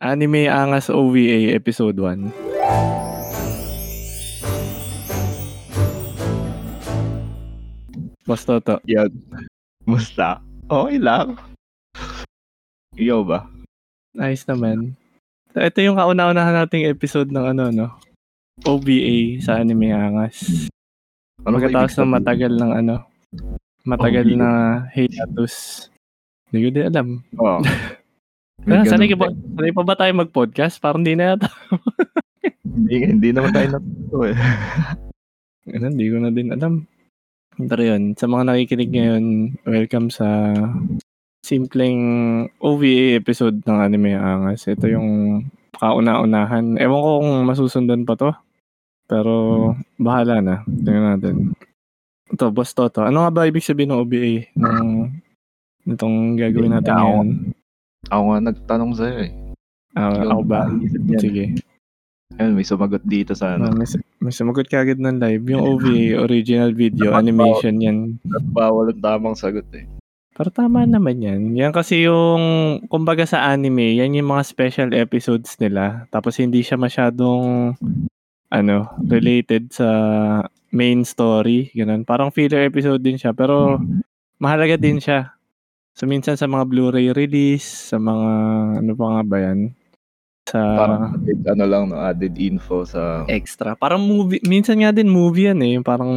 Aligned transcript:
Anime 0.00 0.48
Angas 0.48 0.88
OVA 0.88 1.52
Episode 1.52 2.00
1. 2.00 2.32
Boss 8.26 8.42
Toto. 8.46 8.78
Yan. 8.86 9.10
Musta? 9.84 10.38
Okay 10.70 10.96
lang. 11.02 11.34
Ikaw 12.94 13.20
ba? 13.26 13.38
Nice 14.14 14.46
naman. 14.46 14.94
So, 15.50 15.58
ito 15.60 15.82
yung 15.82 15.98
kauna-unahan 15.98 16.62
nating 16.62 16.86
episode 16.86 17.34
ng 17.34 17.42
ano, 17.56 17.64
no? 17.74 17.88
OVA 18.62 19.40
sa 19.42 19.58
Anime 19.58 19.90
Angas. 19.90 20.68
Ano 21.42 21.58
Pagkatapos 21.58 21.96
ng 21.96 22.12
matagal 22.12 22.52
ng 22.54 22.72
ano, 22.76 22.94
matagal 23.88 24.28
OVA. 24.28 24.36
na 24.38 24.50
hiatus. 24.92 25.88
Hindi 26.50 26.58
ko 26.60 26.68
din 26.70 26.86
alam. 26.86 27.08
Oo. 27.40 27.58
Pero 27.64 27.98
May 28.68 28.84
sanay, 28.84 29.08
ka 29.08 29.16
ba, 29.16 29.32
sanay 29.32 29.72
pa 29.72 29.82
ba 29.84 29.94
tayo 29.96 30.12
mag-podcast? 30.12 30.76
Parang 30.84 31.00
di 31.00 31.16
na 31.16 31.32
yata. 31.32 31.48
Hindi, 32.60 32.96
hindi 33.08 33.28
naman 33.32 33.52
tayo 33.56 33.68
natuto 33.76 34.18
eh. 34.28 34.36
Ano, 35.70 35.86
hindi 35.86 36.10
ko 36.10 36.16
na 36.18 36.34
din 36.34 36.50
alam. 36.50 36.88
Pero 37.54 37.82
yun, 37.84 38.18
sa 38.18 38.26
mga 38.26 38.42
nakikinig 38.42 38.90
ngayon, 38.90 39.24
welcome 39.68 40.10
sa 40.10 40.50
simpleng 41.46 42.00
OVA 42.58 43.14
episode 43.14 43.62
ng 43.62 43.78
Anime 43.78 44.18
Angas. 44.18 44.66
Ito 44.66 44.90
yung 44.90 45.08
kauna-unahan. 45.78 46.74
Ewan 46.74 47.04
ko 47.04 47.10
kung 47.22 47.32
masusundan 47.46 48.02
pa 48.02 48.18
to. 48.18 48.34
Pero 49.06 49.34
bahala 49.94 50.42
na. 50.42 50.66
Tingnan 50.66 51.06
natin. 51.14 51.36
Ito, 52.34 52.50
Boss 52.50 52.74
Toto. 52.74 53.06
Ano 53.06 53.22
nga 53.22 53.30
ba 53.30 53.46
ibig 53.46 53.62
sabihin 53.62 53.94
ng 53.94 54.00
OVA? 54.02 54.50
Ng 54.58 54.88
itong 55.94 56.34
gagawin 56.34 56.74
natin 56.74 56.94
ngayon? 56.98 57.28
Ako 58.08 58.22
nga 58.32 58.38
nagtanong 58.48 58.92
sa'yo 58.96 59.16
eh. 59.28 59.32
Ah, 59.92 60.16
Ikaw 60.16 60.30
ako 60.32 60.42
ba? 60.48 60.60
yan. 60.72 61.20
Sige. 61.20 61.44
Ayun, 62.40 62.56
may 62.56 62.64
sumagot 62.64 63.04
dito 63.04 63.36
sa 63.36 63.58
ano. 63.58 63.68
may, 63.76 63.84
may 64.22 64.32
sumagot 64.32 64.64
ka 64.70 64.80
agad 64.80 64.96
ng 64.96 65.20
live. 65.20 65.44
Yung 65.50 65.60
OVA, 65.76 66.24
original 66.24 66.72
video, 66.72 67.12
animation 67.12 67.76
yan. 67.82 67.98
Bawal 68.56 68.96
ang 68.96 69.02
tamang 69.04 69.36
sagot 69.36 69.68
eh. 69.76 69.84
Pero 70.32 70.48
tama 70.48 70.88
naman 70.88 71.20
yan. 71.20 71.52
Yan 71.52 71.68
kasi 71.68 72.08
yung, 72.08 72.40
kumbaga 72.88 73.28
sa 73.28 73.52
anime, 73.52 74.00
yan 74.00 74.16
yung 74.16 74.32
mga 74.32 74.46
special 74.48 74.90
episodes 74.96 75.52
nila. 75.60 76.08
Tapos 76.08 76.40
hindi 76.40 76.64
siya 76.64 76.80
masyadong, 76.80 77.76
ano, 78.48 78.76
related 79.04 79.68
sa 79.68 79.88
main 80.72 81.04
story. 81.04 81.68
Ganun. 81.76 82.08
Parang 82.08 82.32
filler 82.32 82.64
episode 82.64 83.04
din 83.04 83.20
siya. 83.20 83.36
Pero 83.36 83.76
mahalaga 84.40 84.80
din 84.80 84.96
siya. 84.96 85.34
So 86.00 86.08
minsan 86.08 86.40
sa 86.40 86.48
mga 86.48 86.64
Blu-ray 86.64 87.12
release, 87.12 87.92
sa 87.92 88.00
mga, 88.00 88.30
ano 88.80 88.92
pa 88.96 89.04
nga 89.04 89.20
ba 89.20 89.36
yan? 89.36 89.76
Sa 90.48 90.56
Parang 90.56 91.02
added, 91.12 91.40
ano 91.44 91.64
lang, 91.68 91.82
no, 91.92 92.00
added 92.00 92.40
info 92.40 92.88
sa... 92.88 93.28
extra. 93.28 93.76
Parang 93.76 94.00
movie, 94.00 94.40
minsan 94.48 94.80
nga 94.80 94.96
din 94.96 95.12
movie 95.12 95.52
yan 95.52 95.60
eh. 95.60 95.76
Parang 95.84 96.08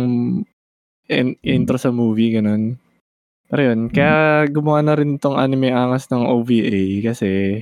in- 1.12 1.40
intro 1.44 1.76
sa 1.76 1.92
movie, 1.92 2.32
ganun. 2.32 2.80
Pero 3.52 3.60
yun, 3.60 3.92
kaya 3.92 4.48
gumawa 4.48 4.80
na 4.88 4.96
rin 4.96 5.20
tong 5.20 5.36
anime 5.36 5.76
angas 5.76 6.08
ng 6.08 6.32
OVA 6.32 7.04
kasi 7.04 7.60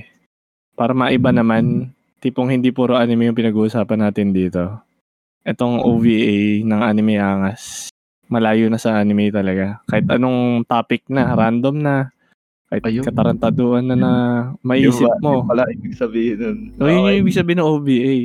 para 0.78 0.94
maiba 0.94 1.34
naman, 1.34 1.90
tipong 2.22 2.54
hindi 2.54 2.70
puro 2.70 2.94
anime 2.94 3.34
yung 3.34 3.36
pinag-uusapan 3.36 3.98
natin 3.98 4.30
dito. 4.30 4.78
Itong 5.42 5.82
OVA 5.82 6.62
ng 6.62 6.82
anime 6.86 7.18
angas, 7.18 7.91
malayo 8.32 8.72
na 8.72 8.80
sa 8.80 8.96
anime 8.96 9.28
talaga. 9.28 9.84
Kahit 9.84 10.08
anong 10.08 10.64
topic 10.64 11.04
na, 11.12 11.36
random 11.36 11.76
na, 11.76 11.96
kahit 12.72 12.88
Ayun. 12.88 13.04
katarantaduan 13.04 13.84
na 13.84 13.96
na 14.00 14.12
maisip 14.64 15.04
Yung 15.04 15.20
mo. 15.20 15.32
yung 15.44 15.50
pala 15.52 15.68
ibig 15.68 15.92
sabihin 15.92 16.40
nun. 16.40 16.58
So, 16.80 16.88
yun 16.88 17.04
yung 17.04 17.20
ibig 17.20 17.36
sabihin 17.36 17.60
ng 17.60 17.68
OVA. 17.68 18.16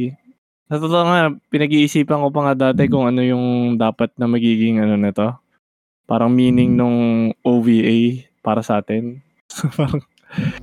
Sa 0.72 0.80
totoo 0.80 1.04
nga, 1.04 1.20
pinag-iisipan 1.52 2.24
ko 2.24 2.28
pa 2.32 2.40
nga 2.48 2.72
dati 2.72 2.88
kung 2.88 3.04
ano 3.12 3.20
yung 3.20 3.76
dapat 3.76 4.16
na 4.16 4.32
magiging 4.32 4.80
ano 4.80 4.96
na 4.96 5.12
to. 5.12 5.36
Parang 6.08 6.32
meaning 6.32 6.80
nung 6.80 7.32
OVA 7.44 8.24
para 8.40 8.64
sa 8.64 8.80
atin. 8.80 9.20
parang 9.76 10.00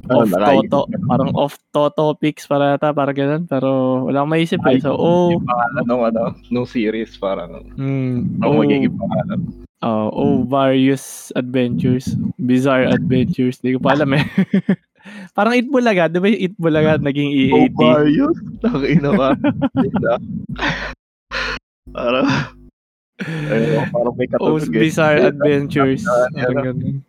Ano, 0.04 0.20
off 0.20 0.28
nakaisip 0.28 0.68
toto, 0.68 0.80
parang 1.06 1.30
off 1.32 1.54
to 1.70 1.88
topics 1.90 2.44
para 2.44 2.76
ata, 2.76 2.92
para 2.92 3.10
ganun. 3.10 3.44
Pero 3.44 3.70
wala 4.04 4.20
akong 4.20 4.32
maisip 4.32 4.60
eh. 4.62 4.76
So, 4.78 4.92
oh, 4.92 5.32
Yung 5.32 5.42
pangalan 5.42 5.84
ng 5.84 6.02
ano, 6.04 6.22
no 6.48 6.62
series 6.62 7.16
parang 7.16 7.64
mm, 7.72 8.44
oh, 8.44 8.60
magiging 8.60 8.92
pangalan. 8.92 9.40
oh, 9.80 10.08
oh, 10.10 10.34
various 10.44 11.28
adventures, 11.34 12.12
bizarre 12.36 12.84
adventures. 12.86 13.56
Hindi 13.58 13.76
ko 13.76 13.80
pa 13.80 13.96
alam 13.96 14.12
eh. 14.14 14.24
parang 15.36 15.52
It 15.52 15.68
Bulaga, 15.68 16.08
di 16.08 16.16
ba 16.16 16.28
yung 16.28 16.42
It 16.42 16.54
Bulaga 16.56 16.96
naging 16.96 17.28
E 17.28 17.42
Oh, 17.50 17.64
EAT? 17.64 17.74
Marius? 17.74 18.36
Nakina 18.60 19.10
ka. 19.12 19.28
parang, 21.90 22.26
ayun, 23.48 23.84
parang 23.88 24.14
may 24.14 24.28
Oh, 24.36 24.56
katunog 24.56 24.68
eh. 24.68 24.80
bizarre 24.80 25.20
adventures. 25.24 26.04
Parang 26.34 26.76
ganun. 26.76 27.00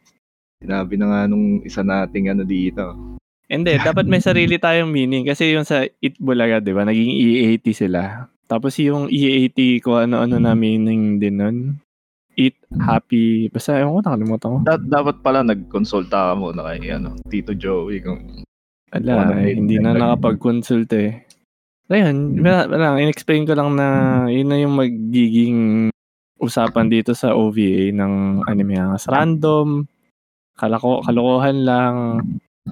Sinabi 0.66 0.98
na 0.98 1.06
nga 1.14 1.22
nung 1.30 1.62
isa 1.62 1.86
nating 1.86 2.34
ano 2.34 2.42
dito. 2.42 2.98
Hindi, 3.46 3.78
dapat 3.78 4.10
may 4.10 4.18
sarili 4.18 4.58
tayong 4.58 4.90
meaning. 4.90 5.22
Kasi 5.30 5.54
yung 5.54 5.70
sa 5.70 5.86
It 5.86 6.18
Bulaga, 6.18 6.58
di 6.58 6.74
ba, 6.74 6.82
naging 6.82 7.14
E80 7.14 7.86
sila. 7.86 8.26
Tapos 8.50 8.74
yung 8.82 9.06
E80 9.06 9.86
ko 9.86 10.02
ano-ano 10.02 10.42
na 10.42 10.58
meaning 10.58 11.22
din 11.22 11.38
nun. 11.38 11.58
Eat, 12.36 12.58
happy, 12.82 13.48
basta 13.48 13.80
ewan 13.80 13.96
ko, 13.96 14.00
nakalimutan 14.04 14.50
ko. 14.50 14.58
Da- 14.68 14.82
dapat 15.00 15.24
pala 15.24 15.40
nagkonsulta 15.46 16.34
ka 16.34 16.34
muna 16.36 16.68
kay 16.68 16.92
ano, 16.92 17.16
Tito 17.32 17.56
Joey 17.56 18.04
kung 18.04 18.44
Ala, 18.92 19.32
Ano, 19.32 19.40
eh, 19.40 19.56
hindi 19.56 19.80
na 19.80 19.96
nakapag-consult 19.96 20.92
eh. 21.00 21.24
Ayun, 21.88 22.42
wala, 22.42 22.66
wala, 22.68 23.00
in-explain 23.00 23.46
ko 23.46 23.54
lang 23.54 23.78
na 23.78 23.88
yun 24.26 24.50
na 24.50 24.58
yung 24.58 24.76
magiging 24.76 25.60
usapan 26.42 26.92
dito 26.92 27.16
sa 27.16 27.32
OVA 27.38 27.94
ng 27.96 28.44
anime 28.50 28.76
angas. 28.76 29.08
Random, 29.08 29.88
kalako, 30.56 31.04
kalokohan 31.04 31.64
lang, 31.64 31.96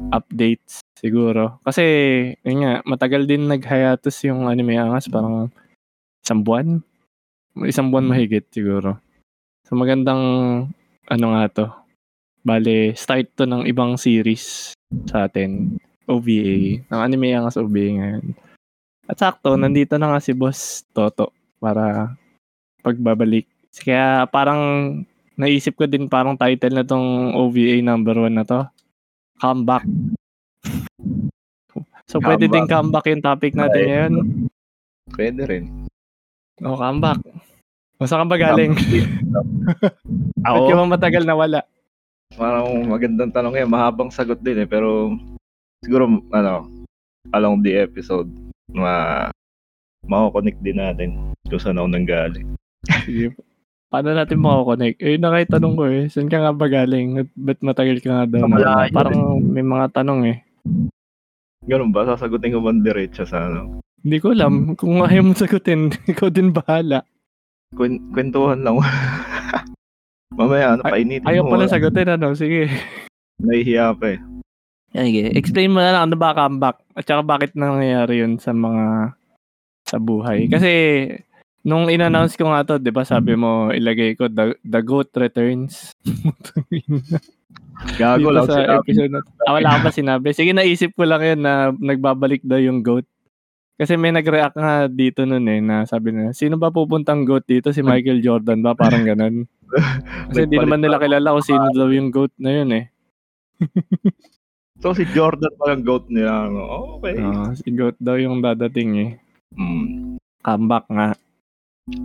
updates 0.09 0.81
siguro. 0.97 1.59
Kasi, 1.61 1.83
yun 2.41 2.63
nga, 2.63 2.73
matagal 2.87 3.27
din 3.29 3.51
nag-hiatus 3.51 4.25
yung 4.25 4.49
anime 4.49 4.79
angas, 4.79 5.11
parang 5.11 5.51
isang 6.23 6.41
buwan. 6.41 6.79
Isang 7.67 7.93
buwan 7.93 8.09
mahigit 8.09 8.47
siguro. 8.49 8.97
So 9.67 9.77
magandang, 9.77 10.23
ano 11.07 11.25
nga 11.35 11.43
to, 11.51 11.65
bale, 12.41 12.95
start 12.97 13.29
to 13.37 13.45
ng 13.45 13.67
ibang 13.69 13.99
series 13.99 14.73
sa 15.05 15.29
atin. 15.29 15.77
OVA. 16.03 16.83
Ng 16.83 16.99
anime 16.99 17.31
angas 17.31 17.55
OVA 17.55 17.85
ngayon. 17.95 18.35
At 19.07 19.19
sakto, 19.19 19.55
nandito 19.55 19.95
na 19.99 20.11
nga 20.15 20.19
si 20.23 20.31
Boss 20.35 20.83
Toto 20.91 21.31
para 21.59 22.15
pagbabalik. 22.83 23.47
Kaya 23.71 24.27
parang 24.27 24.61
naisip 25.37 25.73
ko 25.77 25.89
din 25.89 26.05
parang 26.09 26.37
title 26.37 26.73
na 26.73 26.85
tong 26.85 27.33
OVA 27.33 27.81
number 27.81 28.15
one 28.17 28.37
na 28.37 28.45
to. 28.45 28.65
Comeback. 29.41 29.83
So 32.05 32.21
pwede 32.21 32.45
din 32.45 32.69
comeback 32.69 33.09
yung 33.09 33.25
topic 33.25 33.57
natin 33.57 33.81
Ay. 33.81 33.89
ngayon. 33.89 34.13
pwede 35.13 35.41
rin. 35.45 35.63
O, 36.61 36.77
comeback. 36.77 37.19
O, 37.97 38.05
saan 38.05 38.29
ba 38.29 38.37
galing? 38.37 38.73
Ba't 40.43 40.63
ka 40.69 40.73
Ako, 40.73 40.85
matagal 40.89 41.23
na 41.23 41.37
wala? 41.37 41.61
parang 42.33 42.89
magandang 42.89 43.29
tanong 43.29 43.61
yan. 43.61 43.69
Mahabang 43.69 44.09
sagot 44.09 44.41
din 44.41 44.65
eh. 44.65 44.69
Pero 44.69 45.13
siguro, 45.85 46.09
ano, 46.33 46.65
along 47.29 47.61
the 47.61 47.77
episode, 47.77 48.29
ma 48.73 49.29
makakonect 50.03 50.59
din 50.59 50.81
natin 50.81 51.09
kung 51.47 51.61
saan 51.61 51.79
ako 51.79 51.87
nanggaling. 51.87 52.47
Sige. 53.05 53.31
Paano 53.93 54.09
natin 54.09 54.41
makakonect? 54.41 54.97
Eh, 55.05 55.21
na 55.21 55.29
kayo 55.29 55.45
tanong 55.53 55.73
ko 55.77 55.83
eh. 55.85 56.09
Saan 56.09 56.25
ka 56.25 56.41
nga 56.41 56.49
ba 56.49 56.65
galing? 56.65 57.21
At 57.21 57.29
ba't 57.37 57.61
matagal 57.61 58.01
ka 58.01 58.09
nga 58.09 58.25
daw? 58.25 58.41
wala? 58.41 58.89
Parang 58.89 59.37
may 59.37 59.61
mga 59.61 59.93
tanong 59.93 60.33
eh. 60.33 60.37
Ganun 61.69 61.93
ba? 61.93 62.01
Sasagutin 62.09 62.57
ko 62.57 62.65
ba 62.65 62.73
diretso 62.73 63.21
sa 63.21 63.45
ano? 63.45 63.77
Hindi 64.01 64.17
ko 64.17 64.33
alam. 64.33 64.73
Kung 64.73 65.05
ayaw 65.05 65.21
mo 65.21 65.37
sagutin, 65.37 65.93
ikaw 66.09 66.33
din 66.33 66.49
bahala. 66.49 67.05
Kwen- 67.77 68.09
kwentuhan 68.09 68.65
lang. 68.65 68.81
Mamaya, 70.41 70.73
ano, 70.73 70.81
painitin 70.81 71.29
Ayaw 71.29 71.45
mo. 71.45 71.53
pala 71.53 71.69
sagutin, 71.69 72.09
ano? 72.09 72.33
Sige. 72.33 72.73
Nahihiya 73.45 73.93
pa 73.93 74.17
eh. 74.17 74.19
Sige. 74.89 75.37
Explain 75.37 75.69
mo 75.69 75.77
na 75.77 75.93
lang 75.93 76.03
ano 76.09 76.17
ba 76.17 76.33
comeback? 76.33 76.81
At 76.97 77.05
saka 77.05 77.21
bakit 77.21 77.53
nangyayari 77.53 78.25
yun 78.25 78.41
sa 78.41 78.57
mga 78.57 79.13
sa 79.85 80.01
buhay. 80.01 80.49
Kasi 80.49 80.71
nung 81.63 81.87
in-announce 81.87 82.35
ko 82.35 82.51
nga 82.51 82.67
to, 82.67 82.75
'di 82.77 82.91
ba, 82.91 83.07
sabi 83.07 83.33
mo 83.39 83.71
ilagay 83.71 84.15
ko 84.19 84.27
the, 84.27 84.55
the 84.63 84.81
goat 84.83 85.09
returns. 85.15 85.95
Gago 87.99 88.29
lang 88.29 88.47
sa 88.47 88.63
sinabi. 88.63 88.79
episode 88.85 89.11
na. 89.11 89.19
Ah, 89.43 89.53
wala 89.57 89.81
ba 89.81 89.89
sinabi? 89.89 90.27
Sige, 90.31 90.53
naisip 90.53 90.93
ko 90.93 91.03
lang 91.03 91.25
yun 91.25 91.41
na 91.41 91.73
nagbabalik 91.73 92.45
daw 92.45 92.61
yung 92.61 92.85
goat. 92.85 93.03
Kasi 93.73 93.97
may 93.97 94.13
nag-react 94.13 94.55
nga 94.55 94.85
dito 94.85 95.25
nun 95.25 95.49
eh, 95.49 95.57
na 95.57 95.83
sabi 95.89 96.13
na, 96.13 96.31
sino 96.31 96.61
ba 96.61 96.69
pupuntang 96.69 97.25
goat 97.25 97.43
dito? 97.49 97.73
Si 97.73 97.81
Michael 97.81 98.21
Jordan 98.21 98.61
ba? 98.61 98.77
Parang 98.77 99.01
ganun. 99.03 99.49
Kasi 100.29 100.45
hindi 100.45 100.61
naman 100.61 100.85
nila 100.85 101.01
kilala 101.01 101.33
kung 101.33 101.43
sino 101.43 101.65
daw 101.73 101.89
yung 101.89 102.13
goat 102.13 102.31
na 102.37 102.51
yun 102.61 102.69
eh. 102.77 102.85
So 104.83 104.91
si 104.91 105.07
Jordan 105.15 105.55
pa 105.55 105.71
yung 105.71 105.87
GOAT 105.87 106.11
nila. 106.11 106.51
ano? 106.51 106.61
Okay. 106.99 107.15
Ah, 107.23 107.55
si 107.55 107.71
Goat 107.71 107.95
daw 108.03 108.19
yung 108.19 108.43
dadating 108.43 108.91
eh. 108.99 109.11
Mm. 109.55 110.19
Comeback 110.43 110.91
nga. 110.91 111.15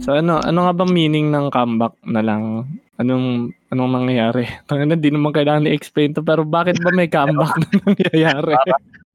So 0.03 0.11
ano, 0.11 0.43
ano 0.43 0.67
nga 0.67 0.75
bang 0.75 0.91
meaning 0.91 1.31
ng 1.31 1.55
comeback 1.55 1.95
na 2.03 2.19
lang? 2.19 2.67
Anong 2.99 3.55
anong 3.71 3.93
nangyayari? 3.95 4.43
Tangina, 4.67 4.99
di 4.99 5.15
naman 5.15 5.31
kailangan 5.31 5.71
i-explain 5.71 6.11
to 6.11 6.23
pero 6.23 6.43
bakit 6.43 6.83
ba 6.83 6.91
may 6.91 7.07
comeback 7.07 7.55
na 7.55 7.79
nangyayari? 7.87 8.59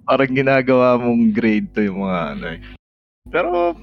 Parang 0.03 0.31
ginagawa 0.31 0.95
mong 0.95 1.35
grade 1.35 1.67
to 1.75 1.83
yung 1.83 2.07
mga 2.07 2.19
ano 2.31 2.45
eh. 2.47 2.59
Pero, 3.27 3.75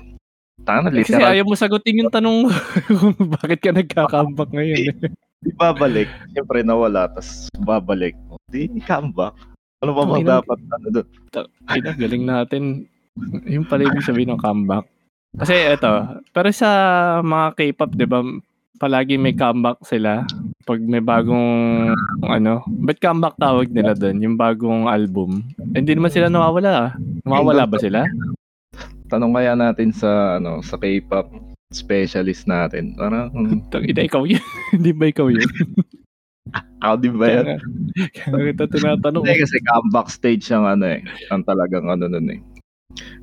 tanga 0.62 0.88
na, 0.88 0.93
Kasi 0.94 1.12
literal. 1.12 1.32
ayaw 1.32 1.44
mo 1.44 1.55
sagutin 1.55 2.00
yung 2.00 2.12
tanong 2.12 2.49
kung 2.88 3.17
bakit 3.29 3.61
ka 3.61 3.73
nagka-comeback 3.73 4.49
ngayon. 4.49 4.81
eh. 4.81 5.12
Di 5.41 5.53
babalik. 5.53 6.09
Siyempre 6.33 6.61
nawala, 6.61 7.09
tapos 7.09 7.49
babalik. 7.61 8.17
Di 8.49 8.69
comeback. 8.81 9.37
Ano 9.81 9.93
ba 9.93 10.00
Ang 10.00 10.09
mga 10.11 10.21
ina- 10.21 10.33
dapat 10.41 10.59
ano 10.61 10.87
doon? 10.91 11.06
Galing 11.99 12.25
natin. 12.25 12.62
Yung 13.44 13.65
pala 13.65 13.85
ibig 13.85 14.05
sabihin 14.05 14.33
ng 14.33 14.41
comeback. 14.41 14.85
Kasi 15.37 15.55
eto, 15.55 16.21
pero 16.35 16.50
sa 16.50 16.69
mga 17.23 17.47
K-pop, 17.55 17.91
di 17.94 18.06
ba, 18.06 18.19
palagi 18.81 19.21
may 19.21 19.37
comeback 19.37 19.79
sila 19.85 20.25
pag 20.65 20.81
may 20.81 21.05
bagong 21.05 21.91
ano, 22.25 22.65
ba't 22.67 22.97
comeback 22.97 23.37
tawag 23.37 23.69
nila 23.69 23.93
doon, 23.93 24.23
yung 24.25 24.37
bagong 24.41 24.88
album. 24.88 25.44
Eh, 25.77 25.82
Hindi 25.85 25.99
naman 25.99 26.12
sila 26.12 26.32
nawawala. 26.32 26.71
ah. 26.71 26.91
Nawawala 27.27 27.69
ba 27.69 27.77
sila? 27.77 28.06
Tanong 29.11 29.35
kaya 29.35 29.59
natin 29.59 29.91
sa 29.91 30.38
ano 30.38 30.62
sa 30.62 30.79
K-pop 30.79 31.27
specialist 31.71 32.47
natin. 32.50 32.94
Parang, 32.99 33.31
hmm, 33.31 33.67
Tang 33.73 33.87
ina, 33.87 34.06
ikaw 34.06 34.26
yun. 34.26 34.43
Hindi 34.75 34.91
ba 34.94 35.05
ikaw 35.11 35.26
yun? 35.31 35.47
how 36.83 36.97
di 36.99 37.11
ba 37.12 37.26
yan? 37.31 37.47
Kaya 38.15 38.26
kaya 38.31 38.44
kita 38.55 38.65
tinatanong. 38.71 39.23
Hindi 39.23 39.43
kasi 39.43 39.56
comeback 39.62 40.09
stage 40.11 40.47
ang 40.50 40.67
ano 40.67 40.87
eh. 40.87 41.00
Ang 41.31 41.43
talagang 41.47 41.87
ano 41.87 42.06
nun 42.11 42.26
eh. 42.31 42.41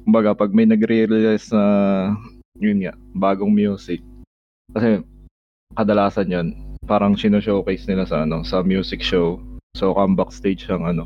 Kumbaga, 0.04 0.34
pag 0.34 0.52
may 0.56 0.66
nagre-release 0.66 1.52
na, 1.52 1.64
yun 2.58 2.82
nga, 2.84 2.94
bagong 3.14 3.52
music. 3.52 4.00
Kasi, 4.72 5.04
kadalasan 5.76 6.32
yun, 6.32 6.48
parang 6.88 7.20
sino-showcase 7.20 7.86
nila 7.88 8.08
sa 8.08 8.24
ano, 8.24 8.42
sa 8.48 8.64
music 8.64 9.04
show. 9.04 9.40
So, 9.76 9.94
comeback 9.94 10.32
stage 10.32 10.66
ang 10.72 10.88
ano. 10.88 11.04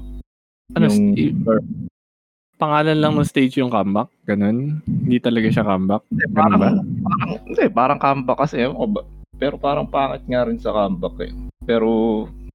Ano, 0.77 0.87
yung, 0.87 1.17
sti- 1.17 1.35
pangalan 2.55 2.97
lang 3.01 3.17
ng 3.17 3.27
stage 3.27 3.57
yung 3.57 3.73
comeback? 3.73 4.07
Ganun? 4.23 4.79
Hindi 4.85 5.17
talaga 5.17 5.49
siya 5.49 5.65
comeback? 5.65 6.05
Ganun 6.13 6.37
parang, 6.37 6.59
ba? 6.61 6.69
parang, 6.79 7.29
hindi, 7.49 7.65
parang 7.73 7.99
comeback 7.99 8.39
kasi. 8.47 8.63
ba- 8.69 9.07
Pero 9.41 9.57
parang 9.57 9.89
pangit 9.89 10.21
nga 10.29 10.45
rin 10.45 10.61
sa 10.61 10.69
comeback 10.69 11.15
eh. 11.25 11.33
Pero, 11.65 11.89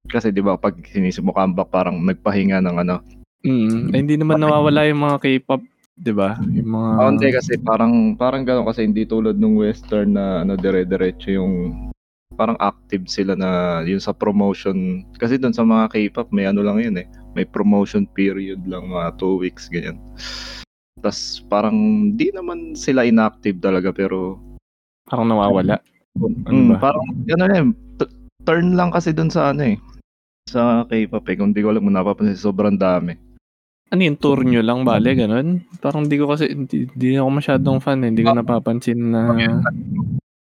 kasi 0.07 0.31
di 0.31 0.39
ba 0.39 0.55
pag 0.55 0.79
sinisip 0.87 1.19
mo 1.19 1.35
comeback 1.35 1.67
parang 1.67 1.99
nagpahinga 1.99 2.63
ng 2.63 2.77
ano 2.79 2.97
Mm, 3.45 3.93
eh, 3.93 3.99
hindi 4.01 4.15
naman 4.17 4.41
nawawala 4.41 4.89
yung 4.89 4.97
mga 4.97 5.21
K-pop, 5.21 5.61
'di 5.97 6.13
ba? 6.13 6.37
Yung 6.53 6.69
mga 6.71 6.89
Ah, 7.01 7.09
hindi 7.09 7.27
kasi 7.33 7.57
parang 7.57 8.13
parang 8.13 8.45
gano'n 8.45 8.69
kasi 8.69 8.85
hindi 8.85 9.03
tulad 9.03 9.35
ng 9.41 9.57
western 9.57 10.13
na 10.13 10.45
ano 10.45 10.53
dire-diretso 10.53 11.33
yung 11.33 11.53
parang 12.37 12.55
active 12.61 13.09
sila 13.09 13.33
na 13.33 13.81
yun 13.81 13.97
sa 13.97 14.13
promotion 14.13 15.01
kasi 15.17 15.41
doon 15.41 15.57
sa 15.57 15.65
mga 15.65 15.89
K-pop 15.89 16.29
may 16.29 16.45
ano 16.45 16.61
lang 16.61 16.77
yun 16.77 16.95
eh 17.01 17.09
may 17.33 17.49
promotion 17.49 18.05
period 18.13 18.61
lang 18.69 18.93
mga 18.93 19.17
two 19.17 19.41
weeks 19.41 19.65
ganyan 19.65 19.97
tas 21.01 21.41
parang 21.49 22.09
di 22.13 22.29
naman 22.29 22.77
sila 22.77 23.09
inactive 23.09 23.57
talaga 23.57 23.89
pero 23.89 24.37
parang 25.09 25.33
nawawala. 25.33 25.81
Ano 26.45 26.53
mm, 26.53 26.69
ba? 26.73 26.77
parang 26.77 27.05
ano 27.25 27.53
yun, 27.53 27.69
t- 27.97 28.13
turn 28.45 28.77
lang 28.77 28.93
kasi 28.93 29.09
doon 29.17 29.33
sa 29.33 29.49
ano 29.49 29.73
eh 29.73 29.77
sa 30.45 30.85
K-pop 30.85 31.25
eh 31.33 31.35
kung 31.41 31.57
di 31.57 31.65
ko 31.65 31.73
alam 31.73 31.89
kung 31.89 31.97
napapansin 31.97 32.37
sobrang 32.37 32.77
dami 32.77 33.17
Ano 33.87 34.01
yung 34.03 34.19
tour 34.19 34.43
nyo 34.43 34.59
lang, 34.59 34.83
bale, 34.83 35.15
ganun? 35.15 35.63
Parang 35.79 36.07
hindi 36.07 36.19
ko 36.19 36.27
kasi, 36.27 36.51
hindi, 36.51 36.91
hindi 36.91 37.15
ako 37.15 37.29
masyadong 37.31 37.77
fan, 37.79 38.03
eh. 38.03 38.11
hindi 38.11 38.23
ko 38.27 38.35
napapansin 38.35 38.99
na 39.15 39.21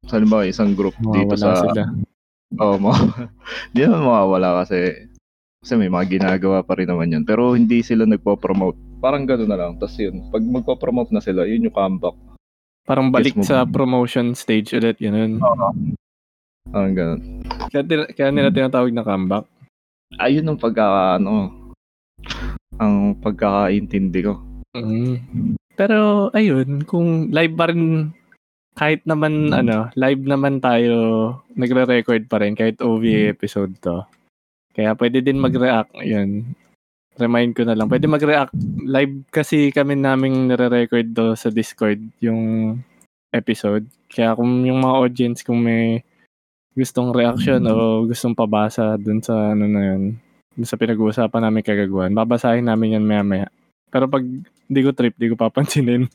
sa 0.06 0.22
halimbawa 0.22 0.46
isang 0.46 0.78
group 0.78 0.94
dito 1.02 1.34
mawawala 1.34 1.42
sa 1.42 1.66
sila. 1.66 1.82
Oo, 2.62 2.78
mo. 2.78 2.94
Hindi 3.74 3.80
naman 3.84 4.02
mawawala 4.06 4.48
kasi 4.62 5.10
kasi 5.66 5.74
may 5.74 5.90
mga 5.90 6.22
ginagawa 6.22 6.62
pa 6.62 6.78
rin 6.78 6.86
naman 6.86 7.10
yun. 7.10 7.26
Pero 7.26 7.58
hindi 7.58 7.82
sila 7.82 8.06
nagpo-promote. 8.06 9.02
Parang 9.02 9.26
gano'n 9.26 9.50
na 9.50 9.58
lang. 9.58 9.72
Tapos 9.82 9.98
yun, 9.98 10.30
pag 10.30 10.46
magpo-promote 10.46 11.10
na 11.10 11.18
sila, 11.18 11.42
yun 11.42 11.66
yung 11.66 11.74
comeback. 11.74 12.14
Parang 12.86 13.10
balik 13.10 13.34
mo 13.34 13.42
sa 13.42 13.66
promotion 13.66 14.38
stage 14.38 14.78
ulit, 14.78 14.94
ganun. 15.02 15.42
Parang 16.70 16.94
gano'n. 16.94 17.20
Kaya, 17.74 17.82
tin- 17.82 18.10
kaya 18.14 18.30
nila 18.30 18.54
tinatawag 18.54 18.94
na 18.94 19.02
comeback. 19.02 19.44
Ayun 20.22 20.46
ang 20.46 20.62
pagka, 20.62 21.18
ano, 21.18 21.50
ang 22.80 23.16
pagkakaintindi 23.20 24.20
ko. 24.24 24.34
Mm. 24.76 25.14
Pero, 25.76 26.28
ayun, 26.32 26.84
kung 26.88 27.28
live 27.32 27.54
pa 27.56 27.68
rin, 27.68 28.12
kahit 28.76 29.04
naman, 29.04 29.52
ano, 29.52 29.92
live 29.92 30.24
naman 30.24 30.60
tayo, 30.60 30.96
nagre-record 31.52 32.28
pa 32.28 32.40
rin, 32.40 32.56
kahit 32.56 32.80
OVA 32.80 33.32
episode 33.32 33.76
to. 33.84 34.04
Kaya 34.72 34.92
pwede 34.96 35.24
din 35.24 35.40
mag-react, 35.40 35.96
yun. 36.04 36.56
Remind 37.16 37.56
ko 37.56 37.64
na 37.64 37.72
lang. 37.72 37.88
Pwede 37.88 38.04
mag-react. 38.04 38.52
Live 38.84 39.24
kasi 39.32 39.72
kami 39.72 39.96
naming 39.96 40.52
nire-record 40.52 41.16
to 41.16 41.32
sa 41.32 41.48
Discord, 41.48 42.00
yung 42.20 42.76
episode. 43.32 43.88
Kaya 44.12 44.36
kung 44.36 44.64
yung 44.64 44.84
mga 44.84 44.96
audience, 45.00 45.40
kung 45.40 45.64
may 45.64 46.04
gustong 46.76 47.16
reaction 47.16 47.64
o 47.72 48.04
gustong 48.04 48.36
pabasa 48.36 49.00
dun 49.00 49.24
sa 49.24 49.56
ano 49.56 49.64
na 49.64 49.82
yun, 49.92 50.20
sa 50.64 50.78
pinag-uusapan 50.80 51.42
namin 51.44 51.66
kagaguhan, 51.66 52.16
babasahin 52.16 52.64
namin 52.64 52.96
yan 52.96 53.04
maya-maya. 53.04 53.50
Pero 53.92 54.08
pag 54.08 54.24
di 54.66 54.80
ko 54.80 54.90
trip, 54.96 55.14
di 55.18 55.28
ko 55.28 55.36
papansinin. 55.36 56.08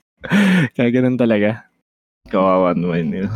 Kaya 0.76 0.88
ganun 0.90 1.20
talaga. 1.20 1.68
Kawawa 2.26 2.72
naman 2.72 3.12
yun. 3.12 3.30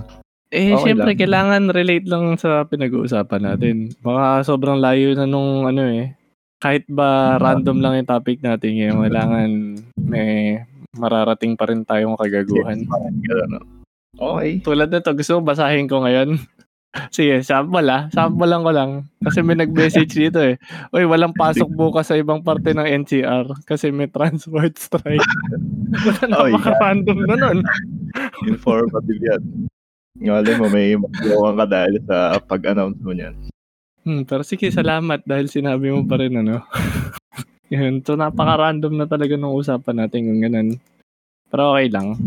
Eh, 0.50 0.74
Okay 0.74 0.92
syempre, 0.92 1.14
lang. 1.14 1.20
kailangan 1.22 1.62
relate 1.70 2.06
lang 2.10 2.34
sa 2.34 2.66
pinag-uusapan 2.66 3.42
natin. 3.54 3.76
Baka 4.02 4.42
sobrang 4.42 4.82
layo 4.82 5.14
na 5.14 5.28
nung 5.28 5.68
ano 5.68 5.86
eh. 5.86 6.18
Kahit 6.60 6.84
ba 6.90 7.38
random 7.38 7.78
lang 7.80 8.02
yung 8.02 8.10
topic 8.10 8.42
natin 8.42 8.76
ngayon, 8.76 8.98
kailangan 9.06 9.50
may 9.96 10.60
mararating 10.98 11.54
pa 11.54 11.70
rin 11.70 11.86
tayong 11.86 12.18
kagaguhan. 12.18 12.82
No? 13.46 13.62
Okay. 14.18 14.58
Tulad 14.60 14.90
nito, 14.90 15.14
gusto 15.14 15.38
mo 15.38 15.40
basahin 15.46 15.86
ko 15.86 16.02
ngayon? 16.02 16.34
Sige, 17.14 17.38
sample 17.46 17.86
ah. 17.86 18.10
Sample 18.10 18.50
lang 18.50 18.66
ko 18.66 18.72
lang. 18.74 18.90
Kasi 19.22 19.46
may 19.46 19.54
nag-message 19.54 20.10
dito 20.10 20.42
eh. 20.42 20.58
Uy, 20.90 21.06
walang 21.06 21.30
pasok 21.38 21.70
bukas 21.70 22.10
sa 22.10 22.18
ibang 22.18 22.42
parte 22.42 22.74
ng 22.74 23.06
NCR 23.06 23.46
kasi 23.62 23.94
may 23.94 24.10
transport 24.10 24.74
strike. 24.74 25.22
Oy, 26.42 26.50
Napaka-random 26.54 27.18
na 27.30 27.34
nun. 27.38 27.58
Informative 28.46 29.20
yan. 29.22 29.42
Ngayon 30.18 30.58
mo, 30.58 30.66
may 30.66 30.98
magagawa 30.98 31.48
ka 31.62 31.64
dahil 31.70 31.94
sa 32.04 32.36
pag-announce 32.42 32.98
mo 33.00 33.14
niyan. 33.14 33.34
Hmm, 34.02 34.26
pero 34.26 34.42
sige, 34.42 34.72
salamat 34.74 35.22
dahil 35.22 35.46
sinabi 35.46 35.94
mo 35.94 36.02
pa 36.02 36.18
rin 36.18 36.34
ano. 36.34 36.66
Yun, 37.72 38.02
so 38.02 38.18
napaka-random 38.18 38.98
na 38.98 39.06
talaga 39.06 39.38
nung 39.38 39.54
usapan 39.54 40.02
natin 40.02 40.26
kung 40.26 40.40
ganun. 40.42 40.68
Pero 41.46 41.62
okay 41.70 41.86
lang. 41.86 42.18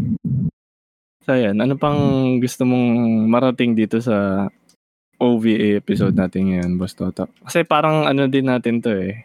So 1.24 1.32
yan, 1.39 1.63
ano 1.63 1.80
pang 1.80 1.96
gusto 2.44 2.68
mong 2.68 2.88
marating 3.32 3.80
dito 3.80 4.03
sa 4.03 4.48
OVA 5.15 5.80
episode 5.80 6.12
natin 6.20 6.51
ngayon, 6.51 6.75
Boss 6.75 7.00
Toto? 7.00 7.32
Kasi 7.48 7.63
parang 7.63 8.03
ano 8.03 8.27
din 8.27 8.51
natin 8.51 8.84
to 8.84 8.92
eh. 8.92 9.24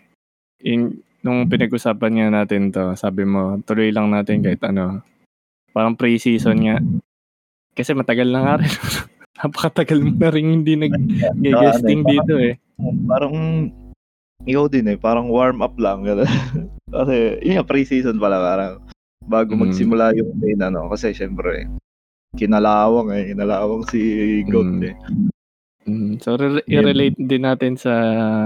In, 0.63 1.03
nung 1.27 1.51
pinag-usapan 1.51 2.13
nga 2.15 2.29
natin 2.31 2.71
to, 2.71 2.95
sabi 2.95 3.27
mo, 3.27 3.59
tuloy 3.67 3.91
lang 3.91 4.15
natin 4.15 4.47
kahit 4.47 4.63
ano. 4.63 5.03
Parang 5.75 5.99
pre-season 5.99 6.63
nga. 6.63 6.79
Kasi 7.75 7.99
matagal 7.99 8.31
na 8.31 8.41
nga 8.47 8.55
rin. 8.63 8.71
Napakatagal 9.43 9.99
mo 9.99 10.15
na 10.15 10.31
rin 10.31 10.47
hindi 10.63 10.79
nag-guesting 10.79 12.07
dito 12.07 12.39
eh. 12.39 12.63
Parang, 13.11 13.35
ikaw 14.47 14.71
din 14.71 14.95
eh, 14.95 14.99
parang 14.99 15.27
warm 15.27 15.67
up 15.67 15.75
lang. 15.83 16.07
kasi, 16.95 17.43
yun 17.43 17.59
nga, 17.59 17.67
pre-season 17.67 18.23
pala, 18.23 18.39
parang, 18.39 18.87
bago 19.27 19.59
Mm. 19.59 19.67
magsimula 19.67 20.15
yung 20.15 20.31
main, 20.39 20.63
ano, 20.63 20.87
kasi 20.91 21.11
syempre, 21.11 21.67
kinalawang 22.39 23.11
eh, 23.11 23.35
kinalawang 23.35 23.83
si 23.91 24.01
Goat 24.47 24.79
Mm. 24.79 24.83
eh. 24.87 24.95
Mm, 25.89 26.13
so, 26.21 26.37
re- 26.37 26.65
i-relate 26.69 27.17
din 27.17 27.43
natin 27.43 27.75
sa 27.75 27.93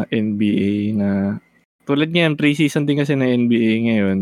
NBA 0.08 0.94
na 0.94 1.36
tulad 1.82 2.08
niyan, 2.08 2.38
preseason 2.38 2.86
din 2.86 3.02
kasi 3.02 3.12
ng 3.12 3.26
NBA 3.46 3.72
ngayon. 3.90 4.18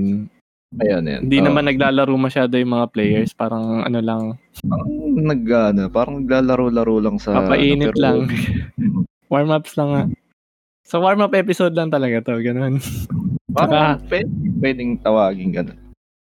Ayan, 0.80 1.02
yan. 1.04 1.20
Hindi 1.28 1.38
Oo. 1.42 1.46
naman 1.50 1.68
naglalaro 1.68 2.14
masyado 2.16 2.56
yung 2.56 2.72
mga 2.72 2.88
players. 2.90 3.36
Parang 3.36 3.84
ano 3.84 3.98
lang, 4.00 4.22
Parang 4.64 4.90
nag, 5.20 5.42
ano, 5.44 5.82
parang 5.90 6.14
naglalaro-laro 6.24 6.96
lang 7.02 7.16
sa... 7.20 7.36
papainit 7.44 7.90
ano, 7.90 7.94
pero- 7.94 8.00
lang. 8.00 8.18
Warm-ups 9.32 9.74
lang 9.76 9.88
nga. 9.92 10.02
So, 10.82 10.98
warm-up 10.98 11.34
episode 11.36 11.70
lang 11.76 11.92
talaga 11.92 12.18
to. 12.24 12.40
Ganun. 12.42 12.82
Parang 13.52 13.98
pwede, 14.10 14.26
pwedeng 14.58 14.98
tawagin 14.98 15.54
gano'n. 15.54 15.78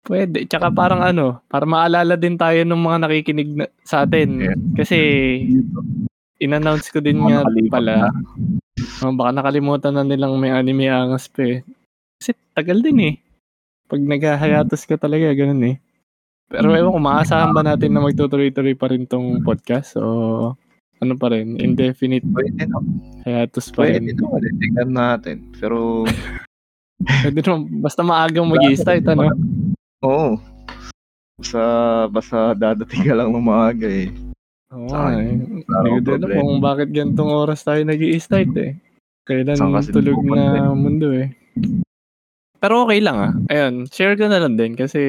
Pwede. 0.04 0.44
Tsaka 0.44 0.68
parang 0.68 1.00
ano, 1.00 1.40
para 1.48 1.64
maalala 1.64 2.14
din 2.14 2.36
tayo 2.36 2.60
ng 2.60 2.76
mga 2.76 2.98
nakikinig 3.02 3.50
na, 3.56 3.64
sa 3.82 4.04
atin. 4.04 4.36
Kasi, 4.76 4.98
in-announce 6.36 6.92
ko 6.92 7.00
din 7.00 7.24
nga 7.24 7.40
pala. 7.72 8.12
Oh, 9.00 9.16
baka 9.16 9.32
nakalimutan 9.32 9.96
na 9.96 10.04
nilang 10.04 10.36
may 10.36 10.52
anime 10.52 10.92
angas 10.92 11.24
pa 11.32 11.40
eh. 11.40 11.58
Kasi 12.20 12.36
tagal 12.52 12.84
din 12.84 13.00
eh. 13.00 13.14
Pag 13.88 14.04
nag-hiatus 14.04 14.84
ka 14.84 15.00
talaga, 15.00 15.32
ganun 15.32 15.72
eh. 15.72 15.76
Pero 16.52 16.76
ewan 16.76 16.92
ko, 16.92 17.00
maasahan 17.00 17.56
ba 17.56 17.64
natin 17.64 17.96
na 17.96 18.04
magtutuloy-tuloy 18.04 18.76
pa 18.76 18.92
rin 18.92 19.08
tong 19.08 19.40
podcast? 19.40 19.96
O 19.96 20.52
ano 21.00 21.12
pa 21.16 21.32
rin? 21.32 21.56
Indefinite 21.56 22.24
Pwede 22.28 22.68
na. 22.68 22.76
hiatus 23.24 23.72
pa 23.72 23.88
Pwede 23.88 24.04
rin? 24.04 24.20
naman. 24.20 24.40
eh. 24.44 24.52
Tingnan 24.60 24.90
natin. 24.92 25.36
Pero, 25.56 26.04
Pwede 27.24 27.40
naman, 27.40 27.60
basta 27.80 28.04
maagang 28.04 28.48
mag-i-start, 28.48 29.04
ano? 29.08 29.32
Oo. 30.04 30.36
Basta, 31.40 31.62
basta 32.12 32.38
dadating 32.54 33.10
ka 33.10 33.14
lang 33.16 33.32
ng 33.32 33.42
maaga 33.42 33.88
eh. 33.88 34.12
Oo 34.70 34.86
nga 34.86 35.18
eh. 35.18 35.34
Hindi 35.34 35.88
ko 35.90 35.98
din 36.04 36.22
alam 36.22 36.30
kung 36.38 36.54
bakit 36.62 36.88
gantong 36.94 37.30
oras 37.32 37.66
tayo 37.66 37.82
nag 37.82 37.98
start 38.20 38.54
eh. 38.60 38.78
Kailan 39.24 39.56
tulog 39.88 40.20
na 40.28 40.70
mundo 40.76 41.10
eh. 41.10 41.32
Pero 42.60 42.88
okay 42.88 43.00
lang 43.00 43.16
ah. 43.20 43.32
Ayun, 43.52 43.88
share 43.88 44.16
ko 44.16 44.28
na 44.28 44.40
lang 44.40 44.56
din 44.56 44.76
kasi 44.76 45.00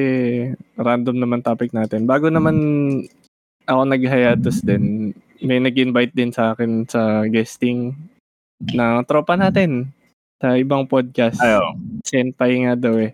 random 0.76 1.20
naman 1.20 1.44
topic 1.44 1.72
natin. 1.72 2.04
Bago 2.04 2.28
naman 2.28 2.56
ako 3.64 3.82
nag-hiatus 3.86 4.62
din, 4.62 5.12
may 5.40 5.60
nag-invite 5.60 6.14
din 6.16 6.32
sa 6.32 6.52
akin 6.52 6.86
sa 6.88 7.26
guesting 7.28 7.92
na 8.72 9.04
tropa 9.04 9.36
natin 9.36 9.92
sa 10.40 10.56
ibang 10.56 10.84
podcast. 10.88 11.40
Ayaw. 11.40 11.76
Senpai 12.04 12.64
nga 12.64 12.76
daw 12.76 12.96
eh. 13.00 13.12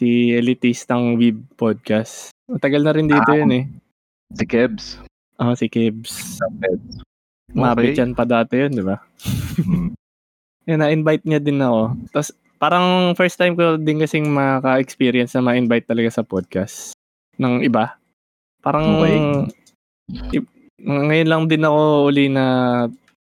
Si 0.00 0.32
Elitistang 0.32 1.20
Vib 1.20 1.44
Podcast. 1.60 2.32
Matagal 2.48 2.80
na 2.80 2.96
rin 2.96 3.04
dito 3.04 3.20
Ah. 3.28 3.36
yun 3.36 3.52
eh. 3.52 3.64
Si 4.32 4.48
Kebs. 4.48 4.96
Ah, 5.36 5.52
si 5.52 5.68
Kibs. 5.68 6.40
Sa 6.40 6.48
Kebs. 6.56 7.04
Mabit 7.52 8.00
yan 8.00 8.16
pa 8.16 8.24
dati 8.24 8.64
yun, 8.64 8.72
di 8.72 8.80
ba? 8.80 8.96
Yun, 10.64 10.80
na-invite 10.80 11.28
niya 11.28 11.36
din 11.36 11.60
ako. 11.60 12.00
Tapos, 12.16 12.32
parang 12.56 13.12
first 13.12 13.36
time 13.36 13.52
ko 13.52 13.76
din 13.76 14.00
kasing 14.00 14.24
maka-experience 14.24 15.36
na 15.36 15.44
ma-invite 15.44 15.84
talaga 15.84 16.08
sa 16.08 16.24
podcast 16.24 16.96
ng 17.36 17.60
iba. 17.60 18.00
Parang, 18.64 19.04
Okay. 19.04 19.20
i- 20.40 20.50
ngayon 20.80 21.28
lang 21.28 21.42
din 21.44 21.60
ako 21.60 22.08
uli 22.08 22.32
na 22.32 22.44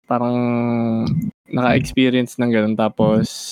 parang 0.05 0.37
naka-experience 1.49 2.37
ng 2.37 2.51
ganun. 2.53 2.75
Tapos, 2.77 3.49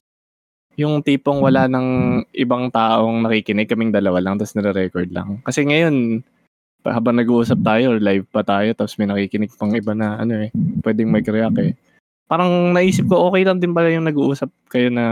yung 0.79 1.03
tipong 1.03 1.43
wala 1.43 1.67
ng 1.67 1.87
ibang 2.31 2.71
taong 2.71 3.27
nakikinig, 3.27 3.67
kaming 3.67 3.91
dalawa 3.91 4.23
lang, 4.23 4.39
tapos 4.39 4.55
nare-record 4.55 5.11
lang. 5.11 5.43
Kasi 5.43 5.67
ngayon, 5.67 6.23
habang 6.87 7.19
nag-uusap 7.19 7.59
tayo, 7.59 7.99
live 7.99 8.23
pa 8.31 8.47
tayo, 8.47 8.71
tapos 8.71 8.95
may 8.95 9.11
nakikinig 9.11 9.51
pang 9.59 9.75
iba 9.75 9.91
na, 9.91 10.15
ano 10.15 10.47
eh, 10.47 10.49
pwedeng 10.87 11.11
mag-react 11.11 11.59
eh. 11.59 11.75
Parang 12.31 12.71
naisip 12.71 13.11
ko, 13.11 13.27
okay 13.27 13.43
lang 13.43 13.59
din 13.59 13.75
pala 13.75 13.91
yung 13.91 14.07
nag-uusap 14.07 14.47
kayo 14.71 14.87
na 14.87 15.05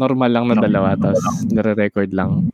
normal 0.00 0.32
lang 0.32 0.48
na 0.48 0.56
dalawa, 0.56 0.96
tapos 0.96 1.20
nare-record 1.52 2.08
lang. 2.16 2.48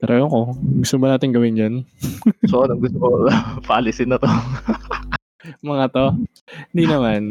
Pero 0.00 0.10
ayun 0.16 0.32
ko, 0.32 0.40
gusto 0.84 0.96
ba 1.00 1.16
natin 1.16 1.32
gawin 1.32 1.60
yan? 1.60 1.74
So, 2.52 2.68
ano 2.68 2.76
gusto 2.76 3.00
ko, 3.00 3.08
policy 3.70 4.04
na 4.04 4.20
to. 4.20 4.28
Mga 5.64 5.84
to? 5.92 6.06
Hindi 6.72 6.84
naman. 6.84 7.22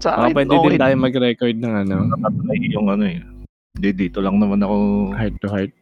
Sa 0.00 0.10
akin, 0.16 0.32
pwede 0.32 0.54
okay. 0.56 0.68
din 0.72 0.80
tayo 0.80 0.94
mag-record 0.96 1.56
ng 1.56 1.74
ano, 1.84 1.96
Nakatry 2.16 2.72
yung 2.72 2.88
ano 2.88 3.04
eh. 3.04 3.20
Hindi, 3.76 4.08
dito 4.08 4.24
lang 4.24 4.40
naman 4.40 4.64
ako 4.64 4.76
heart 5.12 5.36
to 5.44 5.48
heart. 5.52 5.72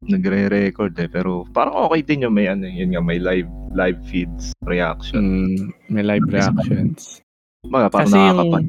nagre-record 0.00 0.96
eh. 0.96 1.08
Pero 1.12 1.44
parang 1.52 1.88
okay 1.88 2.00
din 2.00 2.24
yung 2.24 2.32
may 2.32 2.48
ano, 2.48 2.64
yun 2.64 2.96
nga, 2.96 3.04
may 3.04 3.20
live 3.20 3.48
live 3.76 4.00
feeds, 4.08 4.56
reaction. 4.64 5.20
Mm, 5.20 5.60
may 5.92 6.04
live 6.04 6.24
reactions. 6.24 7.20
Mga 7.68 7.86
parang 7.92 8.08
Kasi 8.08 8.16
yung, 8.16 8.28
nakakapan. 8.32 8.64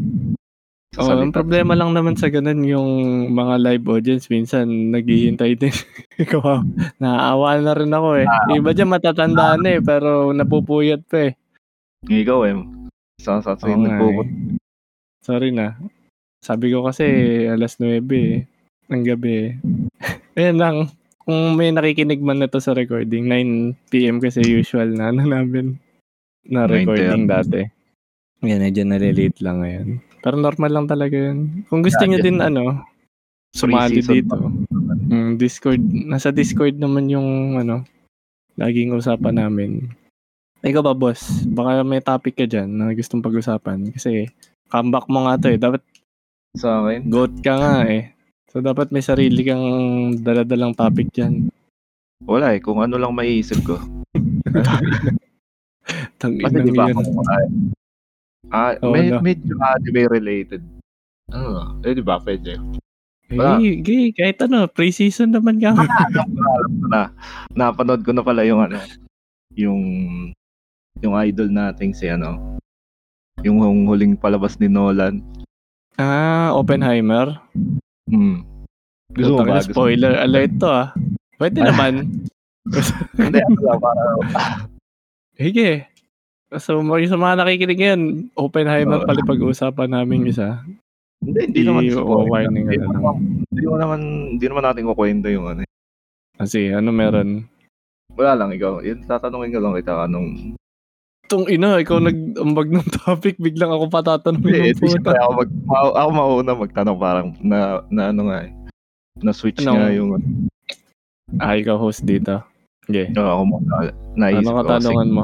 oh, 1.00 1.08
ang 1.16 1.32
problema 1.32 1.74
lang 1.76 1.92
naman 1.96 2.20
sa 2.20 2.28
ganun 2.28 2.68
yung 2.68 2.90
mga 3.32 3.56
live 3.64 3.86
audience 3.88 4.28
minsan 4.28 4.92
naghihintay 4.92 5.56
din. 5.56 5.72
Ikaw, 6.24 6.44
naaawa 7.00 7.64
na 7.64 7.80
rin 7.80 7.96
ako 7.96 8.10
eh. 8.20 8.28
Iba 8.52 8.76
dyan 8.76 8.92
matatanda 8.92 9.56
na 9.56 9.80
eh, 9.80 9.82
pero 9.84 10.36
napupuyat 10.36 11.08
pa 11.08 11.32
eh. 11.32 11.34
Ikaw 12.12 12.40
eh. 12.44 12.81
Sa 13.22 13.38
sa 13.38 13.54
sa 13.54 13.66
Oo 13.70 13.78
nga 13.86 14.02
eh. 14.02 14.26
Sorry 15.22 15.54
na. 15.54 15.78
Sabi 16.42 16.74
ko 16.74 16.82
kasi 16.82 17.06
alas 17.46 17.78
9 17.78 18.02
eh. 18.18 18.50
Ng 18.90 19.04
gabi 19.06 19.32
eh. 19.38 19.50
Ayan 20.42 20.58
lang. 20.58 20.76
Kung 21.22 21.54
may 21.54 21.70
nakikinig 21.70 22.18
man 22.18 22.42
na 22.42 22.50
to 22.50 22.58
sa 22.58 22.74
recording, 22.74 23.30
9pm 23.30 24.18
kasi 24.18 24.42
usual 24.42 24.90
na 24.98 25.14
ano 25.14 25.22
namin 25.30 25.78
na 26.50 26.66
9:30. 26.66 26.74
recording 26.74 27.24
dati. 27.30 27.62
Yan, 28.42 28.66
medyo 28.66 28.82
nalilate 28.82 29.38
lang 29.46 29.62
ngayon. 29.62 29.88
Pero 30.26 30.36
normal 30.42 30.72
lang 30.74 30.88
talaga 30.90 31.14
yun. 31.14 31.62
Kung 31.70 31.86
gusto 31.86 32.02
Yeah, 32.02 32.10
nyo 32.10 32.18
yeah. 32.18 32.26
din 32.26 32.40
ano, 32.42 32.64
sumali 33.54 34.02
Pre-season 34.02 34.16
dito. 34.18 34.38
Mm, 35.14 35.32
Discord. 35.38 35.82
Nasa 36.10 36.34
Discord 36.34 36.82
naman 36.82 37.06
yung 37.06 37.62
ano, 37.62 37.86
laging 38.58 38.98
usapan 38.98 39.38
namin. 39.38 39.94
Ikaw 40.62 40.82
ba, 40.82 40.94
boss? 40.94 41.42
Baka 41.44 41.82
may 41.82 42.00
topic 42.00 42.36
ka 42.36 42.46
dyan 42.46 42.70
na 42.70 42.94
gustong 42.94 43.20
pag-usapan. 43.20 43.90
Kasi 43.90 44.30
comeback 44.70 45.10
mo 45.10 45.26
nga 45.26 45.38
to 45.38 45.50
eh. 45.50 45.58
Dapat 45.58 45.82
Sa 46.54 46.86
akin. 46.86 47.08
goat 47.08 47.34
ka 47.42 47.54
nga 47.56 47.76
eh. 47.84 48.14
So 48.52 48.60
dapat 48.60 48.92
may 48.92 49.02
sarili 49.02 49.42
kang 49.42 49.64
daladalang 50.20 50.76
topic 50.76 51.10
dyan. 51.10 51.50
Wala 52.22 52.54
eh. 52.54 52.62
Kung 52.62 52.78
ano 52.78 52.96
lang 52.96 53.16
maiisip 53.16 53.64
ko. 53.64 53.82
Tangin 56.22 56.46
ng 56.46 56.62
di 56.62 56.72
ba 56.72 56.86
yun. 56.88 56.96
ako, 56.96 57.10
ah, 57.26 57.42
ah, 58.52 58.72
Oo, 58.80 58.94
med- 58.94 59.10
no. 59.12 59.20
medyo 59.20 59.58
anime 59.58 60.06
related. 60.06 60.62
Ano, 61.32 61.80
eh 61.82 61.96
di 61.96 62.04
ba, 62.04 62.22
pwede. 62.22 62.60
Hey, 63.26 63.80
gay, 63.80 64.12
kahit 64.12 64.38
ano, 64.44 64.68
pre-season 64.68 65.32
naman 65.32 65.58
ka. 65.58 65.72
Alam 65.72 65.88
ko 65.88 66.38
na, 66.38 66.50
alam 66.52 66.74
ko 66.76 66.86
na. 66.86 67.02
Napanood 67.56 68.02
ko 68.04 68.12
na 68.12 68.22
pala 68.22 68.44
yung 68.44 68.60
ano, 68.60 68.78
yung 69.56 69.80
yung 71.00 71.16
idol 71.16 71.48
nating 71.48 71.96
si 71.96 72.12
ano, 72.12 72.60
yung 73.40 73.88
huling 73.88 74.20
palabas 74.20 74.60
ni 74.60 74.68
Nolan. 74.68 75.24
ah, 75.96 76.52
Oppenheimer. 76.52 77.40
Hmm. 78.12 78.44
Gusto 79.16 79.40
mo 79.40 79.48
ba? 79.48 79.60
ina, 79.60 79.60
Gusto? 79.64 79.72
Spoiler 79.76 80.14
alert 80.20 80.54
to 80.60 80.68
ah. 80.68 80.90
Pwede 81.40 81.60
naman. 81.64 81.94
Hindi, 83.18 83.40
ano 83.42 83.60
lang, 83.66 83.80
para, 83.82 84.02
Sige. 85.36 85.90
So, 86.52 86.84
sa 86.84 87.18
mga 87.18 87.36
nakikinig 87.40 87.80
ngayon, 87.80 88.02
Oppenheimer 88.36 89.02
Oo. 89.02 89.08
pala 89.08 89.24
pag-uusapan 89.24 89.90
namin 89.96 90.28
isa. 90.28 90.60
hindi, 91.24 91.48
hindi 91.48 91.62
naman 91.64 91.88
spoiler. 91.88 92.52
Hindi 92.52 92.78
naman, 92.78 93.16
hindi 93.48 93.64
naman, 93.64 94.00
hindi 94.36 94.46
naman 94.46 94.64
natin 94.68 94.90
kukwento 94.92 95.28
yung 95.32 95.48
ano. 95.48 95.62
Kasi 96.36 96.74
ano 96.74 96.90
meron? 96.92 97.46
Wala 98.18 98.36
lang, 98.36 98.52
ikaw. 98.52 98.84
Yun, 98.84 99.08
tatanungin 99.08 99.56
ko 99.56 99.60
lang 99.64 99.74
kita 99.80 99.94
anong... 100.06 100.60
Tong 101.32 101.48
ina, 101.48 101.80
ikaw 101.80 102.04
nag-ambag 102.04 102.68
ng 102.68 102.88
topic, 103.00 103.40
biglang 103.40 103.72
ako 103.72 103.88
patatanungin 103.88 104.76
ng 104.76 104.84
syempre 104.84 105.16
puta. 105.16 105.24
ako, 105.24 105.32
mag, 105.40 105.50
ma- 105.64 105.96
ako 105.96 106.10
mauna 106.12 106.52
magtanong 106.54 107.00
parang 107.00 107.28
na, 107.40 107.58
na 107.88 108.12
ano 108.12 108.28
nga 108.28 108.38
eh. 108.44 108.52
Na 109.24 109.32
switch 109.32 109.64
Anong- 109.64 109.80
nga 109.80 109.90
yung... 109.96 110.10
Ah, 111.40 111.56
ikaw 111.56 111.80
host 111.80 112.04
dito. 112.04 112.44
Okay. 112.84 113.08
Oo, 113.16 113.24
ako 113.24 113.44
muna. 113.48 113.96
Naisip 114.20 114.44
Ano 114.44 114.52
ko. 114.52 114.60
katanungan 114.60 115.10
mo? 115.10 115.24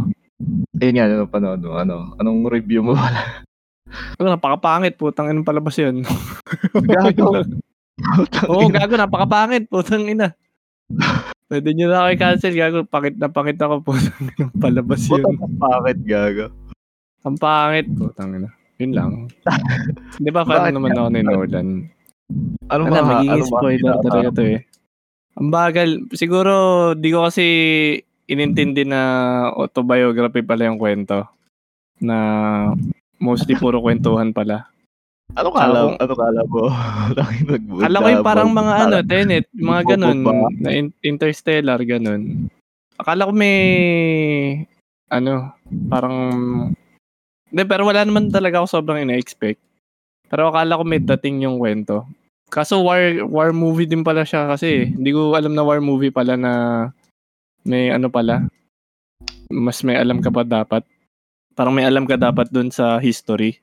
Ayun 0.80 0.94
nga, 0.96 1.06
ano 1.06 1.26
panood 1.28 1.60
mo? 1.60 1.74
Ano? 1.76 1.96
Anong 2.16 2.48
review 2.48 2.82
mo? 2.82 2.96
Ano, 4.20 4.36
napakapangit, 4.36 5.00
putang 5.00 5.32
ina 5.32 5.48
palabas 5.48 5.80
yun. 5.80 6.04
Gago. 6.76 7.40
Oo, 8.52 8.68
gago, 8.68 9.00
napakapangit, 9.00 9.72
putang 9.72 10.04
ina. 10.04 10.36
Pwede 11.50 11.72
nyo 11.72 11.88
na 11.88 12.04
ako 12.04 12.08
i-cancel, 12.12 12.54
gago. 12.54 12.80
Pakit 12.84 13.16
na 13.16 13.32
pakit 13.32 13.56
ako, 13.56 13.80
ina, 13.88 14.12
palabas 14.64 15.08
yun. 15.08 15.24
ka 15.24 15.48
bakit, 15.58 15.98
gago? 16.04 16.46
Ang 17.24 17.38
pangit, 17.40 17.88
putang 17.96 18.36
ina. 18.36 18.50
Yun 18.78 18.92
lang. 18.94 19.12
Di 20.24 20.30
ba, 20.30 20.44
fan 20.44 20.70
naman 20.70 20.94
ako 20.94 21.08
ni 21.10 21.22
Nolan. 21.24 21.68
Ano 22.68 22.82
Ano, 22.84 22.92
ba? 22.92 23.00
magiging 23.02 23.32
ano 23.32 23.46
ba? 23.48 23.52
spoiler 23.56 23.94
talaga 24.04 24.30
to 24.36 24.44
eh. 24.44 24.60
Ang 25.38 25.50
bagal. 25.50 25.90
Siguro, 26.12 26.54
di 26.94 27.10
ko 27.14 27.24
kasi 27.24 27.46
inintindi 28.28 28.84
na 28.84 29.02
autobiography 29.54 30.44
pala 30.44 30.68
yung 30.68 30.78
kwento. 30.78 31.24
Na 32.04 32.18
mostly 33.18 33.56
puro 33.56 33.80
kwentuhan 33.80 34.36
pala. 34.36 34.68
Ano 35.36 35.52
kala, 35.52 35.80
Ako- 35.84 36.00
ano 36.00 36.14
kala 36.16 36.42
mo? 36.48 36.62
Nakikinig- 37.18 37.84
Alam 37.84 38.00
ko 38.00 38.10
yung 38.10 38.26
parang 38.26 38.52
mga 38.56 38.74
ano, 38.88 38.96
Tenet, 39.04 39.46
mga 39.52 39.82
ganun, 39.96 40.18
na 40.64 40.70
in- 40.72 40.96
interstellar, 41.04 41.80
ganun. 41.84 42.48
Akala 42.96 43.28
ko 43.28 43.34
may, 43.36 43.60
ano, 45.12 45.52
parang, 45.92 46.16
hindi, 47.52 47.64
pero 47.68 47.84
wala 47.86 48.08
naman 48.08 48.32
talaga 48.32 48.64
ako 48.64 48.68
sobrang 48.72 49.04
ina-expect. 49.04 49.60
Pero 50.28 50.50
akala 50.50 50.80
ko 50.80 50.84
may 50.88 51.00
dating 51.04 51.44
yung 51.44 51.60
kwento. 51.60 52.08
Kaso 52.48 52.80
war, 52.82 53.00
war 53.28 53.52
movie 53.52 53.86
din 53.88 54.02
pala 54.08 54.24
siya 54.24 54.48
kasi, 54.48 54.68
eh. 54.68 54.86
hindi 54.90 55.12
ko 55.12 55.36
alam 55.36 55.52
na 55.52 55.62
war 55.68 55.84
movie 55.84 56.12
pala 56.12 56.40
na 56.40 56.52
may 57.68 57.92
ano 57.92 58.08
pala, 58.08 58.48
mas 59.52 59.84
may 59.84 60.00
alam 60.00 60.24
ka 60.24 60.32
pa 60.32 60.48
dapat. 60.48 60.82
Parang 61.54 61.76
may 61.76 61.84
alam 61.84 62.08
ka 62.08 62.16
dapat 62.16 62.48
dun 62.50 62.72
sa 62.72 62.98
history. 62.98 63.60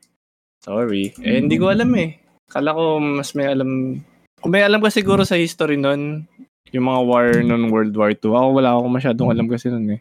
Sorry. 0.64 1.12
Eh, 1.20 1.44
hindi 1.44 1.60
ko 1.60 1.68
alam 1.68 1.92
eh. 2.00 2.16
Kala 2.48 2.72
ko 2.72 2.96
mas 2.98 3.36
may 3.36 3.52
alam. 3.52 4.00
Kung 4.40 4.52
may 4.52 4.64
alam 4.64 4.80
ka 4.80 4.88
siguro 4.88 5.28
sa 5.28 5.36
history 5.36 5.76
nun, 5.76 6.24
yung 6.72 6.86
mga 6.88 7.00
war 7.04 7.26
nun 7.44 7.68
World 7.68 7.92
War 7.94 8.16
II. 8.16 8.32
Ako 8.32 8.48
wala 8.56 8.70
ako 8.72 8.86
masyadong 8.88 9.28
alam 9.28 9.46
kasi 9.46 9.68
nun 9.68 10.00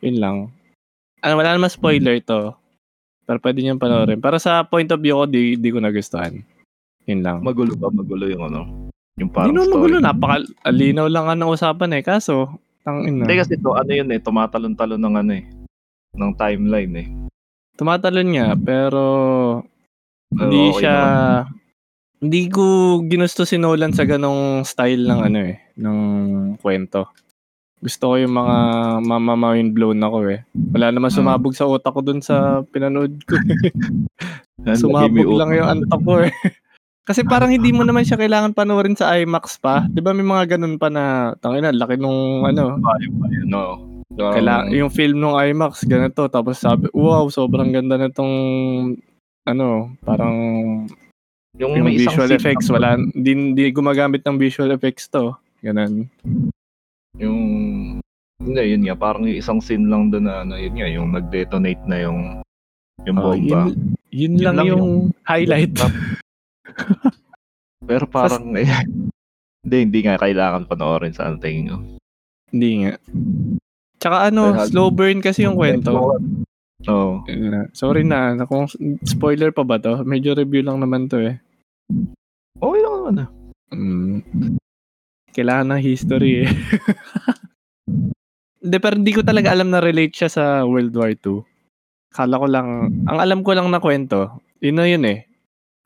Yun 0.00 0.16
lang. 0.18 0.36
Ano, 1.22 1.34
wala 1.38 1.54
naman 1.54 1.70
spoiler 1.70 2.18
to. 2.24 2.56
Pero 3.22 3.38
pwede 3.38 3.62
niyang 3.62 3.78
panoorin. 3.78 4.18
Para 4.18 4.42
sa 4.42 4.66
point 4.66 4.90
of 4.90 4.98
view 4.98 5.14
ko, 5.14 5.24
di, 5.30 5.54
di 5.54 5.70
ko 5.70 5.78
nagustuhan. 5.78 6.42
Yun 7.06 7.22
lang. 7.22 7.38
Magulo 7.44 7.78
ba? 7.78 7.86
Magulo 7.92 8.26
yung 8.26 8.50
ano? 8.50 8.60
Yung 9.20 9.30
Hindi 9.30 9.36
parang 9.36 9.54
story. 9.62 9.70
magulo. 9.70 9.94
Napaka-alinaw 10.02 11.06
lang 11.06 11.26
ang 11.30 11.46
usapan 11.46 11.94
eh. 11.94 12.02
Kaso, 12.02 12.58
tang 12.82 13.06
ina. 13.06 13.22
Hindi 13.28 13.38
kasi 13.38 13.54
to, 13.60 13.78
ano 13.78 13.92
yun 13.94 14.10
eh, 14.10 14.18
tumatalon-talon 14.18 14.98
ng 14.98 15.14
ano 15.22 15.32
eh, 15.38 15.44
ng 16.18 16.32
timeline 16.34 16.94
eh. 16.98 17.08
Tumatalon 17.78 18.28
nga, 18.34 18.46
Pero 18.58 19.02
hindi 20.36 20.60
okay 20.70 20.80
siya... 20.84 20.94
naman. 20.96 21.60
Hindi 22.22 22.42
ko 22.54 22.64
ginusto 23.02 23.42
si 23.42 23.58
Nolan 23.58 23.90
sa 23.90 24.06
ganong 24.06 24.62
style 24.62 25.02
ng 25.10 25.20
ano 25.26 25.38
eh, 25.42 25.58
ng 25.74 25.98
kwento. 26.62 27.10
Gusto 27.82 28.14
ko 28.14 28.14
yung 28.14 28.38
mga 28.38 28.56
mama 29.02 29.34
mind 29.34 29.74
blown 29.74 29.98
ako 29.98 30.30
eh. 30.30 30.46
Wala 30.70 30.94
naman 30.94 31.10
Hmm. 31.10 31.18
sumabog 31.18 31.50
sa 31.58 31.66
utak 31.66 31.90
ko 31.90 31.98
dun 31.98 32.22
sa 32.22 32.62
pinanood 32.70 33.18
ko. 33.26 33.34
Yan, 34.70 34.78
sumabog 34.78 35.34
lang 35.34 35.50
yung 35.50 35.66
antok 35.66 36.02
ko 36.06 36.14
eh. 36.22 36.30
Kasi 37.10 37.26
parang 37.26 37.50
hindi 37.50 37.74
mo 37.74 37.82
naman 37.82 38.06
siya 38.06 38.14
kailangan 38.14 38.54
panoorin 38.54 38.94
sa 38.94 39.18
IMAX 39.18 39.58
pa. 39.58 39.90
'Di 39.90 39.98
ba 39.98 40.14
may 40.14 40.22
mga 40.22 40.54
ganun 40.54 40.78
pa 40.78 40.86
na 40.86 41.34
tangina 41.42 41.74
laki 41.74 41.98
nung 41.98 42.46
ano, 42.46 42.78
no. 43.50 43.90
Um, 44.14 44.30
Kaila, 44.38 44.68
yung 44.70 44.92
film 44.92 45.18
nung 45.18 45.34
IMAX, 45.34 45.88
ganito. 45.88 46.28
Tapos 46.28 46.60
sabi, 46.60 46.86
wow, 46.92 47.26
sobrang 47.32 47.72
ganda 47.72 47.96
na 47.96 48.12
tong, 48.12 48.30
ano, 49.44 49.92
parang, 50.00 50.34
yung, 51.52 51.76
yung 51.76 51.84
may 51.84 51.96
isang 51.96 52.14
visual 52.14 52.30
effects, 52.30 52.68
na- 52.68 52.72
wala, 52.76 52.88
di, 53.12 53.52
di 53.52 53.68
gumagamit 53.68 54.22
ng 54.22 54.36
visual 54.36 54.70
effects 54.70 55.06
to. 55.06 55.32
Ganun. 55.60 56.08
Yung, 57.18 57.38
hindi, 58.38 58.60
yun 58.64 58.82
nga, 58.82 58.94
parang 58.94 59.24
yung 59.24 59.36
isang 59.36 59.58
scene 59.58 59.86
lang 59.86 60.08
doon 60.08 60.26
na, 60.26 60.42
ano, 60.42 60.54
yun 60.56 60.74
nga, 60.74 60.88
yung 60.88 61.08
nag-detonate 61.10 61.82
na 61.86 61.96
yung, 62.00 62.18
yung 63.02 63.16
Oh, 63.18 63.30
bomba. 63.30 63.68
yun, 63.68 63.94
yun, 64.10 64.12
Yun 64.12 64.34
lang, 64.38 64.54
lang 64.56 64.66
yung 64.68 64.84
highlight. 65.22 65.72
Pero 67.82 68.06
parang, 68.06 68.54
eh, 68.54 68.66
hindi, 69.62 69.76
hindi 69.80 69.98
nga 70.02 70.18
kailangan 70.18 70.66
panoorin 70.66 71.12
sa 71.12 71.26
ano 71.26 71.38
tingin 71.38 71.68
ko. 71.68 71.76
Hindi 72.50 72.70
nga. 72.84 72.92
Tsaka 73.98 74.16
ano, 74.28 74.52
Kaya- 74.52 74.68
slow 74.68 74.90
burn 74.90 75.18
kasi 75.18 75.42
yung 75.42 75.54
kwento. 75.54 76.18
Oo. 76.90 77.22
Uh, 77.26 77.66
sorry 77.76 78.02
na, 78.02 78.34
na, 78.34 78.48
kung 78.48 78.66
spoiler 79.06 79.54
pa 79.54 79.62
ba 79.62 79.78
to? 79.78 80.02
Medyo 80.02 80.34
review 80.34 80.66
lang 80.66 80.82
naman 80.82 81.06
to 81.06 81.22
eh. 81.22 81.38
Okay 82.58 82.80
lang 82.82 82.94
naman 82.98 83.22
ah. 83.22 83.28
Mm. 83.72 84.18
Kailangan 85.32 85.66
ng 85.72 85.82
history 85.82 86.46
eh. 86.46 86.50
Hindi, 88.62 88.78
pero 88.78 88.94
hindi 88.94 89.10
ko 89.10 89.26
talaga 89.26 89.50
alam 89.50 89.74
na 89.74 89.82
relate 89.82 90.14
siya 90.14 90.30
sa 90.30 90.44
World 90.62 90.94
War 90.94 91.10
II. 91.10 91.42
Kala 92.14 92.38
ko 92.38 92.46
lang, 92.46 92.68
ang 93.10 93.18
alam 93.18 93.42
ko 93.42 93.58
lang 93.58 93.66
na 93.66 93.82
kwento, 93.82 94.38
yun 94.62 94.78
na 94.78 94.86
yun 94.86 95.02
eh. 95.02 95.26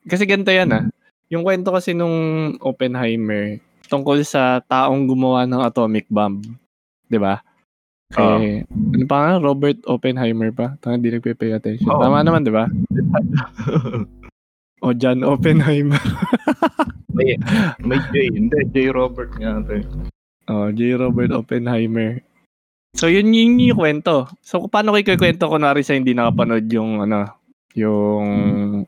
Kasi 0.05 0.29
ganito 0.29 0.53
yan 0.53 0.69
ah. 0.69 0.85
Yung 1.33 1.41
kwento 1.41 1.73
kasi 1.73 1.97
nung 1.97 2.53
Oppenheimer, 2.61 3.57
tungkol 3.89 4.21
sa 4.21 4.61
taong 4.61 5.09
gumawa 5.09 5.49
ng 5.49 5.63
atomic 5.63 6.05
bomb. 6.11 6.43
'Di 7.07 7.17
ba? 7.17 7.39
Kay, 8.07 8.63
ano 8.71 9.03
pa 9.03 9.17
nga? 9.19 9.31
Robert 9.43 9.83
Oppenheimer 9.83 10.55
pa? 10.55 10.79
Tanga, 10.79 11.03
di 11.03 11.11
nagpe-pay 11.11 11.51
attention. 11.51 11.91
Oo. 11.91 11.99
Tama 11.99 12.23
naman, 12.23 12.47
di 12.47 12.53
ba? 12.53 12.65
O 14.85 14.93
John 14.93 15.25
Oppenheimer. 15.25 15.97
may, 17.17 17.33
may 17.81 17.97
J, 18.13 18.29
hindi, 18.29 18.61
J. 18.69 18.93
Robert 18.93 19.33
nga. 19.41 19.57
Oh, 20.53 20.69
J. 20.69 21.01
Robert 21.01 21.33
Oppenheimer. 21.33 22.21
So, 22.93 23.09
yun 23.09 23.33
yun 23.33 23.57
yung 23.57 23.77
kwento. 23.77 24.29
So, 24.45 24.69
paano 24.69 24.93
ko 24.93 25.01
ikikwento 25.01 25.49
kunwari 25.49 25.81
sa 25.81 25.97
hindi 25.97 26.13
nakapanood 26.13 26.69
yung, 26.69 27.09
ano, 27.09 27.25
yung 27.73 28.25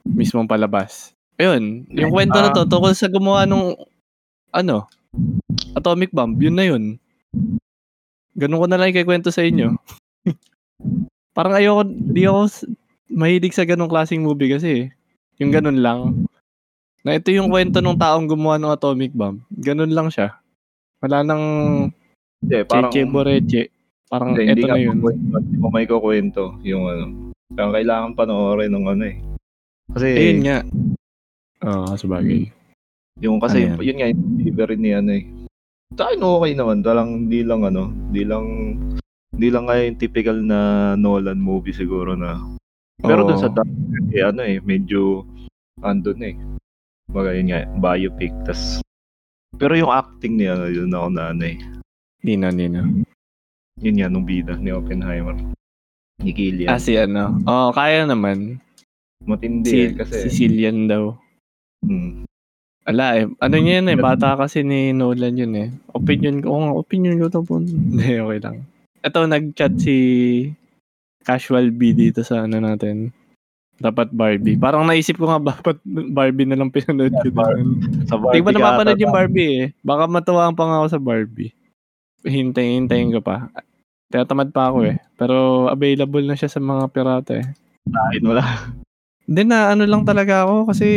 mismong 0.05 0.45
palabas? 0.45 1.17
Ayun, 1.41 1.89
yung 1.89 2.13
kwento 2.13 2.37
na 2.37 2.53
to, 2.53 2.69
tungkol 2.69 2.93
sa 2.93 3.09
gumawa 3.09 3.49
nung, 3.49 3.73
ano, 4.53 4.85
atomic 5.73 6.13
bomb, 6.13 6.37
yun 6.37 6.53
na 6.53 6.65
yun. 6.69 7.01
Ganun 8.39 8.61
ko 8.63 8.65
na 8.71 8.79
lang 8.79 8.95
ikikwento 8.95 9.29
sa 9.29 9.43
inyo. 9.43 9.75
Parang 11.37 11.59
ayoko, 11.59 11.83
di 11.85 12.23
ako 12.23 12.47
mahilig 13.11 13.51
sa 13.51 13.67
ganung 13.67 13.91
klaseng 13.91 14.23
movie 14.23 14.55
kasi. 14.55 14.87
Yung 15.43 15.51
ganun 15.51 15.83
lang. 15.83 15.99
Na 17.03 17.15
ito 17.15 17.31
yung 17.31 17.51
kwento 17.51 17.83
ng 17.83 17.99
taong 17.99 18.27
gumawa 18.27 18.55
ng 18.55 18.71
atomic 18.71 19.11
bomb. 19.11 19.43
Ganun 19.51 19.91
lang 19.91 20.07
siya. 20.07 20.39
Wala 21.03 21.23
nang 21.23 21.43
Hindi, 22.39 22.63
parang, 22.63 22.91
Cheche 22.91 23.07
Boreche. 23.07 23.63
Parang 24.07 24.35
hindi 24.35 24.51
eto 24.51 24.67
na 24.67 24.79
yun. 24.79 24.99
Hindi 24.99 25.55
mo 25.59 25.67
may 25.71 25.87
kukwento 25.87 26.59
yung 26.63 26.87
ano. 26.87 27.05
Kaya 27.51 27.75
kailangan 27.75 28.15
panoorin 28.15 28.71
ng 28.71 28.85
ano 28.87 29.03
eh. 29.03 29.17
Kasi, 29.91 30.07
Ayun 30.15 30.39
nga. 30.43 30.57
Oo, 31.67 31.91
oh, 31.91 31.95
sabagay. 31.99 32.51
yung 33.19 33.39
kasi, 33.43 33.67
Ano 33.67 33.83
yan? 33.83 33.87
yun 33.87 33.97
nga, 33.99 34.07
yung 34.11 34.23
delivery 34.39 34.75
ni 34.79 34.91
ano 34.95 35.11
eh. 35.11 35.23
Sa 35.97 36.09
akin 36.09 36.21
okay 36.21 36.51
naman, 36.53 36.85
talang 36.85 37.25
hindi 37.25 37.41
lang 37.41 37.65
ano, 37.65 37.89
hindi 37.89 38.23
lang, 38.27 38.45
hindi 39.33 39.47
lang 39.49 39.63
nga 39.65 39.75
yung 39.79 39.97
typical 39.97 40.37
na 40.41 40.59
Nolan 40.93 41.41
movie 41.41 41.73
siguro 41.73 42.13
na. 42.13 42.37
Pero 42.99 43.25
dun 43.25 43.39
sa. 43.39 43.49
Dark 43.49 43.69
Knight, 43.69 44.11
eh, 44.13 44.23
ano 44.27 44.41
eh, 44.43 44.59
medyo, 44.61 45.25
andun 45.81 46.21
eh. 46.21 46.35
Baga 47.09 47.33
yun 47.33 47.49
nga, 47.49 47.65
biopic, 47.81 48.29
tas, 48.45 48.83
pero 49.57 49.73
yung 49.73 49.89
acting 49.89 50.37
niya, 50.37 50.53
ano, 50.55 50.69
yun 50.69 50.93
ako 50.93 51.07
na 51.09 51.23
ano 51.33 51.43
eh. 51.49 51.57
Nino, 52.21 52.47
Nino. 52.53 52.85
Yun 53.81 53.95
nga, 53.97 54.07
nung 54.11 54.27
bida 54.27 54.53
ni 54.59 54.69
Oppenheimer. 54.69 55.35
Ni 56.21 56.31
Killian. 56.35 56.69
Ah, 56.69 56.77
si 56.77 56.99
ano. 56.99 57.41
Oo, 57.49 57.67
oh, 57.67 57.69
kaya 57.73 58.05
naman. 58.05 58.61
Matindi 59.25 59.67
Si, 59.67 59.79
eh, 59.89 59.91
kasi, 59.97 60.29
Sicilian 60.29 60.85
daw. 60.85 61.17
hmm, 61.81 62.28
Ala 62.89 63.21
eh. 63.21 63.25
Ano 63.37 63.55
niya 63.61 63.79
yun 63.79 63.93
eh. 63.93 63.97
Bata 64.01 64.33
kasi 64.33 64.65
ni 64.65 64.89
Nolan 64.97 65.37
yun 65.37 65.53
eh. 65.53 65.69
Opinion 65.93 66.41
ko. 66.41 66.47
Oo 66.49 66.61
nga, 66.65 66.73
opinion 66.73 67.21
ko 67.21 67.29
to 67.29 67.45
po. 67.45 67.61
Hindi, 67.61 68.17
okay 68.17 68.39
lang. 68.41 68.65
Ito, 69.05 69.29
nag-chat 69.29 69.77
si 69.77 69.95
Casual 71.21 71.69
B 71.69 71.93
dito 71.93 72.25
sa 72.25 72.49
ano 72.49 72.57
natin. 72.57 73.13
Dapat 73.77 74.09
Barbie. 74.11 74.57
Parang 74.57 74.89
naisip 74.89 75.21
ko 75.21 75.29
nga 75.29 75.37
dapat 75.53 75.77
Barbie 75.85 76.49
na 76.49 76.57
lang 76.57 76.73
pinanood 76.73 77.13
ko 77.21 77.29
doon. 77.29 77.77
sa 78.09 78.17
Hindi 78.17 78.41
Barbie 78.41 78.41
ko 78.41 78.43
pa 78.43 78.49
ka 78.49 78.57
napapanood 78.57 78.99
yung 79.05 79.15
Barbie 79.15 79.51
eh. 79.53 79.65
Baka 79.85 80.03
matuwaan 80.09 80.57
pa 80.57 80.65
nga 80.65 80.77
ako 80.81 80.87
sa 80.89 80.99
Barbie. 80.99 81.53
Hintayin, 82.25 82.89
hintayin 82.89 83.13
ko 83.13 83.21
pa. 83.21 83.53
Tinatamad 84.09 84.49
pa 84.49 84.73
ako 84.73 84.89
eh. 84.89 84.97
Pero 85.13 85.69
available 85.69 86.25
na 86.25 86.33
siya 86.33 86.49
sa 86.49 86.57
mga 86.57 86.89
pirata 86.89 87.37
eh. 87.37 87.45
Kain 87.85 88.25
wala. 88.25 88.73
Hindi 89.29 89.45
na 89.45 89.77
ano 89.77 89.85
lang 89.85 90.03
talaga 90.09 90.49
ako 90.49 90.73
kasi 90.73 90.89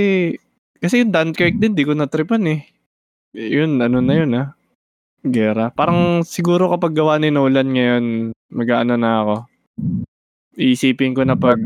kasi 0.82 1.06
yung 1.06 1.14
Dunkirk 1.14 1.62
din 1.62 1.78
di 1.78 1.86
ko 1.86 1.94
natripan 1.94 2.42
eh. 2.50 2.66
Yun 3.32 3.78
ano 3.78 4.02
na 4.02 4.14
yun 4.18 4.32
ah. 4.34 4.48
Gera. 5.22 5.70
Parang 5.70 6.26
siguro 6.26 6.66
kapag 6.74 6.98
gawa 6.98 7.14
ni 7.16 7.30
Nolan 7.30 7.70
ngayon, 7.70 8.04
mag-ano 8.50 8.98
na 8.98 9.10
ako. 9.22 9.36
Iisipin 10.58 11.14
ko 11.14 11.22
na 11.22 11.38
pag 11.38 11.56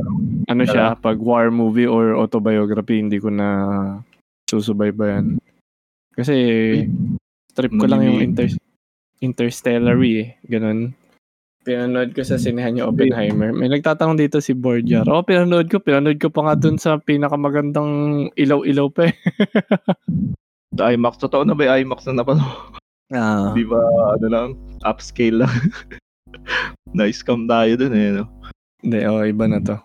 ano 0.47 0.63
siya, 0.63 0.95
pag 0.95 1.17
war 1.19 1.49
movie 1.49 1.89
or 1.89 2.15
autobiography, 2.15 3.01
hindi 3.01 3.17
ko 3.17 3.33
na 3.33 3.49
susubaybayan. 4.47 5.41
Kasi 6.13 6.37
trip 7.57 7.73
ko 7.75 7.89
lang 7.89 8.05
yung 8.05 8.21
inter 8.21 8.53
Interstellar 9.25 9.97
eh. 10.05 10.37
Ganun. 10.45 10.93
Pinanood 11.67 12.15
ko 12.15 12.23
sa 12.23 12.39
sinehan 12.39 12.79
yung 12.79 12.95
Oppenheimer. 12.95 13.51
May 13.51 13.67
nagtatanong 13.67 14.23
dito 14.23 14.39
si 14.39 14.55
Borgia. 14.55 15.03
Oo, 15.03 15.27
pinanood 15.27 15.67
ko. 15.67 15.83
Pinanood 15.83 16.23
ko 16.23 16.31
pa 16.31 16.47
nga 16.47 16.55
dun 16.55 16.79
sa 16.79 16.95
pinakamagandang 17.03 18.31
ilaw-ilaw 18.39 18.87
pa 18.95 19.11
eh. 19.11 19.15
Sa 20.79 20.87
IMAX, 20.95 21.19
totoo 21.19 21.43
na 21.43 21.59
ba 21.59 21.67
yung 21.67 21.91
IMAX 21.91 22.07
na 22.07 22.23
napanood? 22.23 22.79
Ah. 23.11 23.51
Di 23.51 23.67
ba, 23.67 23.83
ano 24.15 24.27
lang, 24.31 24.49
upscale 24.87 25.43
lang. 25.43 25.51
Na-scam 26.97 27.51
tayo 27.51 27.75
dun 27.75 27.95
eh, 27.99 28.15
no? 28.15 28.31
Hindi, 28.87 28.99
oh, 29.03 29.27
iba 29.27 29.51
na 29.51 29.59
to. 29.59 29.77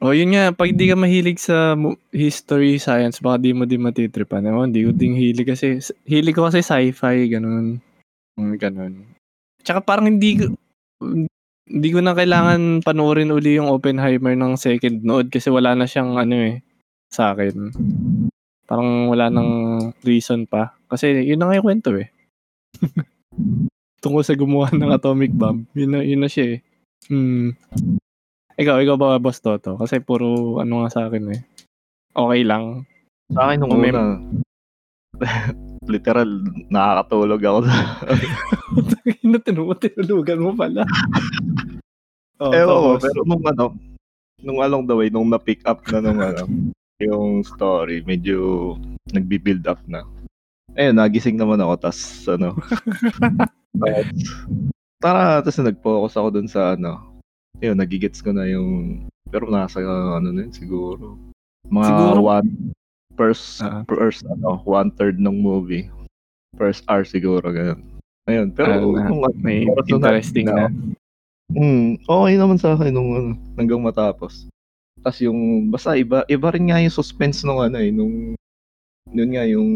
Oh, 0.00 0.16
yun 0.16 0.32
nga, 0.32 0.48
pag 0.56 0.72
di 0.72 0.88
ka 0.88 0.96
mahilig 0.96 1.44
sa 1.44 1.76
history, 2.08 2.80
science, 2.80 3.20
baka 3.20 3.36
di 3.36 3.52
mo 3.52 3.68
din 3.68 3.84
matitripan. 3.84 4.48
Oh, 4.48 4.64
hindi 4.64 4.88
ko 4.88 4.96
din 4.96 5.12
hilig 5.12 5.52
kasi, 5.52 5.76
hilig 6.08 6.32
ko 6.32 6.48
kasi 6.48 6.64
sci-fi, 6.64 7.28
ganun. 7.28 7.84
Mm, 8.40 8.56
ganun. 8.56 8.92
Tsaka 9.60 9.84
parang 9.84 10.08
hindi 10.08 10.40
ko, 10.40 10.56
hindi 11.72 11.88
ko 11.88 11.98
na 12.02 12.12
kailangan 12.12 12.82
panoorin 12.82 13.32
uli 13.32 13.56
yung 13.56 13.70
Oppenheimer 13.70 14.34
ng 14.36 14.58
second 14.58 15.00
nood 15.06 15.30
kasi 15.32 15.48
wala 15.48 15.72
na 15.72 15.86
siyang 15.86 16.18
ano 16.18 16.36
eh, 16.36 16.60
sa 17.08 17.32
akin. 17.32 17.72
Parang 18.66 19.08
wala 19.08 19.32
nang 19.32 19.50
reason 20.04 20.44
pa. 20.44 20.76
Kasi 20.90 21.24
yun 21.24 21.40
na 21.40 21.48
nga 21.48 21.56
yung 21.56 21.66
kwento 21.66 21.90
eh. 21.96 22.12
Tungkol 24.02 24.24
sa 24.26 24.34
gumawa 24.34 24.68
ng 24.74 24.90
atomic 24.90 25.30
bomb. 25.32 25.64
Yun 25.72 25.90
na, 25.94 26.00
yun 26.02 26.20
na 26.20 26.28
siya 26.28 26.58
eh. 26.58 26.60
Hmm. 27.06 27.54
Ikaw, 28.58 28.82
ikaw 28.84 28.96
ba 29.00 29.22
boss 29.22 29.40
Toto? 29.40 29.80
Kasi 29.80 30.02
puro 30.04 30.58
ano 30.60 30.84
nga 30.84 30.90
sa 30.92 31.00
akin 31.08 31.24
eh. 31.32 31.40
okay 32.12 32.42
lang. 32.44 32.84
Sa 33.32 33.48
akin 33.48 33.58
nung 33.64 33.72
una, 33.80 34.20
literal, 35.86 36.28
nakakatulog 36.70 37.42
ako. 37.42 37.58
na 39.26 39.38
tinuot, 39.42 39.78
tinulugan 39.82 40.40
mo 40.42 40.54
pala. 40.54 40.86
oh, 42.42 42.52
Ewan 42.54 42.78
ko, 42.78 42.90
pero 43.02 43.20
nung 43.26 43.44
ano, 43.46 43.64
nung 44.42 44.58
along 44.62 44.84
the 44.86 44.94
way, 44.94 45.08
nung 45.10 45.30
na-pick 45.30 45.62
up 45.66 45.82
na 45.90 45.98
nung 46.02 46.20
ano, 46.22 46.42
yung 47.02 47.42
story, 47.42 48.02
medyo 48.06 48.74
nagbi-build 49.10 49.66
up 49.66 49.82
na. 49.90 50.06
Ayun, 50.78 50.96
nagising 50.96 51.36
naman 51.36 51.60
ako, 51.60 51.90
tas 51.90 51.98
ano, 52.30 52.56
tas, 53.82 54.08
tara, 55.02 55.42
tas 55.42 55.58
nag-focus 55.58 56.14
ako 56.16 56.28
dun 56.30 56.48
sa 56.48 56.78
ano, 56.78 57.18
yun, 57.58 57.76
nagigets 57.76 58.22
ko 58.22 58.30
na 58.30 58.46
yung, 58.46 59.02
pero 59.28 59.50
nasa 59.50 59.82
ano 59.82 60.30
na 60.30 60.46
yun, 60.46 60.54
siguro. 60.54 61.18
Mga 61.68 61.88
Siguro- 61.90 62.26
one, 62.26 62.50
first, 63.14 63.60
Ah. 63.60 63.84
first, 63.86 64.24
ano, 64.26 64.60
one 64.64 64.90
third 64.94 65.20
ng 65.20 65.40
movie. 65.40 65.88
First 66.56 66.84
hour 66.86 67.04
siguro, 67.04 67.48
ganun. 67.48 67.80
Ayun, 68.28 68.54
pero 68.54 68.92
na- 68.94 69.08
nung, 69.10 69.22
may 69.42 69.66
interesting 69.66 70.46
na- 70.46 70.68
na. 70.70 70.94
Hmm, 71.52 71.98
okay 72.00 72.34
naman 72.38 72.56
sa 72.56 72.72
akin 72.72 72.92
nung 72.94 73.10
ano, 73.12 73.30
hanggang 73.58 73.82
matapos. 73.82 74.46
Tapos 75.02 75.18
yung, 75.20 75.68
basta 75.68 75.98
iba, 75.98 76.22
iba 76.30 76.48
rin 76.54 76.70
nga 76.70 76.78
yung 76.78 76.94
suspense 76.94 77.42
nung 77.42 77.60
ano 77.60 77.76
eh, 77.76 77.90
nung, 77.90 78.38
yun 79.10 79.30
nga 79.34 79.44
yung, 79.44 79.70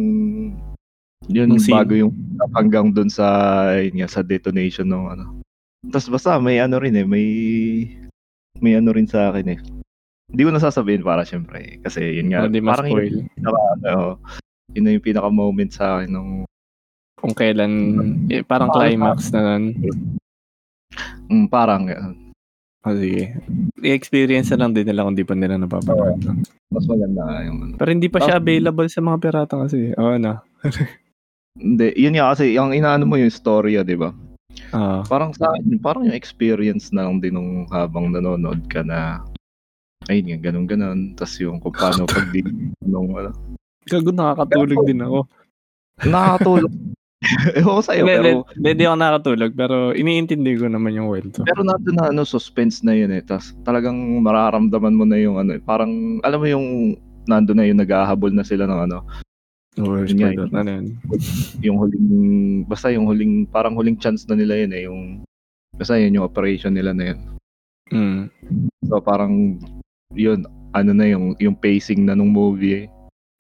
yun 1.27 1.59
scene. 1.59 1.75
bago 1.75 1.93
yung 1.99 2.15
hanggang 2.55 2.95
dun 2.95 3.11
sa, 3.11 3.27
yun 3.77 3.99
nga, 4.01 4.09
sa 4.09 4.23
detonation 4.23 4.87
nung 4.87 5.11
ano. 5.11 5.43
Tapos 5.91 6.09
basta 6.09 6.39
may 6.39 6.63
ano 6.63 6.79
rin 6.79 6.95
eh, 6.95 7.05
may, 7.07 7.27
may 8.63 8.79
ano 8.79 8.95
rin 8.95 9.11
sa 9.11 9.35
akin 9.35 9.59
eh. 9.59 9.61
Hindi 10.37 10.45
ko 10.45 10.51
nasasabihin 10.53 11.01
para 11.01 11.25
syempre 11.25 11.57
eh, 11.59 11.75
kasi 11.81 12.21
yun 12.21 12.29
nga, 12.29 12.45
Hindi 12.45 12.61
parang 12.61 12.93
ma-spoil. 12.93 13.09
yun, 13.11 13.25
pinaka, 13.33 13.61
ano, 13.81 13.95
yun 14.69 14.83
na 14.85 14.91
yung 14.93 15.07
pinaka-moment 15.09 15.71
sa 15.73 15.97
akin 15.97 16.11
nung, 16.13 16.33
Kung 17.17 17.33
kailan, 17.33 17.73
eh, 18.29 18.45
parang 18.45 18.69
climax 18.69 19.33
na 19.33 19.57
nun. 19.57 19.73
mm, 21.27 21.47
parang, 21.49 21.89
uh, 21.89 22.13
O 22.85 22.95
sige. 22.95 23.33
I-experience 23.81 24.53
na 24.53 24.61
lang 24.61 24.71
din 24.71 24.85
nila 24.85 25.03
kung 25.03 25.17
di 25.17 25.25
pa 25.25 25.33
nila 25.33 25.57
napapanood. 25.57 26.21
no? 26.21 26.39
mas 26.69 26.85
maganda 26.85 27.25
yung 27.43 27.59
ano. 27.65 27.73
Pero 27.75 27.91
hindi 27.91 28.07
pa 28.07 28.21
siya 28.21 28.37
available 28.37 28.87
sa 28.87 29.01
mga 29.01 29.19
pirata 29.19 29.55
kasi. 29.59 29.91
Oo 29.97 30.21
na. 30.21 30.45
Hindi, 31.57 31.97
yun 31.97 32.13
nga 32.13 32.37
kasi, 32.37 32.53
yung 32.53 32.71
inaano 32.71 33.09
mo 33.09 33.17
yung 33.17 33.33
storya, 33.33 33.81
di 33.81 33.97
ba? 33.97 34.13
Ah, 34.71 35.01
Parang 35.03 35.33
sa 35.33 35.49
parang 35.81 36.05
yung 36.05 36.13
experience 36.13 36.93
na 36.93 37.09
lang 37.09 37.17
din 37.17 37.33
nung 37.33 37.65
habang 37.73 38.13
nanonood 38.13 38.61
ka 38.69 38.85
na 38.85 39.25
ayun 40.11 40.27
nga, 40.33 40.39
ganun 40.51 40.67
ganun. 40.67 40.99
Tapos 41.15 41.35
yung 41.41 41.59
kung 41.59 41.75
paano 41.75 42.05
pag 42.11 42.29
di 42.31 42.43
nung 42.85 43.13
ano. 43.15 43.31
gago 43.87 44.11
nakakatulog 44.11 44.81
din 44.87 45.01
ako. 45.03 45.19
Nakakatulog. 46.07 46.73
Ewan 47.59 47.81
ko 47.81 47.83
sa'yo, 47.83 48.05
pero, 48.05 48.45
hindi, 48.61 48.85
ako 48.85 48.97
nakakatulog 49.01 49.53
pero 49.57 49.77
iniintindi 49.97 50.53
ko 50.61 50.69
naman 50.69 50.93
yung 50.93 51.09
kwento. 51.09 51.43
pero 51.49 51.65
nandun 51.65 51.97
na 51.97 52.13
ano, 52.13 52.23
suspense 52.29 52.85
na 52.85 52.93
yun 52.93 53.09
eh. 53.11 53.25
Tapos 53.25 53.57
talagang 53.65 53.97
mararamdaman 54.21 54.95
mo 54.95 55.05
na 55.09 55.17
yung 55.17 55.41
ano, 55.41 55.57
eh, 55.57 55.63
parang, 55.65 56.21
alam 56.23 56.39
mo 56.39 56.47
yung 56.47 56.95
nandun 57.27 57.57
na 57.57 57.67
yung 57.67 57.81
naghahabol 57.81 58.31
na 58.31 58.45
sila 58.45 58.69
ng 58.69 58.81
ano, 58.91 59.03
Oh, 59.77 60.01
Yun 60.01 60.17
nga, 60.17 60.33
spoiler. 60.33 60.49
Ano 60.57 60.71
yun? 60.73 60.87
yung 61.61 61.77
huling, 61.77 62.09
basta 62.65 62.89
yung 62.89 63.05
huling, 63.05 63.45
parang 63.45 63.77
huling 63.77 64.01
chance 64.01 64.25
na 64.25 64.33
nila 64.33 64.65
yun 64.65 64.73
eh, 64.73 64.83
yung, 64.89 65.01
basta 65.77 66.01
yun 66.01 66.17
yung 66.17 66.25
operation 66.25 66.73
nila 66.73 66.97
na 66.97 67.13
yun. 67.13 67.19
Mm. 67.93 68.23
So 68.89 69.05
parang, 69.05 69.61
yun, 70.15 70.47
ano 70.71 70.91
na 70.93 71.07
yung, 71.09 71.35
yung 71.39 71.57
pacing 71.57 72.07
na 72.07 72.15
nung 72.15 72.31
movie 72.31 72.85
eh. 72.85 72.89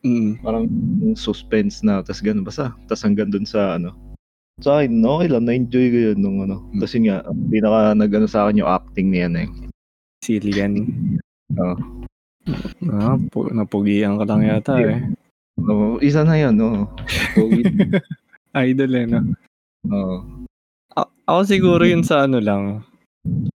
Mm. 0.07 0.39
parang 0.39 0.71
suspense 1.19 1.83
na 1.83 1.99
tas 1.99 2.23
ganun 2.23 2.47
basta 2.47 2.71
tas 2.87 3.03
hanggang 3.03 3.27
dun 3.27 3.43
sa 3.43 3.75
ano 3.75 3.91
sa 4.63 4.79
akin 4.79 5.03
okay 5.03 5.27
lang 5.27 5.43
na-enjoy 5.43 5.87
ko 5.91 5.99
yun 6.13 6.19
nung 6.23 6.39
ano 6.47 6.63
Hmm. 6.63 6.79
tas 6.79 6.95
yun 6.95 7.11
nga 7.11 7.27
pinaka 7.51 7.81
nagano 7.91 8.29
sa 8.31 8.47
akin 8.47 8.63
yung 8.63 8.71
acting 8.71 9.11
niya 9.11 9.27
na 9.27 9.43
eh 9.43 9.51
Cillian. 10.23 10.79
Oo. 11.59 11.75
Ah, 12.87 13.19
pu- 13.19 13.51
napugian 13.51 14.15
ka 14.15 14.25
lang 14.25 14.47
yata 14.47 14.79
eh. 14.79 15.11
Oo, 15.59 15.99
isa 15.99 16.23
na 16.23 16.39
yun 16.39 16.55
no 16.55 16.87
Idol 18.55 18.93
eh, 18.95 19.05
no? 19.11 19.21
Oo. 19.91 20.17
A- 20.95 21.13
ako 21.27 21.41
siguro 21.43 21.83
yun 21.83 22.07
sa 22.07 22.31
ano 22.31 22.39
lang. 22.39 22.87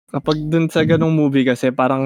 Kapag 0.10 0.38
dun 0.50 0.68
sa 0.70 0.82
ganong 0.86 1.14
movie 1.14 1.46
kasi 1.46 1.70
parang 1.70 2.04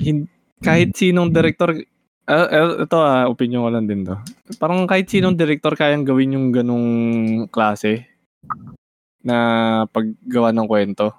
hin- 0.00 0.28
kahit 0.64 0.96
sinong 0.96 1.30
director 1.30 1.76
ah, 2.24 2.48
ah, 2.48 2.74
ito 2.84 2.98
ah, 2.98 3.28
opinion 3.28 3.64
ko 3.64 3.70
lang 3.72 3.86
din 3.88 4.04
to. 4.04 4.16
Parang 4.56 4.88
kahit 4.88 5.08
sinong 5.08 5.36
director 5.36 5.76
kayang 5.76 6.08
gawin 6.08 6.34
yung 6.36 6.48
ganong 6.50 6.88
klase 7.52 8.08
na 9.22 9.36
paggawa 9.92 10.52
ng 10.56 10.68
kwento. 10.68 11.12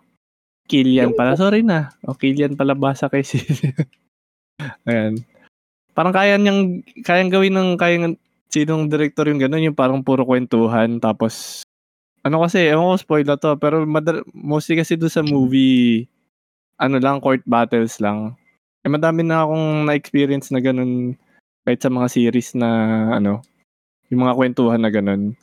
Killian 0.69 1.17
pala. 1.17 1.33
Sorry 1.33 1.65
na. 1.65 1.93
O, 2.05 2.13
Killian 2.13 2.53
pala 2.53 2.77
basa 2.77 3.09
kay 3.09 3.25
si... 3.25 3.41
Ayan. 4.89 5.25
Parang 5.97 6.13
kaya 6.13 6.37
niyang, 6.37 6.85
kayang 7.01 7.33
gawin 7.33 7.57
ng, 7.57 7.69
kayang 7.75 8.15
sinong 8.49 8.89
director 8.89 9.29
yung 9.29 9.41
gano'n, 9.41 9.71
yung 9.71 9.77
parang 9.77 10.01
puro 10.01 10.25
kwentuhan, 10.25 10.97
tapos 11.01 11.65
ano 12.23 12.43
kasi, 12.43 12.67
ewan 12.67 12.95
ko 12.95 12.95
spoiler 12.99 13.37
to, 13.39 13.55
pero 13.55 13.83
madal- 13.87 14.27
mostly 14.35 14.75
kasi 14.79 14.99
doon 14.99 15.13
sa 15.13 15.23
movie, 15.23 16.07
ano 16.79 16.99
lang, 16.99 17.23
court 17.23 17.43
battles 17.47 17.99
lang. 18.03 18.35
Eh, 18.83 18.91
madami 18.91 19.23
na 19.23 19.43
akong 19.43 19.87
na-experience 19.87 20.51
na 20.51 20.59
ganun 20.63 21.15
kahit 21.67 21.79
sa 21.83 21.91
mga 21.91 22.07
series 22.07 22.55
na, 22.55 22.69
ano, 23.19 23.43
yung 24.09 24.25
mga 24.25 24.35
kwentuhan 24.35 24.81
na 24.81 24.91
ganun. 24.91 25.35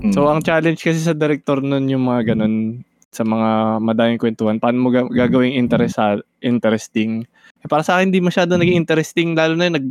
Mm. 0.00 0.12
So, 0.16 0.26
ang 0.26 0.40
challenge 0.40 0.80
kasi 0.80 0.98
sa 0.98 1.12
director 1.12 1.60
nun 1.60 1.88
yung 1.92 2.08
mga 2.08 2.32
ganun 2.32 2.80
sa 3.12 3.22
mga 3.28 3.78
madaming 3.84 4.16
kwentuhan. 4.16 4.56
Paano 4.56 4.78
mo 4.80 4.88
ga- 4.88 5.12
gagawing 5.12 5.52
interest 5.52 6.00
interesting? 6.40 7.28
Eh, 7.60 7.68
para 7.68 7.84
sa 7.84 8.00
akin, 8.00 8.08
hindi 8.08 8.24
masyado 8.24 8.56
naging 8.56 8.80
interesting, 8.80 9.36
lalo 9.36 9.52
na 9.52 9.68
yung 9.68 9.76
nag 9.76 9.88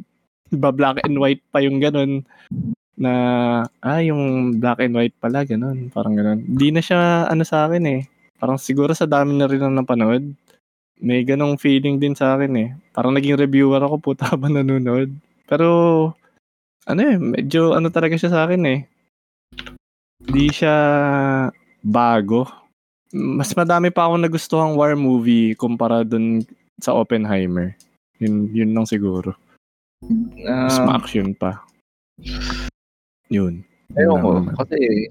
black 0.52 1.00
and 1.08 1.16
white 1.16 1.40
pa 1.54 1.64
yung 1.64 1.80
ganun 1.80 2.28
na 3.02 3.14
ah 3.82 4.02
yung 4.06 4.54
black 4.62 4.78
and 4.86 4.94
white 4.94 5.18
pala 5.18 5.42
ganun 5.42 5.90
parang 5.90 6.14
ganun. 6.14 6.46
Hindi 6.46 6.70
na 6.70 6.82
siya 6.86 7.26
ano 7.26 7.42
sa 7.42 7.66
akin 7.66 7.84
eh. 7.90 8.02
Parang 8.38 8.62
siguro 8.62 8.94
sa 8.94 9.10
dami 9.10 9.34
na 9.34 9.50
rin 9.50 9.62
ang 9.62 9.74
napanood 9.74 10.38
may 11.02 11.26
ganong 11.26 11.58
feeling 11.58 11.98
din 11.98 12.14
sa 12.14 12.38
akin 12.38 12.54
eh. 12.62 12.70
Parang 12.94 13.12
naging 13.18 13.34
reviewer 13.34 13.82
ako 13.82 14.14
puta 14.14 14.30
habang 14.32 14.54
nanonood. 14.54 15.10
Pero 15.50 15.68
ano 16.86 17.02
eh 17.02 17.18
medyo 17.18 17.74
ano 17.74 17.90
talaga 17.90 18.16
siya 18.16 18.30
sa 18.30 18.42
akin 18.46 18.62
eh. 18.70 18.80
Hindi 20.22 20.54
siya 20.54 20.76
bago. 21.82 22.46
Mas 23.12 23.52
madami 23.58 23.90
pa 23.90 24.08
akong 24.08 24.24
nagustuhang 24.24 24.78
war 24.78 24.94
movie 24.96 25.58
kumpara 25.58 26.06
dun 26.06 26.46
sa 26.78 26.94
Oppenheimer. 26.96 27.76
Yun 28.22 28.54
yun 28.54 28.72
lang 28.72 28.86
siguro. 28.86 29.34
Mas 30.06 30.78
Ah, 30.78 30.86
ma-action 30.86 31.34
pa. 31.34 31.66
Yun. 33.32 33.64
Ewan 33.96 34.20
ko, 34.20 34.30
kasi 34.60 35.08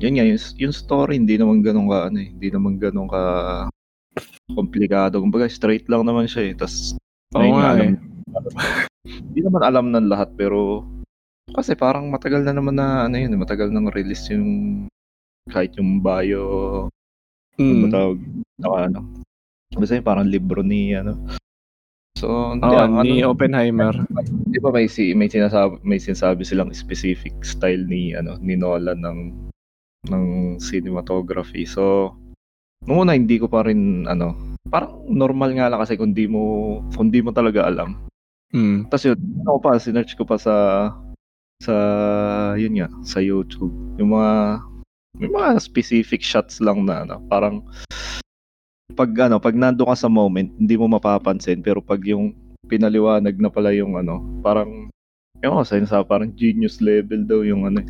yun 0.00 0.16
nga, 0.16 0.24
yung, 0.24 0.40
yung 0.56 0.74
story 0.74 1.20
hindi 1.20 1.36
naman 1.36 1.60
ganun 1.60 1.88
ka, 1.88 2.08
ano 2.08 2.18
eh, 2.20 2.28
hindi 2.32 2.48
naman 2.48 2.80
ganun 2.80 3.08
ka 3.08 3.22
komplikado. 4.52 5.20
Kumbaga, 5.22 5.46
straight 5.46 5.86
lang 5.86 6.08
naman 6.08 6.26
siya 6.26 6.50
eh. 6.50 6.54
Tapos, 6.56 6.96
Oo 7.36 7.54
nga 7.54 7.78
eh. 7.78 7.94
Hindi 9.00 9.40
naman 9.42 9.62
alam 9.64 9.90
ng 9.90 10.06
lahat, 10.12 10.30
pero 10.36 10.84
kasi 11.56 11.74
parang 11.74 12.12
matagal 12.12 12.44
na 12.46 12.52
naman 12.54 12.76
na, 12.76 13.08
ano 13.08 13.16
yun, 13.16 13.32
eh, 13.32 13.40
matagal 13.40 13.72
nang 13.72 13.88
release 13.90 14.28
yung 14.30 14.86
kahit 15.50 15.74
yung 15.80 15.98
bio, 16.04 16.44
ano 17.58 17.60
Mm. 17.60 17.80
ba 17.82 17.88
tawag, 17.90 18.18
naka 18.60 18.78
ano. 18.86 19.00
Basta 19.74 19.94
yun, 19.98 20.06
parang 20.06 20.28
libro 20.28 20.60
ni, 20.62 20.94
ano. 20.94 21.16
So, 22.20 22.52
hindi, 22.52 22.68
Oo, 22.68 22.84
ang 22.84 22.94
ni 23.00 23.24
ano, 23.24 23.32
Oppenheimer. 23.32 23.96
Di 24.52 24.60
ba 24.60 24.68
may 24.68 24.84
si 24.92 25.16
may 25.16 25.32
sinasabi 25.32 25.80
may 25.80 25.96
sinasabi 25.96 26.44
silang 26.44 26.68
specific 26.76 27.32
style 27.40 27.88
ni 27.88 28.12
ano 28.12 28.36
ni 28.44 28.60
Nolan 28.60 29.00
ng 29.00 29.20
ng 30.12 30.24
cinematography. 30.60 31.64
So 31.64 32.12
nung 32.84 33.08
una 33.08 33.16
hindi 33.16 33.40
ko 33.40 33.48
pa 33.48 33.64
rin 33.64 34.04
ano 34.04 34.36
parang 34.68 35.00
normal 35.08 35.56
nga 35.56 35.72
lang 35.72 35.80
kasi 35.80 35.96
kung 35.96 36.12
di 36.12 36.28
mo 36.28 36.76
kung 36.92 37.08
di 37.08 37.24
mo 37.24 37.32
talaga 37.32 37.64
alam. 37.64 37.96
Mm. 38.52 38.92
Tapos 38.92 39.04
yun, 39.08 39.20
ako 39.48 39.58
pa 39.64 39.80
sinearch 39.80 40.12
ko 40.20 40.28
pa 40.28 40.36
sa 40.36 40.56
sa 41.64 41.74
yun 42.60 42.76
nga 42.76 42.88
sa 43.00 43.24
YouTube. 43.24 43.72
Yung 43.96 44.12
mga 44.12 44.60
may 45.16 45.28
mga 45.32 45.56
specific 45.56 46.20
shots 46.20 46.60
lang 46.60 46.84
na 46.84 47.08
ano, 47.08 47.16
parang 47.32 47.64
pag 48.90 49.10
ano, 49.30 49.38
pag 49.38 49.54
nando 49.56 49.86
ka 49.86 49.94
sa 49.94 50.10
moment, 50.10 50.50
hindi 50.58 50.74
mo 50.76 50.90
mapapansin 50.90 51.62
pero 51.62 51.80
pag 51.80 52.02
yung 52.04 52.34
pinaliwanag 52.66 53.34
na 53.38 53.50
pala 53.50 53.74
yung 53.74 53.98
ano, 53.98 54.22
parang 54.42 54.90
yung 55.40 55.56
ko 55.56 55.64
sa 55.64 56.04
parang 56.04 56.30
genius 56.36 56.78
level 56.78 57.24
daw 57.24 57.40
yung 57.42 57.64
ano. 57.66 57.80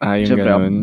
Ah, 0.00 0.16
yung 0.18 0.28
Siyempre, 0.34 0.48
ganun. 0.48 0.76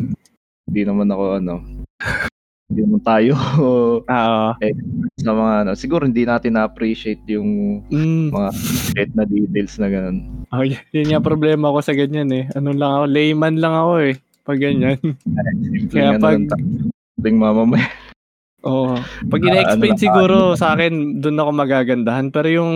Hindi 0.70 0.82
naman 0.86 1.10
ako 1.10 1.24
ano. 1.42 1.54
yung 2.70 3.02
tayo 3.02 3.34
Oo. 3.58 4.06
sa 5.26 5.32
mga 5.34 5.54
ano, 5.66 5.72
siguro 5.74 6.06
hindi 6.06 6.24
natin 6.24 6.54
na-appreciate 6.56 7.26
yung 7.28 7.82
Mm. 7.90 8.30
mga 8.30 8.50
shit 8.54 9.12
na 9.18 9.26
details 9.26 9.76
na 9.82 9.90
ganun. 9.90 10.46
Oh, 10.54 10.62
y- 10.62 10.78
yun 10.94 11.18
yung 11.18 11.26
problema 11.26 11.74
ko 11.74 11.82
sa 11.82 11.98
ganyan 11.98 12.30
eh. 12.30 12.46
Ano 12.54 12.72
lang 12.72 12.92
ako, 12.94 13.06
layman 13.10 13.58
lang 13.58 13.74
ako 13.74 13.94
eh. 14.06 14.14
Pag 14.46 14.58
ganyan. 14.62 14.98
Kaya 15.92 16.22
pag, 16.22 16.38
lang 16.38 16.46
ta- 16.48 16.62
Oh, 18.60 19.00
pag 19.32 19.40
ina-explain 19.40 19.96
ano 19.96 20.04
siguro 20.04 20.38
sa 20.60 20.76
akin, 20.76 21.24
doon 21.24 21.40
ako 21.40 21.52
magagandahan. 21.56 22.28
Pero 22.28 22.48
yung 22.52 22.74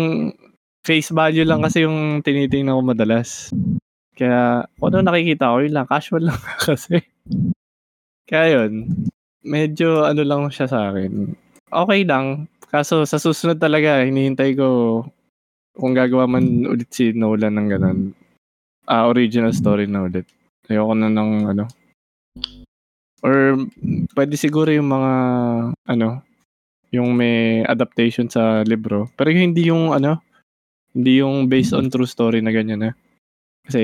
face 0.83 1.11
value 1.11 1.43
lang 1.43 1.59
kasi 1.59 1.83
yung 1.83 2.23
tinitingnan 2.23 2.75
ko 2.79 2.81
madalas. 2.83 3.51
Kaya 4.15 4.63
kung 4.79 4.93
ano 4.93 5.11
nakikita 5.11 5.51
ko, 5.51 5.57
yun 5.59 5.75
lang. 5.75 5.87
Casual 5.89 6.23
lang 6.31 6.39
kasi. 6.67 7.03
Kaya 8.23 8.63
yun, 8.63 8.87
medyo 9.43 10.07
ano 10.07 10.23
lang 10.23 10.47
siya 10.47 10.71
sa 10.71 10.91
akin. 10.91 11.35
Okay 11.67 12.07
lang. 12.07 12.47
Kaso 12.71 13.03
sa 13.03 13.19
susunod 13.19 13.59
talaga, 13.59 14.01
hinihintay 14.07 14.55
ko 14.55 15.01
kung 15.75 15.93
gagawa 15.97 16.29
man 16.29 16.63
ulit 16.69 16.89
si 16.93 17.11
Nolan 17.11 17.59
ng 17.59 17.67
ganun. 17.67 17.99
Ah, 18.87 19.09
original 19.11 19.51
story 19.51 19.89
na 19.89 20.07
ulit. 20.07 20.25
Ayoko 20.71 20.93
na 20.95 21.11
ng 21.11 21.31
ano. 21.51 21.65
Or 23.23 23.55
pwede 24.19 24.35
siguro 24.35 24.67
yung 24.67 24.91
mga 24.91 25.13
ano, 25.87 26.19
yung 26.91 27.15
may 27.15 27.63
adaptation 27.63 28.27
sa 28.27 28.61
libro. 28.67 29.07
Pero 29.15 29.31
yung 29.31 29.49
hindi 29.49 29.71
yung 29.71 29.95
ano, 29.95 30.19
hindi 30.93 31.23
yung 31.23 31.47
based 31.47 31.73
on 31.73 31.89
true 31.89 32.05
story 32.05 32.43
na 32.43 32.51
ganyan 32.51 32.83
na. 32.83 32.91
Kasi 33.63 33.81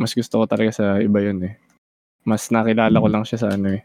mas 0.00 0.16
gusto 0.16 0.40
ko 0.40 0.44
talaga 0.48 0.72
sa 0.72 0.86
iba 0.98 1.20
yun 1.20 1.44
eh. 1.44 1.54
Mas 2.24 2.48
nakilala 2.48 2.96
ko 2.96 3.06
lang 3.06 3.24
siya 3.28 3.38
sa 3.44 3.48
ano 3.52 3.76
eh. 3.76 3.84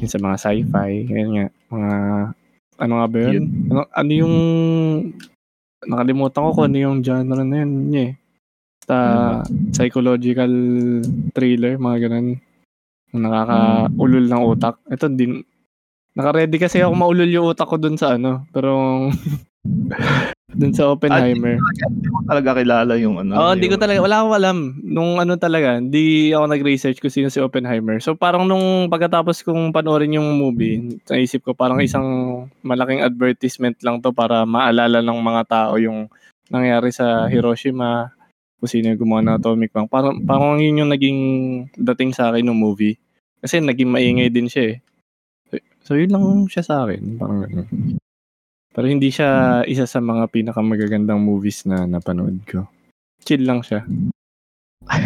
Yung 0.00 0.10
sa 0.10 0.18
mga 0.18 0.36
sci-fi, 0.40 0.90
ganyan 1.06 1.30
nga. 1.36 1.46
Mga, 1.70 1.92
ano 2.76 2.92
nga 2.98 3.06
ba 3.06 3.16
yun? 3.20 3.44
Ano, 3.70 3.80
ano 3.86 4.10
yung, 4.12 4.34
nakalimutan 5.86 6.42
ko 6.42 6.50
kung 6.56 6.66
ano 6.72 6.78
yung 6.80 6.96
genre 7.04 7.44
na 7.44 7.56
yun. 7.62 7.72
yun 7.92 8.04
eh. 8.10 8.12
Basta 8.80 8.98
psychological 9.76 10.52
thriller, 11.36 11.78
mga 11.78 12.08
ganun. 12.08 12.42
Nakakaulol 13.18 14.26
ng 14.28 14.42
utak. 14.46 14.76
Ito 14.88 15.08
din, 15.12 15.42
naka-ready 16.16 16.56
kasi 16.56 16.80
ako 16.80 16.92
maulol 16.96 17.28
yung 17.28 17.52
utak 17.52 17.68
ko 17.68 17.76
dun 17.76 17.96
sa 18.00 18.16
ano. 18.16 18.48
Pero, 18.52 18.72
dun 20.60 20.72
sa 20.72 20.88
Oppenheimer. 20.88 21.60
Hindi 21.60 22.08
ko 22.08 22.20
talaga 22.24 22.50
kilala 22.56 22.94
yung 22.96 23.20
ano. 23.20 23.32
Oo, 23.36 23.52
hindi 23.52 23.68
ko 23.68 23.76
talaga, 23.76 24.00
wala 24.00 24.16
akong 24.24 24.36
alam. 24.36 24.58
Nung 24.80 25.20
ano 25.20 25.36
talaga, 25.36 25.76
hindi 25.76 26.32
ako 26.32 26.44
nag-research 26.48 26.98
kung 27.04 27.12
sino 27.12 27.28
si 27.28 27.42
Oppenheimer. 27.44 28.00
So 28.00 28.16
parang 28.16 28.48
nung 28.48 28.88
pagkatapos 28.88 29.44
kong 29.44 29.76
panoorin 29.76 30.16
yung 30.16 30.40
movie, 30.40 30.96
naisip 31.12 31.44
ko 31.44 31.52
parang 31.52 31.84
isang 31.84 32.06
malaking 32.64 33.04
advertisement 33.04 33.76
lang 33.84 34.00
to 34.00 34.16
para 34.16 34.48
maalala 34.48 35.04
ng 35.04 35.20
mga 35.20 35.42
tao 35.44 35.76
yung 35.76 36.08
nangyari 36.48 36.88
sa 36.94 37.28
Hiroshima, 37.28 38.16
kung 38.56 38.70
sino 38.70 38.88
yung 38.92 39.00
gumawa 39.00 39.20
ng 39.20 39.36
atomic 39.36 39.70
bomb. 39.74 39.90
Parang, 39.90 40.16
parang 40.24 40.56
yun 40.56 40.80
yung 40.86 40.90
naging 40.90 41.20
dating 41.76 42.16
sa 42.16 42.32
akin 42.32 42.46
ng 42.48 42.56
movie. 42.56 42.96
Kasi 43.46 43.62
naging 43.62 43.94
maingay 43.94 44.26
din 44.26 44.50
siya 44.50 44.74
eh. 44.74 44.76
So, 45.86 45.94
yun 45.94 46.10
lang 46.10 46.50
siya 46.50 46.66
sa 46.66 46.82
akin. 46.82 47.14
Parang 47.14 47.46
ganun. 47.46 47.94
Pero 48.74 48.86
hindi 48.90 49.14
siya 49.14 49.62
isa 49.70 49.86
sa 49.86 50.02
mga 50.02 50.26
pinakamagagandang 50.34 51.22
movies 51.22 51.62
na 51.62 51.86
napanood 51.86 52.42
ko. 52.42 52.66
Chill 53.22 53.46
lang 53.46 53.62
siya. 53.62 53.86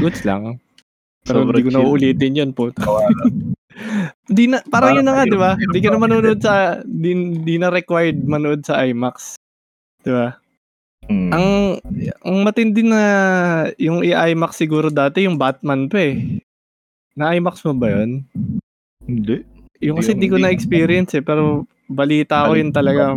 Goods 0.01 0.25
lang. 0.25 0.57
Pero 1.29 1.45
Sobrang 1.45 1.61
hindi 1.61 1.69
ko 1.69 1.73
na 1.77 1.85
uulitin 1.85 2.41
yun 2.41 2.53
po. 2.57 2.73
Di 4.25 4.49
na, 4.49 4.65
parang 4.73 4.97
yun 4.97 5.05
na 5.05 5.21
nga, 5.21 5.25
di 5.29 5.39
ba? 5.39 5.53
Di 5.55 5.79
ka 5.85 5.93
na 5.93 6.01
manonood 6.01 6.41
sa, 6.41 6.81
di, 6.83 7.13
di 7.45 7.55
na 7.61 7.69
required 7.69 8.25
manood 8.25 8.65
sa 8.65 8.83
IMAX. 8.83 9.37
Di 10.01 10.11
ba? 10.11 10.33
Mm. 11.07 11.31
Ang, 11.31 11.49
ang 12.25 12.37
matindi 12.41 12.83
na 12.87 13.03
yung 13.77 14.01
i-IMAX 14.01 14.59
siguro 14.59 14.89
dati, 14.89 15.29
yung 15.29 15.37
Batman 15.37 15.93
pa 15.93 15.99
eh. 16.03 16.41
Na-IMAX 17.21 17.61
mo 17.63 17.75
ba 17.77 17.89
yun? 17.93 18.25
Hindi. 19.05 19.45
Yung 19.81 19.97
Hindi 19.97 20.01
kasi 20.01 20.11
yung- 20.11 20.21
di 20.21 20.29
ko 20.29 20.37
hindi. 20.37 20.45
na-experience 20.49 21.13
eh, 21.15 21.23
pero 21.23 21.69
balita 21.87 22.49
ko 22.49 22.57
yun 22.57 22.71
talaga 22.71 23.13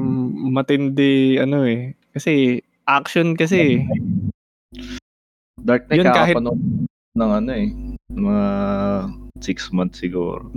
matindi, 0.50 1.40
ano 1.40 1.64
eh. 1.64 1.96
Kasi, 2.12 2.60
action 2.84 3.34
kasi 3.34 3.58
eh. 3.58 3.78
Dark 5.58 5.88
Knight 5.88 6.04
Yun, 6.04 6.08
kahit- 6.10 6.38
ng 7.14 7.32
ano 7.32 7.52
eh. 7.54 7.68
Mga 8.10 8.46
six 9.40 9.72
months 9.72 10.00
siguro. 10.00 10.50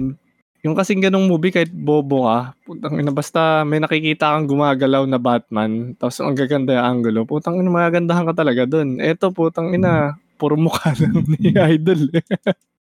Yung 0.64 0.74
kasing 0.74 0.98
ganong 0.98 1.30
movie, 1.30 1.54
kahit 1.54 1.70
bobo 1.70 2.26
ka, 2.26 2.58
putang 2.66 2.98
ina, 2.98 3.14
basta 3.14 3.62
may 3.62 3.78
nakikita 3.78 4.34
kang 4.34 4.50
gumagalaw 4.50 5.06
na 5.06 5.14
Batman, 5.14 5.94
tapos 5.94 6.18
ang 6.18 6.34
gaganda 6.34 6.74
yung 6.74 6.86
angulo, 6.98 7.22
putang 7.22 7.54
ina, 7.56 7.70
magagandahan 7.70 8.26
ka 8.26 8.34
talaga 8.34 8.66
dun. 8.66 8.98
Eto, 8.98 9.30
putang 9.30 9.70
ina, 9.70 10.18
puro 10.34 10.58
mukha 10.58 10.90
lang 10.98 11.22
ni 11.38 11.54
Idol 11.54 12.10
eh. 12.10 12.24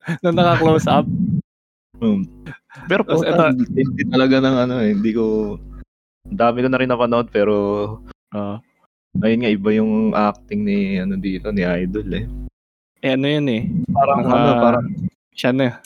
na 0.23 0.29
naka-close 0.31 0.87
up. 0.87 1.05
Um, 2.01 2.27
pero 2.91 3.01
po, 3.07 3.23
eto- 3.23 3.55
hindi 3.55 4.03
talaga 4.11 4.43
ng 4.43 4.57
ano 4.67 4.75
eh. 4.83 4.91
Hindi 4.93 5.11
ko... 5.15 5.55
Dami 6.25 6.65
ko 6.65 6.67
na 6.69 6.79
rin 6.81 6.89
napanood 6.89 7.29
pero 7.29 7.55
Oo. 8.33 8.55
ayun 9.21 9.39
nga 9.45 9.51
iba 9.53 9.69
yung 9.77 10.11
acting 10.11 10.65
ni 10.65 10.97
ano 10.97 11.15
dito 11.21 11.53
ni 11.53 11.61
Idol 11.61 12.09
eh. 12.17 12.25
eh 13.05 13.13
ano 13.13 13.25
yun 13.29 13.45
eh, 13.45 13.61
Parang 13.93 14.19
Naka- 14.25 14.33
ano, 14.33 14.51
parang 14.57 14.85
siya 15.37 15.51
na. 15.53 15.77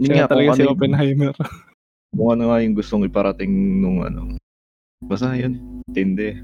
yun 0.00 0.08
Siya 0.08 0.14
nga 0.24 0.32
talaga 0.32 0.56
si 0.56 0.64
ano, 0.64 0.72
Oppenheimer. 0.72 1.32
kung 2.16 2.30
ano 2.32 2.48
nga 2.48 2.64
yung 2.64 2.72
gustong 2.72 3.04
iparating 3.04 3.52
nung 3.84 4.00
ano. 4.00 4.40
Basta 5.04 5.36
yun, 5.36 5.84
tindi. 5.92 6.40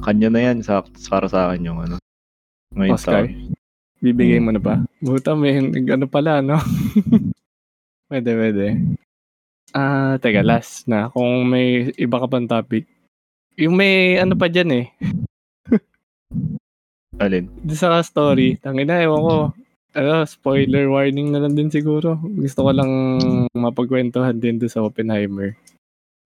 Kanya 0.00 0.32
na 0.32 0.40
yan 0.40 0.64
sa, 0.64 0.80
para 1.12 1.28
sa 1.28 1.52
akin 1.52 1.68
yung 1.68 1.80
ano. 1.84 2.00
Ngayon 2.72 2.96
Oscar? 2.96 3.28
taon. 3.28 3.52
Bibigay 4.04 4.36
Hmm. 4.36 4.44
mo 4.44 4.50
na 4.52 4.60
ba? 4.60 4.74
Buta 5.00 5.32
may 5.32 5.56
ano 5.88 6.04
pala, 6.04 6.44
no? 6.44 6.60
pwede, 8.12 8.30
pwede. 8.36 8.66
Ah, 9.72 10.20
teka, 10.20 10.44
last 10.44 10.84
na. 10.84 11.08
Kung 11.08 11.48
may 11.48 11.88
iba 11.96 12.20
ka 12.20 12.28
pang 12.28 12.44
topic. 12.44 12.84
Yung 13.56 13.74
may 13.74 14.20
ano 14.20 14.36
pa 14.36 14.52
dyan 14.52 14.84
eh. 14.84 14.86
Alin? 17.22 17.48
Doon 17.62 17.78
sa 17.78 18.02
story. 18.04 18.58
Tangina, 18.60 19.00
ewan 19.00 19.22
ko. 19.22 19.36
Ano, 19.94 20.26
spoiler 20.26 20.90
warning 20.90 21.30
na 21.30 21.38
lang 21.38 21.54
din 21.54 21.70
siguro. 21.70 22.18
Gusto 22.18 22.66
ko 22.66 22.70
lang 22.74 22.90
mapagkwentuhan 23.54 24.36
din 24.36 24.58
doon 24.58 24.72
sa 24.72 24.82
Oppenheimer. 24.82 25.54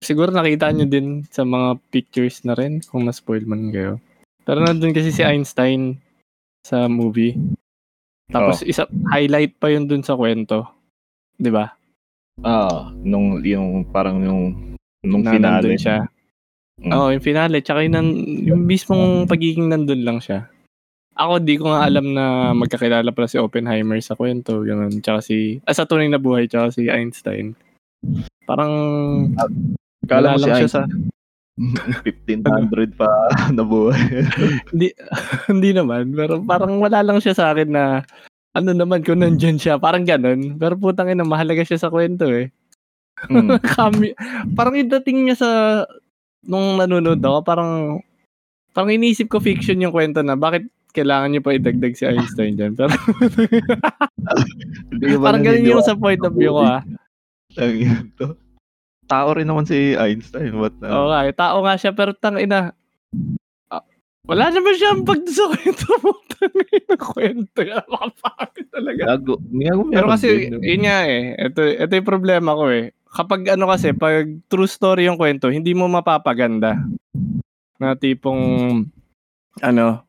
Siguro 0.01 0.33
nakita 0.33 0.73
nyo 0.73 0.89
din 0.89 1.21
sa 1.29 1.45
mga 1.45 1.77
pictures 1.93 2.41
na 2.41 2.57
rin 2.57 2.81
kung 2.81 3.05
na-spoil 3.05 3.45
man 3.45 3.69
kayo. 3.69 4.01
Pero 4.41 4.65
nandun 4.65 4.95
kasi 4.95 5.13
si 5.13 5.21
Einstein 5.21 6.01
sa 6.65 6.89
movie. 6.89 7.37
Tapos 8.29 8.61
isa 8.61 8.85
highlight 9.09 9.57
pa 9.57 9.73
yun 9.73 9.89
dun 9.89 10.05
sa 10.05 10.13
kwento. 10.13 10.65
'Di 11.35 11.49
ba? 11.49 11.73
Ah, 12.39 12.93
nung 13.03 13.41
yung 13.43 13.83
parang 13.89 14.21
yung 14.21 14.41
nung 15.03 15.23
Na 15.25 15.33
finale. 15.35 15.75
siya. 15.75 16.07
Mm. 16.79 16.91
Oo, 16.95 17.07
yung 17.11 17.25
finale. 17.25 17.59
Tsaka 17.59 17.83
yung, 17.83 17.95
nan- 17.95 18.23
yung 18.47 18.61
mismong 18.63 19.27
pagiging 19.27 19.67
nandun 19.67 20.03
lang 20.07 20.19
siya. 20.23 20.47
Ako, 21.19 21.43
di 21.43 21.59
ko 21.59 21.67
nga 21.67 21.83
alam 21.83 22.15
na 22.15 22.55
magkakilala 22.55 23.11
pala 23.11 23.27
si 23.27 23.35
Oppenheimer 23.35 23.99
sa 23.99 24.15
kwento. 24.15 24.63
Ganun. 24.63 25.03
Tsaka 25.03 25.19
si, 25.19 25.59
ah, 25.67 25.75
sa 25.75 25.83
tunay 25.83 26.07
na 26.07 26.15
buhay, 26.15 26.47
tsaka 26.47 26.71
si 26.71 26.87
Einstein. 26.87 27.51
Parang, 28.47 28.71
Kala 30.07 30.39
wala 30.39 30.39
mo 30.39 30.47
si 30.47 30.47
siya 30.63 30.69
sa, 30.71 30.81
Einstein, 30.87 31.11
1500 31.59 32.95
pa 32.95 33.11
nabuhay. 33.57 34.23
hindi, 34.71 34.95
hindi 35.51 35.69
naman. 35.75 36.15
Pero 36.15 36.39
parang 36.39 36.79
wala 36.79 37.03
lang 37.03 37.19
siya 37.19 37.35
sa 37.35 37.51
akin 37.51 37.69
na, 37.75 37.99
ano 38.55 38.71
naman 38.71 39.03
kung 39.03 39.19
nandyan 39.19 39.59
siya. 39.59 39.75
Parang 39.75 40.07
ganun. 40.07 40.55
Pero 40.55 40.79
putang 40.79 41.11
ina, 41.11 41.27
mahalaga 41.27 41.67
siya 41.67 41.77
sa 41.77 41.91
kwento 41.91 42.31
eh. 42.31 42.47
Hmm. 43.27 43.59
Kami, 43.75 44.15
parang 44.55 44.79
yung 44.79 44.91
dating 44.99 45.27
niya 45.27 45.35
sa, 45.35 45.49
nung 46.47 46.79
nanonood 46.79 47.19
ako, 47.19 47.43
parang, 47.43 47.99
parang 48.71 48.95
iniisip 48.95 49.27
ko 49.27 49.43
fiction 49.43 49.83
yung 49.83 49.91
kwento 49.91 50.23
na, 50.23 50.39
bakit 50.39 50.63
kailangan 50.95 51.29
niyo 51.29 51.41
pa 51.43 51.53
idagdag 51.53 51.93
si 51.93 52.07
Einstein 52.07 52.55
dyan. 52.55 52.73
Pero, 52.73 52.89
parang 55.21 55.43
ganun 55.43 55.67
yung 55.67 55.85
sa 55.85 55.99
point 55.99 56.23
of 56.23 56.33
view 56.33 56.55
ko 56.55 56.63
ah. 56.63 56.81
Ang 57.59 57.75
yun 57.77 58.05
to. 58.15 58.33
Tao 59.09 59.33
rin 59.33 59.49
naman 59.49 59.65
si 59.65 59.97
Einstein. 59.97 60.53
What 60.53 60.77
the? 60.77 60.85
Oo 60.85 61.09
nga, 61.09 61.25
eh, 61.25 61.33
tao 61.33 61.65
nga 61.65 61.73
siya, 61.73 61.97
pero 61.97 62.13
tang 62.13 62.37
ina, 62.37 62.77
ah, 63.73 63.83
wala 64.29 64.53
naman 64.53 64.77
siyang 64.77 65.01
pag 65.01 65.25
sa 65.25 65.49
kwento 65.49 65.89
mo. 66.05 66.13
Tangina 66.29 66.95
kwento. 66.95 67.59
Makapakit 67.65 68.69
talaga. 68.69 69.17
Gago. 69.17 69.41
Pero 69.89 70.07
kasi, 70.13 70.53
din. 70.53 70.61
yun 70.61 70.81
nga 70.85 71.09
eh. 71.09 71.33
Ito, 71.35 71.59
ito 71.65 71.91
yung 71.97 72.11
problema 72.13 72.53
ko 72.53 72.69
eh. 72.69 72.93
Kapag 73.09 73.57
ano 73.57 73.65
kasi, 73.65 73.97
pag 73.97 74.29
true 74.45 74.69
story 74.69 75.09
yung 75.09 75.17
kwento, 75.17 75.49
hindi 75.49 75.73
mo 75.73 75.89
mapapaganda. 75.89 76.77
Na 77.81 77.97
tipong, 77.97 78.85
ano, 79.65 80.05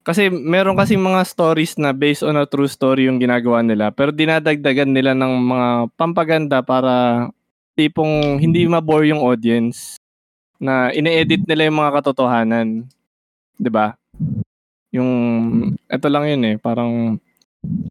kasi 0.00 0.32
meron 0.32 0.80
kasi 0.80 0.96
mga 0.96 1.28
stories 1.28 1.76
na 1.76 1.92
based 1.92 2.24
on 2.24 2.40
a 2.40 2.48
true 2.48 2.70
story 2.70 3.04
yung 3.04 3.20
ginagawa 3.20 3.60
nila, 3.60 3.92
pero 3.92 4.08
dinadagdagan 4.08 4.96
nila 4.96 5.12
ng 5.12 5.32
mga 5.44 5.68
pampaganda 5.92 6.64
para 6.64 7.28
tipong 7.80 8.36
hindi 8.36 8.68
mabore 8.68 9.08
yung 9.08 9.24
audience 9.24 9.96
na 10.60 10.92
ine-edit 10.92 11.48
nila 11.48 11.72
yung 11.72 11.80
mga 11.80 11.94
katotohanan. 11.96 12.84
'Di 13.56 13.70
ba? 13.72 13.96
Yung 14.92 15.10
ito 15.88 16.06
lang 16.12 16.28
yun 16.28 16.42
eh, 16.44 16.56
parang 16.60 17.16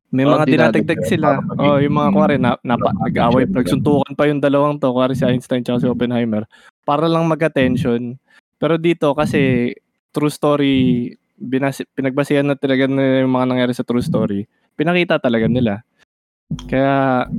may 0.10 0.26
Oh, 0.26 0.34
mga 0.34 0.46
dinadagdag 0.50 1.02
sila. 1.06 1.38
Oh, 1.62 1.78
yung 1.78 1.94
mga 1.94 2.10
kuwari 2.10 2.36
na, 2.42 2.58
Drama 2.66 2.90
nag-away, 3.06 3.46
nagsuntukan 3.46 4.18
pa 4.18 4.26
yung 4.26 4.42
dalawang 4.42 4.82
to, 4.82 4.90
kuwari 4.90 5.14
si 5.14 5.22
Einstein 5.26 5.62
tsaka 5.62 5.86
si 5.86 5.88
Oppenheimer, 5.90 6.50
para 6.82 7.06
lang 7.06 7.30
mag-attention. 7.30 8.18
Pero 8.58 8.82
dito 8.82 9.14
kasi 9.14 9.72
true 10.10 10.34
story, 10.34 11.14
binasi, 11.38 11.86
pinagbasihan 11.94 12.50
na 12.50 12.58
talaga 12.58 12.90
nila 12.90 13.22
yung 13.24 13.34
mga 13.38 13.48
nangyari 13.48 13.74
sa 13.78 13.86
true 13.86 14.02
story. 14.02 14.50
Pinakita 14.74 15.22
talaga 15.22 15.46
nila. 15.46 15.86
Kaya 16.66 17.30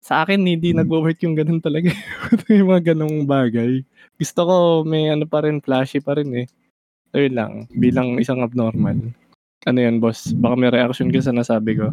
sa 0.00 0.24
akin 0.24 0.40
hindi 0.40 0.72
nagwo-work 0.72 1.20
yung 1.22 1.36
ganun 1.36 1.60
talaga. 1.60 1.92
yung 2.52 2.72
mga 2.72 2.92
ganung 2.96 3.28
bagay. 3.28 3.84
Gusto 4.16 4.40
ko 4.48 4.54
may 4.84 5.12
ano 5.12 5.28
pa 5.28 5.44
rin, 5.44 5.60
flashy 5.60 6.00
pa 6.00 6.16
rin 6.16 6.32
eh. 6.44 6.46
Ayun 7.12 7.34
lang, 7.36 7.52
bilang 7.76 8.16
isang 8.16 8.40
abnormal. 8.40 8.96
Ano 9.68 9.78
yan, 9.78 10.00
boss? 10.00 10.32
Baka 10.32 10.54
may 10.56 10.72
reaction 10.72 11.12
ka 11.12 11.20
sa 11.20 11.36
nasabi 11.36 11.76
ko. 11.76 11.92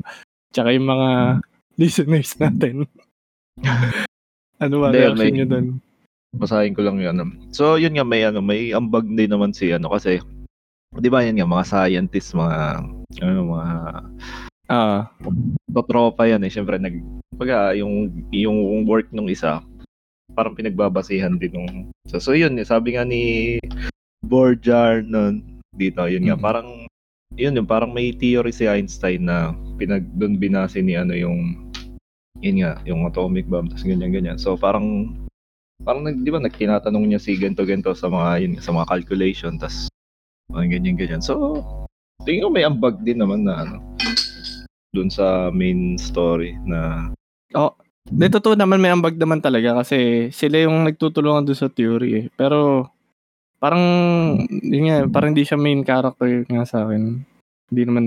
Tsaka 0.55 0.71
yung 0.71 0.87
mga 0.87 1.09
listeners 1.81 2.31
natin. 2.39 2.87
ano 4.63 4.75
ba 4.79 4.87
Hindi, 4.89 4.99
reaction 5.03 5.19
may- 5.19 5.35
nyo 5.35 5.47
dun? 5.47 5.67
Basahin 6.37 6.75
ko 6.75 6.83
lang 6.83 6.99
'yun. 6.99 7.17
So, 7.55 7.79
yun 7.79 7.95
nga 7.95 8.03
may 8.03 8.21
ano, 8.27 8.43
may 8.43 8.75
ambag 8.75 9.07
din 9.07 9.31
naman 9.31 9.55
si 9.55 9.71
ano 9.71 9.89
kasi 9.89 10.19
'di 10.93 11.09
ba 11.09 11.23
yan 11.23 11.39
nga 11.39 11.47
mga 11.47 11.65
scientists, 11.65 12.35
mga 12.35 12.83
ano, 13.23 13.41
mga 13.47 13.67
Ah, 14.67 15.07
totropa 15.71 16.27
yan 16.27 16.43
eh. 16.43 16.51
Syempre 16.51 16.75
nag 16.75 16.99
pag 17.37 17.77
yung 17.77 18.09
yung 18.33 18.83
work 18.83 19.13
nung 19.13 19.29
isa 19.29 19.61
parang 20.33 20.57
pinagbabasihan 20.57 21.37
din 21.37 21.53
nung 21.53 21.71
so, 22.09 22.17
so 22.17 22.31
yun 22.33 22.57
sabi 22.65 22.97
nga 22.97 23.05
ni 23.05 23.57
Borjar 24.25 25.05
nun 25.05 25.61
dito 25.77 26.01
yun 26.09 26.25
nga 26.25 26.37
Mhm. 26.37 26.43
parang 26.43 26.69
yun 27.37 27.57
yung 27.57 27.69
parang 27.69 27.93
may 27.93 28.09
theory 28.13 28.49
si 28.49 28.65
Einstein 28.65 29.29
na 29.29 29.53
pinag 29.77 30.05
doon 30.17 30.41
binase 30.41 30.81
ni 30.81 30.97
ano 30.97 31.13
yung 31.13 31.69
yun 32.41 32.65
nga 32.65 32.81
yung 32.89 33.05
atomic 33.05 33.45
bomb 33.45 33.69
tapos 33.69 33.85
ganyan 33.85 34.09
ganyan 34.13 34.37
so 34.41 34.57
parang 34.57 35.13
parang 35.85 36.01
nag, 36.05 36.25
di 36.25 36.29
ba 36.33 36.41
nagtinatanong 36.41 37.05
niya 37.05 37.21
si 37.21 37.37
ganto 37.37 37.61
ganto 37.65 37.93
sa 37.93 38.09
mga 38.09 38.45
yun 38.45 38.53
sa 38.57 38.73
mga 38.73 38.89
calculation 38.89 39.57
tas 39.61 39.89
mga 40.49 40.77
ganyan 40.77 40.97
ganyan 40.97 41.21
so 41.21 41.61
tingin 42.25 42.45
ko 42.45 42.49
may 42.49 42.65
ambag 42.65 42.97
din 43.05 43.21
naman 43.21 43.45
na 43.45 43.61
ano 43.61 43.75
dun 44.97 45.13
sa 45.13 45.53
main 45.53 45.93
story 46.01 46.57
na 46.65 47.13
Di, 48.07 48.31
totoo 48.31 48.55
naman 48.55 48.79
may 48.79 48.87
ambag 48.87 49.19
naman 49.19 49.43
talaga 49.43 49.83
kasi 49.83 50.31
sila 50.31 50.63
yung 50.63 50.87
nagtutulungan 50.87 51.43
doon 51.43 51.59
sa 51.59 51.67
theory 51.67 52.11
eh. 52.15 52.25
Pero 52.39 52.87
parang, 53.59 53.83
yun 54.47 54.87
nga, 54.87 54.97
parang 55.11 55.35
hindi 55.35 55.43
siya 55.43 55.59
main 55.59 55.83
character 55.83 56.47
nga 56.47 56.63
sa 56.63 56.87
akin. 56.87 57.19
Hindi 57.67 57.81
naman, 57.83 58.05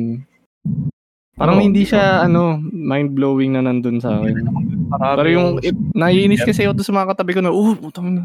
parang 1.36 1.60
Oo, 1.60 1.64
hindi 1.68 1.84
siya, 1.84 2.24
ano, 2.24 2.56
mind-blowing 2.64 3.52
na 3.52 3.60
nandun 3.60 4.00
sa 4.00 4.24
akin. 4.24 4.40
Pero 4.88 5.28
yung, 5.28 5.48
eh, 5.60 5.76
naiinis 5.92 6.48
kasi 6.48 6.64
ako 6.64 6.80
sa 6.80 6.96
mga 6.96 7.10
katabi 7.12 7.36
ko 7.36 7.40
na, 7.44 7.52
oh, 7.52 7.76
putang 7.76 8.08
na, 8.16 8.24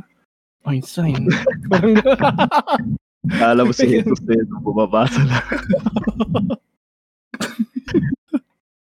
Einstein. 0.64 1.28
parang, 1.72 2.00
alam 3.44 3.68
mo 3.68 3.74
si 3.76 4.00
Jesus 4.00 4.24
na 4.24 4.40
yun, 4.40 4.48
bumabasa 4.64 5.20
na. 5.28 5.44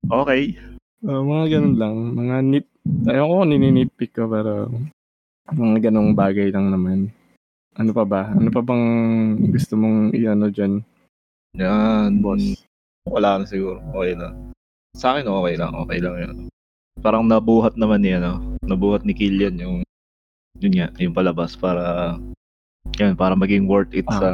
okay. 0.10 0.58
oh, 1.06 1.24
mga 1.24 1.46
ganun 1.58 1.76
lang. 1.78 1.96
Mga 2.18 2.36
nit, 2.46 2.68
ayaw 3.08 3.26
ko 3.30 3.36
nininitpick 3.46 4.12
ko, 4.18 4.26
pero 4.30 4.68
mga 5.54 5.90
ganong 5.90 6.14
bagay 6.14 6.50
lang 6.54 6.70
naman. 6.70 7.10
Ano 7.80 7.96
pa 7.96 8.04
ba? 8.04 8.34
Ano 8.34 8.50
pa 8.52 8.60
bang 8.60 8.86
gusto 9.50 9.80
mong 9.80 10.12
i-ano 10.12 10.52
dyan? 10.52 10.84
Yan, 11.56 12.20
Boss. 12.20 12.66
Wala 13.08 13.42
na 13.42 13.46
siguro. 13.48 13.80
Okay 13.96 14.14
na. 14.14 14.36
Sa 14.94 15.16
akin, 15.16 15.26
okay 15.26 15.56
lang. 15.56 15.74
Okay 15.88 16.00
lang 16.04 16.16
yun. 16.20 16.36
Parang 17.00 17.24
nabuhat 17.24 17.80
naman 17.80 18.04
niya, 18.04 18.20
no? 18.20 18.60
Nabuhat 18.68 19.08
ni 19.08 19.16
Killian 19.16 19.56
yung, 19.56 19.78
yun 20.60 20.74
nga, 20.76 20.92
yung 21.00 21.16
palabas 21.16 21.56
para, 21.56 22.18
yan, 23.00 23.16
para 23.16 23.34
maging 23.40 23.66
worth 23.66 23.96
it 23.96 24.06
Ah. 24.12 24.20
sa, 24.20 24.30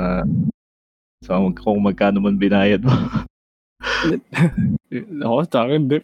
sa 1.22 1.32
kung 1.38 1.80
magkano 1.86 2.18
man 2.18 2.42
binayad 2.42 2.82
mo. 2.82 2.90
Ako, 5.26 5.44
sa 5.48 5.66
akin, 5.68 5.88
di. 5.90 6.00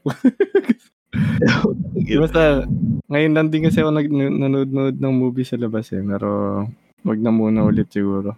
Basta, 2.21 2.67
ngayon 3.11 3.33
lang 3.35 3.47
din 3.51 3.67
kasi 3.67 3.83
ako 3.83 3.91
nag, 3.91 4.07
nanood-nood 4.11 4.97
ng 4.99 5.15
movie 5.15 5.47
sa 5.47 5.59
labas 5.59 5.91
eh. 5.91 6.03
Pero, 6.03 6.63
wag 7.03 7.19
na 7.19 7.31
muna 7.31 7.65
ulit 7.65 7.91
siguro. 7.91 8.35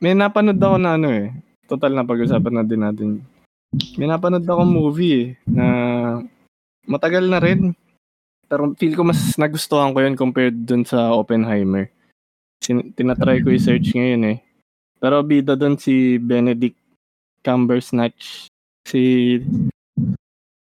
May 0.00 0.12
napanood 0.16 0.60
ako 0.60 0.76
na 0.80 0.96
ano 0.96 1.08
eh. 1.12 1.32
Total 1.64 1.92
na 1.92 2.04
pag-usapan 2.04 2.54
na 2.60 2.64
din 2.64 2.82
natin. 2.84 3.10
May 3.96 4.06
napanood 4.06 4.44
ako 4.44 4.62
movie 4.64 5.14
eh, 5.16 5.26
na 5.48 5.66
matagal 6.84 7.24
na 7.26 7.40
rin. 7.40 7.72
Pero 8.44 8.76
feel 8.76 8.94
ko 8.94 9.02
mas 9.08 9.34
nagustuhan 9.40 9.96
ko 9.96 10.04
yun 10.04 10.16
compared 10.16 10.54
dun 10.68 10.84
sa 10.84 11.16
Oppenheimer. 11.16 11.88
Sin- 12.60 12.92
tinatry 12.92 13.40
ko 13.40 13.48
i-search 13.50 13.96
ngayon 13.96 14.36
eh. 14.36 14.38
Pero 15.00 15.24
bida 15.24 15.56
dun 15.56 15.80
si 15.80 16.20
Benedict 16.20 16.76
Cumbersnatch. 17.44 18.52
Si 18.84 19.02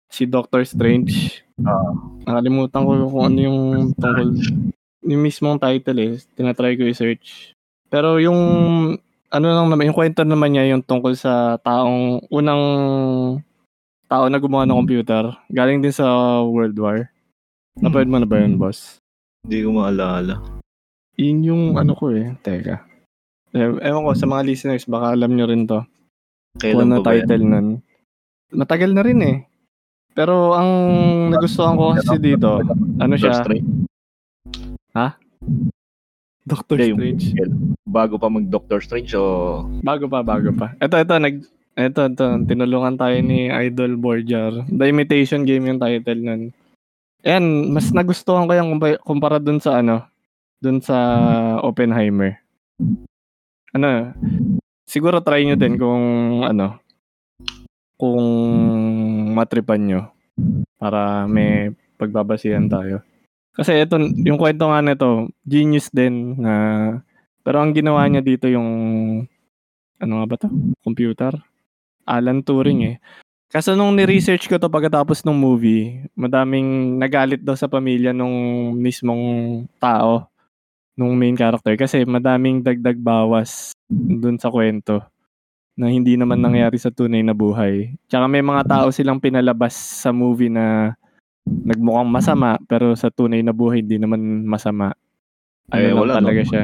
si 0.09 0.23
Doctor 0.27 0.65
Strange. 0.67 1.43
Ah. 1.63 1.93
Nakalimutan 2.27 2.83
ko 2.83 2.91
kung 3.07 3.25
ano 3.31 3.39
yung 3.39 3.59
tungkol 3.95 4.29
yung 5.07 5.21
mismong 5.23 5.57
title 5.57 5.99
eh. 5.99 6.13
Tinatry 6.35 6.75
ko 6.75 6.83
i-search. 6.85 7.55
Pero 7.89 8.19
yung 8.21 8.39
ano 9.29 9.45
lang 9.45 9.69
naman, 9.69 9.89
yung 9.89 9.97
kwento 9.97 10.25
naman 10.25 10.53
niya 10.53 10.73
yung 10.73 10.81
tungkol 10.81 11.13
sa 11.13 11.57
taong 11.61 12.25
unang 12.33 12.63
tao 14.09 14.25
na 14.25 14.41
gumawa 14.41 14.65
ng 14.65 14.79
computer. 14.85 15.37
Galing 15.53 15.85
din 15.85 15.93
sa 15.93 16.05
World 16.41 16.77
War. 16.81 17.13
Napanood 17.77 18.09
mo 18.09 18.17
na 18.17 18.27
ba 18.27 18.41
yun, 18.41 18.57
boss? 18.57 18.97
Hindi 19.45 19.63
ko 19.63 19.69
maalala. 19.71 20.41
Yun 21.15 21.45
yung 21.45 21.63
ano 21.77 21.93
ko 21.93 22.09
eh. 22.11 22.33
Teka. 22.41 22.83
Eh, 23.53 23.69
ewan 23.85 24.05
ko, 24.05 24.11
sa 24.17 24.25
mga 24.25 24.45
listeners, 24.45 24.85
baka 24.89 25.13
alam 25.13 25.31
nyo 25.33 25.45
rin 25.45 25.69
to. 25.69 25.81
Kung 26.57 26.61
Kailan 26.61 26.89
ano 26.89 27.01
ba 27.05 27.13
yan? 27.13 27.25
title 27.25 27.45
nun. 27.45 27.67
Matagal 28.49 28.91
na 28.93 29.03
rin 29.05 29.19
eh. 29.21 29.37
Pero 30.17 30.57
ang 30.57 30.69
nagustuhan 31.31 31.77
ko 31.77 31.93
kasi 31.95 32.17
dito, 32.17 32.59
ano 32.99 33.13
Doctor 33.15 33.21
siya, 33.21 33.33
Strange? 33.45 33.67
Doctor 36.49 36.81
Hindi, 36.81 36.93
Strange. 36.97 37.25
Bago 37.85 38.17
pa 38.17 38.27
mag 38.27 38.49
Doctor 38.49 38.81
Strange 38.81 39.13
o 39.13 39.23
Bago 39.85 40.09
pa, 40.09 40.25
bago 40.25 40.49
pa. 40.57 40.73
Ito, 40.81 40.97
ito, 40.97 41.13
nag, 41.21 41.35
ito, 41.77 42.01
ito, 42.09 42.25
tinulungan 42.49 42.97
tayo 42.97 43.17
ni 43.21 43.53
Idol 43.53 43.93
Borjar. 44.01 44.65
The 44.65 44.89
Imitation 44.89 45.45
Game 45.45 45.69
yung 45.69 45.77
title 45.77 46.21
nun. 46.25 46.41
Ayan, 47.21 47.69
mas 47.69 47.93
nagustuhan 47.93 48.49
ko 48.49 48.53
yung 48.57 48.69
kumpa- 48.75 49.01
kumpara 49.05 49.37
dun 49.37 49.61
sa 49.61 49.83
ano, 49.83 50.09
dun 50.57 50.81
sa 50.81 50.97
Oppenheimer. 51.61 52.41
Ano, 53.75 54.15
siguro 54.89 55.21
try 55.21 55.45
nyo 55.45 55.53
din 55.59 55.77
kung 55.77 56.03
ano, 56.47 56.81
kung 57.99 58.23
matripan 59.35 59.83
nyo 59.83 60.01
para 60.79 61.27
may 61.27 61.75
pagbabasihan 61.99 62.63
tayo. 62.71 63.03
Kasi 63.51 63.75
ito, 63.75 63.99
yung 64.23 64.39
kwento 64.39 64.71
nga 64.71 64.79
nito, 64.79 65.27
genius 65.43 65.91
din 65.91 66.39
na 66.39 66.53
pero 67.43 67.59
ang 67.59 67.75
ginawa 67.75 68.07
niya 68.07 68.23
dito 68.23 68.47
yung 68.47 68.69
ano 69.99 70.13
nga 70.15 70.25
ba 70.31 70.35
to? 70.39 70.47
Computer? 70.79 71.35
Alan 72.07 72.39
Turing 72.39 72.95
eh. 72.95 72.95
Kaso 73.51 73.75
nung 73.75 73.97
ni-research 73.97 74.47
ko 74.47 74.55
to 74.61 74.71
pagkatapos 74.71 75.25
ng 75.25 75.35
movie, 75.35 76.05
madaming 76.15 77.01
nagalit 77.01 77.41
daw 77.43 77.57
sa 77.57 77.67
pamilya 77.67 78.15
nung 78.15 78.71
mismong 78.77 79.65
tao, 79.81 80.29
nung 80.95 81.17
main 81.19 81.35
character. 81.35 81.75
Kasi 81.75 82.05
madaming 82.07 82.63
dagdag 82.63 82.95
bawas 83.01 83.73
dun 83.91 84.39
sa 84.39 84.47
kwento 84.53 85.03
na 85.79 85.87
hindi 85.87 86.19
naman 86.19 86.43
nangyari 86.43 86.75
sa 86.75 86.91
tunay 86.91 87.23
na 87.23 87.31
buhay. 87.31 87.95
Tsaka 88.05 88.27
may 88.27 88.43
mga 88.43 88.67
tao 88.67 88.91
silang 88.91 89.23
pinalabas 89.23 89.71
sa 89.71 90.11
movie 90.11 90.51
na 90.51 90.91
nagmukhang 91.47 92.11
masama 92.11 92.59
pero 92.61 92.91
sa 92.93 93.07
tunay 93.07 93.39
na 93.39 93.55
buhay 93.55 93.79
hindi 93.79 93.95
naman 93.95 94.43
masama. 94.43 94.91
Ano 95.71 95.79
Eh, 95.79 95.87
lang 95.87 96.03
wala, 96.03 96.13
talaga 96.19 96.41
siya. 96.43 96.63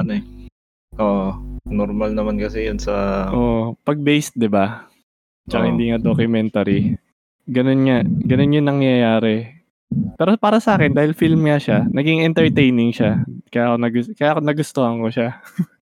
Ano 0.00 0.12
eh. 0.16 0.22
Oo, 0.96 1.28
normal 1.68 2.16
naman 2.16 2.40
kasi 2.40 2.64
yun 2.64 2.80
sa... 2.80 3.28
Oh, 3.30 3.76
pag 3.84 4.00
based, 4.00 4.34
'di 4.34 4.48
ba? 4.48 4.88
Tsaka 5.44 5.62
Oo. 5.62 5.70
hindi 5.70 5.92
nga 5.92 6.00
documentary. 6.00 6.96
Ganun 7.44 7.84
nga, 7.84 7.98
ganun 8.02 8.54
'yung 8.56 8.66
nangyayari. 8.66 9.60
Pero 10.16 10.36
para 10.36 10.56
sa 10.58 10.76
akin 10.76 10.92
dahil 10.92 11.12
film 11.12 11.44
nga 11.44 11.56
siya, 11.56 11.84
naging 11.88 12.20
entertaining 12.20 12.92
siya. 12.92 13.24
Kaya 13.48 13.72
ako 13.72 13.76
nagus- 13.78 14.12
kaya 14.16 14.30
ako 14.32 14.40
nagustuhan 14.42 14.96
ko 14.98 15.08
siya. 15.08 15.28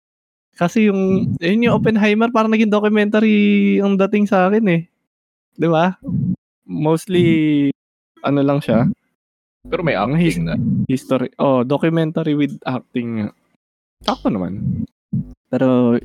Kasi 0.56 0.88
yung 0.88 1.32
yun 1.36 1.64
yung 1.68 1.76
Oppenheimer 1.76 2.32
parang 2.32 2.48
naging 2.48 2.72
documentary 2.72 3.76
ang 3.78 4.00
dating 4.00 4.24
sa 4.24 4.48
akin 4.48 4.64
eh. 4.72 4.82
'Di 5.54 5.68
ba? 5.68 6.00
Mostly 6.64 7.24
ano 8.24 8.40
lang 8.40 8.64
siya. 8.64 8.88
Pero 9.66 9.82
may 9.82 9.98
Ang 9.98 10.14
acting 10.14 10.46
na. 10.46 10.54
history. 10.86 11.28
Oh, 11.42 11.66
documentary 11.66 12.38
with 12.38 12.54
acting 12.62 13.22
nga. 13.22 13.28
Sakto 14.06 14.30
naman. 14.30 14.86
Pero, 15.50 15.98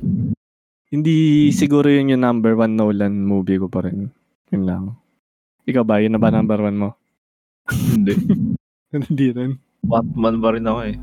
hindi 0.90 1.48
siguro 1.54 1.86
yun 1.86 2.10
yung 2.14 2.26
number 2.26 2.58
one 2.58 2.74
Nolan 2.74 3.22
movie 3.22 3.62
ko 3.62 3.70
pa 3.70 3.86
rin. 3.86 4.10
Yun 4.50 4.64
lang. 4.66 4.84
Ikaw 5.66 5.82
ba? 5.86 6.02
Yun 6.02 6.18
na 6.18 6.20
ba 6.22 6.34
number 6.34 6.58
one 6.58 6.78
mo? 6.78 6.90
Hindi. 7.70 8.18
hindi 8.94 9.26
rin. 9.30 9.54
Batman 9.82 10.36
pa 10.42 10.48
rin 10.58 10.66
ako 10.66 10.80
eh. 10.82 10.96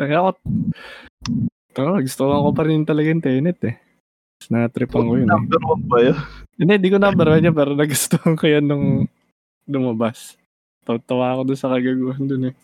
Kaya 0.00 0.16
ako, 0.24 0.30
pero 1.80 1.96
gusto 1.96 2.28
ko 2.28 2.50
pa 2.52 2.62
rin 2.68 2.84
talaga 2.84 3.08
yung 3.08 3.24
Tenet 3.24 3.56
eh. 3.64 3.76
Na-tripan 4.52 5.00
ko 5.08 5.16
yun 5.16 5.24
eh. 5.24 5.32
Number 5.32 5.60
one 5.64 5.84
ba 5.88 5.98
yun? 6.04 6.16
Hindi, 6.60 6.74
di 6.76 6.92
ko 6.92 7.00
number 7.00 7.24
one 7.32 7.44
yun, 7.48 7.56
pero 7.56 7.72
nagustuhan 7.72 8.36
ko 8.36 8.44
yan 8.44 8.68
nung 8.68 9.08
lumabas. 9.64 10.36
Tawa 10.84 11.32
ako 11.32 11.40
doon 11.48 11.60
sa 11.60 11.72
kagaguhan 11.72 12.24
doon 12.28 12.52
eh. 12.52 12.54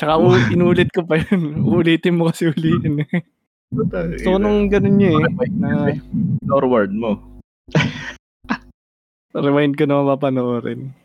Tsaka 0.00 0.16
inulit 0.56 0.88
ko 0.88 1.04
pa 1.04 1.20
yun. 1.20 1.60
Ulitin 1.60 2.16
mo 2.16 2.32
kasi 2.32 2.48
ulitin 2.48 3.04
eh. 3.04 3.20
Ko 4.24 4.40
nung 4.40 4.72
ganun 4.72 4.96
niya 4.96 5.20
eh. 5.20 5.28
Na 5.60 5.92
Forward 6.48 6.96
mo. 6.96 7.20
rewind 9.36 9.76
ko 9.76 9.84
na 9.84 10.00
mapapanoorin. 10.00 10.96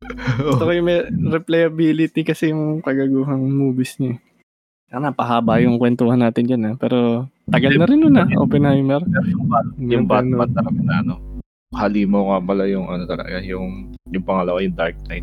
Gusto 0.50 0.64
ko 0.66 0.72
yung 0.72 0.88
may 0.88 1.06
replayability 1.06 2.26
kasi 2.26 2.50
yung 2.50 2.82
kagaguhang 2.82 3.46
movies 3.46 4.02
niya. 4.02 4.18
eh. 4.18 4.29
Sana 4.90 5.14
napahaba 5.14 5.62
yung 5.62 5.78
kwentuhan 5.78 6.18
natin 6.18 6.50
dyan 6.50 6.62
ah. 6.66 6.74
Pero 6.74 7.30
tagal 7.46 7.78
na 7.78 7.86
rin 7.86 8.02
nun 8.02 8.18
ah, 8.18 8.26
Oppenheimer. 8.42 8.98
yung, 9.22 9.46
Bat- 9.46 9.74
yung 9.78 10.06
Batman 10.10 10.50
talaga 10.50 10.80
na 10.82 10.94
ano. 10.98 11.14
Halimo 11.70 12.34
nga 12.34 12.38
pala 12.42 12.66
yung 12.66 12.90
ano 12.90 13.06
talaga, 13.06 13.38
yung 13.38 13.94
yung 14.10 14.24
pangalawa 14.26 14.58
yung 14.58 14.74
Dark 14.74 14.98
Knight. 15.06 15.22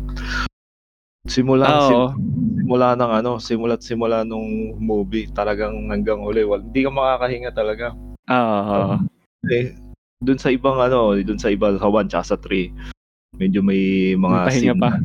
Simula 1.28 1.68
Ah, 1.68 1.84
oo. 1.84 2.08
sim- 2.16 2.24
simula 2.64 2.96
ng 2.96 3.12
ano, 3.12 3.30
simula't 3.36 3.84
simula 3.84 4.24
nung 4.24 4.48
movie 4.80 5.28
talagang 5.28 5.92
hanggang 5.92 6.24
uli, 6.24 6.40
wal, 6.40 6.64
hindi 6.64 6.80
ka 6.80 6.88
makakahinga 6.88 7.52
talaga. 7.52 7.92
Ah, 8.24 8.64
oo. 8.64 8.96
Eh, 9.52 9.76
dun 10.16 10.40
sa 10.40 10.48
ibang 10.48 10.80
ano, 10.80 11.12
dun 11.20 11.36
sa 11.36 11.52
iba 11.52 11.76
sa 11.76 11.84
1 11.84 12.08
tsaka 12.08 12.24
sa 12.24 12.36
3, 12.40 12.72
medyo 13.36 13.60
may 13.60 14.16
mga 14.16 14.38
May 14.42 14.52
scene 14.56 14.80
pa. 14.80 14.96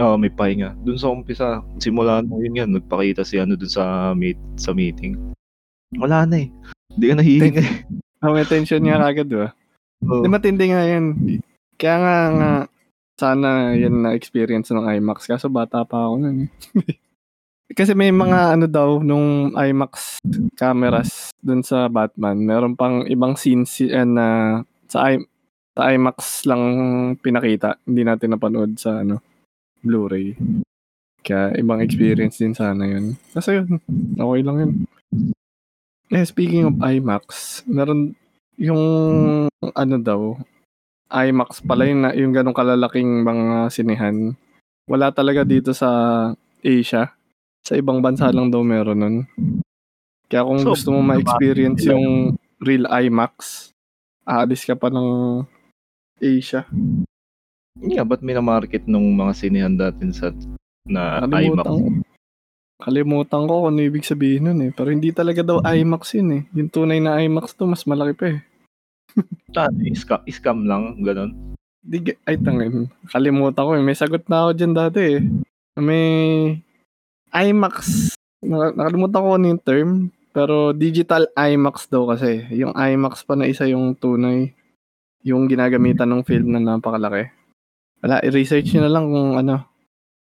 Oo, 0.00 0.16
may 0.16 0.32
pahinga. 0.32 0.72
Dun 0.80 0.96
sa 0.96 1.12
umpisa, 1.12 1.60
simula 1.76 2.24
nung 2.24 2.40
yun 2.40 2.64
yan, 2.64 2.70
nagpakita 2.72 3.28
si 3.28 3.36
ano 3.36 3.58
dun 3.60 3.68
sa 3.68 4.16
meet 4.16 4.40
sa 4.56 4.72
meeting. 4.72 5.20
Wala 6.00 6.24
na 6.24 6.48
eh. 6.48 6.48
Hindi 6.96 7.04
ka 7.12 7.14
nahihinga 7.20 7.60
eh. 7.60 7.76
Ah, 8.22 8.32
may 8.32 8.46
tension 8.48 8.80
niya 8.80 9.02
kagad, 9.02 9.28
di 9.28 9.36
ba? 9.36 9.52
Oo. 10.08 10.24
Di 10.24 10.28
matindi 10.32 10.72
nga 10.72 10.86
yan. 10.86 11.18
Kaya 11.76 11.96
nga, 12.00 12.16
nga 12.38 12.50
sana 13.20 13.76
yan 13.76 14.06
na 14.06 14.16
experience 14.16 14.72
ng 14.72 14.88
IMAX. 14.88 15.28
Kaso 15.28 15.52
bata 15.52 15.84
pa 15.84 16.08
ako 16.08 16.14
nun 16.22 16.48
eh. 16.48 16.50
Kasi 17.78 17.96
may 17.96 18.12
mga 18.12 18.56
ano 18.56 18.66
daw 18.68 19.00
nung 19.00 19.56
IMAX 19.56 20.20
cameras 20.56 21.32
dun 21.40 21.64
sa 21.64 21.88
Batman. 21.88 22.36
Meron 22.44 22.76
pang 22.76 23.04
ibang 23.08 23.32
scenes 23.34 23.80
eh, 23.80 24.04
na 24.04 24.60
sa, 24.88 25.08
I, 25.08 25.20
sa 25.72 25.88
IMAX 25.88 26.44
lang 26.44 26.62
pinakita. 27.20 27.80
Hindi 27.88 28.02
natin 28.04 28.36
napanood 28.36 28.76
sa 28.76 29.00
ano 29.00 29.31
Blu-ray. 29.82 30.38
Kaya 31.22 31.54
ibang 31.54 31.78
experience 31.82 32.38
din 32.38 32.54
sana 32.54 32.82
yun. 32.82 33.14
Kasi 33.30 33.62
yun, 33.62 33.78
okay 34.18 34.40
lang 34.42 34.56
yun. 34.58 34.72
Eh, 36.12 36.26
speaking 36.26 36.66
of 36.66 36.76
IMAX, 36.82 37.62
meron 37.64 38.12
yung 38.58 38.82
ano 39.62 39.96
daw, 40.02 40.36
IMAX 41.08 41.62
pala 41.62 41.86
yung, 41.86 42.00
na- 42.02 42.16
yung 42.16 42.32
ganong 42.34 42.56
kalalaking 42.56 43.22
mga 43.22 43.70
sinehan. 43.70 44.34
Wala 44.90 45.14
talaga 45.14 45.46
dito 45.46 45.70
sa 45.72 45.88
Asia. 46.60 47.14
Sa 47.62 47.78
ibang 47.78 48.02
bansa 48.02 48.28
lang 48.34 48.50
daw 48.50 48.60
meron 48.66 48.98
nun. 48.98 49.16
Kaya 50.26 50.42
kung 50.42 50.60
So, 50.66 50.74
gusto 50.74 50.88
mo 50.90 51.00
ma-experience 51.04 51.86
yung 51.86 52.34
real 52.58 52.90
IMAX, 52.90 53.70
aalis 54.26 54.66
ka 54.66 54.74
pa 54.74 54.90
ng 54.90 55.42
Asia. 56.18 56.66
Yeah, 57.80 58.04
ba't 58.04 58.20
minamarket 58.20 58.84
nung 58.84 59.16
mga 59.16 59.32
sinihan 59.32 59.72
datin 59.72 60.12
sa 60.12 60.28
na 60.84 61.24
IMAX? 61.24 61.32
Kalimutan 61.32 61.64
ko. 61.64 61.88
Kalimutan 62.82 63.42
ko 63.46 63.52
kung 63.62 63.68
ano 63.72 63.80
ibig 63.80 64.04
sabihin 64.04 64.50
nun 64.50 64.60
eh. 64.60 64.70
Pero 64.74 64.90
hindi 64.90 65.14
talaga 65.14 65.40
daw 65.40 65.62
IMAX 65.64 66.18
yun 66.18 66.30
eh. 66.36 66.42
Yung 66.52 66.68
tunay 66.68 66.98
na 66.98 67.22
IMAX 67.22 67.54
to, 67.54 67.64
mas 67.64 67.86
malaki 67.86 68.12
pa 68.12 68.24
eh. 68.36 68.38
Ano, 69.52 69.84
iska, 69.84 70.24
scam 70.24 70.64
lang, 70.64 71.04
ganun. 71.04 71.56
Di, 71.84 72.00
ay 72.24 72.40
tangin. 72.40 72.88
Kalimutan 73.04 73.64
ko 73.68 73.72
eh. 73.76 73.84
May 73.84 73.96
sagot 73.96 74.24
na 74.26 74.48
ako 74.48 74.50
dyan 74.56 74.72
dati 74.72 75.00
eh. 75.00 75.20
May 75.76 76.06
IMAX. 77.30 77.76
Naka- 78.40 78.74
Nakalimutan 78.74 79.22
ko 79.22 79.28
ano 79.36 79.46
yung 79.48 79.62
term. 79.62 79.90
Pero 80.32 80.72
digital 80.72 81.28
IMAX 81.36 81.92
daw 81.92 82.08
kasi. 82.08 82.48
Yung 82.56 82.72
IMAX 82.72 83.22
pa 83.22 83.36
na 83.36 83.44
isa 83.44 83.68
yung 83.68 83.92
tunay. 83.92 84.56
Yung 85.22 85.44
ginagamitan 85.46 86.08
ng 86.08 86.24
film 86.24 86.50
na 86.50 86.58
napakalaki. 86.58 87.28
Wala, 88.02 88.18
i-research 88.26 88.74
nyo 88.74 88.82
na 88.82 88.92
lang 88.92 89.04
kung 89.08 89.38
ano. 89.38 89.62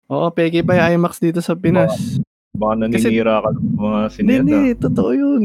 Oo, 0.08 0.32
peke 0.32 0.64
pa 0.64 0.80
yung 0.80 1.04
IMAX 1.04 1.20
dito 1.20 1.44
sa 1.44 1.54
Pinas. 1.60 2.22
Baka 2.56 2.88
Kasi- 2.88 3.12
naninira 3.12 3.44
ka 3.44 3.50
ng 3.52 3.76
mga 3.76 4.00
Hindi, 4.00 4.16
sinihan. 4.16 4.44
hindi. 4.48 4.60
Totoo 4.80 5.10
yun. 5.12 5.44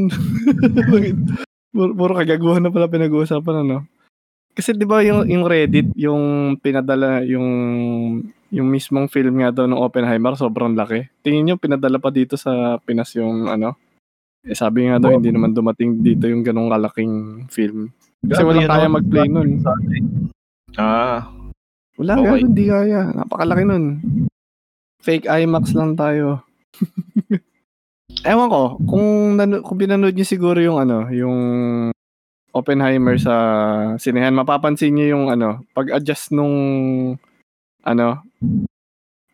puro, 1.74 1.90
puro 1.96 2.12
kagaguhan 2.14 2.62
na 2.62 2.70
pala 2.70 2.86
pinag-uusapan, 2.86 3.66
ano? 3.66 3.76
Kasi 4.54 4.74
di 4.74 4.86
ba 4.86 5.02
yung, 5.02 5.26
yung 5.26 5.46
Reddit, 5.46 5.90
yung 5.98 6.54
pinadala, 6.58 7.22
yung 7.26 7.48
yung 8.50 8.66
mismong 8.66 9.06
film 9.06 9.38
nga 9.38 9.54
daw 9.54 9.70
ng 9.70 9.78
Oppenheimer, 9.78 10.34
sobrang 10.34 10.74
laki. 10.74 11.06
Tingin 11.22 11.46
nyo, 11.46 11.54
pinadala 11.54 12.02
pa 12.02 12.10
dito 12.10 12.34
sa 12.34 12.82
Pinas 12.82 13.14
yung 13.14 13.46
ano? 13.46 13.78
Eh, 14.42 14.58
sabi 14.58 14.90
nga 14.90 14.98
daw, 14.98 15.14
hindi 15.14 15.30
naman 15.30 15.54
dumating 15.54 16.02
dito 16.02 16.26
yung 16.26 16.42
ganong 16.42 16.72
kalaking 16.72 17.46
film. 17.46 17.94
Kasi 18.26 18.42
walang 18.42 18.66
kaya 18.66 18.88
mag-play 18.90 19.28
nun. 19.30 19.62
Ah, 20.74 21.30
Wala, 22.00 22.16
Okay. 22.16 22.28
okay. 22.32 22.40
hindi 22.40 22.64
kaya. 22.64 23.00
Napakalaki 23.12 23.62
nun. 23.62 23.84
Fake 25.00 25.28
IMAX 25.28 25.76
lang 25.76 25.94
tayo. 25.94 26.40
Ewan 28.26 28.48
ko, 28.48 28.62
kung, 28.84 29.06
nano, 29.36 29.60
kung 29.60 29.78
pinanood 29.78 30.12
niyo 30.12 30.26
siguro 30.26 30.58
yung 30.60 30.76
ano, 30.76 31.08
yung 31.08 31.36
Oppenheimer 32.50 33.14
sa 33.14 33.34
sinehan, 33.96 34.34
mapapansin 34.34 34.90
niyo 34.90 35.14
yung 35.14 35.30
ano, 35.30 35.62
pag-adjust 35.70 36.34
nung 36.34 36.54
ano, 37.80 38.06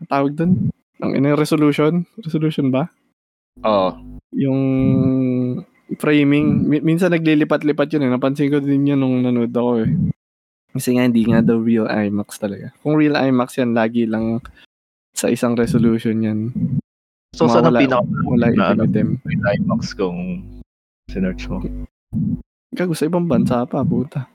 tawag 0.05 0.37
doon? 0.37 0.69
Ang 1.01 1.13
ina 1.17 1.33
resolution? 1.33 2.05
Resolution 2.21 2.69
ba? 2.69 2.93
oo. 3.65 3.91
Yung 4.37 4.61
framing, 5.97 6.69
mi- 6.69 6.85
minsan 6.85 7.09
naglilipat-lipat 7.09 7.89
yun 7.97 8.05
eh. 8.05 8.13
Napansin 8.13 8.53
ko 8.53 8.61
din 8.61 8.85
yun 8.85 9.01
nung 9.01 9.25
nanood 9.25 9.51
ako 9.51 9.71
eh. 9.81 9.91
Kasi 10.77 10.93
nga 10.93 11.03
hindi 11.03 11.25
nga 11.25 11.41
daw 11.41 11.57
real 11.57 11.87
IMAX 11.87 12.37
talaga. 12.37 12.71
Kung 12.81 12.95
real 12.95 13.17
IMAX 13.17 13.57
yan, 13.57 13.73
lagi 13.73 14.05
lang 14.05 14.45
sa 15.11 15.27
isang 15.27 15.57
resolution 15.57 16.21
yan. 16.21 16.41
So, 17.33 17.49
saan 17.49 17.65
ang 17.67 17.77
pinaka 17.77 18.05
Wala 18.25 18.47
na 18.49 18.65
ano, 18.73 18.85
itim-itim. 18.85 19.09
may 19.25 19.57
IMAX 19.57 19.93
kung 19.93 20.45
sinearch 21.07 21.49
mo? 21.49 21.61
Gago 22.71 22.93
sa 22.93 23.05
ibang 23.05 23.25
bansa 23.25 23.65
pa, 23.65 23.81
puta. 23.81 24.29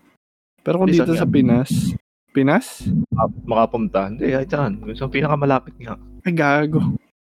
Pero 0.61 0.77
kung 0.77 0.89
dito 0.89 1.13
sa 1.13 1.25
Pinas, 1.25 1.93
Pinas? 2.31 2.85
Maka- 3.09 3.33
Makapunta? 3.43 4.07
Hindi, 4.07 4.29
ay 4.29 4.45
dyan. 4.45 4.81
So, 4.93 5.09
pinakamalapit 5.09 5.77
nga. 5.77 5.97
Ay, 6.21 6.31
gago. 6.31 6.93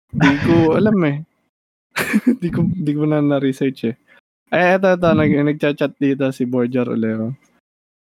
Di 0.09 0.35
ko 0.43 0.55
alam 0.79 0.99
eh. 1.05 1.19
di 2.43 2.49
ko, 2.49 2.63
di 2.65 2.93
ko 2.93 3.03
na 3.05 3.19
na-research 3.19 3.81
eh. 3.87 3.97
Ay, 4.49 4.79
eto, 4.79 4.89
eto. 4.89 5.11
Nag, 5.11 5.29
nagchat-chat 5.29 5.95
dito 5.97 6.25
si 6.31 6.43
Borjar 6.45 6.87
Olero. 6.87 7.35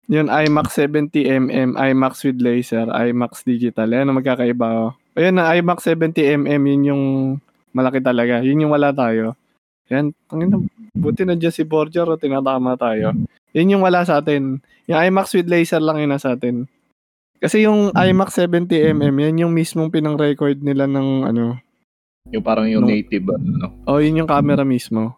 Yun, 0.05 0.29
IMAX 0.29 0.77
70mm, 0.77 1.73
IMAX 1.73 2.21
with 2.21 2.37
laser, 2.37 2.85
IMAX 2.85 3.41
digital. 3.41 3.89
Ayan 3.89 4.13
ang 4.13 4.17
magkakaiba. 4.21 4.67
Oh. 4.69 4.91
Ayun 5.17 5.41
na, 5.41 5.49
IMAX 5.57 5.89
70mm, 5.89 6.61
yun 6.61 6.83
yung 6.93 7.03
malaki 7.73 7.97
talaga. 8.05 8.45
Yun 8.45 8.65
yung 8.65 8.73
wala 8.73 8.93
tayo. 8.93 9.33
Yan, 9.89 10.13
tangin 10.29 10.49
na, 10.53 10.57
buti 10.93 11.25
na 11.25 11.37
si 11.49 11.65
Borjar 11.65 12.05
o 12.05 12.21
tinatama 12.21 12.77
tayo. 12.77 13.17
Yun 13.57 13.77
yung 13.77 13.83
wala 13.85 14.05
sa 14.05 14.21
atin. 14.21 14.61
Yung 14.85 14.99
IMAX 15.01 15.33
with 15.33 15.49
laser 15.49 15.81
lang 15.81 15.97
yun 15.97 16.13
na 16.13 16.21
sa 16.21 16.37
atin. 16.37 16.69
Kasi 17.41 17.65
yung 17.65 17.89
IMAX 17.93 18.37
70mm, 18.45 19.01
yan 19.01 19.41
yung 19.41 19.53
mismong 19.57 19.89
pinang-record 19.89 20.61
nila 20.61 20.85
ng 20.85 21.25
ano, 21.25 21.57
Yung 22.33 22.41
parang 22.41 22.65
yung 22.65 22.85
Nung- 22.85 22.93
native, 22.93 23.25
ano. 23.29 23.85
Oh, 23.85 24.01
yun 24.01 24.21
yung 24.21 24.29
camera 24.29 24.65
mismo. 24.65 25.17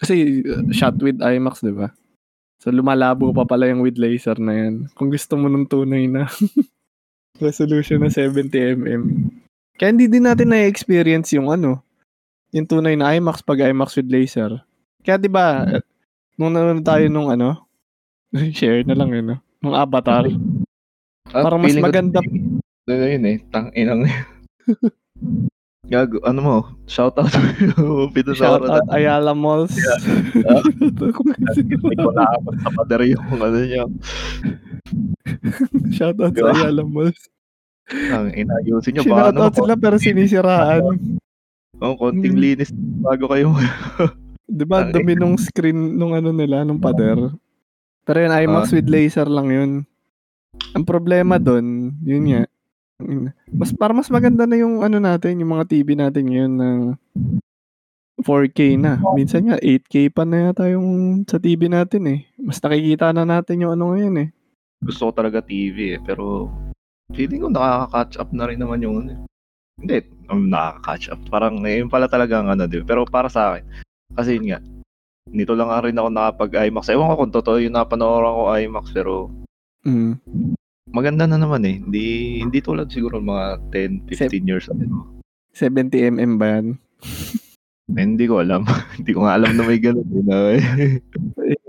Kasi 0.00 0.40
uh, 0.40 0.64
shot 0.72 0.96
with 1.00 1.20
IMAX, 1.20 1.60
di 1.60 1.72
ba? 1.72 1.92
So 2.60 2.68
lumalabo 2.68 3.32
pa 3.32 3.48
pala 3.48 3.72
yung 3.72 3.80
with 3.80 3.96
laser 3.96 4.36
na 4.36 4.52
yan. 4.52 4.74
Kung 4.92 5.08
gusto 5.08 5.32
mo 5.40 5.48
ng 5.48 5.64
tunay 5.64 6.04
na 6.04 6.28
resolution 7.44 8.04
na 8.04 8.12
70mm. 8.12 9.02
Kaya 9.80 9.88
hindi 9.96 10.12
din 10.12 10.28
natin 10.28 10.52
na-experience 10.52 11.32
yung 11.32 11.48
ano, 11.48 11.80
yung 12.52 12.68
tunay 12.68 13.00
na 13.00 13.16
IMAX 13.16 13.40
pag 13.40 13.64
IMAX 13.64 13.96
with 13.96 14.12
laser. 14.12 14.60
Kaya 15.00 15.16
di 15.16 15.32
ba, 15.32 15.64
eh, 15.64 15.80
nung 16.36 16.52
nanonood 16.52 16.84
tayo 16.84 17.08
nung 17.08 17.32
ano, 17.32 17.64
share 18.58 18.84
na 18.84 18.92
lang 18.92 19.08
yun, 19.16 19.26
no? 19.32 19.36
Nung 19.64 19.72
Avatar. 19.72 20.28
Ah, 21.32 21.40
Parang 21.48 21.64
mas 21.64 21.72
ko- 21.72 21.80
maganda. 21.80 22.20
Ano 22.84 23.04
yun 23.08 23.24
eh, 23.24 23.40
tang 23.48 23.72
inang 23.72 24.04
Gago, 25.80 26.20
ano 26.22 26.40
mo, 26.44 26.56
shout 26.84 27.16
out 27.16 27.32
to 27.32 27.40
Shout 27.40 28.12
Pinasora 28.12 28.68
out 28.78 28.88
Ayala 28.92 29.32
Malls. 29.32 29.72
Hindi 31.56 31.96
ko 31.96 32.12
naabot 32.12 32.52
sa 32.60 32.68
pader 32.76 33.08
yung 33.08 33.24
ano 33.32 33.58
niya. 33.58 33.84
Shout 35.90 36.20
out 36.20 36.30
sa 36.30 36.36
Diba? 36.36 36.52
Ayala 36.52 36.84
Malls. 36.84 37.20
Ang 38.12 38.28
inayusin 38.36 38.92
niyo 38.92 39.08
ba? 39.08 39.16
Shout 39.24 39.32
Ano, 39.32 39.40
out 39.42 39.54
sila 39.56 39.74
pero 39.74 39.96
sinisiraan. 39.96 40.82
oh, 41.80 41.94
konting 41.96 42.36
Hmm. 42.36 42.42
linis 42.44 42.70
bago 43.00 43.24
kayo. 43.26 43.48
Di 44.50 44.64
ba, 44.68 44.84
dumi 44.84 45.16
nung 45.16 45.40
screen 45.40 45.96
nung 45.96 46.12
ano 46.12 46.28
nila, 46.28 46.60
nung 46.60 46.78
pader. 46.78 47.32
Pero 48.04 48.18
yun, 48.18 48.34
IMAX 48.36 48.68
Ah. 48.68 48.74
with 48.76 48.86
laser 48.86 49.24
lang 49.24 49.48
yun. 49.48 49.70
Ang 50.70 50.84
problema 50.84 51.40
doon, 51.40 51.96
yun 52.00 52.24
nga. 52.28 52.42
Mas, 53.50 53.70
para 53.72 53.92
mas 53.92 54.08
maganda 54.08 54.44
na 54.44 54.56
yung 54.56 54.80
ano 54.80 55.00
natin, 55.00 55.40
yung 55.40 55.56
mga 55.56 55.64
TV 55.66 55.88
natin 55.96 56.24
ngayon 56.28 56.52
na 56.54 56.68
4K 58.20 58.76
na. 58.76 59.00
Minsan 59.16 59.48
nga, 59.48 59.56
8K 59.56 60.12
pa 60.12 60.28
na 60.28 60.52
yata 60.52 60.68
yung 60.68 61.22
sa 61.24 61.40
TV 61.40 61.72
natin 61.72 62.04
eh. 62.04 62.20
Mas 62.36 62.60
nakikita 62.60 63.16
na 63.16 63.24
natin 63.24 63.64
yung 63.64 63.72
ano 63.72 63.96
ngayon 63.96 64.16
eh. 64.20 64.28
Gusto 64.84 65.08
ko 65.08 65.12
talaga 65.16 65.40
TV 65.40 65.96
eh, 65.96 66.00
pero 66.00 66.48
feeling 67.12 67.44
ko 67.44 67.48
nakaka-catch 67.48 68.20
up 68.20 68.30
na 68.32 68.44
rin 68.48 68.60
naman 68.60 68.84
yung 68.84 68.96
ano. 69.04 69.10
eh. 69.12 69.20
Hindi, 69.80 69.96
um, 70.28 70.52
nakaka-catch 70.52 71.16
up. 71.16 71.20
Parang 71.32 71.64
eh, 71.64 71.80
yun 71.80 71.88
pala 71.88 72.04
talaga 72.12 72.40
ang 72.40 72.52
ano, 72.52 72.68
di? 72.68 72.84
Pero 72.84 73.08
para 73.08 73.32
sa 73.32 73.56
akin, 73.56 73.64
kasi 74.12 74.36
yun 74.36 74.52
nga, 74.52 74.60
nito 75.32 75.56
lang 75.56 75.72
rin 75.80 75.96
ako 75.96 76.08
nakapag-IMAX. 76.12 76.92
Ewan 76.92 77.08
ko 77.08 77.16
kung 77.24 77.32
totoo 77.32 77.56
yung 77.56 77.76
napanooran 77.76 78.36
ko 78.36 78.42
IMAX, 78.52 78.84
pero 78.92 79.32
Mm. 79.80 80.20
Maganda 80.90 81.24
na 81.26 81.38
naman 81.38 81.62
eh. 81.66 81.78
Hindi, 81.78 82.04
hindi 82.42 82.58
tulad 82.60 82.90
siguro 82.90 83.18
mga 83.22 83.70
10, 83.72 84.10
15 84.10 84.50
years 84.50 84.66
ago. 84.70 85.06
70mm 85.54 86.32
ba 86.38 86.46
yan? 86.58 86.66
Eh, 87.90 88.06
hindi 88.06 88.30
ko 88.30 88.38
alam. 88.38 88.62
hindi 89.02 89.10
ko 89.10 89.26
nga 89.26 89.34
alam 89.34 89.50
na 89.58 89.66
may 89.66 89.82
ganun. 89.82 90.06
eh, 90.06 90.22
na, 90.22 90.54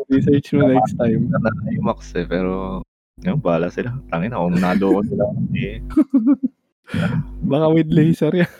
Research 0.14 0.54
mo 0.54 0.70
next 0.70 0.94
time. 0.94 1.26
na 1.34 1.50
IMAX 1.74 2.14
eh, 2.14 2.30
pero 2.30 2.86
yun, 3.26 3.42
bahala 3.42 3.74
sila. 3.74 3.98
Tangin 4.06 4.30
na, 4.30 4.38
kung 4.38 4.54
naloko 4.54 5.02
nila. 5.02 5.26
Eh, 5.58 5.82
Baka 7.42 7.74
with 7.74 7.90
laser 7.90 8.38
yan. 8.38 8.54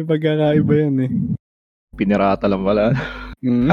Yung 0.00 0.08
pagkakaiba 0.08 0.72
yan 0.72 0.96
eh. 1.04 1.12
pinirata 1.92 2.48
lang 2.48 2.64
pala. 2.64 2.96
Mm. 3.44 3.68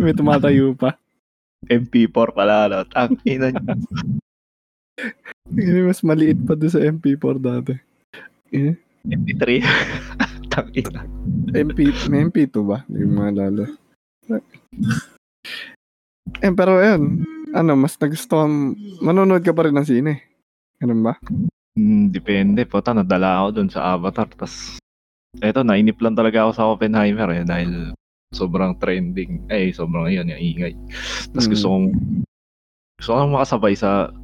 May 0.00 0.16
tumatayo 0.16 0.72
pa. 0.72 0.96
MP4 1.68 2.28
pala. 2.32 2.64
No? 2.70 2.88
Tangina 2.88 3.52
niya. 3.52 3.76
Hindi, 5.50 5.80
mas 5.82 6.00
maliit 6.02 6.38
pa 6.46 6.54
doon 6.54 6.72
sa 6.72 6.80
MP4 6.80 7.36
dati. 7.38 7.74
Eh, 8.54 8.74
MP3. 9.06 9.44
Tangina. 10.52 11.06
MP, 11.54 11.90
may 12.10 12.26
MP2 12.26 12.54
ba? 12.66 12.82
Hindi 12.86 13.06
ko 13.06 13.10
maalala. 13.10 13.64
Eh, 16.42 16.52
pero 16.54 16.78
ayun. 16.78 17.22
Ano, 17.50 17.74
mas 17.74 17.98
nagustuhan, 17.98 18.78
manonood 19.02 19.42
ka 19.42 19.50
pa 19.50 19.66
rin 19.66 19.74
ng 19.74 19.86
sine. 19.86 20.22
Ganun 20.78 21.02
ba? 21.02 21.18
Hmm, 21.74 22.10
depende. 22.14 22.62
Puta, 22.66 22.94
nadala 22.94 23.42
ako 23.42 23.48
dun 23.58 23.70
sa 23.70 23.94
Avatar. 23.94 24.30
Tapos, 24.30 24.78
eto, 25.42 25.66
nainip 25.66 25.98
lang 25.98 26.14
talaga 26.14 26.46
ako 26.46 26.52
sa 26.54 26.66
Oppenheimer 26.70 27.30
eh. 27.34 27.42
Dahil 27.42 27.94
sobrang 28.30 28.78
trending. 28.78 29.50
Eh, 29.50 29.74
sobrang 29.74 30.06
yun, 30.06 30.30
yung 30.30 30.42
ingay. 30.42 30.72
Tapos 31.34 31.46
Mm. 31.46 31.52
gusto 31.54 31.66
kong, 31.66 31.86
gusto 33.02 33.10
kong 33.10 33.34
makasabay 33.34 33.74
sa 33.74 34.14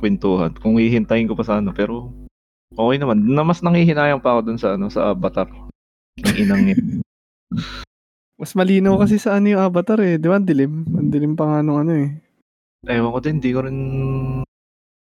kwentuhan. 0.00 0.56
Kung 0.56 0.80
hihintayin 0.80 1.28
ko 1.28 1.36
pa 1.36 1.44
sa 1.44 1.60
ano. 1.60 1.76
Pero, 1.76 2.08
okay 2.72 2.96
naman. 2.96 3.20
Na 3.28 3.44
mas 3.44 3.60
nangihinayang 3.60 4.24
pa 4.24 4.34
ako 4.34 4.40
dun 4.48 4.58
sa, 4.58 4.74
ano, 4.80 4.88
sa 4.88 5.12
Avatar. 5.12 5.46
Ang 6.24 6.36
inang 6.40 6.64
yun. 6.72 6.84
Mas 8.40 8.56
malinaw 8.56 8.96
kasi 8.96 9.20
sa 9.20 9.36
ano 9.36 9.52
yung 9.52 9.60
avatar 9.60 10.00
eh. 10.00 10.16
Di 10.16 10.24
ba? 10.24 10.40
Ang 10.40 10.48
dilim. 10.48 10.88
Ang 10.96 11.12
dilim 11.12 11.36
pa 11.36 11.44
nga 11.44 11.58
nung 11.60 11.76
ano 11.76 11.92
eh. 11.92 12.08
Ewan 12.88 13.12
ko 13.12 13.20
din, 13.20 13.36
di 13.36 13.52
ko 13.52 13.60
rin, 13.68 13.78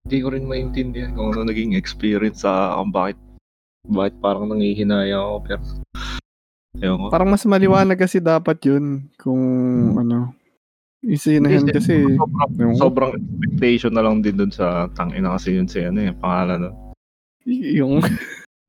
di 0.09 0.17
ko 0.17 0.33
rin 0.33 0.49
maintindihan 0.49 1.13
kung 1.13 1.37
ano 1.37 1.45
naging 1.45 1.77
experience 1.77 2.41
sa 2.41 2.73
kung 2.81 2.89
bakit, 2.89 3.21
bakit 3.85 4.17
parang 4.17 4.49
nangihinaya 4.49 5.21
ako, 5.21 5.35
pero, 5.45 5.61
ewan 6.81 6.97
ko. 6.97 7.05
Parang 7.13 7.29
mas 7.29 7.45
maliwanag 7.45 8.01
kasi 8.01 8.17
dapat 8.17 8.57
yun. 8.65 9.05
Kung 9.21 9.37
ano. 9.93 10.33
Yung 10.99 11.15
sinahan 11.15 11.63
Hindi, 11.63 11.71
kasi. 11.71 11.95
sobrang, 12.19 12.51
ko. 12.51 12.75
sobrang 12.75 13.11
expectation 13.15 13.91
na 13.95 14.03
lang 14.03 14.19
din 14.19 14.35
dun 14.35 14.51
sa 14.51 14.91
tangina 14.91 15.31
kasi 15.31 15.55
yun 15.55 15.63
si 15.63 15.79
ano 15.79 16.03
eh, 16.03 16.11
pangalan 16.11 16.75
y- 17.47 17.79
yung, 17.79 18.03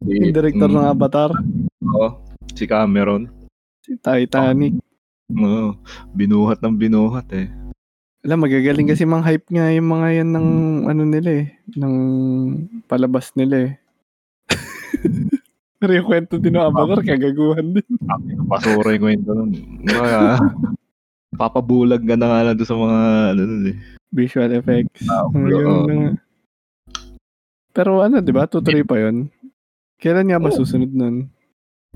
yung 0.07 0.31
director 0.37 0.70
mm, 0.70 0.76
ng 0.78 0.87
avatar. 0.89 1.31
oo, 1.83 2.07
si 2.55 2.64
Cameron. 2.64 3.26
Si 3.83 3.99
Titanic. 3.99 4.78
Oo, 5.31 5.74
binuhat 6.14 6.62
ng 6.62 6.74
binuhat 6.74 7.26
eh. 7.35 7.51
Alam, 8.20 8.45
magagaling 8.45 8.87
kasi 8.87 9.03
mang 9.03 9.24
hype 9.24 9.49
nga 9.49 9.72
yung 9.72 9.89
mga 9.89 10.22
yan 10.22 10.31
ng 10.31 10.49
ano 10.87 11.03
nila 11.09 11.31
eh. 11.41 11.47
Ng 11.72 11.95
palabas 12.85 13.33
nila 13.33 13.57
eh. 13.64 13.72
Pero 15.81 15.93
yung 15.97 16.05
kwento 16.07 16.37
din 16.37 16.53
ng 16.53 16.61
Avatar, 16.62 17.01
kagaguhan 17.01 17.72
din. 17.72 17.89
Ang 18.05 18.45
pasura 18.45 18.93
yung 18.93 19.03
kwento 19.03 19.31
nun. 19.33 19.51
Mga, 19.83 20.18
papabulag 21.35 22.03
ka 22.03 22.14
na 22.18 22.26
nga 22.26 22.41
lang 22.51 22.59
sa 22.61 22.74
mga 22.74 22.99
ano 23.35 23.43
nun 23.47 23.64
eh. 23.74 23.76
Visual 24.11 24.51
effects. 24.59 25.07
Ah, 25.07 25.26
oo. 25.31 25.87
na 25.87 25.95
nga. 25.95 26.12
Pero 27.70 28.03
ano, 28.03 28.18
di 28.18 28.35
ba? 28.35 28.51
Tutuloy 28.51 28.83
pa 28.83 28.99
yun. 28.99 29.31
Kailan 30.03 30.26
nga 30.26 30.43
ba 30.43 30.51
susunod 30.51 30.91
nun? 30.91 31.31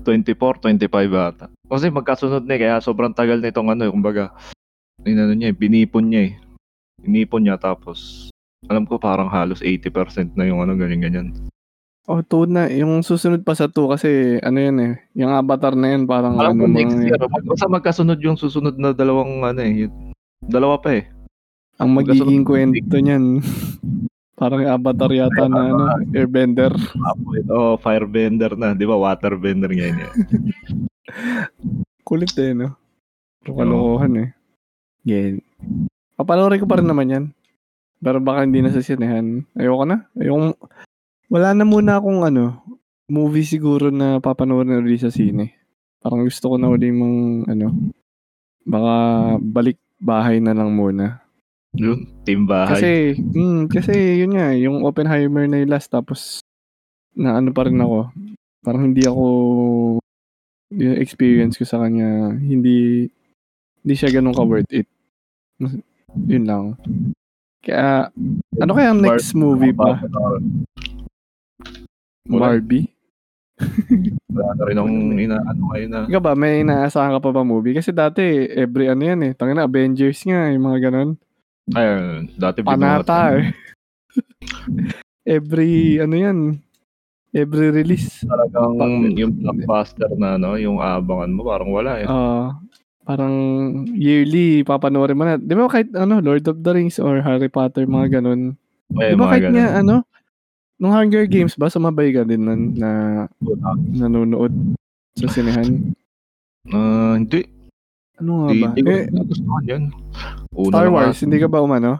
24, 0.03 0.59
25 0.63 0.87
ata. 1.15 1.45
Kasi 1.67 1.91
magkasunod 1.91 2.43
na 2.43 2.53
eh, 2.55 2.59
kaya 2.63 2.83
sobrang 2.83 3.15
tagal 3.15 3.39
na 3.39 3.51
itong 3.51 3.71
ano, 3.71 3.87
eh, 3.87 3.91
kumbaga, 3.91 4.31
inano 5.03 5.35
niya, 5.35 5.51
eh, 5.51 5.55
binipon 5.55 6.11
niya 6.11 6.21
eh. 6.31 6.33
Binipon 7.03 7.43
niya 7.47 7.59
tapos, 7.59 8.31
alam 8.67 8.87
ko 8.87 8.99
parang 8.99 9.27
halos 9.27 9.59
80% 9.63 10.35
na 10.35 10.47
yung 10.47 10.63
ano, 10.63 10.75
ganyan-ganyan. 10.79 11.31
Oh, 12.05 12.21
2 12.21 12.45
na. 12.45 12.69
Yung 12.69 13.01
susunod 13.01 13.41
pa 13.41 13.57
sa 13.57 13.65
2 13.65 13.93
kasi 13.97 14.37
ano 14.45 14.57
yan 14.61 14.77
eh. 14.77 14.93
Yung 15.17 15.33
Avatar 15.33 15.73
na 15.73 15.89
yan 15.97 16.05
parang 16.05 16.37
Alam 16.37 16.61
ano 16.61 16.69
next 16.69 17.01
year, 17.01 17.17
basta 17.17 17.65
magkasunod 17.65 18.21
yung 18.21 18.37
susunod 18.37 18.77
na 18.77 18.93
dalawang 18.93 19.41
ano 19.41 19.61
eh, 19.65 19.89
yung- 19.89 20.13
dalawa 20.45 20.77
pa 20.77 21.01
eh. 21.01 21.09
Ang 21.81 21.97
magiging 21.97 22.45
kwento 22.45 22.93
niyan. 23.01 23.41
parang 24.39 24.69
Avatar 24.69 25.09
yata 25.09 25.49
na 25.49 25.59
ano, 25.65 25.83
Airbender. 26.13 26.77
Oh, 27.49 27.73
firebender 27.81 28.53
na, 28.53 28.77
di 28.77 28.85
ba? 28.85 29.01
Waterbender 29.01 29.73
ngayon 29.73 29.97
eh. 30.05 30.11
Kulit 32.07 32.37
eh, 32.37 32.53
no? 32.53 32.77
Kalokohan 33.41 34.13
eh. 34.21 34.29
Yeah. 35.05 35.41
Papanoorin 36.21 36.61
ko 36.61 36.69
pa 36.69 36.77
rin 36.77 36.89
naman 36.89 37.09
yan. 37.09 37.25
Pero 37.97 38.21
baka 38.21 38.45
hindi 38.45 38.61
na 38.61 38.69
sa 38.69 38.85
sinehan. 38.85 39.41
Ayoko 39.57 39.89
na. 39.89 40.05
Ayoko. 40.13 40.53
Wala 41.29 41.57
na 41.57 41.65
muna 41.65 41.97
akong 41.97 42.21
ano, 42.21 42.61
movie 43.09 43.45
siguro 43.45 43.89
na 43.89 44.21
papanoorin 44.21 44.81
ulit 44.81 45.01
sa 45.01 45.13
sine. 45.13 45.57
Parang 46.01 46.25
gusto 46.25 46.53
ko 46.53 46.55
na 46.61 46.69
uli 46.69 46.93
mang 46.93 47.45
ano, 47.49 47.73
baka 48.61 48.95
balik 49.41 49.81
bahay 49.97 50.37
na 50.37 50.53
lang 50.53 50.73
muna. 50.73 51.25
Yun, 51.75 52.07
team 52.23 52.47
bahay. 52.47 52.77
Kasi, 52.77 52.91
mm, 53.19 53.61
kasi 53.67 53.93
yun 54.21 54.37
nga, 54.37 54.53
yung 54.55 54.85
Oppenheimer 54.85 55.49
na 55.49 55.59
yung 55.59 55.73
last 55.73 55.91
tapos 55.91 56.39
na 57.17 57.41
ano 57.41 57.51
pa 57.51 57.67
rin 57.67 57.81
ako. 57.81 58.13
Parang 58.63 58.91
hindi 58.91 59.03
ako 59.03 59.25
yung 60.75 60.97
experience 60.97 61.57
ko 61.57 61.65
sa 61.67 61.81
kanya, 61.83 62.33
hindi 62.37 63.09
hindi 63.85 63.93
siya 63.93 64.09
ganun 64.09 64.33
ka 64.33 64.43
worth 64.45 64.71
it. 64.73 64.89
Yun 66.29 66.45
lang. 66.47 66.63
Kaya, 67.65 68.13
ano 68.61 68.71
kaya 68.77 68.93
ang 68.93 69.01
next 69.01 69.33
movie 69.33 69.73
pa? 69.73 70.01
Wala. 72.29 72.57
Barbie? 72.57 72.89
Wala 74.35 74.51
na 74.51 74.63
rin 74.67 74.77
akong 74.77 74.99
inaano 75.15 75.63
kayo 75.71 75.85
na. 75.87 76.01
Ikaw 76.11 76.21
ba, 76.21 76.33
may 76.35 76.65
inaasahan 76.65 77.15
ka 77.15 77.19
pa 77.23 77.31
ba 77.31 77.43
movie? 77.47 77.77
Kasi 77.77 77.95
dati, 77.95 78.21
every 78.51 78.91
ano 78.91 79.03
yan 79.05 79.21
eh. 79.29 79.31
Tangina, 79.31 79.63
Avengers 79.63 80.19
nga, 80.27 80.51
yung 80.51 80.65
mga 80.67 80.91
ganun. 80.91 81.09
Ayun, 81.71 82.35
dati 82.35 82.59
binuhat. 82.61 82.77
Panata 82.77 83.39
eh. 83.39 83.55
every, 85.37 86.03
ano 86.03 86.15
yan, 86.19 86.37
every 87.31 87.71
release. 87.71 88.27
Talagang 88.27 89.11
yung 89.15 89.33
blockbuster 89.39 90.11
na 90.19 90.35
ano, 90.35 90.59
yung 90.59 90.83
abangan 90.83 91.31
mo, 91.31 91.41
parang 91.47 91.71
wala 91.71 92.03
eh. 92.03 92.07
Ah, 92.09 92.59
parang 93.05 93.35
yearly 93.93 94.65
papanoorin 94.65 95.15
mo 95.15 95.23
na. 95.29 95.37
'Di 95.37 95.53
ba 95.53 95.69
kahit 95.69 95.93
ano, 95.93 96.17
Lord 96.19 96.49
of 96.49 96.57
the 96.65 96.71
Rings 96.73 96.97
or 96.97 97.21
Harry 97.21 97.53
Potter 97.53 97.85
mga 97.85 98.19
ganun. 98.19 98.57
Eh, 98.97 99.13
'Di 99.13 99.15
ba 99.15 99.29
kahit 99.29 99.45
ganun. 99.45 99.57
nga 99.61 99.67
ano, 99.77 99.95
nung 100.75 100.91
Hunger 100.91 101.25
Games 101.25 101.55
ba 101.55 101.67
sumabay 101.67 102.11
ka 102.11 102.23
din 102.23 102.41
nun 102.41 102.61
na 102.73 102.89
nanonood 103.89 104.51
sa 105.13 105.27
sinehan? 105.27 105.95
Ah, 106.67 107.15
hindi. 107.15 107.47
Ano 108.15 108.31
nga 108.41 108.47
ba? 108.47 108.53
hindi 108.69 108.81
ko 108.81 108.89
Eh, 108.89 109.03
nagustuhan 109.09 109.63
yun. 109.65 109.83
Una 110.51 110.71
Star 110.71 110.89
Wars, 110.89 111.17
hindi 111.19 111.37
ka 111.37 111.47
ba 111.47 111.59
umano? 111.59 111.99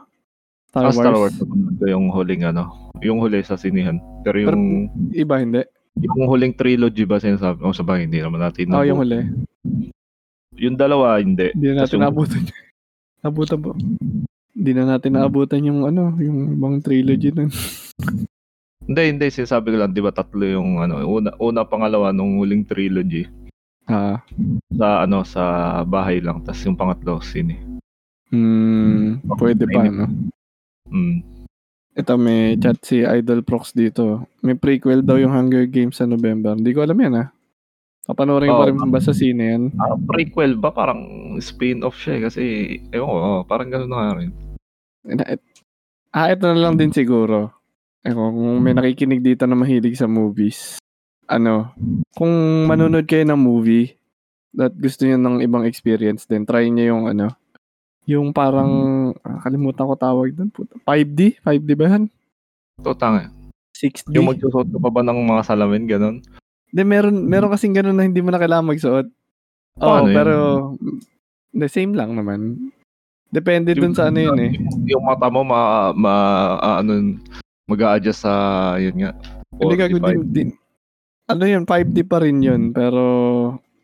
Star 0.68 0.82
Ah, 0.82 0.88
Wars. 0.88 0.98
Star 0.98 1.16
Wars. 1.16 1.36
ko 1.76 1.86
yung 1.86 2.08
huling 2.10 2.44
ano. 2.46 2.92
Yung 3.00 3.20
huli 3.20 3.40
sa 3.42 3.56
sinihan. 3.56 4.00
Pero 4.24 4.40
yung... 4.42 4.88
Iba 5.12 5.40
hindi. 5.40 5.64
Yung 5.98 6.28
huling 6.28 6.52
trilogy 6.52 7.04
ba 7.04 7.20
sinasabi? 7.20 7.60
O 7.62 7.72
sabay, 7.72 8.04
hindi 8.04 8.20
naman 8.20 8.40
natin. 8.40 8.68
Oo, 8.68 8.74
oh, 8.74 8.78
nabu- 8.78 8.90
yung 8.90 9.00
huli. 9.00 9.20
Yung 10.56 10.76
dalawa, 10.76 11.20
hindi. 11.20 11.52
Hindi 11.52 11.68
na 11.70 11.84
natin 11.84 11.94
yung- 11.94 12.04
naabutan. 12.04 12.44
Abutan 13.22 13.60
po. 13.60 13.72
Hindi 14.52 14.72
na 14.72 14.84
natin 14.86 15.12
naabutan 15.14 15.64
yung 15.64 15.84
ano, 15.84 16.16
yung 16.16 16.54
ibang 16.54 16.80
trilogy 16.80 17.32
nun. 17.32 17.52
Hindi, 18.84 19.02
hindi. 19.16 19.26
Sinasabi 19.32 19.72
ko 19.72 19.78
lang, 19.80 19.96
di 19.96 20.04
ba 20.04 20.12
tatlo 20.12 20.44
yung 20.44 20.84
ano, 20.84 21.00
una, 21.08 21.32
una 21.40 21.64
pangalawa 21.64 22.12
nung 22.12 22.36
huling 22.44 22.68
trilogy 22.68 23.26
Ah, 23.86 24.18
sa 24.74 25.06
ano 25.06 25.22
sa 25.22 25.44
bahay 25.86 26.18
lang 26.18 26.42
tapos 26.42 26.66
yung 26.66 26.74
pangatlo 26.74 27.22
sine. 27.22 27.62
hmm, 28.34 29.22
pwede 29.38 29.70
pa, 29.70 29.86
no? 29.86 30.10
Mm. 30.90 31.22
Ito, 31.96 32.18
may 32.18 32.58
chat 32.58 32.82
si 32.84 33.06
Idol 33.06 33.46
Prox 33.46 33.72
dito. 33.72 34.26
May 34.44 34.58
prequel 34.58 35.06
daw 35.06 35.16
yung 35.16 35.32
Hunger 35.32 35.70
Games 35.70 36.02
sa 36.02 36.10
November. 36.10 36.58
Hindi 36.58 36.74
ko 36.76 36.84
alam 36.84 36.98
yan, 36.98 37.14
ah. 37.24 37.28
Papanoorin 38.10 38.52
ko 38.52 38.58
Oo. 38.58 38.62
pa 38.62 38.68
rin 38.68 38.92
ba 38.92 39.00
sa 39.00 39.16
sine 39.16 39.44
yan? 39.56 39.64
Ah, 39.80 39.96
prequel 39.96 40.60
ba 40.60 40.76
parang 40.76 41.34
spin-off 41.40 41.96
siya 41.96 42.20
eh, 42.20 42.22
kasi 42.28 42.42
ewan 42.92 43.08
ko, 43.08 43.18
oh, 43.22 43.42
parang 43.48 43.70
gano'n 43.72 43.88
na 43.90 43.98
nga 43.98 44.14
rin. 44.20 44.30
Ah, 46.12 46.36
ito 46.36 46.46
na 46.52 46.58
lang 46.60 46.76
din 46.76 46.92
siguro. 46.92 47.55
Ewan, 48.06 48.32
kung 48.38 48.62
may 48.62 48.74
nakikinig 48.78 49.26
dito 49.26 49.50
na 49.50 49.58
mahilig 49.58 49.98
sa 49.98 50.06
movies. 50.06 50.78
Ano, 51.26 51.74
kung 52.14 52.30
manonood 52.70 53.10
kayo 53.10 53.26
ng 53.26 53.42
movie 53.42 53.98
that 54.54 54.78
gusto 54.78 55.04
niyo 55.10 55.18
ng 55.18 55.42
ibang 55.42 55.66
experience 55.66 56.30
din, 56.30 56.46
try 56.46 56.70
niyo 56.70 56.94
yung 56.94 57.10
ano, 57.10 57.34
yung 58.06 58.30
parang, 58.30 59.10
ah, 59.26 59.42
kalimutan 59.42 59.90
ko 59.90 59.98
tawag 59.98 60.38
doon. 60.38 60.54
puta. 60.54 60.78
5D? 60.86 61.42
5D 61.42 61.70
ba 61.74 61.86
yan? 61.98 62.04
Totang 62.86 63.34
6D? 63.74 64.14
Yung 64.14 64.30
magsusot 64.30 64.70
ka 64.70 64.78
pa 64.78 64.90
ba 64.94 65.02
ng 65.02 65.20
mga 65.26 65.42
salamin, 65.42 65.90
gano'n? 65.90 66.16
Hindi, 66.70 66.82
meron, 66.86 67.26
meron 67.26 67.52
kasing 67.52 67.74
ganun 67.74 67.98
na 67.98 68.06
hindi 68.06 68.22
mo 68.22 68.30
na 68.30 68.38
kailangan 68.38 68.70
magsuot. 68.70 69.08
Oo, 69.82 69.84
Paano 69.84 70.08
yun? 70.08 70.16
pero, 70.16 70.34
the 71.58 71.68
same 71.68 71.98
lang 71.98 72.14
naman. 72.14 72.70
Depende 73.34 73.74
dun 73.74 73.98
sa 73.98 74.14
ano 74.14 74.22
yun 74.22 74.38
eh. 74.40 74.52
Yung 74.88 75.04
mata 75.04 75.28
mo, 75.28 75.42
ma, 75.42 75.92
ma 75.92 76.14
ah, 76.62 76.78
ano, 76.86 77.18
mag-a-adjust 77.66 78.22
sa, 78.26 78.34
yun 78.78 78.96
nga, 79.02 79.12
Hindi 79.58 79.76
ka 79.78 79.86
45. 79.90 80.02
din, 80.02 80.22
din. 80.32 80.50
Ano 81.26 81.44
yun, 81.50 81.66
5D 81.66 82.06
pa 82.06 82.22
rin 82.22 82.46
yun. 82.46 82.70
Pero, 82.70 83.02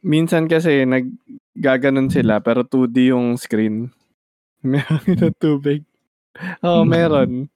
minsan 0.05 0.45
kasi, 0.45 0.85
naggaganon 0.85 2.13
sila, 2.13 2.37
pero 2.41 2.61
2D 2.61 3.09
yung 3.09 3.37
screen. 3.41 3.89
Meron 4.61 5.05
na 5.17 5.29
tubig. 5.41 5.81
Oo, 6.61 6.85
meron. 6.87 7.49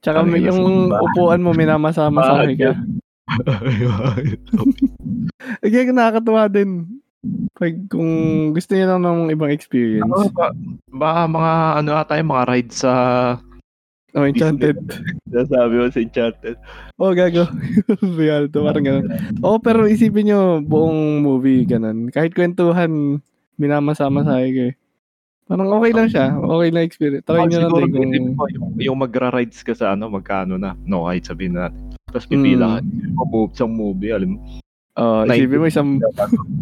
Tsaka 0.00 0.22
Ano 0.22 0.32
may, 0.32 0.40
yun, 0.40 0.54
yung 0.54 0.94
upuan 0.94 1.42
mo, 1.42 1.50
minamasa-masa 1.52 2.46
ka. 2.54 2.72
Kaya 5.64 5.90
nakakatuwa 5.90 6.46
din. 6.46 7.00
Pag 7.56 7.88
kung 7.88 8.12
gusto 8.52 8.76
niyo 8.76 8.94
lang 8.94 9.02
ng 9.02 9.32
ibang 9.32 9.48
experience. 9.48 10.04
Ano 10.04 10.28
ba, 10.30 10.52
ba 10.92 11.24
mga 11.24 11.52
ano 11.80 11.90
ata 11.96 12.20
yung 12.20 12.30
mga 12.30 12.44
rides 12.52 12.84
sa 12.84 12.92
Oh, 14.14 14.22
Enchanted. 14.22 14.78
sabi 15.26 15.74
mo 15.74 15.90
sa 15.90 15.98
Enchanted. 15.98 16.54
Oh, 16.94 17.10
gago. 17.10 17.50
Real 18.14 18.46
to, 18.46 18.62
parang 18.62 18.86
ganun. 18.86 19.06
Oh, 19.42 19.58
pero 19.58 19.84
isipin 19.84 20.30
nyo, 20.30 20.40
buong 20.60 21.18
movie, 21.18 21.66
ganun. 21.66 22.06
Kahit 22.08 22.30
kwentuhan, 22.30 23.18
minamasa-masaya 23.56 24.46
kayo. 24.46 24.70
Parang 25.44 25.66
okay 25.68 25.90
lang 25.90 26.08
siya. 26.08 26.30
Okay 26.32 26.68
lang 26.70 26.84
experience. 26.84 27.26
Try 27.26 27.36
Ah, 27.36 27.44
nyo 27.44 27.58
lang 27.58 27.70
kung... 27.70 27.90
yung, 27.90 28.28
yung 28.78 28.96
magra-rides 28.96 29.60
ka 29.60 29.74
sa 29.74 29.92
ano, 29.92 30.06
magkano 30.08 30.54
na. 30.54 30.78
No, 30.80 31.04
kahit 31.04 31.26
sabihin 31.26 31.58
natin. 31.58 31.92
Tapos 32.06 32.24
pipila 32.24 32.78
ka. 32.78 32.86
Yung 32.86 33.50
isang 33.50 33.72
movie, 33.74 34.14
alam 34.14 34.38
mo. 34.38 34.62
Oh, 34.94 35.26
isipin 35.26 35.58
mo 35.58 35.66
isang 35.66 35.90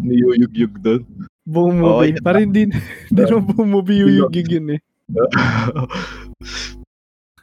Niyuyug-yug 0.01 0.73
doon. 0.81 1.01
buong 1.45 1.77
movie. 1.77 2.11
yun. 2.11 2.23
Parang 2.25 2.43
hindi, 2.43 2.61
hindi 3.07 3.21
naman 3.21 3.45
buong 3.45 3.69
movie 3.71 4.01
yung 4.01 4.33
gig 4.33 4.49
yun 4.49 4.73
eh. 4.73 4.79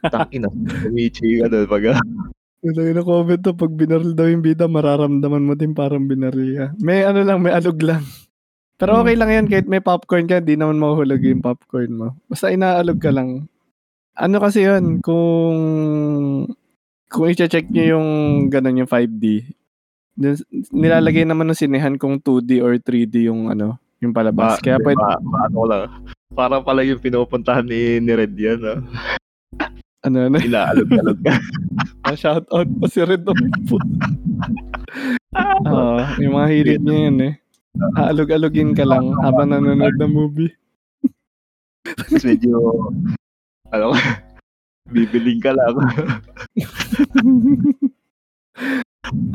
Tangina. 0.09 0.49
Umichi 0.87 1.41
ka 1.41 1.51
doon 1.51 1.67
pag 1.69 1.83
Ito 2.61 2.77
yung 2.77 3.01
comment 3.01 3.41
to, 3.41 3.57
pag 3.57 3.73
binaril 3.73 4.13
daw 4.13 4.29
yung 4.29 4.45
bida, 4.45 4.69
mararamdaman 4.69 5.45
mo 5.45 5.53
din 5.57 5.73
parang 5.73 6.05
binaril 6.05 6.57
ka. 6.57 6.65
May 6.77 7.01
ano 7.01 7.25
lang, 7.25 7.41
may 7.41 7.53
alog 7.53 7.81
lang. 7.81 8.05
Pero 8.77 9.01
okay 9.01 9.13
lang 9.17 9.29
yan, 9.29 9.45
kahit 9.49 9.65
may 9.69 9.81
popcorn 9.81 10.25
ka, 10.25 10.41
di 10.41 10.57
naman 10.57 10.81
mahuhulog 10.81 11.21
yung 11.21 11.41
popcorn 11.41 11.91
mo. 11.93 12.07
Basta 12.25 12.49
inaalog 12.49 12.97
ka 12.97 13.13
lang. 13.13 13.45
Ano 14.17 14.37
kasi 14.41 14.65
yun, 14.65 15.01
kung 15.01 15.57
kung 17.09 17.25
i-check 17.29 17.69
nyo 17.69 17.97
yung 17.97 18.07
ganun 18.49 18.81
yung 18.81 18.89
5D, 18.89 19.45
dun, 20.17 20.37
nilalagay 20.73 21.25
naman 21.25 21.49
ng 21.49 21.57
sinehan 21.57 21.97
kung 21.97 22.21
2D 22.21 22.61
or 22.61 22.77
3D 22.77 23.29
yung 23.29 23.49
ano, 23.49 23.81
yung 24.01 24.13
palabas. 24.13 24.57
Kaya 24.61 24.81
pwede, 24.81 24.97
Pa, 24.97 25.17
paano 25.17 25.55
ko 25.57 25.65
lang. 25.65 25.83
Parang 26.31 26.63
pala 26.63 26.81
yung 26.81 27.01
pinupuntahan 27.01 27.65
ni, 27.65 28.01
ni 28.01 28.11
Red 28.15 28.33
yan. 28.33 28.61
ah. 28.65 28.79
Ano, 30.05 30.17
ano, 30.27 30.37
Ilaalog-alog 30.47 31.19
ka. 31.21 31.33
shout 32.21 32.45
out 32.51 32.69
pa 32.81 32.85
si 32.89 32.99
Red 33.05 33.23
Dog 33.23 33.37
po. 33.69 33.77
Oo, 35.69 35.97
yung 36.19 36.33
mga 36.35 36.47
hilig 36.51 36.81
niya 36.81 36.97
yun 37.07 37.19
eh. 37.23 37.33
Aalog-alogin 37.95 38.75
ka 38.75 38.83
lang 38.83 39.15
habang 39.23 39.53
nanonood 39.53 39.95
ng 39.95 40.11
movie. 40.11 40.51
Tapos 41.85 42.23
medyo, 42.27 42.59
ano, 43.71 43.95
bibiling 44.91 45.39
ka 45.39 45.55
lang. 45.55 45.75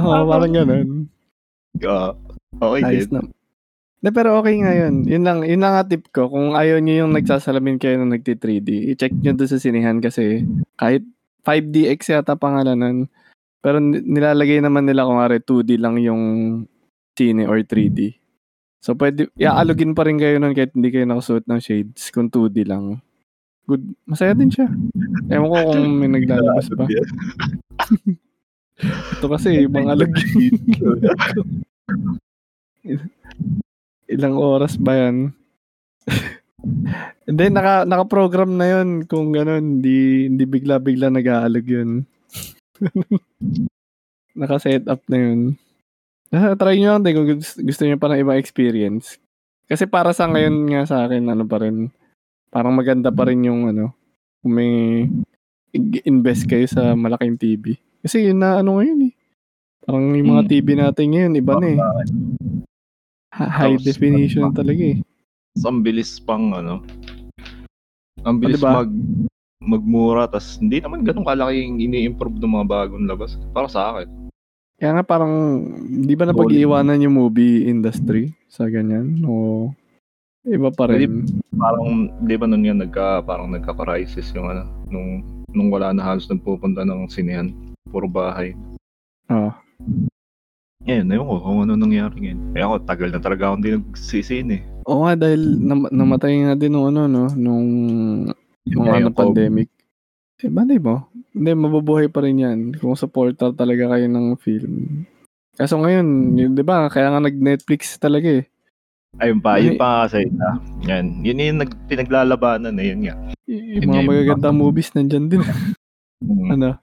Oo, 0.05 0.21
parang 0.29 0.53
ganun. 0.53 0.89
Ah, 1.85 2.13
okay 2.61 2.81
Ayos 2.85 3.09
na. 3.13 3.21
Na, 4.05 4.13
pero 4.13 4.37
okay 4.37 4.61
nga 4.61 4.77
yun. 4.77 5.09
Yun 5.09 5.25
lang, 5.25 5.41
yun 5.43 5.65
lang 5.65 5.81
tip 5.89 6.13
ko. 6.13 6.29
Kung 6.29 6.53
ayaw 6.53 6.79
nyo 6.81 7.07
yung 7.07 7.13
nagsasalamin 7.17 7.81
kayo 7.81 7.97
nung 7.97 8.13
nagti-3D, 8.13 8.93
i-check 8.93 9.17
nyo 9.17 9.33
doon 9.33 9.49
sa 9.49 9.57
sinihan 9.57 9.97
kasi 10.05 10.45
kahit 10.77 11.01
5DX 11.47 12.13
yata 12.13 12.37
pangalan 12.37 12.77
nun. 12.77 12.99
Pero 13.65 13.81
ni- 13.81 14.05
nilalagay 14.05 14.61
naman 14.61 14.85
nila 14.85 15.09
kung 15.09 15.19
ari 15.19 15.41
2D 15.41 15.81
lang 15.81 15.97
yung 15.99 16.23
sine 17.17 17.49
or 17.49 17.57
3D. 17.65 18.21
So 18.85 18.93
pwede, 18.95 19.33
iaalogin 19.35 19.97
pa 19.97 20.05
rin 20.05 20.21
kayo 20.21 20.37
nun 20.39 20.53
kahit 20.53 20.77
hindi 20.77 20.93
kayo 20.93 21.09
nakasuot 21.09 21.49
ng 21.49 21.59
shades 21.59 22.13
kung 22.13 22.29
2D 22.29 22.69
lang. 22.69 23.01
Good. 23.67 23.83
Masaya 24.07 24.31
din 24.37 24.53
siya. 24.53 24.69
Ewan 25.27 25.51
ko 25.51 25.75
kung 25.75 25.99
may 25.99 26.07
naglalabas 26.07 26.71
pa. 26.71 26.87
Ito 29.19 29.27
kasi, 29.27 29.67
ibang 29.67 29.91
alog. 29.91 30.15
Ilang 34.07 34.37
oras 34.39 34.79
ba 34.79 34.95
yan? 34.95 35.35
Hindi, 37.27 37.45
naka, 37.51 37.83
naka-program 37.83 38.55
na 38.55 38.67
yun 38.71 39.03
kung 39.07 39.35
gano'n. 39.35 39.79
Hindi, 39.79 40.31
hindi 40.31 40.45
bigla-bigla 40.47 41.11
nag-aalog 41.11 41.67
yun. 41.67 42.07
Naka-set 44.39 44.87
up 44.87 45.03
na 45.11 45.19
yun. 45.19 45.41
Ah, 46.31 46.55
try 46.55 46.79
nyo 46.79 46.95
lang 46.99 47.03
din 47.03 47.15
kung 47.19 47.27
gusto, 47.27 47.59
gusto 47.63 47.83
nyo 47.83 47.99
pa 47.99 48.11
ng 48.11 48.23
ibang 48.23 48.39
experience. 48.39 49.19
Kasi 49.67 49.91
para 49.91 50.15
sa 50.15 50.31
ngayon 50.31 50.71
nga 50.71 50.83
sa 50.87 50.97
akin, 51.07 51.27
ano 51.27 51.43
pa 51.47 51.63
rin, 51.63 51.91
parang 52.51 52.75
maganda 52.75 53.11
pa 53.11 53.27
rin 53.27 53.43
yung 53.43 53.71
ano, 53.75 53.95
kung 54.43 54.55
may 54.55 55.07
invest 56.07 56.47
kayo 56.47 56.67
sa 56.71 56.95
malaking 56.95 57.39
TV. 57.39 57.65
Kasi 58.07 58.31
yun 58.31 58.39
na 58.39 58.63
ano 58.63 58.79
ngayon 58.79 59.11
eh. 59.11 59.15
Parang 59.83 60.15
yung 60.15 60.31
mga 60.31 60.43
Hmm. 60.47 60.51
TV 60.51 60.67
natin 60.79 61.07
ngayon, 61.11 61.33
iba 61.39 61.55
na 61.59 61.67
eh. 61.75 61.79
High 63.37 63.77
Tapos, 63.77 63.85
definition 63.85 64.49
na 64.49 64.57
talaga 64.57 64.83
eh. 64.97 64.99
Tapos 65.53 65.65
ang 65.69 65.81
bilis 65.85 66.11
pang 66.25 66.57
ano. 66.57 66.81
Ang 68.25 68.37
bilis 68.41 68.61
diba? 68.61 68.81
mag 68.81 68.91
magmura 69.67 70.31
tas 70.31 70.63
hindi 70.63 70.79
naman 70.79 71.03
ganun 71.03 71.27
kalaki 71.27 71.67
yung 71.67 71.81
ini-improve 71.83 72.39
ng 72.39 72.55
mga 72.55 72.67
bagong 72.71 73.05
labas 73.09 73.37
para 73.53 73.69
sa 73.69 73.93
akin. 73.93 74.09
Kaya 74.77 75.01
nga 75.01 75.05
parang, 75.09 75.33
di 76.05 76.13
ba 76.13 76.29
na 76.29 76.37
pag-iiwanan 76.37 77.01
yung 77.01 77.17
movie 77.17 77.65
industry 77.65 78.37
sa 78.47 78.69
ganyan? 78.69 79.25
O 79.25 79.73
iba 80.47 80.71
pa 80.71 80.87
rin? 80.93 81.27
Parang 81.57 82.13
'di 82.23 82.37
ba 82.39 82.47
nun 82.47 82.63
yan 82.63 82.79
nagka 82.79 83.25
parang 83.27 83.51
nagka-crisis 83.51 84.31
yung 84.37 84.53
ano 84.53 84.69
nung 84.93 85.25
nung 85.51 85.69
wala 85.73 85.91
na 85.91 86.05
halos 86.05 86.29
nagpupunta 86.29 86.85
ng 86.85 87.09
sinehan. 87.09 87.51
Puro 87.89 88.07
bahay. 88.07 88.53
Ah. 89.27 89.66
Ngayon, 90.87 91.11
ewan 91.11 91.27
ko 91.27 91.37
kung 91.43 91.59
ano 91.67 91.73
nangyari 91.75 92.15
ngayon. 92.23 92.41
Eh 92.55 92.63
ako, 92.63 92.75
tagal 92.87 93.11
na 93.11 93.19
talaga 93.19 93.51
akong 93.51 93.59
hindi 93.59 93.71
nagsisin 93.75 94.49
eh. 94.55 94.63
Oo 94.87 95.03
nga, 95.03 95.19
dahil 95.19 95.43
nam- 95.59 95.91
namatay 95.91 96.47
nga 96.47 96.55
din 96.55 96.71
nung 96.71 96.87
ano, 96.87 97.11
no? 97.11 97.27
Nung 97.35 97.67
mga 98.63 98.95
ano, 99.03 99.11
pandemic. 99.11 99.67
Eh, 100.39 100.47
malay 100.47 100.79
mo. 100.79 101.11
Hindi, 101.35 101.51
mabubuhay 101.59 102.07
pa 102.07 102.23
rin 102.23 102.39
yan. 102.39 102.59
Kung 102.79 102.95
supporter 102.95 103.51
talaga 103.51 103.99
kayo 103.99 104.07
ng 104.07 104.39
film. 104.39 105.03
Kaso 105.59 105.75
ngayon, 105.83 106.39
yun, 106.39 106.53
di 106.55 106.63
ba, 106.63 106.87
kaya 106.87 107.11
nga 107.11 107.19
nag-Netflix 107.19 107.99
talaga 107.99 108.31
eh. 108.31 108.47
Ayun 109.19 109.41
pa, 109.43 109.59
yun 109.59 109.75
Ay. 109.75 109.81
pa 109.81 110.07
kasi 110.07 110.29
na. 110.31 110.61
Yan, 110.87 111.25
yun 111.27 111.41
yung 111.41 111.61
nag, 111.67 111.73
pinaglalabanan 111.91 112.79
eh, 112.79 112.87
yun 112.95 113.01
nga. 113.11 113.15
Y- 113.49 113.81
Yun 113.83 113.91
yung 113.91 113.91
mga 113.91 114.07
magagandang 114.07 114.55
movies 114.55 114.95
nandyan 114.95 115.27
din. 115.27 115.43
Mm. 116.17 116.49
ano? 116.57 116.81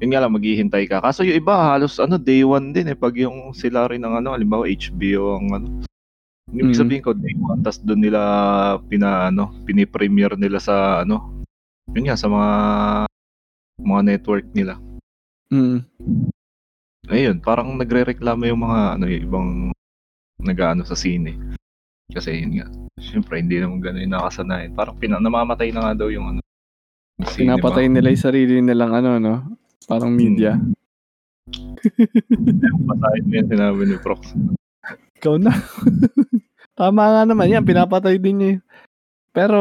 Yun 0.00 0.10
nga 0.16 0.20
lang, 0.24 0.32
maghihintay 0.32 0.88
ka. 0.88 1.04
Kaso 1.04 1.20
yung 1.20 1.36
iba, 1.36 1.76
halos 1.76 2.00
ano, 2.00 2.16
day 2.16 2.40
one 2.40 2.72
din 2.72 2.88
eh. 2.88 2.96
Pag 2.96 3.20
yung 3.20 3.52
sila 3.52 3.84
rin 3.84 4.00
ng 4.00 4.24
ano, 4.24 4.32
halimbawa 4.32 4.64
HBO 4.64 5.36
ang 5.36 5.48
ano. 5.52 5.68
Ibig 6.50 6.74
Mm. 6.74 6.80
sabihin 6.80 7.04
ko, 7.04 7.12
day 7.12 7.36
one, 7.36 7.60
tas 7.60 7.78
doon 7.78 8.00
nila 8.02 8.20
pina, 8.88 9.28
ano, 9.28 9.52
pinipremiere 9.68 10.40
nila 10.40 10.58
sa 10.58 11.04
ano, 11.04 11.44
yun 11.92 12.08
nga, 12.08 12.16
sa 12.16 12.32
mga 12.32 12.50
mga 13.80 14.00
network 14.08 14.46
nila. 14.56 14.80
Mm. 15.52 15.84
Ayun, 17.12 17.36
parang 17.44 17.76
nagre-reklamo 17.76 18.48
yung 18.48 18.60
mga 18.64 18.80
ano, 18.96 19.04
yung 19.04 19.24
ibang 19.28 19.48
nag-ano 20.40 20.82
sa 20.88 20.96
sine. 20.96 21.36
Kasi 22.10 22.40
yun 22.40 22.56
nga, 22.56 22.66
syempre 22.98 23.36
hindi 23.38 23.60
naman 23.60 23.84
ganun 23.84 24.08
yung 24.08 24.16
nakasanayan. 24.16 24.72
Parang 24.72 24.96
pina, 24.96 25.20
namamatay 25.20 25.70
na 25.70 25.84
nga 25.84 25.92
daw 26.02 26.08
yung 26.08 26.34
ano, 26.34 26.40
yung. 27.20 27.36
Pinapatay 27.36 27.86
nila 27.92 28.10
yung 28.10 28.24
sarili 28.24 28.54
nilang 28.64 28.96
ano, 28.96 29.20
no? 29.20 29.59
Parang 29.90 30.14
media. 30.14 30.54
Patayin 32.86 33.24
mo 33.26 33.32
yan, 33.34 33.46
sinabi 33.50 33.82
ni 33.90 33.96
Prox. 33.98 34.30
Ikaw 35.18 35.34
na. 35.42 35.50
Tama 36.78 37.02
nga 37.10 37.22
naman 37.26 37.50
yan, 37.50 37.66
pinapatay 37.66 38.22
din 38.22 38.36
niya. 38.38 38.54
Pero, 39.34 39.58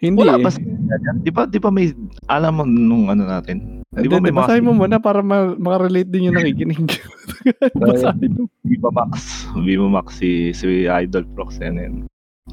hindi 0.00 0.24
Wala 0.24 0.40
eh. 0.40 0.44
ba 0.44 0.50
ganyan? 0.56 1.16
Di 1.20 1.30
ba, 1.30 1.44
di 1.44 1.60
ba 1.60 1.68
may, 1.68 1.92
alam 2.24 2.52
mo 2.56 2.64
nung 2.64 3.12
ano 3.12 3.28
natin, 3.28 3.84
di 3.92 4.08
ba 4.08 4.16
may 4.16 4.32
basahin 4.32 4.64
mo 4.64 4.72
muna 4.72 4.96
para 4.96 5.20
ma- 5.20 5.52
makarelate 5.60 6.08
din 6.08 6.32
yung 6.32 6.40
nakikinig. 6.40 6.88
basahin 7.84 8.32
mo. 8.32 8.42
Viva 8.64 8.88
Max, 8.88 9.44
Viva 9.60 9.88
Max 9.92 10.16
si, 10.16 10.56
si 10.56 10.88
Idol 10.88 11.28
Prox, 11.36 11.60
yan 11.60 11.76
yan. 11.76 11.94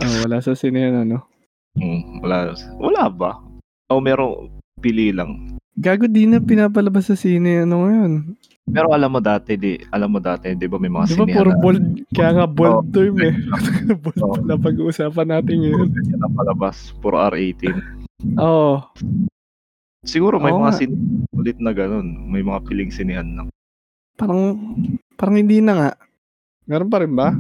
Oh, 0.04 0.16
wala 0.28 0.44
sa 0.44 0.52
sine 0.60 0.92
yan, 0.92 1.08
ano. 1.08 1.24
Hmm, 1.80 2.20
wala, 2.20 2.52
wala 2.84 3.04
ba? 3.08 3.32
O 3.88 4.04
merong 4.04 4.52
pili 4.84 5.16
lang. 5.16 5.56
Gago 5.78 6.10
di 6.10 6.26
na 6.26 6.42
pinapalabas 6.42 7.06
sa 7.06 7.14
sine, 7.14 7.62
ano 7.62 7.86
ngayon. 7.86 8.12
Pero 8.68 8.92
alam 8.92 9.14
mo 9.14 9.22
dati, 9.22 9.56
di, 9.56 9.78
alam 9.94 10.10
mo 10.10 10.20
dati, 10.20 10.52
di 10.52 10.66
ba 10.66 10.82
may 10.82 10.90
mga 10.90 11.06
Di 11.06 11.14
ba 11.14 11.24
sinehan 11.24 11.38
puro 11.38 11.52
na- 11.54 11.62
bold, 11.62 11.84
kaya 12.12 12.32
nga 12.34 12.48
bold 12.50 12.74
Oo. 12.74 12.90
term 12.90 13.16
eh. 13.22 13.34
bold 14.04 14.20
Oo. 14.20 14.34
pala 14.42 14.56
pag-uusapan 14.58 15.28
natin 15.30 15.56
ngayon. 15.62 15.88
Yan 15.94 16.26
ang 16.26 16.34
palabas, 16.34 16.92
puro 16.98 17.22
R18. 17.22 17.78
Oo. 18.42 18.82
Siguro 20.02 20.42
may 20.42 20.50
Oo 20.50 20.66
mga 20.66 20.72
sin 20.74 20.92
ulit 21.32 21.62
na 21.62 21.72
ganun. 21.72 22.26
May 22.26 22.42
mga 22.42 22.66
piling 22.66 22.90
sinihan 22.90 23.30
lang. 23.38 23.48
Parang, 24.18 24.58
parang 25.14 25.38
hindi 25.38 25.62
na 25.62 25.74
nga. 25.78 25.90
Meron 26.66 26.90
pa 26.90 27.06
rin 27.06 27.14
ba? 27.14 27.38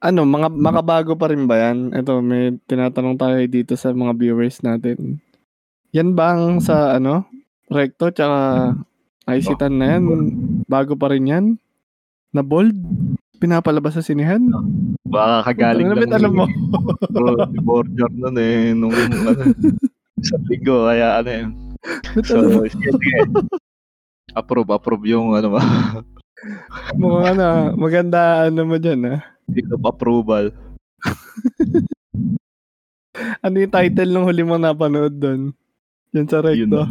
Ano, 0.00 0.24
mga 0.24 0.48
makabago 0.54 1.12
pa 1.18 1.28
rin 1.28 1.44
ba 1.44 1.58
yan? 1.58 1.92
Ito, 1.92 2.22
may 2.22 2.56
tinatanong 2.64 3.18
tayo 3.18 3.36
dito 3.44 3.74
sa 3.74 3.90
mga 3.90 4.16
viewers 4.16 4.62
natin. 4.62 5.18
Yan 5.90 6.14
bang 6.14 6.62
sa 6.62 6.94
ano? 6.94 7.26
Recto 7.70 8.10
tsaka 8.10 8.74
Isitan 9.30 9.78
na 9.78 9.94
yan? 9.96 10.02
Bago 10.66 10.98
pa 10.98 11.14
rin 11.14 11.30
yan? 11.30 11.44
Na 12.34 12.42
bold? 12.42 12.74
Pinapalabas 13.38 13.94
sa 13.94 14.02
sinihan? 14.02 14.42
Baka 15.06 15.54
kagaling 15.54 15.86
Ano 15.86 16.02
lang. 16.02 16.12
alam 16.18 16.32
mo? 16.34 16.44
Bro, 17.14 17.38
si 17.54 17.58
Borger 17.62 18.10
nun 18.10 18.36
eh. 18.36 18.74
Nung 18.74 18.90
ano, 18.90 19.54
sa 20.18 20.36
linggo. 20.50 20.90
Kaya 20.90 21.22
ano 21.22 21.30
eh. 21.30 21.44
So, 22.26 22.42
sige, 22.66 22.90
sige. 22.90 23.18
Approve, 24.34 24.74
approve 24.74 25.06
yung 25.14 25.38
ano 25.38 25.54
ba? 25.54 25.62
Mukhang 26.98 27.38
ano, 27.38 27.48
maganda 27.78 28.50
ano 28.50 28.66
mo 28.66 28.76
dyan 28.82 29.14
ah. 29.14 29.20
Seal 29.54 29.70
of 29.78 29.86
approval. 29.86 30.50
Ano 33.40 33.56
yung 33.56 33.72
title 33.72 34.10
ng 34.10 34.26
huli 34.26 34.42
mo 34.42 34.58
napanood 34.58 35.14
doon? 35.16 35.54
Yan 36.12 36.26
sa 36.26 36.42
recto. 36.42 36.82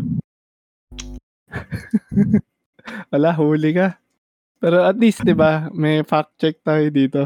Wala, 3.12 3.30
huli 3.38 3.72
ka. 3.76 3.98
Pero 4.60 4.84
at 4.84 5.00
least, 5.00 5.24
di 5.24 5.32
ba, 5.32 5.72
may 5.72 6.04
fact 6.04 6.36
check 6.36 6.60
tayo 6.62 6.84
dito. 6.92 7.24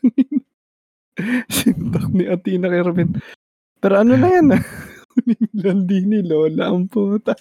Sintok 1.54 2.08
ni 2.14 2.24
Atina 2.30 2.70
kay 2.70 2.82
Robin. 2.86 3.10
Pero 3.82 3.94
ano 3.98 4.14
na 4.14 4.28
yan? 4.30 4.46
Landi 5.62 5.98
ni 6.06 6.22
Lola 6.22 6.70
ang 6.70 6.86
puta. 6.86 7.34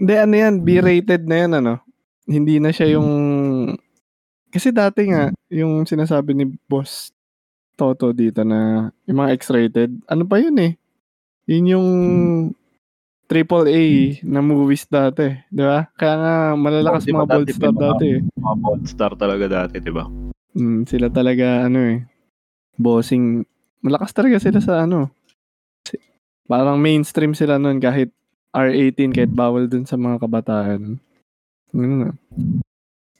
Hindi, 0.00 0.14
ano 0.16 0.34
yan, 0.34 0.54
B-rated 0.64 1.28
na 1.28 1.36
yan, 1.36 1.52
ano? 1.60 1.74
Hindi 2.24 2.56
na 2.56 2.72
siya 2.72 2.96
yung... 2.96 3.10
Kasi 4.50 4.72
dati 4.72 5.06
nga, 5.12 5.30
yung 5.52 5.84
sinasabi 5.84 6.32
ni 6.34 6.44
Boss 6.66 7.12
Toto 7.76 8.10
dito 8.12 8.42
na 8.42 8.90
yung 9.04 9.18
mga 9.20 9.32
X-rated, 9.36 10.04
ano 10.08 10.24
pa 10.24 10.40
yun 10.40 10.56
eh? 10.58 10.72
Yun 11.48 11.66
yung 11.76 11.88
triple 13.30 13.70
A 13.70 13.82
na 14.26 14.42
movies 14.42 14.90
dati, 14.90 15.30
di 15.46 15.62
ba? 15.62 15.86
Kaya 15.94 16.14
nga 16.18 16.34
malalakas 16.58 17.06
Di 17.06 17.14
ba 17.14 17.22
mga 17.22 17.30
bold 17.30 17.46
dati 17.46 17.54
star 17.54 17.70
mga- 17.70 17.82
dati 17.86 18.06
eh. 18.10 18.20
Mga 18.26 18.56
bold 18.58 18.84
star 18.90 19.12
talaga 19.14 19.44
dati, 19.46 19.76
di 19.78 19.92
ba? 19.94 20.04
Mm, 20.58 20.82
sila 20.90 21.06
talaga 21.14 21.70
ano 21.70 21.78
eh. 21.78 21.98
Bossing. 22.74 23.46
Malakas 23.86 24.10
talaga 24.10 24.42
sila 24.42 24.58
sa 24.58 24.82
ano. 24.82 25.14
Parang 26.50 26.82
mainstream 26.82 27.30
sila 27.38 27.62
nun 27.62 27.78
kahit 27.78 28.10
R18 28.50 29.14
kahit 29.14 29.30
bawal 29.30 29.70
dun 29.70 29.86
sa 29.86 29.94
mga 29.94 30.18
kabataan. 30.18 30.98
Ano 31.70 31.94
na. 32.02 32.10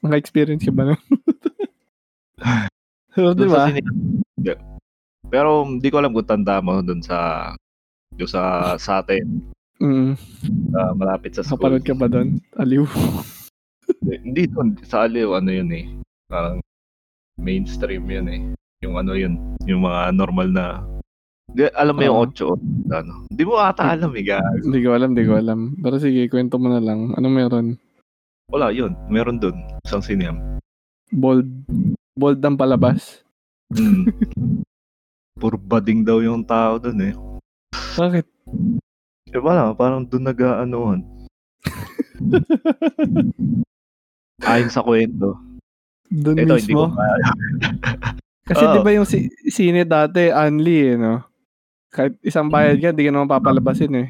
Naka-experience 0.03 0.67
ka 0.67 0.75
ba 0.75 0.91
nun? 0.91 0.99
so, 3.15 3.31
di 3.31 3.47
ba? 3.47 3.71
Pero 5.31 5.63
hindi 5.63 5.87
ko 5.87 6.03
alam 6.03 6.11
kung 6.11 6.27
tanda 6.27 6.59
mo 6.59 6.83
doon 6.83 6.99
sa 6.99 7.55
doon 8.11 8.27
sa 8.27 8.75
sa 8.75 8.99
atin 8.99 9.23
Mm, 9.81 10.13
sa 10.69 10.81
malapit 10.93 11.33
sa 11.33 11.41
school. 11.41 11.57
kapanood 11.57 11.83
ka 11.83 11.97
ba 11.97 12.05
doon? 12.05 12.37
Aliw. 12.53 12.85
Hindi, 14.05 14.45
doon 14.45 14.77
sa 14.85 15.09
Aliw 15.09 15.33
ano 15.33 15.49
yun 15.49 15.69
eh. 15.73 15.85
Parang 16.29 16.61
mainstream 17.41 18.05
yun 18.05 18.27
eh. 18.29 18.41
Yung 18.85 19.01
ano 19.01 19.17
yun, 19.17 19.57
yung 19.65 19.81
mga 19.81 20.13
normal 20.13 20.49
na 20.53 20.65
Di, 21.51 21.67
alam 21.75 21.99
mo 21.99 22.01
yung 22.07 22.19
Oo. 22.23 22.55
8 22.55 22.95
ano. 22.95 23.13
Hindi 23.27 23.43
mo 23.43 23.59
ata 23.59 23.91
alam 23.91 24.15
eh, 24.15 24.23
gago. 24.23 24.63
Hindi 24.63 24.79
ko 24.79 24.89
alam, 24.95 25.09
hindi 25.11 25.25
ko 25.27 25.33
alam. 25.35 25.59
Pero 25.83 25.95
sige, 25.99 26.31
kwento 26.31 26.55
mo 26.55 26.71
na 26.71 26.79
lang. 26.79 27.11
Ano 27.19 27.27
meron? 27.27 27.75
Wala 28.47 28.71
yun, 28.71 28.95
meron 29.11 29.35
doon 29.35 29.59
isang 29.83 29.99
sineam. 29.99 30.39
Bold. 31.11 31.47
Bold 32.15 32.39
ang 32.39 32.55
palabas. 32.55 33.19
Mm. 33.75 34.07
Puro 35.41 35.59
bading 35.59 36.07
daw 36.07 36.23
yung 36.23 36.47
tao 36.47 36.79
doon 36.79 36.99
eh. 37.11 37.13
Bakit? 37.99 38.27
Eh 39.31 39.39
wala, 39.39 39.71
parang 39.71 40.03
doon 40.03 40.27
nag-aanohan. 40.27 40.99
Ayon 44.43 44.67
sa 44.67 44.83
kwento. 44.83 45.39
Doon 46.11 46.35
Ito, 46.35 46.59
hindi 46.59 46.75
ko 46.75 46.83
mismo? 46.83 46.83
kaya. 46.91 47.15
Kasi 48.51 48.63
Oo. 48.67 48.73
di 48.75 48.79
ba 48.83 48.91
yung 48.91 49.07
si- 49.07 49.31
sine 49.47 49.87
dati, 49.87 50.27
only 50.27 50.91
eh, 50.91 50.99
no? 50.99 51.23
Kahit 51.87 52.19
isang 52.19 52.51
bayad 52.51 52.83
ka, 52.83 52.91
di 52.91 53.07
ka 53.07 53.11
naman 53.13 53.31
papalabasin 53.31 53.95
eh. 53.95 54.07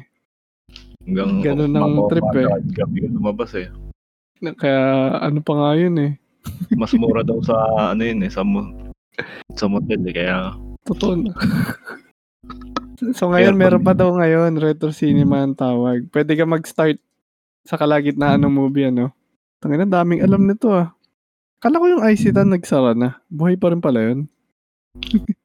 Hanggang 1.06 1.42
Ganun 1.42 1.70
mababa 1.70 2.10
trip 2.10 2.26
eh. 2.34 2.46
Gabi 2.74 2.96
ka 3.02 3.08
lumabas 3.10 3.52
eh. 3.54 3.70
Kaya 4.42 4.82
ano 5.22 5.38
pa 5.38 5.52
nga 5.54 5.70
yun 5.78 5.94
eh. 6.00 6.12
Mas 6.80 6.90
mura 6.98 7.22
daw 7.22 7.38
sa 7.38 7.54
ano 7.94 8.02
yun 8.02 8.26
eh, 8.26 8.30
sa, 8.30 8.42
mo- 8.42 8.90
sa 9.54 9.70
motel 9.70 10.02
eh. 10.10 10.14
Kaya 10.14 10.58
Totoo 10.82 11.14
na. 11.14 11.30
so 13.10 13.26
ngayon, 13.26 13.58
meron 13.58 13.82
pa 13.82 13.90
daw 13.90 14.14
ngayon, 14.14 14.54
retro 14.62 14.94
cinema 14.94 15.42
ang 15.42 15.58
tawag. 15.58 16.06
Pwede 16.14 16.38
ka 16.38 16.46
mag-start 16.46 17.02
sa 17.66 17.74
kalagitnaan 17.74 18.42
ng 18.42 18.54
movie, 18.54 18.86
ano? 18.86 19.10
Tangina, 19.58 19.86
daming 19.86 20.22
alam 20.22 20.42
nito 20.46 20.70
ah. 20.70 20.94
Kala 21.62 21.78
ko 21.78 21.86
yung 21.86 22.02
Isitan 22.10 22.50
nagsara 22.50 22.98
na. 22.98 23.22
Buhay 23.30 23.54
pa 23.54 23.70
rin 23.70 23.78
pala 23.78 24.02
yun. 24.02 24.26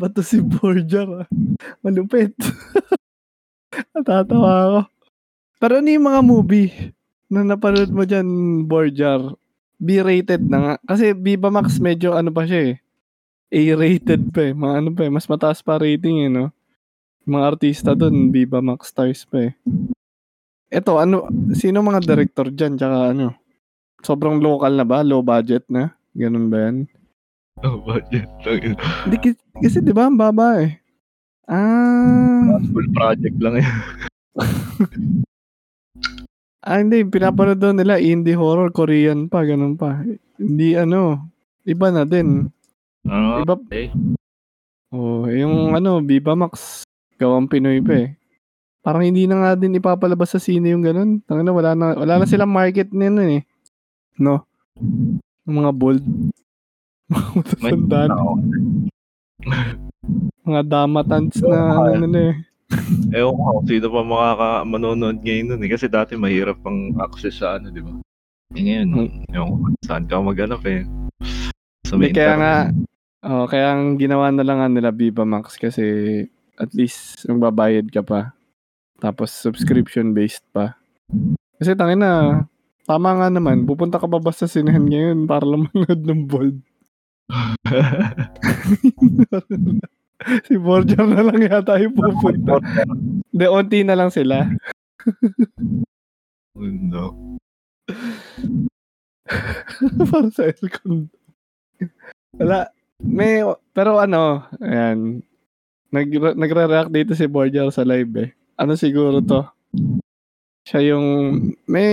Bato 0.00 0.24
si 0.24 0.40
Borgia 0.40 1.04
ah. 1.04 1.28
Malupit. 1.84 2.32
Natatawa 3.92 4.52
ako. 4.64 4.80
Pero 5.60 5.72
ano 5.80 5.88
yung 5.92 6.06
mga 6.08 6.20
movie 6.24 6.72
na 7.28 7.44
napanood 7.44 7.92
mo 7.92 8.08
dyan, 8.08 8.28
Borgia? 8.64 9.20
B-rated 9.76 10.48
na 10.48 10.58
nga. 10.60 10.74
Kasi 10.88 11.12
Viva 11.12 11.52
Max 11.52 11.76
medyo 11.76 12.16
ano 12.16 12.32
pa 12.32 12.48
siya 12.48 12.72
eh. 12.72 12.74
A-rated 13.46 14.34
pa 14.34 14.50
eh. 14.50 14.54
Mga 14.54 14.74
ano 14.82 14.88
pa 14.90 15.02
eh. 15.06 15.12
Mas 15.12 15.26
mataas 15.30 15.62
pa 15.62 15.78
rating 15.78 16.26
eh, 16.26 16.30
no? 16.30 16.50
Mga 17.26 17.44
artista 17.46 17.90
doon, 17.94 18.30
Viva 18.30 18.62
Max 18.62 18.90
stars 18.90 19.26
pa 19.26 19.50
eh. 19.50 19.52
Eto, 20.66 20.98
ano, 20.98 21.30
sino 21.54 21.82
mga 21.82 22.02
director 22.02 22.50
dyan? 22.50 22.74
Tsaka 22.74 23.14
ano? 23.14 23.34
Sobrang 24.02 24.38
local 24.42 24.74
na 24.74 24.86
ba? 24.86 25.02
Low 25.06 25.22
budget 25.22 25.66
na? 25.70 25.94
Ganun 26.14 26.50
ba 26.50 26.70
yan? 26.70 26.76
oh, 27.64 27.80
budget. 27.82 28.28
Hindi, 29.06 29.16
ki- 29.18 29.40
kasi 29.62 29.80
di 29.80 29.94
ba 29.94 30.10
ang 30.10 30.18
baba 30.18 30.60
eh. 30.60 30.76
Ah, 31.46 32.58
Full 32.58 32.90
project 32.90 33.36
lang 33.38 33.62
eh. 33.62 33.68
ah 36.66 36.82
hindi, 36.82 37.06
pinapanood 37.06 37.62
doon 37.62 37.78
nila 37.78 38.02
indie 38.02 38.34
horror, 38.34 38.74
Korean 38.74 39.30
pa, 39.30 39.46
ganun 39.46 39.78
pa. 39.78 40.02
Hindi 40.36 40.74
ano, 40.74 41.30
iba 41.62 41.88
na 41.94 42.02
din. 42.02 42.50
Ah, 43.06 43.40
Iba, 43.40 43.54
okay. 43.54 43.90
oh, 44.90 45.26
yung 45.26 45.72
ano, 45.72 46.02
Viva 46.02 46.34
Max, 46.34 46.82
gawang 47.16 47.46
Pinoy 47.46 47.78
pa 47.80 47.94
eh. 47.96 48.08
Parang 48.82 49.02
hindi 49.02 49.26
na 49.26 49.42
nga 49.42 49.50
din 49.58 49.74
ipapalabas 49.74 50.30
sa 50.30 50.38
sine 50.38 50.70
yung 50.70 50.82
ganun. 50.82 51.18
Tangina, 51.26 51.50
wala 51.50 51.74
na, 51.74 51.86
wala 51.98 52.22
na 52.22 52.26
silang 52.26 52.50
market 52.50 52.90
nito 52.90 53.18
eh. 53.18 53.42
No? 54.14 54.46
Yung 55.42 55.56
mga 55.58 55.72
bold. 55.74 56.02
Mga 57.06 57.30
matatandaan. 57.38 58.10
Mga 60.42 60.62
damatans 60.66 61.34
na 61.42 61.58
ano 61.86 62.06
na 62.06 62.20
eh. 62.30 62.34
Ewan 63.14 63.34
ko 63.38 63.62
sino 63.62 63.86
pa 63.90 64.02
makaka 64.02 64.48
manonood 64.66 65.18
ngayon 65.22 65.46
nun 65.54 65.62
eh. 65.62 65.70
Kasi 65.70 65.86
dati 65.86 66.18
mahirap 66.18 66.58
pang 66.62 66.94
access 66.98 67.38
sa 67.38 67.58
ano, 67.58 67.70
di 67.70 67.78
ba? 67.78 67.94
Eh 68.54 68.62
ngayon, 68.62 68.88
Hmm. 68.90 69.10
ewan 69.30 69.50
ko 69.50 69.58
saan 69.82 70.04
ka 70.06 70.18
maghanap 70.18 70.62
eh. 70.66 70.82
Sa 71.86 71.94
may 71.94 72.10
kaya 72.10 72.34
nga, 72.38 72.54
oh, 73.26 73.50
kaya 73.50 73.74
ang 73.74 73.98
ginawa 73.98 74.30
na 74.30 74.46
lang 74.46 74.62
nga 74.62 74.70
nila 74.70 74.94
Viva 74.94 75.26
Max 75.26 75.58
kasi 75.58 75.82
at 76.56 76.72
least 76.72 77.26
ang 77.28 77.42
babayad 77.42 77.90
ka 77.92 78.00
pa. 78.00 78.32
Tapos 78.96 79.28
subscription 79.34 80.16
based 80.16 80.46
pa. 80.54 80.78
Kasi 81.60 81.76
tangin 81.76 82.00
na, 82.00 82.46
tama 82.88 83.12
nga 83.18 83.28
naman, 83.28 83.68
pupunta 83.68 84.00
ka 84.00 84.08
pa 84.08 84.16
ba 84.22 84.32
sa 84.32 84.48
sinehan 84.48 84.88
ngayon 84.88 85.28
para 85.28 85.44
lang 85.44 85.68
manood 85.68 86.02
ng 86.06 86.22
bold? 86.24 86.56
si 90.46 90.54
Borja 90.56 91.04
na 91.04 91.20
lang 91.20 91.42
yata 91.42 91.76
yung 91.82 91.92
pupunta. 91.92 92.56
Hindi, 93.32 93.46
onti 93.50 93.84
na 93.84 93.98
lang 93.98 94.08
sila. 94.08 94.48
no. 96.56 97.36
para 100.08 100.28
sa 100.30 100.48
aircon. 100.48 101.10
Wala. 102.38 102.75
May, 103.02 103.44
pero 103.76 104.00
ano, 104.00 104.44
ayan, 104.60 105.20
nag, 105.92 106.08
nagre-react 106.36 106.92
dito 106.92 107.12
si 107.12 107.28
Borja 107.28 107.68
sa 107.68 107.84
live 107.84 108.12
eh. 108.24 108.30
Ano 108.56 108.72
siguro 108.76 109.20
to? 109.20 109.44
Siya 110.66 110.96
yung, 110.96 111.06
may 111.68 111.92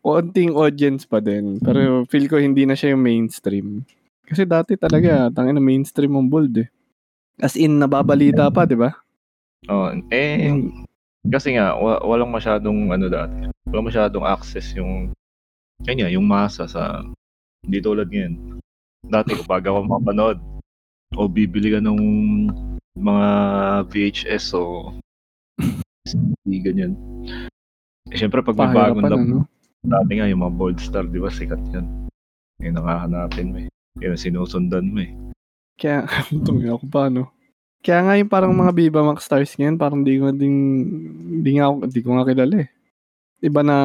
onting 0.00 0.54
audience 0.54 1.04
pa 1.04 1.18
din. 1.18 1.58
Pero 1.60 2.06
feel 2.06 2.30
ko 2.30 2.38
hindi 2.38 2.64
na 2.64 2.78
siya 2.78 2.94
yung 2.94 3.02
mainstream. 3.02 3.82
Kasi 4.24 4.46
dati 4.46 4.78
talaga, 4.78 5.28
tangin 5.34 5.58
na 5.58 5.62
mainstream 5.62 6.14
ang 6.14 6.30
bold 6.30 6.54
eh. 6.62 6.70
As 7.42 7.58
in, 7.58 7.82
nababalita 7.82 8.46
pa, 8.54 8.64
di 8.64 8.78
ba? 8.78 8.94
Oh, 9.68 9.92
eh, 10.08 10.54
kasi 11.28 11.58
nga, 11.58 11.76
wa- 11.76 12.00
walang 12.06 12.32
masyadong 12.32 12.94
ano 12.94 13.10
dati. 13.10 13.50
Walang 13.68 13.90
masyadong 13.90 14.24
access 14.24 14.72
yung, 14.78 15.12
kanya, 15.82 16.08
yung 16.08 16.24
masa 16.24 16.64
sa, 16.70 17.02
hindi 17.66 17.78
tulad 17.82 18.08
ngayon. 18.08 18.59
Dati 19.06 19.32
kapag 19.32 19.64
ako 19.66 19.78
mapanood, 19.86 20.38
o 21.16 21.26
bibili 21.26 21.74
ka 21.74 21.80
ng 21.82 22.00
mga 22.94 23.28
VHS 23.90 24.54
o 24.54 24.94
CD, 26.06 26.62
ganyan. 26.62 26.94
Eh, 28.10 28.18
syempre, 28.18 28.42
pag 28.42 28.56
may 28.58 28.74
bagong 28.74 29.06
lab, 29.06 29.18
ano? 29.18 29.38
dati 29.80 30.10
nga, 30.18 30.28
yung 30.28 30.42
mga 30.44 30.54
Bold 30.56 30.78
Star, 30.82 31.06
di 31.06 31.18
ba, 31.18 31.30
sikat 31.30 31.60
yan. 31.72 31.86
Yung 32.60 32.76
nakahanapin 32.76 33.48
mo 33.50 33.58
eh. 33.64 33.68
Yung 34.02 34.18
sinusundan 34.18 34.90
mo 34.90 35.00
eh. 35.02 35.12
Kaya, 35.80 36.04
tungi 36.46 36.68
ako 36.68 36.84
pa, 36.90 37.08
no? 37.08 37.30
Kaya 37.80 38.04
nga 38.04 38.14
yung 38.20 38.28
parang 38.28 38.52
mga 38.52 38.76
Viva 38.76 39.00
Max 39.00 39.24
Stars 39.24 39.56
ngayon, 39.56 39.80
parang 39.80 40.04
di 40.04 40.20
ko 40.20 40.28
ding, 40.36 40.58
di 41.40 41.56
nga 41.56 41.72
ako, 41.72 41.88
di 41.88 42.00
ko 42.04 42.08
nga 42.12 42.28
kilala 42.28 42.56
eh. 42.60 42.68
Iba 43.40 43.64
na 43.64 43.76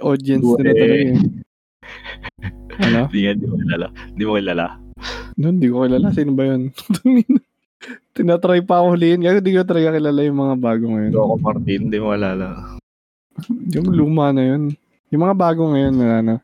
audience 0.00 0.48
Oo, 0.48 0.56
nila 0.56 0.72
talaga 0.72 1.04
eh. 1.12 1.20
Ano? 2.80 3.10
Hindi 3.10 3.18
nga, 3.26 3.32
di 3.36 3.46
mo 3.46 3.56
kilala. 3.60 3.86
Di 4.16 4.22
mo 4.24 4.32
kilala. 4.38 4.66
Doon, 5.36 5.56
di 5.60 5.68
ko 5.68 5.84
kilala. 5.84 6.08
Sino 6.14 6.32
ba 6.32 6.44
yun? 6.48 6.62
Tinatry 8.14 8.62
pa 8.62 8.80
ako 8.80 8.94
huliin. 8.94 9.20
Kaya 9.24 9.42
di 9.42 9.52
ko 9.52 9.66
talaga 9.66 9.98
kilala 9.98 10.20
yung 10.22 10.38
mga 10.38 10.54
bago 10.56 10.84
ngayon. 10.92 11.12
Loco 11.12 11.36
Martin, 11.40 11.82
di 11.90 11.98
mo 11.98 12.14
kilala. 12.14 12.78
Yung 13.72 13.88
luma 13.90 14.30
na 14.30 14.42
yun. 14.44 14.62
Yung 15.12 15.22
mga 15.28 15.36
bago 15.36 15.62
ngayon, 15.72 15.94
wala 16.00 16.18
na. 16.22 16.34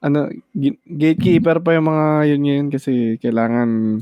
Ano, 0.00 0.32
gatekeeper 0.88 1.60
pa 1.60 1.76
yung 1.76 1.92
mga 1.92 2.06
yun 2.32 2.42
ngayon 2.48 2.68
kasi 2.72 3.20
kailangan 3.20 4.00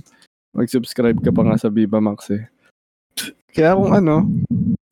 mag-subscribe 0.54 1.18
ka 1.18 1.34
pa 1.34 1.42
nga 1.42 1.58
sa 1.58 1.70
Viva 1.70 1.98
Max 1.98 2.30
eh. 2.30 2.46
Kaya 3.50 3.74
kung 3.74 3.90
ano, 3.90 4.22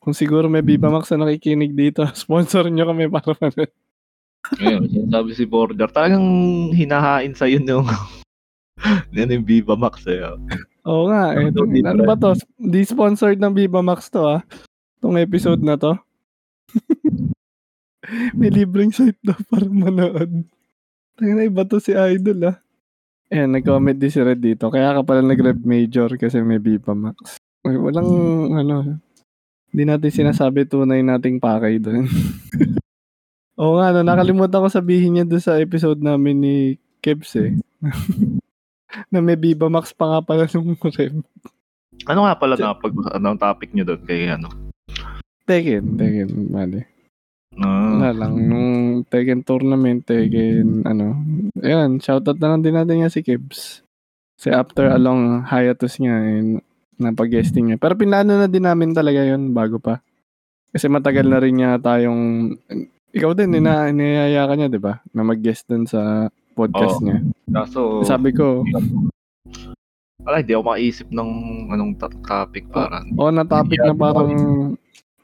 kung 0.03 0.15
siguro 0.15 0.51
may 0.51 0.67
Viva 0.67 0.91
Max 0.91 1.15
na 1.15 1.27
nakikinig 1.27 1.75
dito, 1.75 2.03
sponsor 2.19 2.67
nyo 2.67 2.91
kami 2.91 3.07
para 3.07 3.31
manood. 3.39 3.71
Ngayon, 4.55 4.83
sinasabi 4.91 5.31
si 5.35 5.45
Border, 5.45 5.89
talagang 5.91 6.27
hinahain 6.71 7.35
sa 7.35 7.47
yun 7.53 7.67
yung 7.67 7.87
yan 9.11 9.33
yung 9.33 9.47
Viva 9.47 9.75
Max 9.75 10.05
eh. 10.07 10.21
Oo 10.87 11.09
nga, 11.11 11.35
eh. 11.35 11.51
Ano, 11.51 11.67
di 11.67 11.81
ano 11.83 12.03
ba? 12.05 12.15
to? 12.15 12.37
Di 12.61 12.85
sponsored 12.85 13.41
ng 13.41 13.57
Viva 13.57 13.81
Max 13.83 14.13
to 14.13 14.23
ah. 14.23 14.41
Itong 15.01 15.19
episode 15.19 15.65
na 15.65 15.75
to. 15.81 15.97
May 18.39 18.55
libreng 18.55 18.95
site 18.95 19.19
daw 19.25 19.35
para 19.51 19.67
manood. 19.67 20.47
Tangina 21.19 21.43
iba 21.43 21.67
to 21.67 21.83
si 21.83 21.97
Idol 21.97 22.55
ah. 22.55 22.57
Ayan, 23.27 23.51
nag-comment 23.59 23.99
din 23.99 24.13
si 24.13 24.23
Red 24.23 24.39
dito. 24.39 24.71
Kaya 24.71 24.95
ka 24.95 25.03
pala 25.03 25.19
nag-rev 25.19 25.59
major 25.67 26.15
kasi 26.15 26.39
may 26.47 26.63
Viva 26.63 26.95
Max. 26.95 27.43
Ay, 27.67 27.75
walang 27.75 28.07
ano, 28.55 29.03
hindi 29.75 29.83
natin 29.83 30.11
sinasabi 30.15 30.71
tunay 30.71 31.03
nating 31.03 31.43
pakay 31.43 31.83
doon. 31.83 32.07
Oo 33.57 33.81
nga, 33.81 33.89
no, 33.93 34.05
nakalimutan 34.05 34.61
ko 34.61 34.69
sabihin 34.69 35.17
niya 35.17 35.25
doon 35.25 35.41
sa 35.41 35.57
episode 35.57 36.01
namin 36.01 36.37
ni 36.37 36.55
Kebs 37.01 37.33
eh. 37.41 37.57
na 39.13 39.21
may 39.25 39.37
Viva 39.37 39.69
Max 39.73 39.93
pa 39.97 40.09
nga 40.09 40.21
pala 40.21 40.45
nung 40.53 40.77
rev. 40.77 41.25
Ano 42.05 42.21
nga 42.29 42.37
pala 42.37 42.55
na 42.57 42.77
pag 42.77 42.93
anong 43.17 43.41
topic 43.41 43.73
nyo 43.73 43.85
doon 43.89 44.03
kay 44.05 44.29
ano? 44.29 44.53
Tekken, 45.49 45.97
Tekken, 45.97 46.31
mali. 46.53 46.85
Ah, 47.57 47.97
Wala 47.97 48.11
lang, 48.13 48.35
nung 48.45 48.71
Tekken 49.09 49.41
tournament, 49.41 50.05
Tekken, 50.05 50.85
ano, 50.85 51.17
ayan, 51.65 51.97
shoutout 51.97 52.37
na 52.37 52.53
lang 52.53 52.61
din 52.61 52.77
natin 52.77 53.01
nga 53.01 53.13
si 53.13 53.25
Kibs. 53.25 53.81
Kasi 54.37 54.53
after 54.53 54.93
a 54.93 55.01
long 55.01 55.41
hiatus 55.49 55.97
niya, 55.97 56.17
eh, 56.21 56.61
napag-guesting 57.01 57.73
niya. 57.73 57.81
Pero 57.81 57.97
pinlano 57.97 58.37
na 58.37 58.49
din 58.49 58.69
namin 58.69 58.93
talaga 58.93 59.25
yon 59.25 59.57
bago 59.57 59.81
pa. 59.81 60.05
Kasi 60.77 60.93
matagal 60.93 61.25
na 61.25 61.41
rin 61.41 61.57
niya 61.57 61.81
tayong, 61.81 62.53
ikaw 63.17 63.33
din, 63.33 63.49
nina, 63.51 63.89
niyaya 63.89 64.45
ka 64.45 64.55
niya, 64.55 64.69
di 64.69 64.77
ba? 64.77 65.01
Na 65.11 65.25
mag-guest 65.25 65.65
dun 65.65 65.89
sa 65.89 66.29
podcast 66.53 67.01
Oo. 67.01 67.05
niya. 67.05 67.19
kaso, 67.49 68.05
Sabi 68.05 68.37
ko, 68.37 68.61
wala, 70.21 70.43
hindi 70.43 70.53
ako 70.53 70.65
makaisip 70.67 71.09
ng 71.09 71.31
anong 71.73 71.93
topic 71.97 72.69
para. 72.69 73.01
oh, 73.17 73.33
na 73.33 73.47
topic 73.47 73.81
na 73.81 73.97
parang 73.97 74.31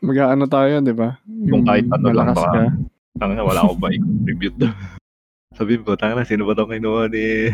mag-ano 0.00 0.44
tayo, 0.48 0.80
di 0.80 0.94
ba? 0.96 1.20
Kung 1.22 1.68
kahit 1.68 1.86
ano 1.90 2.08
lang, 2.10 2.32
baka- 2.32 2.48
ka. 2.48 2.62
Tanga 3.12 3.36
na, 3.36 3.44
wala 3.44 3.60
akong 3.60 3.76
ba 3.78 3.92
i-contribute 3.92 4.56
doon. 4.56 4.72
Sabi 5.58 5.76
ko, 5.78 5.92
tanga 6.00 6.16
na, 6.16 6.24
sino 6.24 6.48
ba 6.48 6.56
itong 6.56 6.72
kinuha 6.72 7.12
ni... 7.12 7.52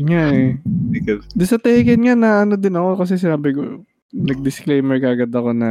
Nga 0.00 0.22
eh. 0.32 0.48
Kev? 1.04 1.28
Di 1.28 1.44
sa 1.44 1.60
Tekken 1.60 2.00
nga 2.02 2.14
na 2.16 2.30
ano 2.42 2.56
din 2.56 2.72
ako 2.72 3.04
kasi 3.04 3.20
sinabi 3.20 3.52
ko, 3.52 3.84
nag-disclaimer 4.10 4.96
kagad 4.96 5.28
ako 5.28 5.52
na 5.52 5.70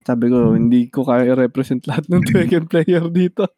sabi 0.00 0.32
ko, 0.32 0.56
hindi 0.56 0.88
ko 0.88 1.04
kaya 1.04 1.28
i-represent 1.32 1.84
lahat 1.84 2.08
ng 2.08 2.22
Tekken 2.28 2.66
player 2.66 3.04
dito. 3.12 3.48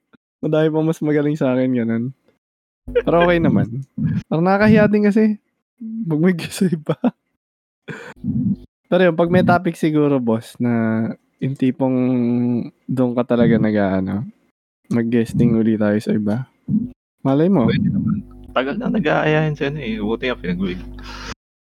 Madami 0.42 0.68
pa 0.74 0.80
mas 0.82 0.98
magaling 0.98 1.38
sa 1.38 1.54
akin, 1.54 1.70
ganun. 1.70 2.04
Pero 2.90 3.22
okay 3.22 3.38
naman. 3.38 3.86
Parang 4.26 4.42
nakakahiya 4.42 4.90
din 4.90 5.06
kasi. 5.06 5.38
Pag 5.82 6.18
may 6.18 6.34
guess 6.34 6.66
iba. 6.66 6.98
Pero 8.90 9.00
yun, 9.08 9.16
pag 9.16 9.30
may 9.32 9.46
topic 9.46 9.78
siguro, 9.78 10.18
boss, 10.18 10.58
na 10.58 11.06
yung 11.38 11.54
tipong 11.56 11.96
doon 12.86 13.12
ka 13.16 13.34
talaga 13.34 13.56
nag 13.56 13.76
ano, 13.78 14.14
mag-guesting 14.92 15.56
uli 15.56 15.78
tayo 15.78 15.98
sa 15.98 16.12
iba. 16.12 16.46
Malay 17.22 17.48
mo. 17.48 17.70
Pwede 17.70 17.88
naman. 17.88 18.22
Tagal 18.52 18.76
na 18.76 18.92
nag-aayahin 18.92 19.56
sa 19.56 19.70
ano 19.72 19.78
eh. 19.80 19.96
Buti 19.96 20.28
nga 20.28 20.36
pinag-wig. 20.36 20.78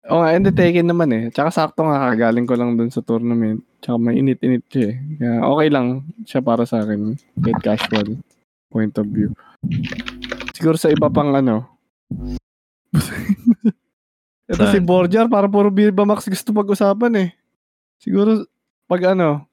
Oo 0.06 0.22
nga, 0.22 0.38
and 0.38 0.46
the 0.46 0.54
Tekken 0.54 0.86
naman 0.86 1.10
eh. 1.18 1.24
Tsaka 1.34 1.50
sakto 1.50 1.82
nga, 1.90 2.14
kagaling 2.14 2.46
ko 2.46 2.54
lang 2.54 2.78
dun 2.78 2.94
sa 2.94 3.02
tournament. 3.02 3.66
Tsaka 3.82 3.98
may 3.98 4.22
init-init 4.22 4.62
siya 4.70 4.94
eh. 4.94 4.96
Kaya 5.18 5.36
okay 5.50 5.68
lang 5.74 6.06
siya 6.30 6.46
para 6.46 6.62
sa 6.70 6.86
akin. 6.86 7.18
Kahit 7.42 7.60
casual 7.66 8.22
point 8.70 8.94
of 9.02 9.08
view. 9.10 9.34
Siguro 10.54 10.78
sa 10.78 10.94
iba 10.94 11.10
pang 11.10 11.34
ano. 11.34 11.66
Ito 14.52 14.70
si? 14.70 14.78
Borjar, 14.78 15.26
para 15.26 15.50
puro 15.50 15.74
Viva 15.74 16.06
Max 16.06 16.30
gusto 16.30 16.54
pag-usapan 16.54 17.14
eh. 17.18 17.30
Siguro, 17.98 18.46
pag 18.86 19.18
ano, 19.18 19.50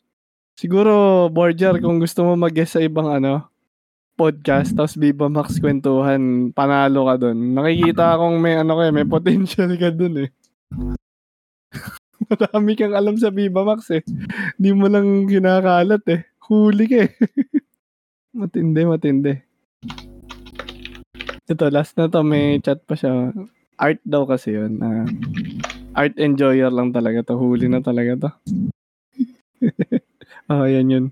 siguro 0.53 1.27
Borjar, 1.33 1.81
kung 1.81 1.97
gusto 1.97 2.29
mo 2.29 2.37
mag-guest 2.37 2.77
sa 2.77 2.85
ibang 2.85 3.09
ano, 3.09 3.49
podcast, 4.21 4.77
tapos 4.77 5.01
Viva 5.01 5.33
Max 5.33 5.57
kwentuhan, 5.57 6.53
panalo 6.53 7.09
ka 7.09 7.17
dun. 7.17 7.57
Nakikita 7.57 8.13
akong 8.13 8.37
may 8.37 8.61
ano 8.61 8.77
ka 8.77 8.85
eh, 8.85 8.93
may 8.93 9.09
potential 9.09 9.73
ka 9.81 9.89
dun 9.89 10.29
eh. 10.29 10.31
Marami 12.31 12.73
kang 12.79 12.95
alam 12.95 13.17
sa 13.19 13.33
Viva 13.35 13.67
Max 13.67 13.91
eh. 13.93 14.03
Di 14.57 14.71
mo 14.73 14.87
lang 14.87 15.27
kinakalat 15.27 16.05
eh. 16.09 16.21
Huli 16.49 16.85
ka 16.89 16.99
eh. 17.07 17.13
matindi, 18.39 18.83
matindi. 18.87 19.35
Ito, 21.51 21.69
last 21.69 21.99
na 21.99 22.09
to, 22.09 22.23
may 22.23 22.63
chat 22.63 22.81
pa 22.87 22.95
siya. 22.95 23.35
Art 23.77 24.01
daw 24.07 24.25
kasi 24.25 24.55
yun. 24.55 24.79
ah, 24.81 25.05
art 25.99 26.15
enjoyer 26.17 26.71
lang 26.71 26.95
talaga 26.95 27.27
to. 27.27 27.35
Huli 27.37 27.67
na 27.67 27.83
talaga 27.83 28.29
to. 28.29 28.31
Oh, 30.49 30.65
yan 30.73 30.93
yun. 30.93 31.07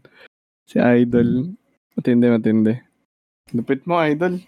Si 0.65 0.79
Idol. 0.79 1.53
Matindi, 1.99 2.27
matindi. 2.31 2.75
Lupit 3.51 3.83
mo, 3.85 3.99
Idol. 3.99 4.39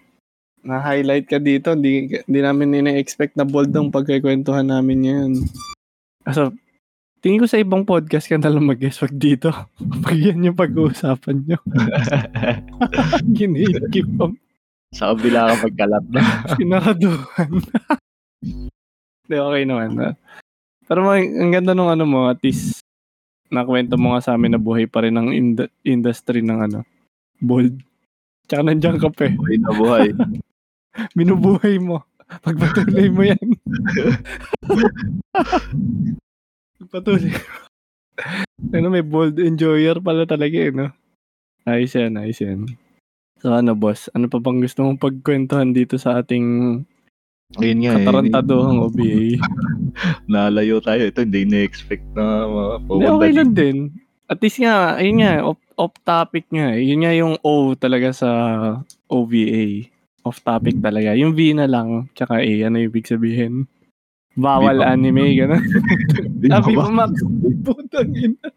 Na-highlight 0.62 1.26
ka 1.26 1.38
dito. 1.38 1.74
Hindi, 1.74 2.22
hindi 2.22 2.40
namin 2.40 2.78
ina-expect 2.78 3.34
na 3.34 3.42
bold 3.42 3.74
ang 3.74 3.90
pagkikwentuhan 3.90 4.70
namin 4.70 4.98
ngayon. 5.02 5.32
So, 6.30 6.54
tingin 7.18 7.42
ko 7.42 7.50
sa 7.50 7.58
ibang 7.58 7.82
podcast 7.82 8.30
ka 8.30 8.38
na 8.38 8.46
lang 8.46 8.66
mag-guest 8.66 9.02
wag 9.02 9.14
dito. 9.14 9.50
Pag 10.06 10.14
yan 10.14 10.46
yung 10.46 10.58
pag-uusapan 10.58 11.36
nyo. 11.42 11.58
Ginigip 13.36 14.06
ang 14.22 14.38
Sa 14.92 15.10
kabila 15.16 15.50
ka 15.50 15.66
pagkalat 15.66 16.04
na. 16.12 16.20
Sinakaduhan. 16.60 17.50
Hindi, 19.24 19.36
okay 19.36 19.62
naman. 19.64 19.90
ah. 19.98 20.14
Pero 20.86 21.00
may- 21.08 21.32
ang 21.32 21.50
ganda 21.50 21.72
nung 21.72 21.88
ano 21.88 22.04
mo, 22.04 22.28
at 22.28 22.38
least 22.44 22.84
nakwento 23.48 23.96
mo 23.96 24.12
nga 24.14 24.20
sa 24.22 24.32
amin 24.36 24.54
na 24.54 24.60
buhay 24.60 24.84
pa 24.86 25.02
rin 25.02 25.16
ang 25.16 25.32
ind- 25.32 25.72
industry 25.82 26.44
ng 26.44 26.70
ano, 26.70 26.78
bold. 27.40 27.80
Tsaka 28.46 28.62
nandiyan 28.62 29.00
ka 29.00 29.08
pa 29.08 29.26
eh. 29.26 29.34
Buhay 29.34 29.56
na 29.58 29.72
buhay. 29.72 30.08
Binubuhay 31.18 31.80
mo. 31.80 32.04
Pagpatuloy 32.40 33.12
mo 33.12 33.22
yan. 33.28 33.44
Pagpatuloy 36.80 37.28
mo. 37.28 37.40
Ano, 38.72 38.86
may 38.88 39.04
bold 39.04 39.36
enjoyer 39.40 39.98
pala 40.00 40.24
talaga 40.24 40.56
eh, 40.56 40.72
no? 40.72 40.88
Ayos 41.64 41.92
yan, 41.92 42.16
ayos 42.16 42.40
yan. 42.40 42.60
So 43.42 43.50
ano, 43.52 43.74
boss? 43.74 44.06
Ano 44.14 44.30
pa 44.30 44.38
bang 44.38 44.62
gusto 44.62 44.86
mong 44.86 45.02
pagkwentuhan 45.02 45.74
dito 45.74 45.98
sa 45.98 46.22
ating 46.22 46.46
Ayun 47.60 47.84
nga 47.84 47.92
eh. 47.92 47.96
katarantaduhang 48.00 48.80
OBA? 48.80 49.36
Nalayo 50.32 50.80
tayo. 50.80 51.04
Ito 51.04 51.20
hindi 51.20 51.44
na-expect 51.44 52.16
na 52.16 52.48
mga 52.48 52.74
Hindi, 52.88 53.04
okay 53.12 53.32
lang 53.36 53.50
din. 53.52 53.76
At 54.24 54.40
least 54.40 54.56
nga, 54.56 54.96
ayun 54.96 55.20
nga, 55.20 55.32
off, 55.44 55.60
off 55.76 55.92
topic 56.00 56.48
nga. 56.48 56.72
eh. 56.72 56.80
Yun 56.80 57.04
nga 57.04 57.12
yung 57.12 57.34
O 57.44 57.76
talaga 57.76 58.16
sa 58.16 58.30
OVA. 59.12 59.84
Off 60.22 60.38
topic 60.42 60.78
talaga. 60.78 61.18
Yung 61.18 61.34
V 61.34 61.54
na 61.58 61.66
lang, 61.66 62.06
tsaka 62.14 62.38
A, 62.38 62.52
ano 62.66 62.78
ibig 62.78 63.10
sabihin? 63.10 63.66
Bawal 64.38 64.80
Viva- 64.80 64.88
anime, 64.94 65.24
gano'n. 65.36 65.62
Sabi 66.46 66.72
mo, 66.72 66.88
Max. 66.88 67.12
Putang 67.66 68.10
ina. 68.14 68.48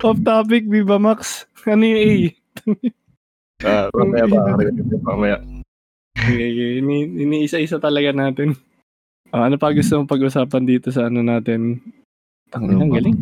Off 0.00 0.18
topic, 0.22 0.64
Viva 0.70 0.96
Max. 0.96 1.44
Ano 1.66 1.84
yung 1.84 2.00
A? 2.00 2.10
Ah, 3.64 3.86
mamaya 3.92 4.24
ba? 4.30 4.40
Mamaya. 5.04 5.36
Okay. 6.14 6.80
Ini, 6.80 6.96
iniisa-isa 7.18 7.82
talaga 7.82 8.14
natin. 8.14 8.54
Ah, 9.34 9.50
ano 9.50 9.58
pa 9.58 9.74
gusto 9.74 9.98
mong 9.98 10.10
pag-usapan 10.10 10.62
dito 10.62 10.94
sa 10.94 11.10
ano 11.10 11.20
natin? 11.20 11.82
Tangina, 12.54 12.86
ang 12.86 12.94
galing. 12.94 13.16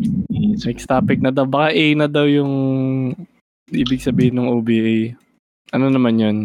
Next 0.61 0.85
topic 0.85 1.17
na 1.17 1.33
daw. 1.33 1.49
Baka 1.49 1.73
A 1.73 1.85
na 1.97 2.05
daw 2.05 2.29
yung 2.29 2.53
ibig 3.73 4.05
sabihin 4.05 4.37
ng 4.37 4.47
OBA. 4.53 5.17
Ano 5.73 5.89
naman 5.89 6.21
yun? 6.21 6.37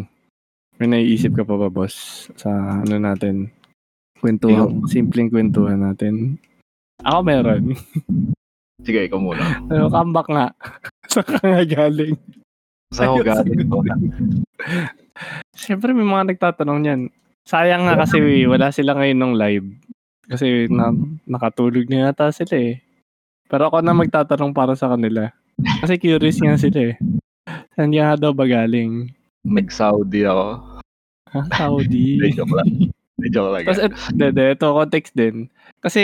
May 0.79 0.87
naiisip 0.87 1.35
ka 1.35 1.43
pa 1.43 1.59
ba, 1.59 1.67
boss? 1.67 2.31
Sa 2.39 2.51
ano 2.87 2.95
natin? 3.03 3.51
Kwentuhan. 4.23 4.87
Simpleng 4.87 5.31
kwentuhan 5.31 5.83
natin. 5.83 6.39
Ako 7.03 7.23
meron. 7.27 7.75
Sige, 8.83 9.11
ikaw 9.11 9.19
muna. 9.19 9.43
Ano, 9.71 9.91
comeback 9.91 10.29
nga. 10.31 10.47
Sa 11.13 11.23
ka 11.27 11.39
nga 11.43 11.63
galing. 11.67 12.15
Saan 12.95 13.19
ko 13.19 13.23
galing? 13.27 13.59
Siyempre 15.61 15.91
may 15.91 16.07
mga 16.07 16.35
nagtatanong 16.35 16.79
niyan. 16.79 17.01
Sayang 17.43 17.91
nga 17.91 17.99
kasi 17.99 18.47
wala 18.47 18.71
sila 18.71 18.95
ngayon 18.95 19.19
ng 19.19 19.35
live. 19.35 19.67
Kasi 20.29 20.69
na, 20.71 20.93
nakatulog 21.27 21.89
na 21.89 22.09
yata 22.09 22.31
sila 22.31 22.55
eh. 22.55 22.85
Pero 23.49 23.73
ako 23.73 23.81
na 23.83 23.97
magtatanong 23.97 24.53
para 24.53 24.77
sa 24.77 24.93
kanila. 24.93 25.33
Kasi 25.83 25.99
curious 25.99 26.39
nga 26.39 26.55
sila 26.55 26.93
eh. 26.93 26.97
Saan 27.75 27.91
nga 27.91 28.15
daw 28.15 28.31
ba 28.37 28.45
galing? 28.45 29.11
Nag-Saudi 29.49 30.29
ako. 30.29 30.68
Ha? 31.35 31.41
Saudi. 31.53 32.17
Hindi, 32.21 32.37
joke 32.37 32.55
lang. 32.55 32.69
Hindi, 32.89 33.29
joke 33.33 33.51
lang. 33.53 33.63
Tapos, 33.67 33.81
de, 34.15 34.45
ito, 34.55 34.67
context 34.73 35.13
din. 35.17 35.49
Kasi, 35.83 36.03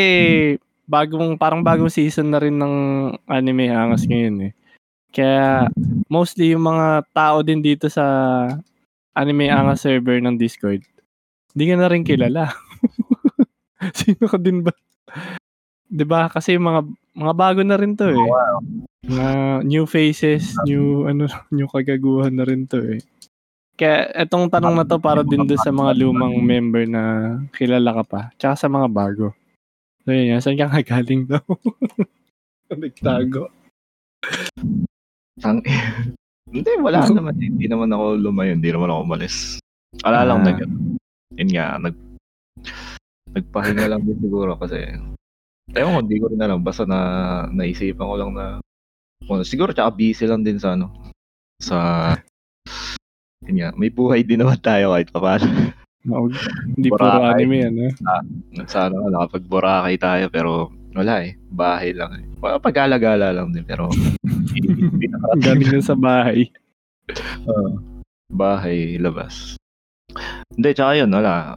bagong, 0.85 1.39
parang 1.41 1.65
bagong 1.65 1.93
season 1.93 2.33
na 2.33 2.41
rin 2.41 2.57
ng 2.57 2.75
anime 3.29 3.73
hangas 3.73 4.05
ngayon 4.05 4.51
eh. 4.51 4.53
Kaya, 5.15 5.71
mostly 6.11 6.53
yung 6.53 6.67
mga 6.67 7.07
tao 7.15 7.41
din 7.41 7.63
dito 7.63 7.87
sa 7.87 8.05
anime 9.15 9.47
angas 9.49 9.87
server 9.87 10.19
ng 10.19 10.35
Discord, 10.35 10.83
hindi 11.55 11.65
ka 11.71 11.75
na 11.79 11.87
rin 11.87 12.03
kilala. 12.03 12.51
Sino 14.01 14.27
ka 14.27 14.39
din 14.41 14.67
ba? 14.67 14.75
'Di 15.87 16.05
ba? 16.05 16.27
Kasi 16.27 16.59
yung 16.59 16.67
mga 16.67 16.81
mga 17.15 17.35
bago 17.39 17.61
na 17.63 17.79
rin 17.79 17.95
to 17.95 18.11
eh. 18.11 18.19
Mga 19.07 19.29
new 19.63 19.87
faces, 19.87 20.59
new 20.67 21.07
ano, 21.07 21.31
new 21.55 21.71
kagaguhan 21.71 22.35
na 22.35 22.43
rin 22.43 22.67
to 22.67 22.83
eh. 22.83 22.99
Kaya 23.75 24.07
etong 24.15 24.47
tanong 24.49 24.79
na 24.79 24.87
to 24.87 25.03
para 25.03 25.27
din 25.27 25.43
doon 25.43 25.59
sa 25.59 25.75
mga 25.75 25.99
lumang 25.99 26.39
member 26.39 26.87
na 26.87 27.03
kilala 27.51 27.91
ka 28.01 28.05
pa, 28.07 28.21
tsaka 28.39 28.55
sa 28.55 28.69
mga 28.71 28.87
bago. 28.87 29.35
So 30.07 30.15
yun 30.15 30.31
yan, 30.31 30.41
saan 30.41 30.55
ka 30.55 30.71
nga 30.71 30.85
galing 30.85 31.27
daw? 31.27 31.43
Nagtago. 32.71 33.51
Tang... 35.43 35.59
Hindi, 36.55 36.71
wala 36.79 37.03
naman. 37.11 37.35
Hindi 37.35 37.67
naman 37.67 37.91
ako 37.91 38.05
lumayo. 38.15 38.55
Hindi 38.55 38.71
naman 38.71 38.95
ako 38.95 39.01
umalis. 39.03 39.59
Ala 40.07 40.23
lang 40.23 40.43
Ah. 40.43 40.45
na 40.47 40.53
yun. 40.55 40.71
Yun 41.35 41.51
nga, 41.51 41.67
nag... 41.83 41.97
Nagpahinga 43.35 43.91
lang 43.91 44.07
din 44.07 44.19
siguro 44.23 44.55
kasi... 44.55 44.87
Ewan 45.75 45.99
ko, 45.99 46.01
hindi 46.07 46.17
ko 46.23 46.27
rin 46.31 46.45
alam. 46.45 46.63
Basta 46.63 46.87
na 46.87 46.99
naisipan 47.51 48.07
ko 48.07 48.15
lang 48.15 48.31
na... 48.39 48.63
Well, 49.27 49.43
siguro 49.43 49.75
tsaka 49.75 49.91
busy 49.91 50.31
lang 50.31 50.47
din 50.47 50.63
sa 50.63 50.79
ano. 50.79 50.95
Sa... 51.59 51.77
Yun 53.45 53.57
nga, 53.59 53.71
may 53.75 53.89
buhay 53.89 54.21
din 54.23 54.41
naman 54.41 54.59
tayo 54.59 54.93
kahit 54.93 55.09
pa 55.09 55.21
paano. 55.21 55.47
No, 56.05 56.29
hindi 56.69 56.89
puro 56.89 57.09
anime 57.25 57.65
yan, 57.65 57.77
eh. 57.81 57.93
Sa 58.69 58.89
ano, 58.89 59.09
nakapag-Boracay 59.09 59.97
tayo 59.97 60.29
pero 60.29 60.51
wala 60.93 61.25
eh. 61.25 61.33
Bahay 61.49 61.93
lang 61.93 62.13
eh. 62.15 62.25
Pag-alagala 62.61 63.33
lang 63.33 63.51
din 63.51 63.65
pero 63.65 63.89
Galing 65.45 65.71
na 65.71 65.81
sa 65.81 65.97
bahay. 65.97 66.53
Oo. 67.45 67.81
bahay, 68.29 68.97
labas. 68.97 69.57
Hindi, 70.53 70.71
tsaka 70.73 70.93
yun, 70.97 71.11
wala. 71.11 71.57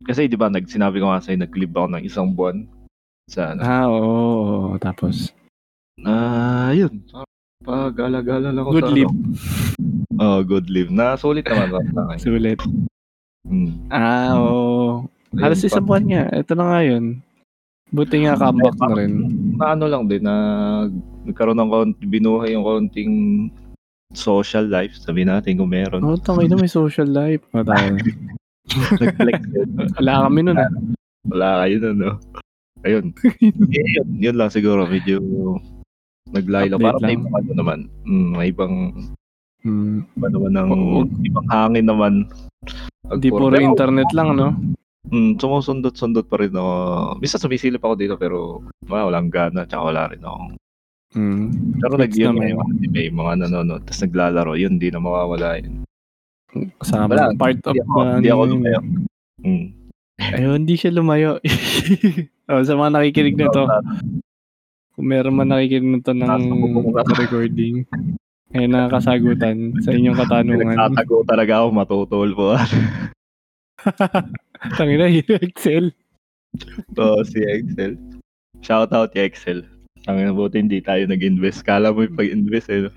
Kasi 0.00 0.30
di 0.30 0.38
ba, 0.38 0.46
nag, 0.46 0.66
sinabi 0.66 0.98
ko 0.98 1.10
nga 1.10 1.18
sa'yo, 1.18 1.38
nag-live 1.38 1.74
ako 1.74 1.88
ng 1.88 2.04
isang 2.04 2.28
buwan 2.32 2.66
sa 3.26 3.52
ano. 3.52 3.60
Ah, 3.60 3.86
oo, 3.86 3.98
oo. 3.98 4.76
Tapos, 4.78 5.34
Ah, 5.98 6.70
yun. 6.70 7.02
Pag-alagala 7.60 8.54
lang 8.54 8.62
ako 8.62 8.70
good 8.72 8.86
sa 8.86 8.94
live. 8.94 9.10
ano. 9.10 9.18
Oh, 10.18 10.42
good 10.42 10.66
live. 10.68 10.90
Na 10.90 11.14
sulit 11.14 11.46
naman 11.46 11.70
sa 11.70 11.78
akin. 11.78 12.18
Sulit. 12.18 12.58
Hmm. 13.46 13.86
Ah, 13.88 14.34
oo. 14.36 15.06
Ayun, 15.32 15.42
Halos 15.44 15.64
isang 15.64 15.86
buwan 15.86 16.04
nga. 16.10 16.24
Ito 16.34 16.52
na 16.58 16.64
nga 16.68 16.80
yun. 16.84 17.04
Buti 17.88 18.26
nga 18.26 18.36
comeback 18.36 18.76
na 18.76 18.94
rin. 18.98 19.12
Na 19.56 19.72
ano 19.72 19.84
lang 19.88 20.04
din, 20.10 20.20
na 20.20 20.34
nagkaroon 21.24 21.56
ng 21.56 21.70
konti, 21.72 22.04
binuhay 22.04 22.52
yung 22.52 22.66
konting 22.66 23.12
social 24.12 24.64
life, 24.68 24.96
sabi 24.96 25.24
natin 25.24 25.56
kung 25.60 25.72
meron. 25.72 26.04
Oo, 26.04 26.16
oh, 26.16 26.20
tangay 26.20 26.48
na 26.48 26.56
may 26.56 26.68
social 26.80 27.08
life. 27.08 27.40
O, 27.52 27.64
tayo. 27.64 27.96
Nag-flex. 29.00 29.40
Wala 30.00 30.28
kami 30.28 30.40
nun 30.44 30.60
ah. 30.60 30.70
Wala 31.28 31.48
kayo 31.64 31.76
na, 31.80 31.90
no? 31.92 32.10
Ayun. 32.84 33.12
eh, 33.76 33.86
yun, 34.00 34.08
yun 34.20 34.36
lang 34.36 34.52
siguro. 34.52 34.84
Medyo 34.84 35.20
naglaylo. 36.32 36.76
Update 36.76 36.84
Parang 36.84 37.04
may 37.04 37.16
ibang 37.16 37.36
ano 37.36 37.52
naman. 37.56 37.78
Mm, 38.04 38.30
may 38.36 38.48
ibang, 38.52 38.74
Hmm. 39.66 40.06
iba 40.14 40.28
naman 40.30 40.52
ng, 40.54 40.68
Oo. 40.70 41.00
ibang 41.26 41.48
hangin 41.50 41.86
naman. 41.86 42.12
Hindi 43.08 43.28
puro 43.32 43.50
Pero, 43.50 43.64
internet 43.64 44.08
lang, 44.14 44.38
no? 44.38 44.54
Mm, 45.08 45.40
sumusundot-sundot 45.40 46.28
pa 46.28 46.36
rin 46.36 46.52
ako. 46.52 46.72
Minsan 47.18 47.40
sumisilip 47.40 47.80
ako 47.80 47.94
dito 47.96 48.14
pero 48.20 48.60
wala, 48.84 49.08
walang 49.08 49.32
gana. 49.32 49.64
Tsaka 49.64 49.82
wala 49.88 50.02
rin 50.12 50.20
ako. 50.20 50.38
Hmm. 51.16 51.46
Pero 51.80 51.94
nag 51.96 52.12
Gets 52.12 52.20
yun, 52.20 52.36
may, 52.36 52.52
mga- 52.52 52.92
may 52.92 53.08
mga 53.08 53.32
nanonood. 53.48 53.82
Tapos 53.88 54.04
naglalaro. 54.04 54.52
Yun, 54.60 54.76
di 54.76 54.92
na 54.92 55.00
mawawala 55.00 55.56
yun. 55.64 55.88
Kasama. 56.76 57.16
Wala. 57.16 57.32
Part 57.40 57.64
of 57.64 57.72
Hindi 57.72 57.80
ako, 57.80 57.96
the 57.96 58.12
hindi 58.20 58.28
ako 58.28 58.42
lumayo. 58.52 58.80
Mm. 59.40 59.66
Ayun, 60.18 60.56
hindi 60.66 60.74
siya 60.76 60.90
lumayo. 60.92 61.30
oh, 62.52 62.62
sa 62.66 62.74
mga 62.76 62.90
nakikinig 62.92 63.36
na 63.40 63.48
to, 63.48 63.64
kung 64.98 65.06
meron 65.08 65.38
man 65.38 65.48
nakikinig 65.48 66.02
nito 66.02 66.12
ng 66.12 66.42
recording, 67.16 67.86
ay 68.56 68.64
nakakasagutan 68.64 69.76
sa 69.84 69.92
inyong 69.92 70.16
katanungan. 70.16 70.72
Nagtatago 70.72 71.24
talaga 71.28 71.52
ako, 71.60 71.68
matutol 71.72 72.30
po. 72.32 72.48
Tangina, 74.78 75.06
yung 75.06 75.42
Excel. 75.44 75.84
Oo, 76.96 77.20
si 77.22 77.44
Excel. 77.44 77.94
Shout 78.64 78.90
out 78.90 79.12
kay 79.12 79.28
Excel. 79.28 79.62
Ang 80.08 80.32
buti 80.32 80.64
hindi 80.64 80.80
tayo 80.80 81.04
nag-invest. 81.04 81.62
Kala 81.62 81.92
mo 81.92 82.02
yung 82.02 82.16
pag-invest 82.16 82.72
eh. 82.72 82.88
no? 82.88 82.90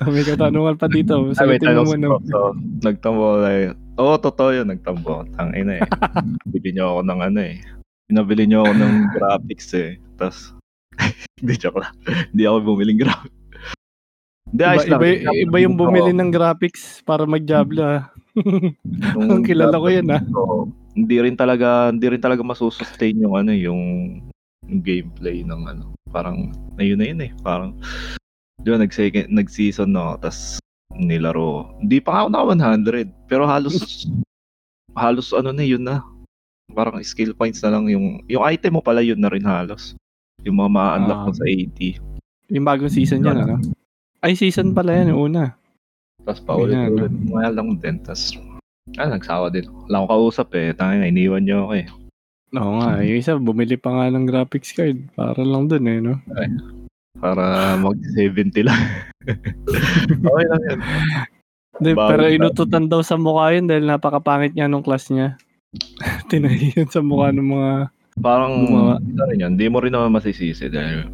Oh, 0.00 0.08
may 0.08 0.24
katanungan 0.24 0.80
pa 0.80 0.88
dito. 0.88 1.30
Ah, 1.36 1.44
may 1.46 1.60
Sagutin 1.60 1.76
mo 1.76 1.84
tanong 1.84 1.86
muna. 1.86 2.06
si 2.18 2.32
So, 2.32 2.38
nagtambo 2.82 3.26
na. 3.38 3.50
Oo, 4.00 4.14
totoo 4.18 4.50
yun. 4.50 4.66
Nagtambo. 4.66 5.22
Tangin 5.36 5.68
na 5.68 5.74
eh. 5.78 5.82
Bili 6.52 6.74
niyo 6.74 6.96
ako 6.96 7.00
ng 7.06 7.20
ano 7.22 7.40
eh. 7.44 7.56
Pinabili 8.08 8.44
niyo 8.48 8.66
ako 8.66 8.72
ng 8.72 8.94
graphics 9.14 9.68
eh. 9.76 10.00
Tapos, 10.16 10.56
hindi 11.38 11.54
joke 11.54 11.78
lang. 11.78 11.94
Hindi 12.32 12.42
ako 12.48 12.56
bumiling 12.66 13.00
graphics. 13.00 13.36
Hindi, 14.52 14.64
Iba, 14.68 15.00
iba, 15.00 15.32
iba 15.32 15.58
yung 15.64 15.80
bumili 15.80 16.12
ng 16.12 16.28
graphics 16.28 17.00
para 17.08 17.24
mag-Diablo 17.24 17.80
ah. 17.80 18.12
Ang 19.16 19.48
kilala 19.48 19.80
ko 19.80 19.88
yan 19.88 20.12
ah. 20.12 20.20
So, 20.28 20.68
hindi 20.92 21.16
rin 21.24 21.36
talaga 21.40 21.88
hindi 21.88 22.04
rin 22.04 22.20
talaga 22.20 22.44
masusustain 22.44 23.16
yung 23.16 23.32
ano 23.32 23.56
yung, 23.56 23.80
yung 24.68 24.80
gameplay 24.84 25.40
ng 25.40 25.62
ano. 25.64 25.96
Parang 26.12 26.52
ayun 26.76 27.00
na 27.00 27.06
yun 27.08 27.20
eh. 27.24 27.32
Parang 27.40 27.80
di 28.60 28.68
ba 28.68 28.76
nag 28.76 28.92
nag-season 29.32 29.88
no, 29.88 30.20
tas 30.20 30.60
nilaro. 30.92 31.72
Hindi 31.80 32.04
pa 32.04 32.20
ako 32.20 32.28
na 32.28 32.44
100, 32.44 33.08
pero 33.24 33.48
halos 33.48 34.04
halos 35.02 35.32
ano 35.32 35.48
na 35.56 35.64
yun 35.64 35.80
na. 35.80 36.04
Parang 36.76 37.00
skill 37.00 37.32
points 37.32 37.64
na 37.64 37.72
lang 37.72 37.88
yung 37.88 38.20
yung 38.28 38.44
item 38.44 38.76
mo 38.76 38.84
pala 38.84 39.00
yun 39.00 39.16
na 39.16 39.32
rin 39.32 39.48
halos. 39.48 39.96
Yung 40.44 40.60
mga 40.60 40.70
ma-unlock 40.76 41.20
Ah. 41.20 41.24
mo 41.24 41.32
sa 41.32 41.44
80. 41.48 41.96
Yung 42.52 42.68
bagong 42.68 42.92
season 42.92 43.24
yan, 43.24 43.48
ano? 43.48 43.56
Ay, 44.22 44.38
season 44.38 44.70
pala 44.70 44.94
yan, 44.94 45.10
yung 45.10 45.34
una. 45.34 45.58
Tapos 46.22 46.40
paulit-ulit. 46.46 47.10
Maya 47.26 47.50
lang 47.50 47.74
din. 47.82 47.98
Tapos, 48.06 48.38
ah, 48.94 49.10
nagsawa 49.10 49.50
din. 49.50 49.66
Wala 49.90 50.06
akong 50.06 50.10
kausap 50.14 50.54
eh. 50.54 50.70
Tangin 50.78 51.02
na, 51.02 51.10
iniwan 51.10 51.42
niyo 51.42 51.66
ako 51.66 51.72
eh. 51.82 51.86
Oo 52.54 52.72
nga, 52.78 53.02
yung 53.02 53.18
isa, 53.18 53.34
bumili 53.34 53.74
pa 53.74 53.90
nga 53.90 54.14
ng 54.14 54.28
graphics 54.30 54.70
card. 54.70 55.10
Para 55.18 55.42
lang 55.42 55.66
dun 55.66 55.90
eh, 55.90 55.98
no? 55.98 56.22
Para 57.18 57.74
mag-70 57.82 58.62
lang. 58.62 58.78
okay 60.30 60.44
lang 60.46 60.62
yun. 60.70 60.80
Hindi, 61.82 61.90
pero 61.98 62.22
inututan 62.30 62.86
daw 62.86 63.02
sa 63.02 63.18
mukha 63.18 63.50
yun 63.58 63.66
dahil 63.66 63.90
napakapangit 63.90 64.54
niya 64.54 64.70
nung 64.70 64.86
class 64.86 65.10
niya. 65.10 65.34
Tinahiyan 66.30 66.86
sa 66.92 67.02
mukha 67.02 67.34
ng 67.34 67.48
mga... 67.58 67.72
Parang, 68.22 68.54
Gumawa. 68.70 68.94
ito 69.02 69.22
rin 69.26 69.42
yun. 69.42 69.52
Hindi 69.58 69.66
mo 69.66 69.82
rin 69.82 69.90
naman 69.90 70.14
masisisi 70.14 70.70
dahil, 70.70 71.10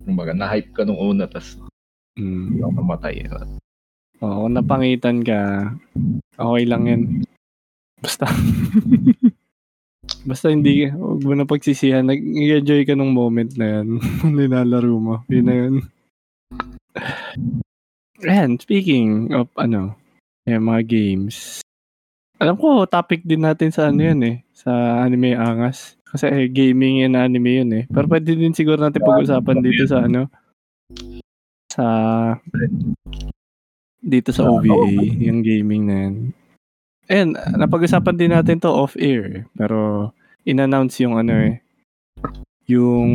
kumbaga, 0.00 0.32
na-hype 0.32 0.72
ka 0.72 0.88
nung 0.88 0.96
una, 0.96 1.28
tapos 1.28 1.60
Mm. 2.18 2.44
hindi 2.50 2.60
ako 2.60 2.72
namatay. 2.82 3.14
eh. 3.22 3.30
Oo, 4.18 4.36
kung 4.44 4.54
napangitan 4.58 5.22
ka, 5.22 5.70
okay 6.34 6.64
lang 6.66 6.82
yan. 6.90 7.02
Basta... 8.02 8.26
Basta 10.24 10.48
hindi, 10.48 10.88
huwag 10.88 11.20
mo 11.20 11.32
na 11.36 11.44
pagsisihan. 11.44 12.02
Nag-enjoy 12.02 12.88
ka 12.88 12.96
nung 12.96 13.12
moment 13.12 13.52
na 13.54 13.80
yan. 13.80 14.00
Nilalaro 14.36 14.96
mo. 14.98 15.14
Yun 15.28 15.46
na 15.46 15.54
yun. 15.54 15.74
And 18.24 18.58
speaking 18.58 19.30
of 19.36 19.52
ano, 19.54 19.94
yung 20.48 20.64
mga 20.66 20.82
games. 20.88 21.60
Alam 22.40 22.56
ko, 22.56 22.88
topic 22.88 23.22
din 23.22 23.44
natin 23.44 23.68
sa 23.70 23.92
ano 23.92 24.00
yan 24.00 24.20
eh. 24.24 24.36
Sa 24.56 24.72
anime 25.04 25.36
angas. 25.36 25.94
Kasi 26.08 26.24
eh, 26.32 26.48
gaming 26.48 27.04
and 27.04 27.14
anime 27.14 27.62
yun 27.62 27.70
eh. 27.76 27.84
Pero 27.86 28.08
pwede 28.08 28.32
din 28.32 28.56
siguro 28.56 28.80
natin 28.80 29.04
pag-usapan 29.04 29.60
dito 29.60 29.84
sa 29.84 30.08
ano. 30.08 30.32
Sa 31.68 31.84
dito 33.98 34.30
sa 34.32 34.48
OVA, 34.48 34.88
yung 35.20 35.42
gaming 35.44 35.82
na 35.84 35.96
yan. 36.06 36.14
And 37.08 37.30
napag-usapan 37.36 38.16
din 38.16 38.32
natin 38.32 38.60
to 38.60 38.68
off-air. 38.68 39.48
Pero 39.56 40.10
in-announce 40.44 41.00
yung 41.00 41.16
ano 41.16 41.32
eh. 41.34 41.60
Yung 42.68 43.08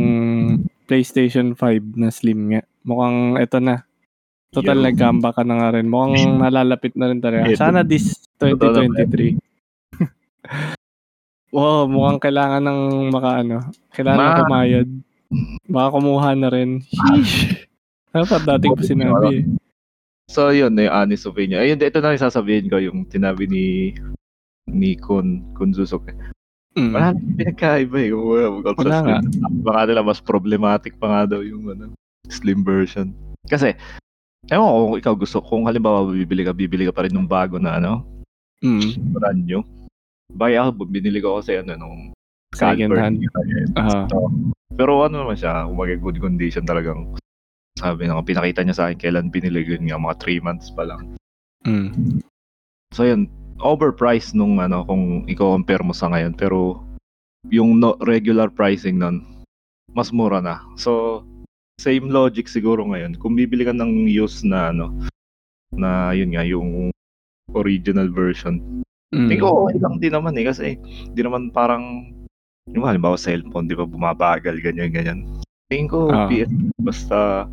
PlayStation 0.90 1.54
5 1.54 1.98
na 1.98 2.10
slim 2.10 2.50
nga. 2.54 2.62
Mukhang 2.82 3.38
eto 3.38 3.62
na. 3.62 3.86
Total 4.50 4.78
Yung- 4.78 4.86
nag-comeback 4.86 5.34
ka 5.38 5.44
na 5.46 5.54
nga 5.58 5.68
rin. 5.78 5.86
Mukhang 5.90 6.14
nalalapit 6.42 6.94
na 6.94 7.10
rin 7.10 7.22
talaga. 7.22 7.54
Sana 7.54 7.82
this 7.86 8.26
2023. 8.38 9.38
wow, 11.54 11.86
mukhang 11.86 12.20
kailangan 12.22 12.62
ng 12.62 12.80
maka 13.14 13.30
ano. 13.42 13.56
Kailangan 13.94 14.18
Ma- 14.18 14.26
ng 14.30 14.38
kumayad. 14.46 14.88
Baka 15.66 15.88
kumuha 15.98 16.30
na 16.38 16.48
rin. 16.50 16.70
Sheesh. 16.82 17.66
Pa 18.14 18.38
dating 18.38 18.78
pa 18.78 18.82
sinabi 18.86 19.26
eh. 19.42 19.44
So, 20.30 20.54
yun, 20.54 20.78
yung 20.78 20.94
honest 20.94 21.26
opinion. 21.28 21.60
Ayun, 21.60 21.82
ito 21.82 21.98
na 22.00 22.14
yung 22.14 22.24
sasabihin 22.24 22.70
ko, 22.70 22.78
yung 22.80 23.04
tinabi 23.10 23.44
ni 23.44 23.66
ni 24.70 24.96
Kun, 24.96 25.44
Kun 25.52 25.74
Suzuki. 25.76 26.14
Mm. 26.74 26.90
Wala 26.94 27.06
nang 27.12 27.36
pinagkaiba 27.36 27.98
eh. 28.00 28.10
Wala, 28.14 28.72
Wala 28.72 28.94
sa 28.98 29.04
nga. 29.04 29.18
Baka 29.62 29.80
nila 29.90 30.00
mas 30.00 30.18
problematic 30.24 30.96
pa 30.96 31.06
nga 31.10 31.36
daw 31.36 31.40
yung 31.44 31.68
ano, 31.70 31.92
slim 32.32 32.64
version. 32.64 33.12
Kasi, 33.44 33.76
ewan 34.48 34.64
ko 34.64 34.78
kung 34.88 34.98
ikaw 34.98 35.14
gusto, 35.14 35.38
kung 35.44 35.68
halimbawa 35.68 36.08
bibili 36.08 36.42
ka, 36.42 36.56
bibili 36.56 36.88
ka 36.88 36.94
pa 36.96 37.04
rin 37.04 37.12
ng 37.14 37.28
bago 37.28 37.58
na 37.60 37.76
ano, 37.82 38.06
Mm. 38.64 39.12
brand 39.12 39.42
new. 39.44 39.60
Buy 40.32 40.56
ako, 40.56 40.88
binili 40.88 41.20
ko 41.20 41.36
kasi 41.42 41.60
ano, 41.60 41.76
nung 41.76 42.16
Second 42.56 42.94
hand. 42.96 43.18
So, 44.08 44.30
pero 44.78 45.02
ano 45.04 45.26
naman 45.26 45.36
siya, 45.36 45.66
kung 45.68 45.76
good 46.00 46.18
condition 46.22 46.64
talagang 46.64 47.12
sabi 47.74 48.06
na 48.06 48.22
pinakita 48.22 48.62
niya 48.62 48.76
sa 48.76 48.84
akin 48.88 48.98
kailan 48.98 49.28
binili 49.34 49.66
yun 49.66 49.84
nga 49.90 49.98
mga 49.98 50.16
3 50.22 50.46
months 50.46 50.70
pa 50.70 50.86
lang. 50.86 51.18
Mm. 51.66 52.22
So 52.94 53.02
yun, 53.02 53.26
overpriced 53.58 54.38
nung 54.38 54.62
ano 54.62 54.86
kung 54.86 55.26
i-compare 55.26 55.82
mo 55.82 55.90
sa 55.90 56.06
ngayon 56.10 56.38
pero 56.38 56.78
yung 57.50 57.82
no, 57.82 57.98
regular 58.06 58.48
pricing 58.48 59.02
nun 59.02 59.26
mas 59.90 60.14
mura 60.14 60.38
na. 60.38 60.62
So 60.78 61.22
same 61.82 62.08
logic 62.08 62.46
siguro 62.46 62.86
ngayon. 62.86 63.18
Kung 63.18 63.34
bibili 63.34 63.66
ka 63.66 63.74
ng 63.74 64.06
used 64.06 64.46
na 64.46 64.70
ano 64.70 64.94
na 65.74 66.14
yun 66.14 66.30
nga 66.30 66.46
yung 66.46 66.94
original 67.58 68.06
version. 68.06 68.82
Mm. 69.10 69.28
Tingin 69.28 69.42
ko 69.42 69.66
okay 69.66 69.78
lang 69.82 69.98
din 69.98 70.14
naman 70.14 70.38
eh 70.38 70.46
kasi 70.46 70.78
di 71.10 71.20
naman 71.20 71.50
parang 71.50 72.14
yung 72.70 72.86
halimbawa 72.88 73.20
cellphone, 73.20 73.68
di 73.68 73.76
ba 73.76 73.84
bumabagal 73.84 74.62
ganyan 74.62 74.94
ganyan. 74.94 75.20
Tingin 75.68 75.88
ko 75.88 76.08
Ah. 76.08 76.28
PS 76.28 76.50
basta 76.78 77.48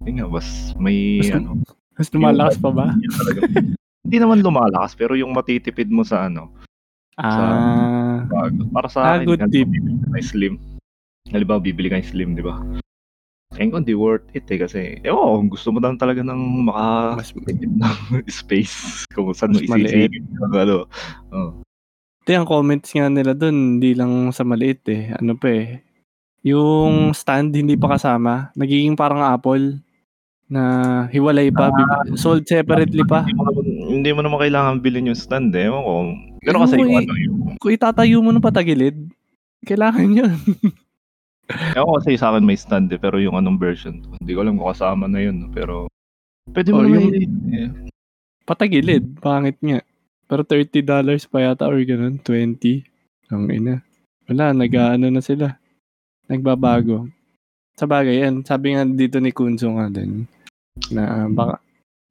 yun 0.00 0.20
nga, 0.20 0.28
bas 0.28 0.48
may 0.76 1.20
Basta- 1.20 1.38
ano, 1.38 1.50
Mas 1.94 2.08
lumalakas 2.10 2.56
pa 2.58 2.70
ba? 2.70 2.86
Hindi 4.04 4.16
naman 4.18 4.42
lumalakas 4.42 4.92
pero 4.92 5.14
yung 5.14 5.30
matitipid 5.30 5.88
mo 5.88 6.02
sa 6.02 6.26
ano, 6.26 6.50
Ah. 7.14 8.26
bago. 8.26 8.66
Para 8.68 8.88
sa 8.90 8.98
Ah, 9.00 9.10
akin, 9.16 9.26
good 9.28 9.42
tip. 9.48 9.68
slim. 10.20 10.58
Halimbawa, 11.30 11.62
bibili 11.62 11.88
ka 11.88 11.96
ng 11.96 12.04
slim, 12.04 12.34
di 12.34 12.42
ba? 12.42 12.58
Tingin 13.54 13.70
ko 13.70 13.76
hindi 13.78 13.94
worth 13.94 14.26
it 14.34 14.44
eh 14.44 14.58
kasi, 14.58 14.98
ko, 15.00 15.38
kung 15.38 15.46
gusto 15.46 15.70
mo 15.70 15.78
lang 15.78 15.94
talaga 15.94 16.20
ng 16.20 16.40
maka 16.66 17.22
Mas, 17.22 17.30
ng 17.80 18.26
space 18.26 19.06
kung 19.14 19.30
saan 19.30 19.54
mo 19.54 19.62
Mas 19.62 19.70
yung 19.70 19.78
ano. 20.52 20.76
Oh. 21.30 21.62
Ito 22.26 22.30
yung 22.34 22.48
comments 22.50 22.90
nga 22.90 23.06
nila 23.06 23.30
dun, 23.32 23.78
hindi 23.78 23.94
lang 23.94 24.34
sa 24.34 24.42
maliit 24.42 24.82
eh. 24.90 25.14
Ano 25.14 25.38
pa 25.38 25.48
eh. 25.48 25.86
Yung 26.44 27.10
stand 27.10 27.50
hindi 27.50 27.74
pa 27.74 27.96
kasama. 27.96 28.52
Nagiging 28.52 28.94
parang 28.94 29.24
Apple 29.24 29.80
na 30.44 30.62
hiwalay 31.08 31.48
pa. 31.48 31.72
bib- 31.72 32.14
sold 32.14 32.44
separately 32.44 33.00
pa. 33.02 33.24
Hindi 33.24 33.32
mo, 33.34 33.44
naman, 33.44 33.64
hindi 33.90 34.10
mo 34.12 34.20
naman 34.20 34.38
kailangan 34.38 34.74
bilhin 34.78 35.08
yung 35.08 35.16
stand 35.16 35.50
eh. 35.50 35.66
Ewan 35.66 35.82
ko. 35.82 35.92
Pero 36.38 36.56
kasi 36.60 36.76
yung 36.76 36.92
eh. 36.92 37.00
ano 37.00 37.12
yung, 37.16 37.36
Kung 37.56 37.72
itatayo 37.72 38.20
mo 38.20 38.28
ng 38.28 38.44
patagilid, 38.44 38.96
kailangan 39.64 40.04
yun. 40.06 40.32
ewan 41.76 41.86
ko 41.86 41.96
kasi 41.96 42.14
sa 42.14 42.28
akin 42.28 42.44
may 42.44 42.56
stand 42.56 42.92
eh, 42.92 43.00
pero 43.00 43.16
yung 43.16 43.34
anong 43.34 43.56
version. 43.56 44.04
Hindi 44.14 44.32
ko 44.32 44.44
alam 44.44 44.54
kung 44.54 44.68
kasama 44.68 45.08
na 45.08 45.24
yun. 45.24 45.48
Pero, 45.48 45.88
pwede 46.46 46.68
mo 46.70 46.78
Oh, 46.78 46.84
naman 46.84 47.08
yung- 47.08 47.16
eh. 47.50 47.68
patagilid, 48.44 49.16
pangit 49.18 49.56
nga. 49.58 49.80
Pero 50.24 50.40
$30 50.42 50.84
pa 51.24 51.38
yata 51.40 51.64
or 51.64 51.80
ganun, 51.80 52.20
20. 52.20 52.84
Ang 53.28 53.48
ina. 53.48 53.80
Wala, 54.24 54.52
nag-ano 54.52 55.08
na 55.08 55.20
sila. 55.20 55.56
Nagbabago. 56.30 57.08
Sa 57.74 57.84
bagay, 57.90 58.22
yan. 58.22 58.46
Sabi 58.46 58.74
nga 58.74 58.86
dito 58.86 59.18
ni 59.18 59.34
Kunzo 59.34 59.74
nga 59.74 59.90
din, 59.90 60.24
na 60.94 61.26
ah, 61.26 61.28
baka 61.28 61.58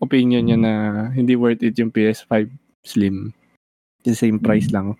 opinion 0.04 0.44
niya 0.44 0.60
na 0.60 0.74
hindi 1.16 1.40
worth 1.40 1.64
it 1.64 1.80
yung 1.80 1.92
PS5 1.92 2.52
Slim. 2.84 3.32
The 4.04 4.12
same 4.12 4.44
price 4.44 4.68
lang. 4.76 5.00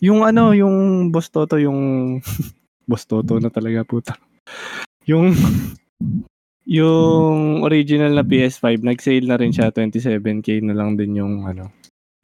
Yung 0.00 0.24
ano, 0.24 0.56
yung 0.56 1.08
Boss 1.12 1.28
Toto, 1.28 1.60
yung 1.60 2.20
Boss 2.88 3.04
Toto 3.04 3.36
na 3.36 3.52
talaga 3.52 3.84
puta. 3.84 4.16
Yung 5.04 5.36
yung 6.68 7.64
original 7.64 8.12
na 8.12 8.24
PS5, 8.24 8.84
nag-sale 8.84 9.24
na 9.28 9.36
rin 9.40 9.52
siya 9.52 9.72
27k 9.72 10.64
na 10.64 10.76
lang 10.76 10.96
din 10.96 11.16
yung 11.16 11.44
ano, 11.44 11.72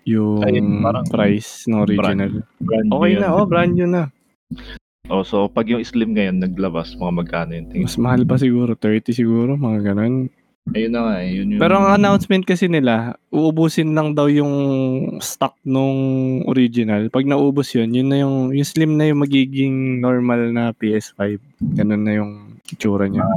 yung 0.05 0.44
Ay, 0.44 0.61
parang 0.61 1.09
price 1.09 1.65
ng 1.69 1.81
original. 1.81 2.44
Brand 2.61 2.89
new 2.89 2.93
Okay 2.93 3.12
na, 3.16 3.28
oh, 3.32 3.48
brand 3.48 3.73
new 3.73 3.89
na. 3.89 4.12
Oh, 5.12 5.20
so 5.20 5.52
pag 5.52 5.68
yung 5.68 5.85
slim 5.85 6.16
ngayon 6.16 6.40
naglabas, 6.40 6.97
mga 6.97 7.12
magkano 7.12 7.52
yun? 7.52 7.66
Tingin. 7.68 7.85
Mas 7.85 8.01
mahal 8.01 8.24
pa 8.24 8.40
siguro, 8.40 8.72
30 8.72 9.12
siguro, 9.12 9.52
mga 9.52 9.93
ganun. 9.93 10.32
Ayun 10.72 10.97
na 10.97 11.01
nga 11.05 11.14
eh. 11.20 11.28
Yun 11.36 11.52
yung... 11.52 11.60
Pero 11.60 11.76
ang 11.76 11.93
announcement 11.93 12.40
kasi 12.48 12.72
nila, 12.72 13.20
uubusin 13.28 13.93
lang 13.93 14.16
daw 14.16 14.32
yung 14.32 14.55
stock 15.20 15.60
nung 15.60 16.40
original. 16.48 17.12
Pag 17.12 17.28
naubos 17.28 17.76
yun, 17.76 17.93
yun 17.93 18.09
na 18.09 18.24
yung, 18.24 18.56
yung 18.56 18.64
slim 18.64 18.97
na 18.97 19.12
yung 19.12 19.20
magiging 19.20 20.01
normal 20.01 20.40
na 20.56 20.72
PS5. 20.72 21.36
Ganun 21.76 22.01
na 22.09 22.12
yung 22.16 22.32
itsura 22.72 23.05
niya. 23.05 23.28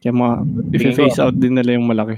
Kaya 0.00 0.16
mga, 0.16 0.34
if 0.72 0.80
face 0.96 1.20
out 1.20 1.36
din 1.36 1.60
nila 1.60 1.76
yung 1.76 1.84
malaki. 1.84 2.16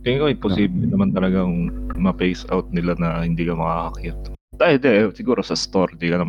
Tingin 0.00 0.24
ko 0.24 0.32
imposible 0.32 0.88
naman 0.88 1.12
talagang 1.12 1.68
ma-phase 2.00 2.48
out 2.48 2.64
nila 2.72 2.96
na 2.96 3.28
hindi 3.28 3.44
ka 3.44 3.52
makakakit. 3.52 4.16
Dahil 4.56 4.76
de, 4.80 5.12
siguro 5.12 5.44
sa 5.44 5.52
store 5.52 6.00
di 6.00 6.08
ka 6.08 6.16
na 6.16 6.24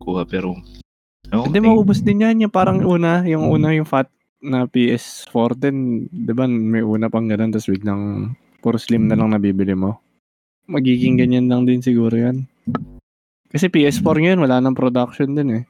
makakakuha 0.00 0.22
pero 0.26 0.48
ko, 1.32 1.50
Hindi 1.50 1.58
maubos 1.64 2.04
din 2.04 2.22
yan, 2.22 2.46
yung 2.46 2.52
parang 2.52 2.84
una, 2.84 3.24
yung 3.26 3.48
una 3.50 3.74
yung 3.74 3.88
fat, 3.88 4.06
na 4.44 4.68
PS4 4.68 5.56
din, 5.56 6.04
'di 6.12 6.32
ba 6.36 6.44
may 6.44 6.84
una 6.84 7.08
pang 7.08 7.24
ganun 7.24 7.48
tapos 7.48 7.72
biglang 7.72 8.36
puro 8.60 8.76
slim 8.76 9.08
na 9.08 9.16
lang 9.16 9.32
nabibili 9.32 9.72
mo. 9.72 10.04
Magiging 10.68 11.16
ganyan 11.16 11.48
lang 11.48 11.64
din 11.64 11.80
siguro 11.80 12.12
'yan. 12.12 12.44
Kasi 13.48 13.72
PS4 13.72 14.20
ngayon 14.20 14.44
wala 14.44 14.60
nang 14.60 14.76
production 14.76 15.32
din 15.32 15.48
eh. 15.48 15.62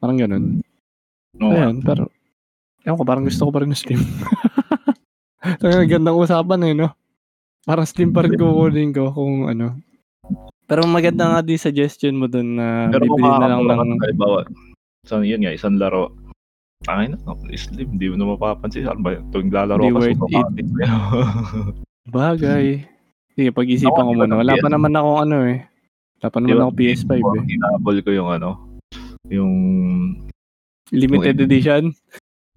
Parang 0.00 0.16
ganun. 0.16 0.64
Oo. 1.36 1.52
Ayun, 1.52 1.84
pero 1.84 2.08
ewan 2.88 2.96
ko, 2.96 3.04
parang 3.04 3.28
gusto 3.28 3.44
ko 3.44 3.50
pa 3.52 3.60
rin 3.60 3.76
ng 3.76 3.78
slim. 3.78 4.00
Ang 5.62 5.90
gandang 5.90 6.16
usapan 6.16 6.64
eh, 6.64 6.72
no? 6.72 6.96
Parang 7.68 7.84
slim 7.84 8.16
pa 8.16 8.24
rin 8.24 8.40
kukunin 8.40 8.96
ko 8.96 9.12
kung 9.12 9.52
ano. 9.52 9.76
Pero 10.68 10.84
maganda 10.84 11.32
nga 11.32 11.40
di 11.40 11.56
suggestion 11.56 12.20
mo 12.20 12.28
dun 12.28 12.60
na 12.60 12.92
Pero 12.92 13.08
bibili 13.08 13.24
na 13.24 13.48
lang 13.48 13.64
ng... 13.64 13.96
halimbawa, 14.04 14.44
so, 15.08 15.24
yun 15.24 15.40
nga, 15.40 15.56
isang 15.56 15.80
laro, 15.80 16.12
ay 16.86 17.08
na, 17.08 17.16
slim, 17.56 17.96
hindi 17.96 18.12
mo 18.12 18.14
na 18.20 18.26
mapapansin. 18.36 18.86
Ano 18.86 19.00
ba? 19.00 19.16
Tuwing 19.32 19.50
lalaro 19.50 19.82
ka, 19.82 19.96
mo 19.96 20.04
yun. 20.04 20.20
Bagay. 22.14 22.84
Sige, 23.34 23.50
pag-isipan 23.50 24.06
ko 24.06 24.12
muna. 24.14 24.38
Wala 24.38 24.54
pa 24.60 24.68
naman 24.70 24.92
ako 24.94 25.10
ano 25.24 25.36
eh. 25.48 25.58
Wala 26.20 26.28
pa 26.30 26.38
naman 26.38 26.62
ako 26.62 26.72
PS5 26.78 27.12
eh. 27.18 27.42
Hinabol 27.48 27.96
ko 28.04 28.10
yung 28.14 28.30
ano, 28.30 28.50
yung, 29.28 29.52
Limited 30.88 31.36
edition. 31.44 31.92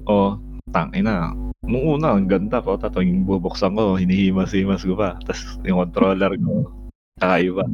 oh, 0.07 0.39
tangin 0.71 1.07
na. 1.07 1.35
Nung 1.67 1.99
una, 1.99 2.15
ang 2.15 2.31
ganda. 2.31 2.63
Tapos 2.63 3.03
yung 3.03 3.27
bubuksan 3.27 3.75
ko, 3.75 3.99
hinihimas-himas 3.99 4.88
ko 4.88 4.95
pa. 4.95 5.19
Tapos 5.27 5.59
yung 5.67 5.83
controller 5.83 6.31
ko, 6.39 6.71
kakaiba. 7.19 7.65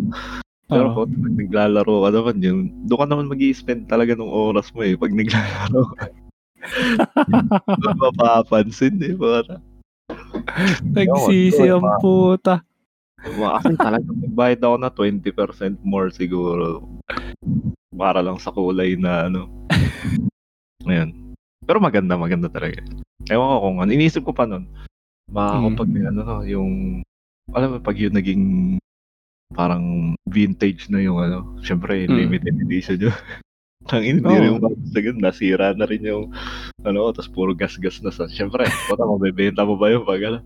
Pero 0.68 0.88
po, 0.92 1.08
pag 1.08 1.36
naglalaro 1.40 1.96
ka 2.04 2.10
naman, 2.12 2.36
yung, 2.44 2.62
doon 2.88 3.00
ka 3.00 3.08
naman 3.08 3.32
mag 3.32 3.42
spend 3.56 3.88
talaga 3.88 4.12
ng 4.18 4.28
oras 4.28 4.68
mo 4.76 4.84
eh, 4.84 5.00
pag 5.00 5.16
naglalaro 5.16 5.82
ka. 5.96 6.06
Mapapansin 8.04 9.00
eh, 9.00 9.16
para. 9.16 9.64
Nagsisi 10.84 11.72
ang 11.72 11.88
puta. 12.04 12.64
Kasi 13.18 13.74
talaga 13.80 14.08
nagbayad 14.12 14.62
ako 14.62 14.76
na 14.78 14.90
20% 14.92 15.80
more 15.88 16.12
siguro. 16.12 16.84
Para 17.96 18.20
lang 18.20 18.38
sa 18.38 18.52
kulay 18.52 19.00
na 19.00 19.32
ano. 19.32 19.48
Ngayon. 20.84 21.34
Pero 21.64 21.80
maganda, 21.80 22.20
maganda 22.20 22.48
talaga. 22.52 22.84
Ewan 23.28 23.48
ko 23.48 23.58
kung 23.64 23.78
ano. 23.84 23.90
Inisip 23.92 24.24
ko 24.24 24.32
pa 24.36 24.48
nun. 24.48 24.68
Baka 25.28 25.60
Mm. 25.60 25.64
kapag 25.76 25.90
ano 26.08 26.20
no, 26.24 26.38
yung 26.48 27.04
alam 27.52 27.76
mo 27.76 27.78
pag 27.84 28.00
yun 28.00 28.16
naging 28.16 28.44
parang 29.54 30.16
vintage 30.28 30.92
na 30.92 31.00
yung 31.00 31.22
ano, 31.22 31.56
syempre 31.64 32.04
Mm. 32.08 32.16
limited 32.16 32.56
edition 32.68 33.00
yun. 33.08 33.16
Ang 33.88 34.04
hindi 34.04 34.28
Oo. 34.28 34.60
rin 34.60 34.60
yung 35.00 35.20
nasira 35.24 35.72
na 35.72 35.88
rin 35.88 36.04
yung 36.04 36.28
ano, 36.84 37.08
tapos 37.16 37.32
puro 37.32 37.56
gas-gas 37.56 38.04
na 38.04 38.12
sa. 38.12 38.28
Syempre, 38.28 38.68
puta 38.92 39.08
mabebenta 39.08 39.64
mo 39.64 39.80
ba 39.80 39.88
yun 39.88 40.04
pag 40.04 40.20
ano? 40.28 40.40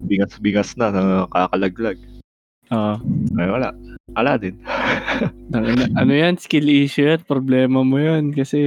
Bingas-bingas 0.00 0.72
na, 0.80 0.88
nakakalaglag. 0.88 2.00
Oo. 2.72 2.96
Ay, 3.36 3.48
wala. 3.50 3.76
Wala 4.16 4.40
din. 4.40 4.56
Tangina. 5.52 5.84
ano 6.00 6.12
yan? 6.16 6.40
Skill 6.40 6.64
issue 6.72 7.12
yan. 7.12 7.20
Problema 7.28 7.84
mo 7.84 8.00
yan. 8.00 8.32
Kasi 8.32 8.58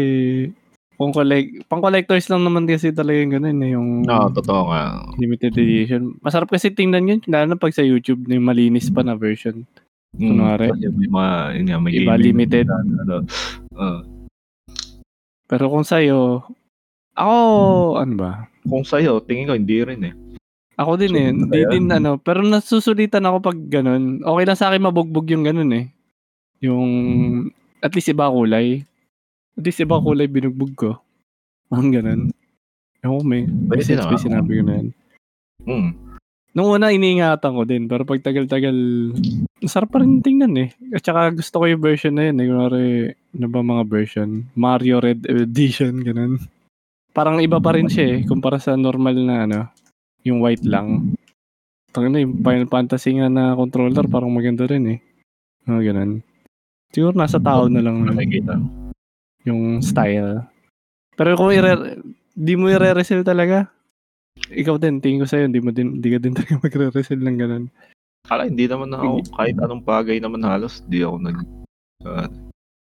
kung 1.03 1.11
collect, 1.11 1.67
pang 1.67 1.79
collectors 1.79 2.25
lang 2.25 2.41
naman 2.41 2.63
kasi 2.63 2.89
talaga 2.89 3.19
yung 3.19 3.33
ganun 3.33 3.59
eh, 3.59 3.69
yung 3.75 3.87
No, 4.01 4.31
totoo 4.31 4.71
nga. 4.71 5.03
limited 5.15 5.51
edition. 5.53 6.15
Masarap 6.19 6.47
kasi 6.47 6.71
tingnan 6.71 7.05
yun, 7.05 7.19
lalo 7.27 7.51
na 7.51 7.59
pag 7.59 7.75
sa 7.75 7.83
YouTube 7.83 8.23
na 8.25 8.39
yung 8.39 8.47
malinis 8.47 8.87
pa 8.87 9.03
na 9.03 9.13
version. 9.13 9.67
Mm, 10.13 10.29
Kunwari. 10.29 10.67
kasi 10.69 10.87
may 10.89 11.09
mga, 11.09 11.31
yun 11.53 11.65
nga, 11.67 11.79
may 11.79 11.91
Iba 11.91 12.13
gaming 12.13 12.23
limited. 12.23 12.65
ano, 12.69 13.15
uh, 13.75 13.99
Pero 15.45 15.65
kung 15.67 15.83
sa'yo, 15.83 16.41
ako, 17.13 17.35
ano 17.99 18.13
ba? 18.15 18.31
kung 18.63 18.81
sa'yo, 18.81 19.19
tingin 19.19 19.45
ko 19.45 19.53
hindi 19.53 19.83
rin 19.83 20.01
eh. 20.07 20.15
Ako 20.73 20.97
din 20.97 21.13
eh, 21.13 21.29
Sulit 21.29 21.37
hindi 21.37 21.61
din 21.69 21.85
ano, 21.91 22.17
pero 22.17 22.41
nasusulitan 22.41 23.27
ako 23.27 23.37
pag 23.43 23.59
ganun. 23.69 24.23
Okay 24.23 24.43
lang 24.43 24.57
sa 24.57 24.71
akin 24.71 24.81
mabugbog 24.81 25.29
yung 25.29 25.45
ganun 25.45 25.69
eh. 25.69 25.85
Yung, 26.61 26.89
at 27.77 27.93
least 27.93 28.09
iba 28.09 28.25
kulay. 28.25 28.81
At 29.53 29.63
least 29.63 29.83
iba 29.83 30.01
kulay 30.01 30.25
binugbog 30.25 30.73
ko. 30.73 30.91
Ang 31.69 31.93
ganun. 31.93 32.21
Ewan 33.03 33.19
ko 33.19 33.23
may, 33.27 33.43
Pwede 33.45 33.99
ba 33.99 34.15
yung 34.15 34.25
sinabi 34.25 34.51
ko 34.57 34.63
na 34.63 34.73
yan. 34.79 34.87
Mm. 35.67 35.89
Nung 36.53 36.69
una, 36.69 36.93
iniingatan 36.93 37.53
ko 37.57 37.63
din. 37.65 37.89
Pero 37.89 38.05
pag 38.05 38.21
tagal-tagal, 38.21 38.77
masarap 39.57 39.89
pa 39.89 40.05
rin 40.05 40.21
tingnan 40.21 40.53
eh. 40.55 40.69
At 40.93 41.01
saka 41.01 41.33
gusto 41.33 41.61
ko 41.61 41.65
yung 41.65 41.81
version 41.81 42.13
na 42.13 42.29
yun 42.29 42.37
eh. 42.37 42.45
Kunwari, 42.45 42.83
ano 43.33 43.47
ba 43.49 43.59
mga 43.65 43.83
version? 43.89 44.29
Mario 44.53 45.01
Red 45.01 45.25
Edition, 45.25 46.05
ganun. 46.05 46.37
Parang 47.09 47.41
iba 47.41 47.57
pa 47.57 47.73
rin 47.73 47.89
siya 47.89 48.17
eh. 48.17 48.19
Kumpara 48.29 48.61
sa 48.61 48.77
normal 48.77 49.17
na 49.17 49.35
ano, 49.49 49.59
yung 50.21 50.45
white 50.45 50.65
lang. 50.65 51.17
Tangin 51.89 52.13
na, 52.13 52.21
yung 52.21 52.41
Final 52.45 52.69
Fantasy 52.69 53.17
nga 53.17 53.29
na 53.29 53.57
controller, 53.57 54.05
parang 54.05 54.29
maganda 54.29 54.69
rin 54.69 54.97
eh. 54.97 54.99
Mga 55.65 55.81
ganun. 55.93 56.21
Siguro 56.93 57.17
nasa 57.17 57.41
tao 57.41 57.65
na 57.65 57.81
lang 57.81 58.05
Nakikita. 58.05 58.82
Yung 59.43 59.83
style. 59.83 60.47
Pero 61.13 61.37
kung 61.37 61.53
ire 61.53 61.99
di 62.33 62.53
mo 62.57 62.67
i-resell 62.71 63.21
talaga, 63.21 63.69
ikaw 64.49 64.81
din, 64.81 64.97
tingin 64.99 65.21
ko 65.21 65.27
sa'yo, 65.29 65.45
di 65.47 65.61
mo 65.61 65.69
din, 65.69 66.01
di 66.01 66.09
ka 66.09 66.17
din 66.17 66.33
talaga 66.33 66.57
magre-resell 66.65 67.21
ng 67.21 67.37
ganun. 67.37 67.65
Kala, 68.23 68.47
hindi 68.47 68.65
naman 68.65 68.89
na 68.89 69.03
ako, 69.03 69.35
kahit 69.35 69.57
anong 69.59 69.83
bagay 69.83 70.17
naman 70.17 70.41
halos, 70.47 70.81
di 70.87 71.03
ako 71.03 71.15
nag, 71.19 71.37
uh, 72.07 72.27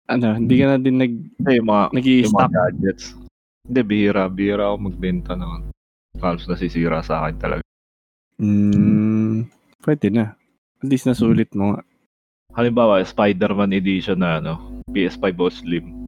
Ano, 0.07 0.39
hindi 0.39 0.55
ka 0.63 0.67
na 0.71 0.79
din 0.79 1.03
nag, 1.03 1.13
yung 1.51 1.67
mga, 1.67 1.85
mga 2.31 2.51
gadgets. 2.55 3.19
Hindi, 3.67 3.81
bihira, 3.83 4.31
bihira 4.31 4.71
ako 4.71 4.77
magbenta 4.87 5.35
ng 5.35 5.75
halos 6.23 6.47
nasisira 6.47 7.03
sa 7.03 7.27
akin 7.27 7.37
talaga. 7.43 7.63
Mm, 8.39 9.51
pwede 9.83 10.07
na. 10.15 10.39
At 10.79 10.87
least 10.87 11.11
nasulit 11.11 11.51
mo 11.59 11.75
nga. 11.75 11.83
Halimbawa, 12.55 13.03
Spider-Man 13.03 13.75
edition 13.75 14.23
na 14.23 14.39
ano, 14.39 14.81
PS5 14.95 15.27
o 15.43 15.49
Slim. 15.51 16.06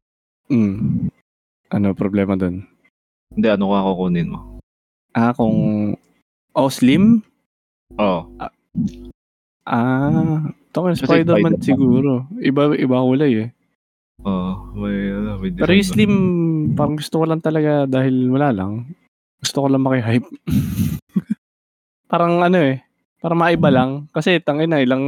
Mm. 0.48 1.12
Ano 1.68 1.92
problema 1.92 2.32
doon? 2.32 2.64
Hindi, 3.32 3.48
ano 3.52 3.72
ka 3.72 3.86
kukunin 3.92 4.32
mo? 4.32 4.40
Ah, 5.12 5.36
kung 5.36 5.56
oh, 6.56 6.70
slim? 6.72 7.20
Oo. 8.00 8.24
Ah, 9.68 10.48
tokyo 10.72 10.96
Kasi 10.96 11.04
Spider-Man 11.04 11.60
Spider-Man. 11.60 11.68
siguro. 11.68 12.12
Iba 12.40 12.72
iba 12.72 13.04
kulay 13.04 13.32
eh. 13.44 13.48
Oo, 14.24 14.74
may, 14.74 15.12
ano, 15.14 15.38
may 15.38 15.52
Pero 15.52 15.70
yung 15.70 15.84
design 15.84 15.94
slim, 15.94 16.14
parang 16.74 16.96
gusto 16.96 17.22
ko 17.22 17.24
lang 17.28 17.44
talaga 17.44 17.84
dahil 17.84 18.32
wala 18.32 18.48
lang. 18.50 18.88
Gusto 19.38 19.62
ko 19.62 19.66
lang 19.70 19.84
maki-hype. 19.84 20.26
parang 22.10 22.40
ano 22.42 22.58
eh, 22.58 22.82
parang 23.20 23.38
maiba 23.38 23.68
lang. 23.68 23.90
Kasi 24.10 24.40
tangin 24.40 24.72
na 24.72 24.82
ilang 24.82 25.04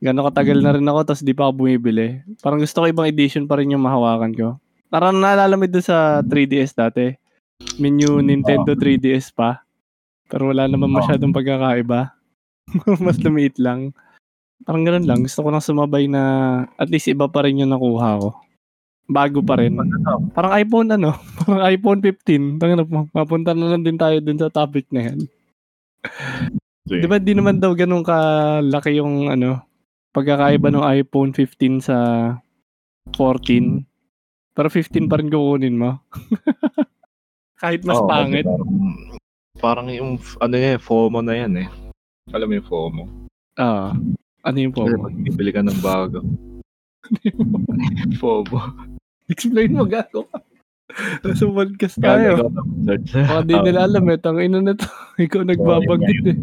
gano'ng 0.00 0.26
katagal 0.32 0.58
na 0.64 0.72
rin 0.74 0.88
ako 0.88 1.00
tapos 1.04 1.22
di 1.22 1.36
pa 1.36 1.48
ako 1.48 1.64
bumibili. 1.64 2.24
Parang 2.40 2.60
gusto 2.60 2.80
ko 2.80 2.86
ibang 2.88 3.08
edition 3.08 3.44
pa 3.44 3.60
rin 3.60 3.72
yung 3.76 3.84
mahawakan 3.84 4.32
ko. 4.32 4.48
Parang 4.88 5.20
naalala 5.20 5.54
mo 5.54 5.68
doon 5.68 5.84
sa 5.84 6.24
3DS 6.24 6.72
dati. 6.72 7.14
Menu 7.76 8.18
Nintendo 8.24 8.72
3DS 8.72 9.30
pa. 9.36 9.60
Pero 10.26 10.50
wala 10.50 10.64
naman 10.66 10.88
masyadong 10.90 11.36
pagkakaiba. 11.36 12.16
Mas 13.04 13.20
lumiit 13.20 13.60
lang. 13.60 13.92
Parang 14.64 14.82
ganun 14.88 15.06
lang. 15.06 15.20
Gusto 15.20 15.44
ko 15.44 15.48
lang 15.52 15.62
sumabay 15.62 16.08
na 16.08 16.22
at 16.80 16.88
least 16.88 17.12
iba 17.12 17.28
pa 17.28 17.44
rin 17.44 17.60
yung 17.60 17.70
nakuha 17.70 18.18
ko. 18.18 18.30
Bago 19.10 19.44
pa 19.44 19.60
rin. 19.60 19.76
Ano? 19.76 20.30
Parang 20.32 20.52
iPhone 20.56 20.88
ano, 20.94 21.12
parang 21.44 21.60
iPhone 21.66 22.00
15. 22.00 22.56
Tangina 22.56 22.86
po, 22.86 23.04
mapunta 23.12 23.52
na 23.52 23.74
lang 23.74 23.84
din 23.84 24.00
tayo 24.00 24.16
dun 24.24 24.38
sa 24.40 24.48
topic 24.48 24.88
na 24.94 25.12
yan. 25.12 25.18
Di 26.86 27.06
ba 27.06 27.20
di 27.20 27.36
naman 27.36 27.60
daw 27.60 27.74
ganun 27.74 28.02
kalaki 28.02 28.98
yung 28.98 29.28
ano, 29.30 29.69
pagkakaiba 30.10 30.68
ng 30.70 30.84
iPhone 31.02 31.30
15 31.34 31.86
sa 31.86 31.96
14. 33.14 33.86
Pero 34.54 34.68
15 34.68 35.10
pa 35.10 35.18
rin 35.18 35.30
kukunin 35.30 35.78
mo. 35.78 36.02
Kahit 37.60 37.84
mas 37.84 38.00
Oo, 38.00 38.08
pangit. 38.08 38.44
Parang, 38.48 38.72
parang 39.60 39.88
yung, 39.92 40.16
ano 40.40 40.54
yan, 40.56 40.80
FOMO 40.80 41.20
na 41.20 41.34
yan 41.36 41.54
eh. 41.60 41.68
Alam 42.32 42.46
mo 42.50 42.54
yung 42.56 42.68
FOMO? 42.68 43.02
Ah, 43.60 43.92
ano 44.46 44.56
yung 44.56 44.72
pag 44.72 44.88
bibili 45.20 45.52
ka 45.52 45.60
ng 45.60 45.80
bago. 45.84 46.24
FOMO. 48.20 48.58
Explain 49.28 49.76
mo 49.76 49.84
gago. 49.84 50.26
Nasa 51.22 51.46
podcast 51.46 51.96
tayo. 52.02 52.50
Baka 52.50 53.46
di 53.46 53.54
nila 53.66 53.86
alam 53.86 54.04
eh. 54.10 54.18
Tang 54.18 54.42
ina 54.42 54.58
na 54.58 54.74
to. 54.74 54.88
Ikaw 55.22 55.46
nagbabanggit 55.46 56.24
eh. 56.34 56.36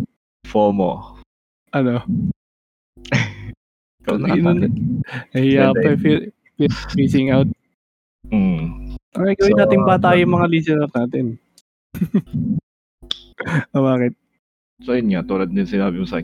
FOMO. 0.48 1.20
Ano? 1.76 2.00
Na. 4.16 4.36
Na. 4.36 4.68
Nahiya 5.36 5.76
pa 5.76 5.90
eh. 5.92 6.32
Missing 6.96 7.30
out. 7.36 7.48
Mm. 8.32 8.96
Okay, 9.18 9.34
gawin 9.40 9.56
So, 9.56 9.62
natin 9.66 9.82
bata 9.84 10.08
uh, 10.14 10.18
yung 10.20 10.32
mga 10.36 10.48
listener 10.52 10.90
natin. 10.92 11.26
ah, 13.76 13.82
bakit? 13.82 14.14
So 14.86 14.94
yun 14.94 15.10
nga, 15.10 15.26
tulad 15.26 15.50
din 15.50 15.66
sinabi 15.66 15.98
mo 15.98 16.06
sa, 16.06 16.22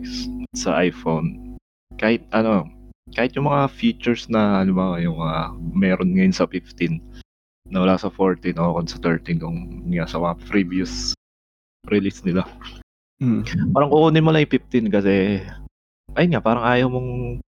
sa 0.54 0.78
iPhone, 0.78 1.58
kahit 1.98 2.22
ano, 2.30 2.70
kahit 3.18 3.34
yung 3.34 3.50
mga 3.50 3.66
features 3.74 4.30
na, 4.30 4.62
ano 4.62 4.78
ba, 4.78 5.02
yung 5.02 5.18
mga 5.18 5.40
meron 5.74 6.14
ngayon 6.14 6.36
sa 6.36 6.46
15, 6.46 7.02
nawala 7.74 7.98
sa 7.98 8.14
14 8.14 8.54
o 8.62 8.78
kung 8.78 8.90
sa 8.90 9.02
13 9.02 9.42
kung 9.42 9.58
nga 9.90 10.06
sa 10.06 10.22
mga 10.22 10.38
previous 10.46 11.18
release 11.90 12.22
nila. 12.22 12.46
Mm. 13.18 13.74
Parang 13.74 13.90
kukunin 13.90 14.22
mo 14.22 14.30
lang 14.30 14.46
yung 14.46 14.54
15 14.54 14.94
kasi 14.94 15.14
ayun 16.14 16.32
nga, 16.38 16.44
parang 16.46 16.66
ayaw 16.66 16.88
mong 16.94 17.42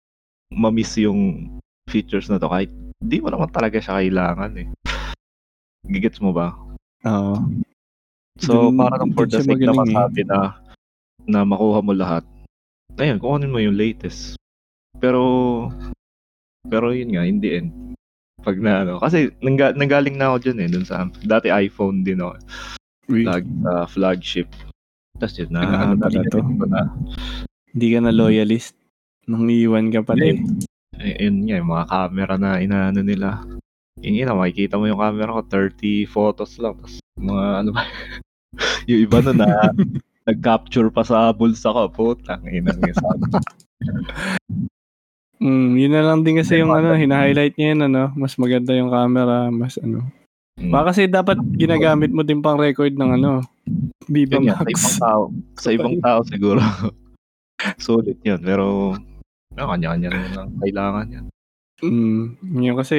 ma-miss 0.53 0.99
yung 1.01 1.49
features 1.89 2.29
na 2.29 2.41
to 2.41 2.49
kahit 2.49 2.69
di 3.01 3.21
mo 3.21 3.29
naman 3.29 3.53
talaga 3.53 3.79
siya 3.79 4.01
kailangan 4.01 4.53
eh. 4.61 4.69
Gigets 5.85 6.21
mo 6.21 6.33
ba? 6.33 6.57
Oo. 7.05 7.37
So, 8.41 8.73
Dun- 8.73 8.81
para 8.81 8.97
lang 8.99 9.13
for 9.13 9.29
the 9.29 9.39
sake 9.39 9.63
na 9.63 9.73
eh. 9.73 9.81
masabi 9.85 10.21
na 10.27 10.59
na 11.25 11.45
makuha 11.45 11.81
mo 11.81 11.93
lahat. 11.93 12.25
Ayun, 12.97 13.21
kukunin 13.21 13.53
mo 13.53 13.61
yung 13.61 13.77
latest. 13.77 14.37
Pero 14.99 15.21
pero 16.65 16.97
yun 16.97 17.13
nga, 17.13 17.29
in 17.29 17.39
the 17.45 17.61
end, 17.61 17.71
pag 18.41 18.57
na 18.57 18.85
ano, 18.85 18.97
kasi 18.97 19.29
nangga, 19.45 19.77
nanggaling 19.77 20.17
na 20.17 20.33
ako 20.33 20.37
dyan 20.49 20.59
eh, 20.65 20.69
dun 20.73 20.87
sa, 20.89 21.05
dati 21.25 21.53
iPhone 21.53 22.01
din 22.01 22.25
ako, 22.25 22.41
flag, 23.05 23.45
ah, 23.69 23.85
flagship. 23.85 24.49
Tapos 25.21 25.37
yun, 25.37 25.53
na, 25.53 25.61
Ah, 25.61 25.93
ano, 25.93 26.01
pala 26.01 26.25
to. 26.25 26.41
na, 26.41 26.83
Hindi 27.77 27.87
ka 27.93 27.99
na 28.01 28.13
loyalist. 28.17 28.73
Nang 29.25 29.49
iwan 29.49 29.89
ka 29.89 30.05
pala 30.05 30.25
eh. 30.35 30.39
eh, 31.01 31.17
yun 31.25 31.49
nga, 31.49 31.59
yung 31.61 31.71
mga 31.73 31.87
camera 31.89 32.35
na 32.37 32.51
inaano 32.61 33.01
nila. 33.01 33.41
Yun 34.05 34.21
yun, 34.21 34.37
makikita 34.37 34.77
mo 34.77 34.85
yung 34.85 35.01
camera 35.01 35.37
ko, 35.37 35.43
30 35.49 36.05
photos 36.11 36.59
lang. 36.61 36.77
Tapos 36.77 37.01
mga 37.17 37.45
ano 37.65 37.71
ba, 37.73 37.83
yung 38.91 39.01
iba 39.01 39.19
na 39.25 39.33
na 39.33 39.49
nag-capture 40.29 40.89
pa 40.93 41.05
sa 41.05 41.33
bulsa 41.33 41.73
ko. 41.73 41.89
Putang 41.93 42.45
ina 42.49 42.73
nga 42.73 42.93
sa 42.93 43.09
Mm, 45.45 45.77
yun 45.77 45.93
na 45.93 46.01
lang 46.01 46.25
din 46.25 46.41
kasi 46.41 46.57
yung 46.63 46.73
ano, 46.73 46.97
hina-highlight 46.97 47.53
niya 47.59 47.77
yun, 47.77 47.83
ano, 47.85 48.03
mas 48.17 48.33
maganda 48.41 48.73
yung 48.73 48.89
camera, 48.89 49.53
mas 49.53 49.77
ano. 49.77 50.09
Mm. 50.57 50.73
Baka 50.73 50.95
kasi 50.95 51.05
dapat 51.05 51.37
ginagamit 51.59 52.15
mo 52.15 52.25
din 52.25 52.41
pang 52.41 52.57
record 52.57 52.97
ng 52.97 53.21
ano, 53.21 53.45
Viva 54.09 54.41
nga, 54.41 54.57
sa 54.57 54.65
Max. 54.65 54.73
ibang 54.73 54.97
tao, 55.01 55.23
sa 55.61 55.69
ibang 55.75 55.97
tao 56.07 56.21
siguro. 56.25 56.61
Sulit 57.77 58.17
yun. 58.25 58.41
Pero, 58.41 58.97
no, 59.55 59.71
kanya-kanya 59.71 60.09
naman 60.11 60.31
lang 60.35 60.49
kailangan 60.61 61.07
yan. 61.11 61.27
Mm, 61.83 62.23
yun 62.61 62.77
kasi, 62.79 62.97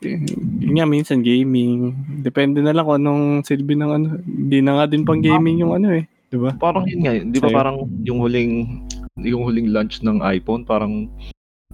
eh, 0.00 0.16
yun 0.60 0.74
nga, 0.76 0.86
minsan 0.86 1.20
gaming. 1.20 1.92
Depende 2.20 2.60
na 2.60 2.72
lang 2.72 2.84
kung 2.84 2.98
anong 3.00 3.24
silbi 3.42 3.74
ng 3.74 3.90
ano. 3.90 4.06
Hindi 4.22 4.58
na 4.60 4.72
nga 4.80 4.84
din 4.86 5.02
pang 5.04 5.20
gaming 5.20 5.60
yung 5.60 5.72
ano 5.74 5.92
eh. 5.92 6.04
Di 6.28 6.36
ba? 6.36 6.52
Parang 6.56 6.84
yun 6.84 7.00
nga, 7.04 7.12
di 7.16 7.38
ba 7.38 7.48
Sa'yo? 7.48 7.56
parang 7.56 7.76
yung 8.02 8.18
huling, 8.20 8.52
yung 9.22 9.42
huling 9.46 9.70
launch 9.72 10.02
ng 10.02 10.20
iPhone, 10.20 10.66
parang 10.66 11.10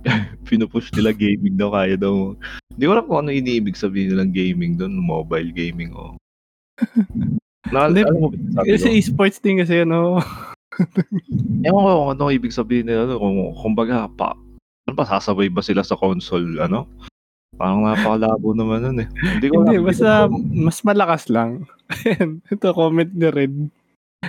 pinupush 0.49 0.91
nila 0.93 1.15
gaming 1.15 1.55
daw, 1.55 1.71
kaya 1.73 1.95
daw. 1.95 2.35
Hindi 2.75 2.85
ko 2.85 2.93
alam 2.93 3.07
kung 3.07 3.19
ano 3.25 3.31
iniibig 3.31 3.79
sabihin 3.79 4.13
nilang 4.13 4.33
gaming 4.35 4.75
doon, 4.77 4.97
mobile 4.99 5.51
gaming 5.55 5.95
o. 5.95 6.17
Na, 7.73 7.87
Hindi, 7.89 8.03
alam 8.05 8.19
mo 8.19 8.29
sabi 8.53 8.75
Kasi 8.75 8.89
ko? 8.91 8.95
esports 8.99 9.39
din 9.39 9.57
kasi 9.63 9.87
ano. 9.87 10.19
Ewan 11.67 11.85
ko 11.85 11.91
kung 11.93 12.11
ano 12.17 12.23
ang 12.29 12.35
ibig 12.35 12.55
sabihin 12.55 12.89
nila, 12.89 13.05
ano, 13.05 13.21
kung, 13.21 13.37
kumbaga, 13.57 14.09
pa, 14.13 14.35
ano 14.89 14.93
ba, 14.97 15.05
sasabay 15.05 15.53
ba 15.53 15.63
sila 15.63 15.85
sa 15.85 15.99
console, 15.99 16.59
ano? 16.59 16.89
Parang 17.57 17.85
napakalabo 17.85 18.55
naman 18.59 18.81
nun 18.83 18.99
eh. 19.05 19.09
Hindi 19.09 19.47
ko 19.53 19.63
Hindi, 19.63 19.79
basta 19.85 20.27
mas 20.51 20.81
malakas 20.83 21.29
lang. 21.29 21.69
Ayan, 21.93 22.41
Ito 22.53 22.73
comment 22.73 23.13
ni 23.13 23.29
Red. 23.29 23.55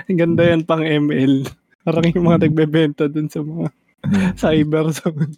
Ganda 0.10 0.44
yan 0.44 0.68
pang 0.68 0.84
ML. 0.84 1.48
Parang 1.86 2.06
yung 2.12 2.26
mga 2.28 2.50
nagbebenta 2.50 3.06
dun 3.08 3.30
sa 3.32 3.42
mga 3.42 3.70
cyber 4.36 4.92
zone. 4.92 5.34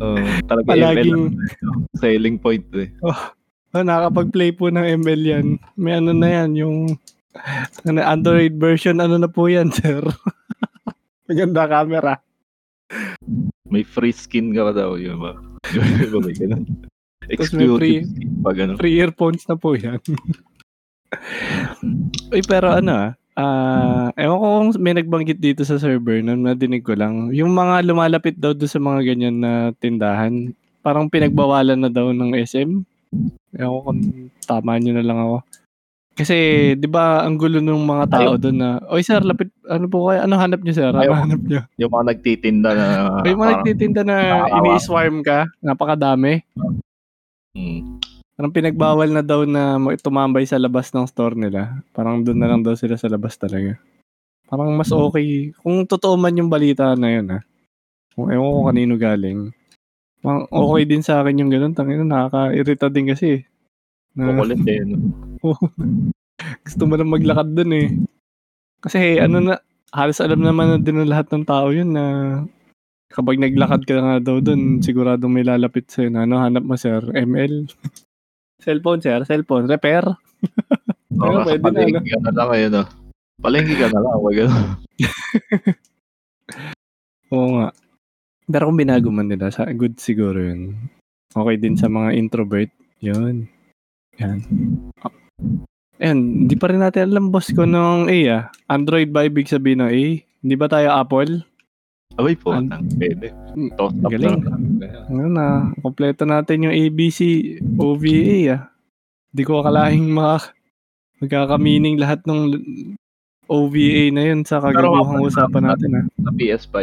Uh, 0.00 0.40
talaga 0.48 0.72
Palaging, 0.72 1.36
ML, 1.36 2.00
selling 2.00 2.36
point 2.40 2.64
eh. 2.80 2.88
oh, 3.04 3.20
nakakapag-play 3.76 4.56
po 4.56 4.72
ng 4.72 5.04
ML 5.04 5.22
yan. 5.22 5.46
May 5.76 6.00
ano 6.00 6.16
na 6.16 6.28
yan, 6.32 6.50
yung 6.56 6.76
ano, 6.88 7.11
Android 7.86 8.54
version, 8.56 9.00
ano 9.00 9.16
na 9.16 9.28
po 9.28 9.48
yan, 9.48 9.72
sir? 9.72 10.04
Maganda 11.28 11.64
camera. 11.64 12.14
May 13.72 13.88
free 13.88 14.12
skin 14.12 14.52
ka 14.52 14.68
pa 14.68 14.72
daw, 14.76 15.00
yun 15.00 15.16
ba? 15.16 15.32
Yun 15.72 16.12
ba 16.12 16.18
may 16.20 16.36
ganun? 16.36 16.64
May 17.24 17.36
free- 17.40 18.04
Exclusive 18.04 18.08
skin 18.12 18.30
pa 18.44 18.50
ganun. 18.52 18.76
Free 18.76 18.96
earphones 19.00 19.44
na 19.48 19.56
po 19.56 19.72
yan. 19.72 20.00
Uy, 22.32 22.42
pero 22.44 22.72
ano 22.72 22.92
ah, 22.92 23.10
ah, 23.36 24.08
ewan 24.16 24.38
ko 24.40 24.46
kung 24.48 24.70
may 24.80 24.94
nagbanggit 24.96 25.38
dito 25.40 25.64
sa 25.64 25.80
server 25.80 26.20
na 26.20 26.36
nadinig 26.36 26.84
ko 26.84 26.92
lang. 26.92 27.32
Yung 27.32 27.52
mga 27.52 27.84
lumalapit 27.88 28.36
daw 28.36 28.52
doon 28.52 28.68
sa 28.68 28.80
mga 28.80 29.00
ganyan 29.08 29.36
na 29.40 29.52
tindahan, 29.80 30.52
parang 30.84 31.08
pinagbawalan 31.08 31.80
na 31.80 31.88
daw 31.88 32.12
ng 32.12 32.36
SM. 32.36 32.84
Ewan 33.56 33.72
ko 33.72 33.80
kung 33.88 34.00
tama 34.44 34.76
nyo 34.76 34.92
na 34.96 35.04
lang 35.04 35.18
ako. 35.20 35.36
Kasi, 36.12 36.36
di 36.76 36.88
ba, 36.88 37.24
ang 37.24 37.40
gulo 37.40 37.56
ng 37.64 37.88
mga 37.88 38.04
tao 38.12 38.32
doon 38.36 38.58
na, 38.60 38.70
Oy 38.92 39.00
sir, 39.00 39.24
lapit, 39.24 39.48
ano 39.64 39.88
po 39.88 40.12
kayo? 40.12 40.28
Ano 40.28 40.36
hanap 40.36 40.60
nyo 40.60 40.74
sir? 40.76 40.92
Ano 40.92 41.16
hanap 41.16 41.40
nyo? 41.40 41.64
Yung 41.80 41.88
mga 41.88 42.04
nagtitinda 42.12 42.70
na... 42.76 42.86
May 43.24 43.32
mga 43.32 43.40
parang- 43.40 43.52
nagtitinda 43.64 44.02
na 44.04 44.16
ini-swarm 44.60 45.24
ka, 45.24 45.48
napakadami. 45.64 46.44
Mm. 47.56 48.00
Parang 48.36 48.52
pinagbawal 48.52 49.08
na 49.12 49.24
daw 49.24 49.44
na 49.48 49.80
ma- 49.80 49.96
tumambay 49.96 50.44
sa 50.44 50.60
labas 50.60 50.92
ng 50.92 51.08
store 51.08 51.36
nila. 51.36 51.80
Parang 51.96 52.20
doon 52.20 52.40
na 52.40 52.48
lang 52.48 52.60
daw 52.60 52.76
sila 52.76 52.96
sa 53.00 53.08
labas 53.08 53.36
talaga. 53.40 53.80
Parang 54.52 54.72
mas 54.76 54.92
okay. 54.92 55.52
Kung 55.64 55.88
totoo 55.88 56.16
man 56.20 56.36
yung 56.36 56.52
balita 56.52 56.92
na 56.92 57.08
yun, 57.08 57.26
ha. 57.32 57.40
Kung 58.12 58.28
ewan 58.28 58.52
ko 58.52 58.60
kanino 58.68 58.94
galing. 59.00 59.48
Parang 60.20 60.44
okay 60.48 60.82
din 60.84 61.00
sa 61.00 61.24
akin 61.24 61.40
yung 61.40 61.48
ganun. 61.48 61.72
Tangina, 61.72 62.04
nakaka-irita 62.04 62.92
din 62.92 63.08
kasi. 63.12 63.48
Kukulit 64.12 64.62
eh. 64.68 64.80
no? 64.84 64.96
gusto 66.66 66.82
mo 66.84 66.94
lang 66.98 67.10
maglakad 67.12 67.48
dun 67.54 67.72
eh. 67.72 67.88
Kasi 68.82 69.18
ano 69.22 69.38
na, 69.38 69.54
halos 69.94 70.18
alam 70.18 70.42
naman 70.42 70.66
na 70.68 70.78
din 70.80 70.98
ng 71.00 71.10
lahat 71.12 71.30
ng 71.30 71.44
tao 71.46 71.70
yun 71.70 71.94
na 71.94 72.04
kapag 73.12 73.38
naglakad 73.38 73.84
ka 73.84 74.00
nga 74.00 74.16
daw 74.24 74.40
dun, 74.40 74.80
siguradong 74.80 75.30
may 75.30 75.44
lalapit 75.44 75.86
sa'yo 75.92 76.08
na 76.08 76.24
ano, 76.24 76.40
hanap 76.40 76.64
mo 76.64 76.74
sir, 76.80 77.04
ML. 77.12 77.68
cellphone 78.64 79.04
sir, 79.04 79.20
cellphone, 79.28 79.68
repair. 79.68 80.02
Oo, 81.20 81.44
nasa 81.44 81.60
pwede 81.60 81.60
na, 81.60 81.68
palengke 81.68 82.08
ka 82.08 82.18
na 82.24 82.32
lang 82.32 82.48
ngayon, 82.48 82.72
ah. 82.80 82.86
Palengke 83.44 83.74
ka 83.76 83.88
na 83.92 84.00
lang, 84.00 84.16
wag 84.16 84.36
ganun. 84.40 84.66
Oo 87.36 87.48
nga. 87.60 87.68
Pero 88.48 88.64
kung 88.68 88.80
binago 88.80 89.08
man 89.12 89.28
nila, 89.28 89.52
good 89.76 90.00
siguro 90.00 90.40
yun. 90.40 90.88
Okay 91.32 91.56
din 91.60 91.76
sa 91.76 91.88
mga 91.92 92.16
introvert. 92.16 92.72
Yun. 93.04 93.51
Yan. 94.20 94.38
Ayan, 96.02 96.18
hindi 96.44 96.54
pa 96.58 96.66
rin 96.68 96.82
natin 96.82 97.14
alam 97.14 97.30
boss 97.30 97.54
ko 97.54 97.62
nung 97.62 98.10
A 98.10 98.18
ah. 98.28 98.42
Android 98.66 99.14
ba 99.14 99.24
ibig 99.24 99.46
sabihin 99.46 99.80
ng 99.80 99.90
A? 99.92 100.02
Hindi 100.42 100.54
ba 100.58 100.66
tayo 100.66 100.90
Apple? 100.92 101.46
Abay 102.18 102.36
po, 102.36 102.52
An- 102.52 102.68
nang 102.68 102.84
pwede. 103.00 103.32
Toast 103.78 103.96
up 104.04 104.10
galing. 104.12 104.42
Ano 105.08 105.28
na, 105.32 105.72
kompleto 105.80 106.28
natin 106.28 106.68
yung 106.68 106.74
ABC 106.76 107.20
OVA 107.80 108.28
ah. 108.52 108.62
Hindi 109.32 109.42
ko 109.48 109.64
akalaing 109.64 110.12
maka, 110.12 110.52
magkakamining 111.24 111.96
lahat 111.96 112.20
ng 112.28 112.40
OVA 113.48 114.12
na 114.12 114.22
yun 114.28 114.44
sa 114.44 114.60
kagabuhang 114.60 115.24
usapan 115.24 115.72
natin 115.72 115.90
ah. 116.02 116.04
Sa 116.20 116.30
PS5. 116.36 116.76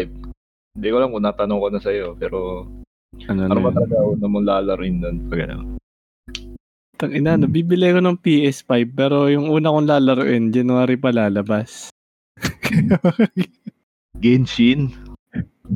Hindi 0.79 0.87
ko 0.89 0.95
alam 0.97 1.11
kung 1.13 1.25
natanong 1.27 1.59
ko 1.59 1.67
na 1.69 1.81
sa'yo, 1.83 2.15
pero 2.17 2.65
Ano, 3.27 3.45
ano 3.45 3.53
na 3.53 3.61
ba 3.61 3.73
talaga 3.75 3.99
una 4.05 4.25
mong 4.25 4.47
lalaroin 4.47 4.97
doon? 5.01 5.17
Pag 5.27 5.49
ano? 5.49 5.78
Tang 6.99 7.15
ina, 7.15 7.39
nabibili 7.39 7.95
ko 7.95 8.03
ng 8.03 8.19
PS5 8.19 8.71
pero 8.91 9.31
yung 9.31 9.47
una 9.47 9.71
kong 9.71 9.87
lalaroin, 9.87 10.51
January 10.51 10.99
pa 10.99 11.15
lalabas. 11.15 11.87
Genshin? 14.23 14.91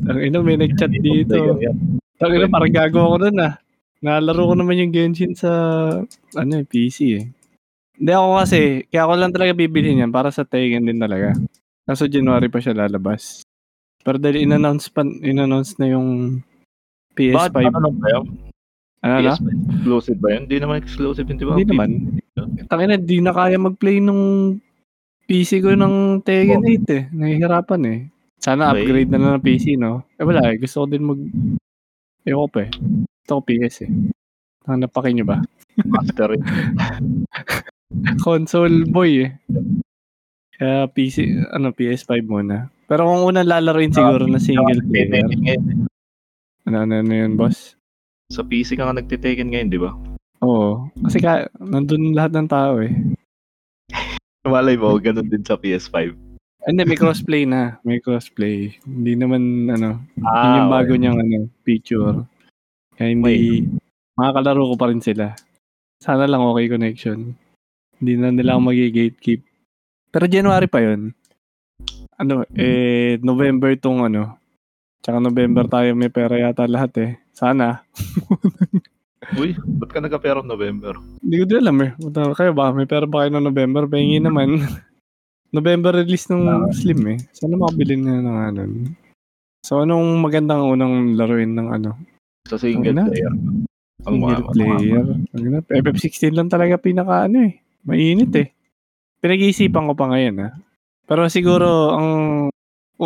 Tang 0.03 0.19
ina, 0.19 0.43
may 0.43 0.59
nag-chat 0.59 0.91
dito. 0.91 1.55
Tang 2.19 2.35
ina, 2.35 2.51
parang 2.51 2.75
gago 2.75 2.99
ako 3.07 3.15
nun 3.23 3.39
ah. 3.39 3.55
Nalaro 4.03 4.51
ko 4.51 4.53
naman 4.59 4.83
yung 4.83 4.91
Genshin 4.91 5.31
sa 5.31 5.51
ano 6.35 6.51
eh, 6.59 6.67
PC 6.67 6.97
eh. 7.15 7.31
Hindi 7.95 8.11
ako 8.11 8.43
kasi, 8.43 8.59
kaya 8.91 9.07
ako 9.07 9.13
lang 9.15 9.31
talaga 9.31 9.55
bibili 9.55 9.95
niyan 9.95 10.11
para 10.11 10.27
sa 10.27 10.43
Tekken 10.43 10.83
din 10.83 10.99
talaga. 10.99 11.31
Kaso 11.87 12.11
January 12.11 12.51
pa 12.51 12.59
siya 12.59 12.75
lalabas. 12.75 13.47
Pero 14.03 14.19
dahil 14.19 14.43
in-announce, 14.43 14.91
pa, 14.91 15.07
in-announce 15.07 15.79
na 15.79 15.87
yung 15.87 16.43
PS5. 17.15 17.55
Bakit 17.55 17.79
ano 17.79 17.95
yun? 17.95 18.51
Ano 19.03 19.19
na? 19.19 19.35
PS5 19.35 19.51
exclusive 19.67 20.17
ba 20.23 20.27
yun? 20.31 20.41
Hindi 20.47 20.57
naman 20.63 20.75
exclusive 20.79 21.27
yun, 21.27 21.37
di 21.37 21.45
ba? 21.45 21.53
Hindi 21.59 21.67
naman. 21.75 21.89
Tangina, 22.71 22.95
di 22.95 23.19
na 23.19 23.35
kaya 23.35 23.59
mag-play 23.59 23.99
nung 23.99 24.55
PC 25.27 25.59
ko 25.59 25.75
ng 25.75 26.23
Tekken 26.23 26.63
8 26.63 26.87
eh. 26.91 27.03
Nahihirapan 27.11 27.81
eh. 27.87 27.99
Sana 28.43 28.71
Okay. 28.75 28.83
upgrade 28.83 29.11
na 29.11 29.19
lang 29.19 29.31
ng 29.39 29.45
PC, 29.45 29.79
no? 29.79 30.03
Eh 30.19 30.23
wala 30.27 30.43
eh. 30.51 30.59
Gusto 30.59 30.83
ko 30.83 30.85
din 30.87 31.03
mag... 31.03 31.19
Ewan 32.23 32.47
ko 32.47 32.49
pa 32.51 32.59
eh. 32.67 32.71
Gusto 33.23 33.31
ko 33.39 33.41
PS 33.47 33.75
eh. 33.87 33.91
Hanapakin 34.67 35.13
nyo 35.19 35.25
ba? 35.27 35.37
Master 35.83 36.35
rin. 36.35 36.43
Console 38.25 38.87
boy 38.87 39.27
eh. 39.27 39.31
Kaya 40.55 40.87
PC, 40.91 41.43
ano, 41.51 41.75
PS5 41.75 42.11
muna. 42.23 42.67
Pero 42.87 43.07
kung 43.07 43.31
unang 43.31 43.47
lalaroin 43.47 43.91
siguro 43.91 44.27
na 44.27 44.39
single 44.39 44.79
player. 44.87 45.11
Nagtitaken 45.11 45.39
ngayon. 45.43 45.63
Ano, 46.67 46.77
ano, 46.83 46.93
ano 47.03 47.13
yun, 47.15 47.35
boss? 47.35 47.75
Sa 48.33 48.41
PC 48.41 48.73
ka 48.73 48.89
nga 48.89 48.97
nagtitaken 48.97 49.53
ngayon, 49.53 49.69
di 49.69 49.77
ba? 49.77 49.93
Oo. 50.41 50.89
Kasi 51.05 51.21
ka, 51.21 51.45
nandun 51.61 52.17
lahat 52.17 52.33
ng 52.33 52.49
tao 52.49 52.81
eh. 52.81 52.89
Malay 54.49 54.73
mo, 54.73 54.97
ganun 54.97 55.29
din 55.29 55.45
sa 55.45 55.53
PS5. 55.53 56.17
Hindi, 56.65 56.81
may 56.89 56.97
crossplay 56.97 57.45
na. 57.45 57.77
May 57.85 58.01
crossplay. 58.01 58.73
Hindi 58.89 59.13
naman, 59.13 59.69
ano, 59.69 60.01
yun 60.17 60.25
Ah, 60.25 60.65
yung 60.65 60.73
bago 60.73 60.97
okay. 60.97 60.99
niyang, 60.99 61.21
ano, 61.21 61.45
feature. 61.61 62.25
Kaya 62.97 63.13
hindi, 63.13 63.69
makakalaro 64.17 64.73
ko 64.73 64.75
pa 64.81 64.89
rin 64.89 65.03
sila. 65.03 65.37
Sana 66.01 66.25
lang 66.25 66.41
okay 66.41 66.65
connection. 66.65 67.37
Hindi 68.01 68.13
na 68.17 68.33
nila 68.33 68.57
ako 68.57 68.73
magi-gatekeep. 68.73 69.41
Pero 70.09 70.25
January 70.25 70.65
pa 70.65 70.81
yun. 70.81 71.13
Ano, 72.17 72.49
eh, 72.57 73.21
November 73.21 73.77
tong 73.77 74.09
ano. 74.09 74.41
Tsaka 75.05 75.21
November 75.21 75.69
tayo 75.69 75.93
may 75.93 76.09
pera 76.09 76.33
yata 76.39 76.65
lahat 76.65 76.93
eh. 76.97 77.11
Sana. 77.33 77.81
Uy, 79.39 79.55
ba't 79.57 79.89
ka 79.89 79.97
nagka-pera 79.97 80.43
November? 80.43 80.93
Hindi 81.17 81.35
ko 81.35 81.45
din 81.47 81.59
alam 81.59 81.77
eh. 81.81 81.91
Kayo 82.35 82.51
ba? 82.51 82.69
May 82.69 82.85
pera 82.85 83.07
ba 83.07 83.23
kayo 83.23 83.31
ng 83.33 83.47
November? 83.49 83.87
Pahingi 83.87 84.19
naman. 84.19 84.61
November 85.55 85.93
release 85.95 86.27
ng 86.27 86.43
Slim 86.71 87.01
eh. 87.07 87.17
Sana 87.31 87.55
makabili 87.55 87.95
na 87.95 88.19
ng 88.19 88.37
ano. 88.43 88.61
So, 89.63 89.81
anong 89.81 90.19
magandang 90.19 90.65
unang 90.67 91.15
laruin 91.15 91.53
ng 91.53 91.67
ano? 91.71 91.89
Sa 92.45 92.59
single 92.59 92.91
Ang 92.91 92.99
ina. 92.99 93.03
player. 93.07 93.33
Ang 94.03 94.15
Single 94.17 94.27
mga- 94.43 94.51
player. 94.51 95.05
Ang 95.31 95.43
ina, 95.47 95.59
FF16 95.63 96.35
lang 96.35 96.49
talaga 96.51 96.75
pinaka 96.75 97.25
ano 97.25 97.47
eh. 97.47 97.53
Mainit 97.85 98.33
eh. 98.35 98.47
Pinag-iisipan 99.23 99.87
ko 99.87 99.93
pa 99.95 100.11
ngayon 100.11 100.35
ah. 100.41 100.51
Pero 101.07 101.31
siguro 101.31 101.67
ang 101.95 102.09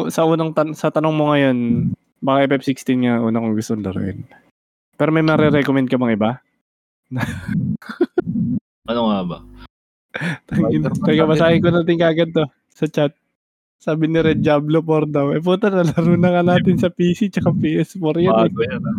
sa 0.09 0.25
unang 0.25 0.51
tan- 0.51 0.73
sa 0.73 0.89
tanong 0.89 1.13
mo 1.13 1.29
ngayon, 1.29 1.57
baka 2.19 2.47
FF16 2.49 3.05
nga 3.05 3.13
unang 3.19 3.43
kong 3.43 3.57
gusto 3.57 3.73
laruin. 3.75 4.25
Pero 4.97 5.09
may 5.11 5.21
marirecommend 5.21 5.87
ka 5.87 5.97
bang 5.97 6.13
iba? 6.13 6.31
Ano 8.87 9.11
nga 9.11 9.19
ba? 9.21 9.37
Tangin- 10.47 10.87
Teka, 10.87 11.27
basahin 11.27 11.59
ko 11.59 11.69
natin 11.69 11.99
kagad 11.99 12.31
to 12.31 12.47
sa 12.71 12.87
chat. 12.87 13.11
Sabi 13.77 14.07
ni 14.07 14.17
Red 14.17 14.41
Diablo 14.41 14.79
4 14.81 15.11
daw. 15.11 15.35
Eh 15.35 15.43
puta, 15.43 15.67
nalaro 15.67 16.15
na 16.15 16.31
nga 16.31 16.41
natin 16.41 16.79
sa 16.79 16.87
PC 16.87 17.27
tsaka 17.29 17.51
PS4 17.51 18.15
yan 18.17 18.31
eh. 18.31 18.47
Bago 18.47 18.61
yan. 18.63 18.81
ah. 18.81 18.97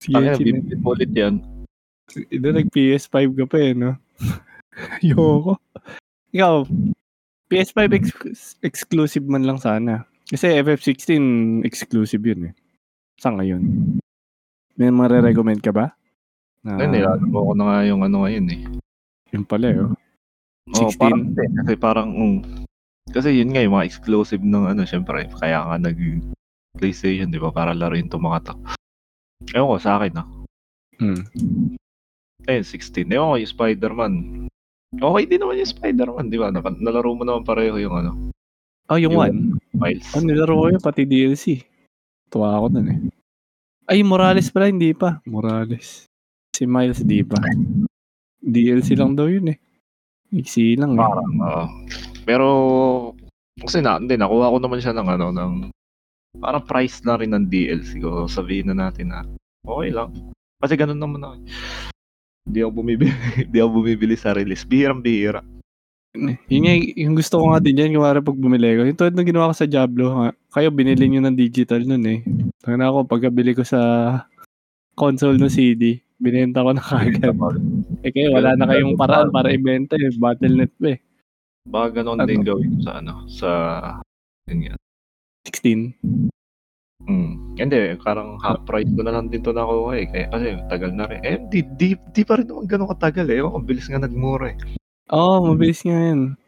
Sige, 0.00 0.26
chin- 0.34 0.64
bibit 0.64 0.80
ulit 0.82 1.12
yan. 1.12 1.34
Hindi, 2.08 2.48
nag-PS5 2.50 3.16
ka 3.36 3.44
pa 3.46 3.56
eh, 3.60 3.72
no? 3.72 3.94
Yoko. 5.06 5.60
Ikaw, 6.32 6.54
PS5 7.46 7.80
ex- 7.92 8.56
exclusive 8.64 9.28
man 9.28 9.44
lang 9.44 9.60
sana. 9.60 10.08
Kasi 10.32 10.48
FF16 10.64 11.12
exclusive 11.68 12.24
yun 12.24 12.48
eh. 12.48 12.52
Sa 13.20 13.28
ngayon. 13.36 13.60
May 14.80 14.88
marirecommend 14.88 15.60
ka 15.60 15.76
ba? 15.76 15.92
Na, 16.64 16.80
Ayun, 16.80 16.96
nilalaro 16.96 17.28
ko 17.28 17.52
na 17.52 17.64
nga 17.68 17.78
yung 17.84 18.00
ano 18.00 18.24
ngayon 18.24 18.46
eh. 18.48 18.60
Yun 19.36 19.44
pala 19.44 19.66
eh. 19.68 19.84
oh. 19.84 19.92
Oo, 20.72 20.88
16. 20.88 20.96
parang 20.96 21.20
hindi. 21.20 21.44
Kasi 21.52 21.72
parang, 21.76 22.08
um, 22.16 22.34
kasi 23.12 23.28
yun 23.36 23.52
nga 23.52 23.60
yung 23.60 23.76
mga 23.76 23.88
exclusive 23.92 24.40
ng 24.40 24.72
ano, 24.72 24.88
syempre, 24.88 25.28
kaya 25.36 25.68
nga 25.68 25.76
nag 25.76 26.00
PlayStation, 26.80 27.28
di 27.28 27.36
ba, 27.36 27.52
para 27.52 27.76
laruin 27.76 28.08
itong 28.08 28.24
mga 28.24 28.40
to. 28.48 28.54
Ewan 29.52 29.68
ko, 29.68 29.76
sa 29.76 30.00
akin 30.00 30.16
ah. 30.16 30.26
Hmm. 30.96 31.22
Ayun, 32.48 32.64
16. 32.64 33.12
Ewan 33.12 33.28
ko, 33.28 33.36
yung 33.36 33.52
Spider-Man. 33.52 34.14
Okay 34.96 35.24
din 35.28 35.44
naman 35.44 35.60
yung 35.60 35.72
Spider-Man, 35.76 36.32
di 36.32 36.40
ba? 36.40 36.48
Nalaro 36.48 37.12
mo 37.12 37.28
naman 37.28 37.44
pareho 37.44 37.76
yung 37.76 38.00
ano, 38.00 38.32
Oh, 38.90 38.98
yung, 38.98 39.14
Yung- 39.14 39.22
one. 39.22 39.38
Miles. 39.76 40.06
Oh, 40.14 40.22
nilaro 40.22 40.54
ko 40.54 40.64
yun, 40.70 40.82
pati 40.82 41.06
DLC. 41.06 41.62
Tuwa 42.32 42.58
ako 42.58 42.66
nun 42.78 42.88
eh. 42.90 42.98
Ay, 43.90 44.00
Morales 44.06 44.48
pala, 44.48 44.70
hindi 44.70 44.94
pa. 44.94 45.20
Morales. 45.26 46.06
Si 46.54 46.64
Miles, 46.64 47.02
di 47.02 47.20
pa. 47.26 47.38
DLC 48.42 48.94
lang 48.98 49.14
daw 49.14 49.26
yun 49.30 49.52
eh. 49.52 49.58
Iksi 50.32 50.80
lang 50.80 50.96
eh. 50.96 51.00
Parang, 51.02 51.32
oo. 51.38 51.64
pero, 52.24 52.48
kasi 53.60 53.84
na, 53.84 54.00
hindi, 54.00 54.16
nakuha 54.16 54.52
ko 54.52 54.58
naman 54.58 54.80
siya 54.80 54.96
ng 54.96 55.08
ano, 55.08 55.26
ng, 55.30 55.52
parang 56.40 56.64
price 56.64 57.04
na 57.04 57.20
rin 57.20 57.36
ng 57.36 57.46
DLC 57.48 58.00
ko. 58.00 58.24
Sabihin 58.26 58.72
na 58.72 58.88
natin 58.88 59.12
na, 59.12 59.28
okay 59.64 59.92
lang. 59.92 60.10
Kasi 60.62 60.74
ganun 60.78 61.00
naman 61.00 61.20
ako. 61.20 61.34
Hindi 62.48 62.58
ako 62.64 62.72
bumibili, 62.74 63.12
hindi 63.46 63.58
ako 63.60 63.70
bumibili 63.82 64.14
sa 64.16 64.34
release. 64.34 64.64
Bihirang 64.66 65.04
bihira. 65.04 65.44
Yun 66.12 66.62
nga, 66.68 66.74
yung 66.76 67.16
gusto 67.16 67.40
ko 67.40 67.44
nga 67.48 67.60
din 67.64 67.80
yan, 67.80 67.96
kumari 67.96 68.20
pag 68.20 68.36
bumili 68.36 68.76
ko. 68.76 68.82
Yung 68.84 68.98
tulad 69.00 69.16
ng 69.16 69.28
ginawa 69.32 69.48
ko 69.48 69.56
sa 69.56 69.70
Diablo, 69.70 70.04
ha, 70.12 70.28
kayo 70.52 70.68
binili 70.68 71.08
nyo 71.08 71.24
ng 71.24 71.36
digital 71.40 71.80
nun 71.88 72.04
eh. 72.04 72.20
Tangin 72.60 72.84
ako, 72.84 73.08
pagkabili 73.08 73.56
ko 73.56 73.64
sa 73.64 73.80
console 74.92 75.40
ng 75.40 75.48
CD, 75.48 76.04
binenta 76.20 76.60
ko 76.60 76.76
na 76.76 76.84
kagad. 76.84 77.32
Eh 78.04 78.12
kayo, 78.12 78.36
wala 78.36 78.52
na 78.60 78.68
kayong 78.68 79.00
paraan 79.00 79.32
para 79.32 79.48
ibenta 79.56 79.96
eh. 79.96 80.12
Battle.net 80.12 80.72
pa 80.76 80.88
eh. 80.92 80.98
Baka 81.64 82.02
ganun 82.04 82.20
Ano? 82.20 82.28
din 82.28 82.44
gawin 82.44 82.82
sa 82.84 83.00
ano, 83.00 83.24
sa, 83.30 83.48
yun 84.52 84.68
nga. 84.68 84.76
16. 85.48 85.96
Hmm. 87.08 87.56
Hindi, 87.56 87.96
parang 88.04 88.36
half 88.44 88.62
price 88.68 88.86
ko 88.92 89.00
na 89.00 89.16
lang 89.16 89.32
din 89.32 89.40
to 89.40 89.56
nakuha 89.56 89.96
eh. 89.96 90.06
Kaya, 90.12 90.26
kasi 90.28 90.46
tagal 90.68 90.92
na 90.92 91.08
rin. 91.08 91.24
Eh, 91.24 91.40
di, 91.48 91.64
di, 91.64 91.96
di 91.96 92.22
pa 92.22 92.36
rin 92.36 92.46
naman 92.52 92.68
ganun 92.68 92.92
katagal 92.92 93.26
eh. 93.32 93.40
Ko, 93.40 93.58
bilis 93.64 93.88
nga 93.88 93.96
nagmura 93.96 94.52
eh. 94.52 94.56
Oo, 95.10 95.42
oh, 95.42 95.44
mabilis 95.50 95.82
nga 95.82 95.98
yan. 95.98 96.38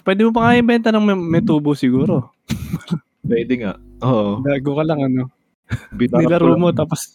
Pwede 0.00 0.24
mo 0.24 0.32
pa 0.32 0.48
nga 0.48 0.56
ibenta 0.56 0.88
ng 0.88 1.04
may, 1.04 1.16
may 1.16 1.42
tubo 1.44 1.76
siguro. 1.76 2.32
Pwede 3.20 3.52
nga. 3.60 3.72
Oo. 4.00 4.40
Bago 4.40 4.70
ka 4.80 4.84
lang 4.84 5.00
ano. 5.04 5.22
Binarap 5.94 6.18
ko 6.18 6.26
Nilaro 6.26 6.52
mo 6.58 6.68
tapos 6.74 7.14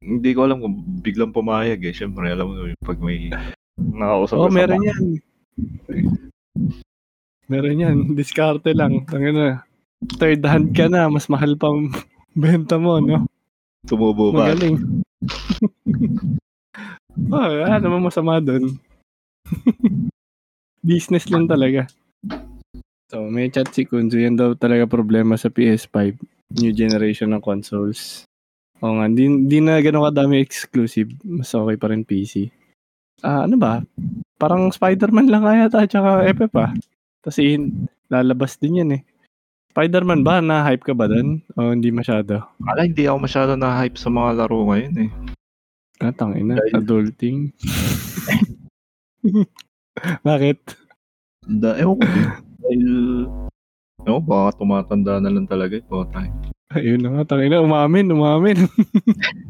Hindi 0.00 0.30
ko 0.32 0.48
alam 0.48 0.60
kung 0.64 0.76
biglang 1.04 1.32
pumayag 1.32 1.80
eh. 1.84 1.92
Siyempre, 1.96 2.32
alam 2.32 2.46
mo, 2.48 2.54
pag 2.80 3.00
may 3.00 3.28
nakausap 3.76 4.36
sa 4.36 4.52
meron 4.52 4.84
yan. 4.84 5.04
Meron 7.48 7.82
yan. 7.82 7.96
Diskarte 8.16 8.72
lang. 8.72 9.04
Tangin 9.08 9.36
na. 9.36 9.48
Third 10.16 10.40
hand 10.44 10.72
ka 10.72 10.88
na. 10.88 11.08
Mas 11.12 11.28
mahal 11.28 11.56
pa 11.56 11.68
ang 11.68 11.92
benta 12.40 12.80
mo, 12.80 12.96
no? 13.00 13.28
Tumubo 13.84 14.32
ka. 14.32 14.44
Magaling. 14.44 15.04
oh, 17.32 17.48
wala 17.64 17.76
naman 17.80 18.00
masama 18.04 18.40
doon. 18.40 18.76
Business 20.90 21.28
lang 21.28 21.44
talaga. 21.44 21.86
So, 23.10 23.26
may 23.26 23.50
chat 23.50 23.68
si 23.74 23.84
Kunzo. 23.84 24.16
Yan 24.16 24.38
daw 24.38 24.54
talaga 24.54 24.86
problema 24.86 25.34
sa 25.34 25.50
PS5. 25.50 26.14
New 26.62 26.72
generation 26.72 27.34
ng 27.34 27.42
consoles. 27.42 28.22
Oo 28.80 28.96
nga, 28.96 29.06
di, 29.10 29.26
di 29.44 29.58
na 29.60 29.82
ganun 29.82 30.08
kadami 30.08 30.40
exclusive. 30.40 31.10
Mas 31.26 31.52
okay 31.52 31.76
pa 31.76 31.90
rin 31.90 32.06
PC. 32.06 32.48
Ah, 33.20 33.44
ano 33.44 33.60
ba? 33.60 33.84
Parang 34.40 34.72
Spider-Man 34.72 35.28
lang 35.28 35.44
kaya 35.44 35.68
ta, 35.68 35.84
tsaka 35.84 36.24
FF 36.32 36.54
ah. 36.56 36.72
Kasi 37.20 37.60
lalabas 38.08 38.56
din 38.56 38.80
yan 38.80 38.90
eh. 38.96 39.02
Spider-Man 39.76 40.24
ba? 40.24 40.40
Na-hype 40.40 40.82
ka 40.82 40.96
ba 40.96 41.06
doon? 41.06 41.44
O 41.54 41.70
hindi 41.70 41.92
masyado? 41.92 42.42
Ala, 42.64 42.88
hindi 42.88 43.04
ako 43.04 43.18
masyado 43.20 43.52
na-hype 43.54 44.00
sa 44.00 44.08
mga 44.08 44.42
laro 44.42 44.66
ngayon 44.66 44.94
eh. 45.06 45.10
Ah, 46.00 46.14
tangina. 46.16 46.56
Dahil- 46.56 46.78
Adulting. 46.80 47.38
Bakit? 50.28 50.58
Da, 51.46 51.76
ewan 51.80 51.96
ko. 51.98 52.06
Dahil, 52.60 52.84
ewan, 54.06 54.22
baka 54.24 54.48
tumatanda 54.60 55.20
na 55.20 55.30
lang 55.32 55.46
talaga 55.48 55.76
eh. 55.76 55.84
Puta. 55.84 56.24
Ayun 56.70 57.02
na 57.02 57.08
nga, 57.10 57.34
tangina. 57.34 57.64
Umamin, 57.64 58.14
umamin. 58.14 58.58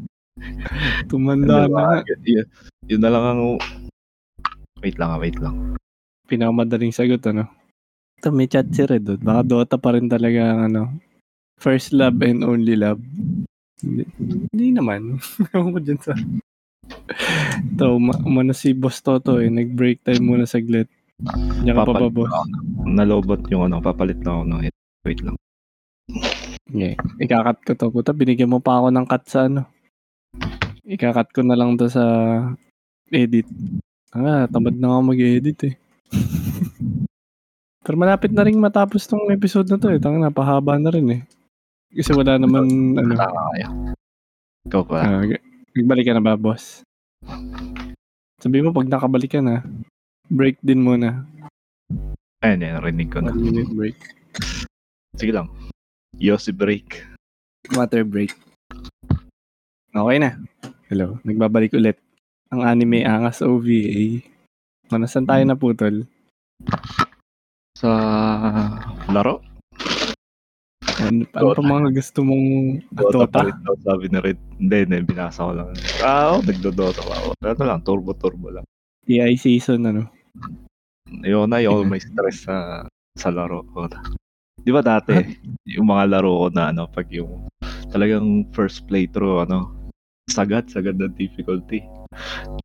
Tumanda 1.09 1.69
na 1.69 2.01
nga. 2.01 2.01
Yun, 2.25 2.45
yun 2.89 3.01
na 3.01 3.09
lang 3.13 3.25
ang... 3.25 3.41
Wait 4.81 4.97
lang, 4.97 5.09
ah, 5.13 5.19
wait 5.21 5.37
lang. 5.37 5.77
Pinakamadaling 6.25 6.89
sagot, 6.89 7.21
ano? 7.29 7.45
Ito, 8.17 8.33
may 8.33 8.49
chat 8.49 8.69
si 8.73 8.81
Red. 8.85 9.05
oh. 9.05 9.17
Baka 9.21 9.41
Dota 9.45 9.75
pa 9.77 9.93
rin 9.93 10.09
talaga 10.09 10.41
ang 10.49 10.61
ano. 10.73 10.81
First 11.61 11.93
love 11.93 12.17
and 12.25 12.41
only 12.41 12.73
love. 12.73 13.01
Hindi, 13.81 14.09
hindi 14.49 14.67
naman. 14.73 15.21
Ewan 15.53 15.77
ko 15.77 15.79
dyan 15.81 15.99
sa... 16.01 16.13
Ito, 17.75 17.97
uma- 17.97 18.21
umano 18.25 18.53
si 18.53 18.73
Boss 18.73 19.01
Toto 19.01 19.37
eh. 19.37 19.49
Nag-break 19.49 20.05
time 20.05 20.23
muna 20.23 20.45
saglit. 20.49 20.87
Diyan 21.61 21.77
ka 21.77 21.85
pa 21.85 21.93
ba, 21.93 22.09
boss? 22.09 22.31
Nalobot 22.81 23.45
yung 23.53 23.69
ano, 23.69 23.77
papalit 23.77 24.17
na 24.21 24.41
ako 24.41 24.43
ng 24.49 24.61
head. 24.65 24.75
Wait 25.05 25.21
lang. 25.21 25.35
Yeah. 26.71 26.97
Ikakat 27.21 27.57
ko 27.67 27.71
to. 27.77 27.87
Puta, 27.93 28.11
binigyan 28.15 28.49
mo 28.49 28.57
pa 28.63 28.81
ako 28.81 28.87
ng 28.89 29.05
cut 29.05 29.23
sa 29.29 29.45
ano. 29.45 29.69
Ikakat 30.81 31.29
ko 31.29 31.45
na 31.45 31.53
lang 31.53 31.77
to 31.77 31.87
sa 31.87 32.03
edit. 33.13 33.45
Ah, 34.11 34.49
tamad 34.49 34.75
na 34.75 34.97
ako 34.97 35.13
mag-edit 35.13 35.59
eh. 35.71 35.73
Pero 37.85 37.95
malapit 37.97 38.29
na 38.29 38.45
rin 38.45 38.61
matapos 38.61 39.09
tong 39.09 39.29
episode 39.33 39.69
na 39.69 39.77
to 39.81 39.89
eh. 39.89 39.97
Tanga 40.01 40.17
na, 40.17 40.33
pahaba 40.33 40.77
na 40.77 40.89
rin 40.89 41.07
eh. 41.09 41.21
Kasi 41.91 42.15
wala 42.15 42.39
naman, 42.39 42.65
ano. 42.97 43.13
Ikaw 44.69 44.81
pa. 44.85 45.25
G- 45.27 45.50
nagbalik 45.75 46.05
ka 46.07 46.13
na 46.15 46.23
ba, 46.23 46.39
boss? 46.39 46.83
Sabi 48.41 48.63
mo, 48.65 48.73
pag 48.73 48.89
nakabalik 48.89 49.37
ka 49.37 49.41
na, 49.43 49.61
break 50.27 50.57
din 50.65 50.81
muna. 50.81 51.23
Ayun, 52.41 52.65
yan, 52.65 52.81
rinig 52.81 53.13
ko 53.13 53.21
na. 53.21 53.29
One 53.29 53.53
minute 53.53 53.71
break. 53.71 53.97
Sige 55.19 55.31
lang. 55.35 55.47
Yossi 56.17 56.49
break. 56.49 57.05
Water 57.77 58.01
break. 58.01 58.33
Okay 59.91 60.17
na. 60.17 60.41
Hello, 60.89 61.21
nagbabalik 61.21 61.75
ulit. 61.77 62.01
ang 62.51 62.67
anime 62.67 63.07
angas 63.07 63.39
OVA. 63.39 64.19
Saan 65.07 65.23
tayo 65.23 65.43
naputol? 65.47 66.03
Sa 67.79 67.89
laro? 69.07 69.39
Ano, 71.01 71.25
ano 71.33 71.57
pa 71.57 71.63
mga 71.65 71.89
gusto 71.97 72.19
mong 72.21 72.45
Dota 72.93 73.25
Dota? 73.25 73.39
daw, 73.49 73.73
sabi 73.81 74.05
na 74.13 74.21
rin. 74.21 74.37
Hindi, 74.61 74.85
hindi, 74.85 74.97
binasa 75.01 75.49
ko 75.49 75.51
lang. 75.57 75.73
Ah, 76.05 76.37
oh, 76.37 76.45
nagdo-Dota 76.45 77.01
pa 77.01 77.13
ako. 77.17 77.29
Ano 77.41 77.63
lang, 77.65 77.81
turbo-turbo 77.81 78.47
lang. 78.53 78.65
TI 79.09 79.33
season, 79.33 79.89
ano? 79.89 80.05
Ayoko 81.25 81.45
na, 81.49 81.57
ayoko 81.59 81.83
may 81.89 81.99
stress 81.99 82.45
sa 82.45 82.85
sa 83.17 83.29
laro 83.33 83.65
ko. 83.73 83.89
Di 84.61 84.69
ba 84.69 84.85
dati, 84.85 85.17
yung 85.75 85.89
mga 85.89 86.17
laro 86.17 86.45
ko 86.45 86.47
na 86.53 86.69
ano, 86.69 86.85
pag 86.85 87.09
yung 87.09 87.49
talagang 87.89 88.45
first 88.53 88.85
playthrough, 88.85 89.49
ano, 89.49 89.73
sagad, 90.29 90.69
sagad 90.69 90.95
na 90.95 91.09
difficulty. 91.11 91.81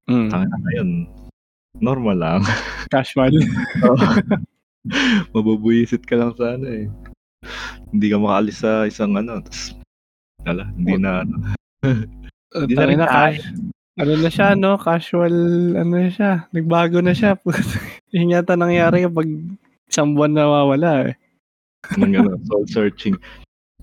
Mm, 0.07 0.29
Tangin 0.31 0.49
na 0.53 0.59
ngayon, 0.61 0.89
normal 1.81 2.17
lang. 2.21 2.41
casual. 2.93 3.33
Mabubuisit 5.35 6.07
ka 6.07 6.15
lang 6.15 6.31
sa 6.39 6.55
ano 6.55 6.69
eh. 6.71 6.87
Hindi 7.93 8.07
ka 8.13 8.17
makaalis 8.19 8.57
sa 8.63 8.85
isang 8.85 9.15
ano, 9.17 9.41
tas, 9.43 9.77
wala, 10.47 10.69
hindi 10.75 10.95
na, 10.97 11.23
ano. 11.23 11.35
Hindi 12.57 12.73
na 12.73 12.87
rin 12.89 13.03
kaya. 13.03 13.11
cash. 13.11 13.45
Ano 13.97 14.13
na 14.17 14.29
siya, 14.29 14.49
no? 14.53 14.77
Casual, 14.77 15.35
ano 15.77 15.93
na 15.97 16.09
siya. 16.13 16.45
Nagbago 16.53 17.01
na 17.01 17.13
siya. 17.17 17.37
Yun 18.15 18.33
yata 18.33 18.53
nangyari 18.57 19.05
kapag 19.09 19.29
isang 19.89 20.13
buwan 20.13 20.37
nawawala 20.37 21.13
eh. 21.13 21.15
ng 21.97 22.13
ano, 22.17 22.37
soul 22.49 22.65
searching. 22.69 23.17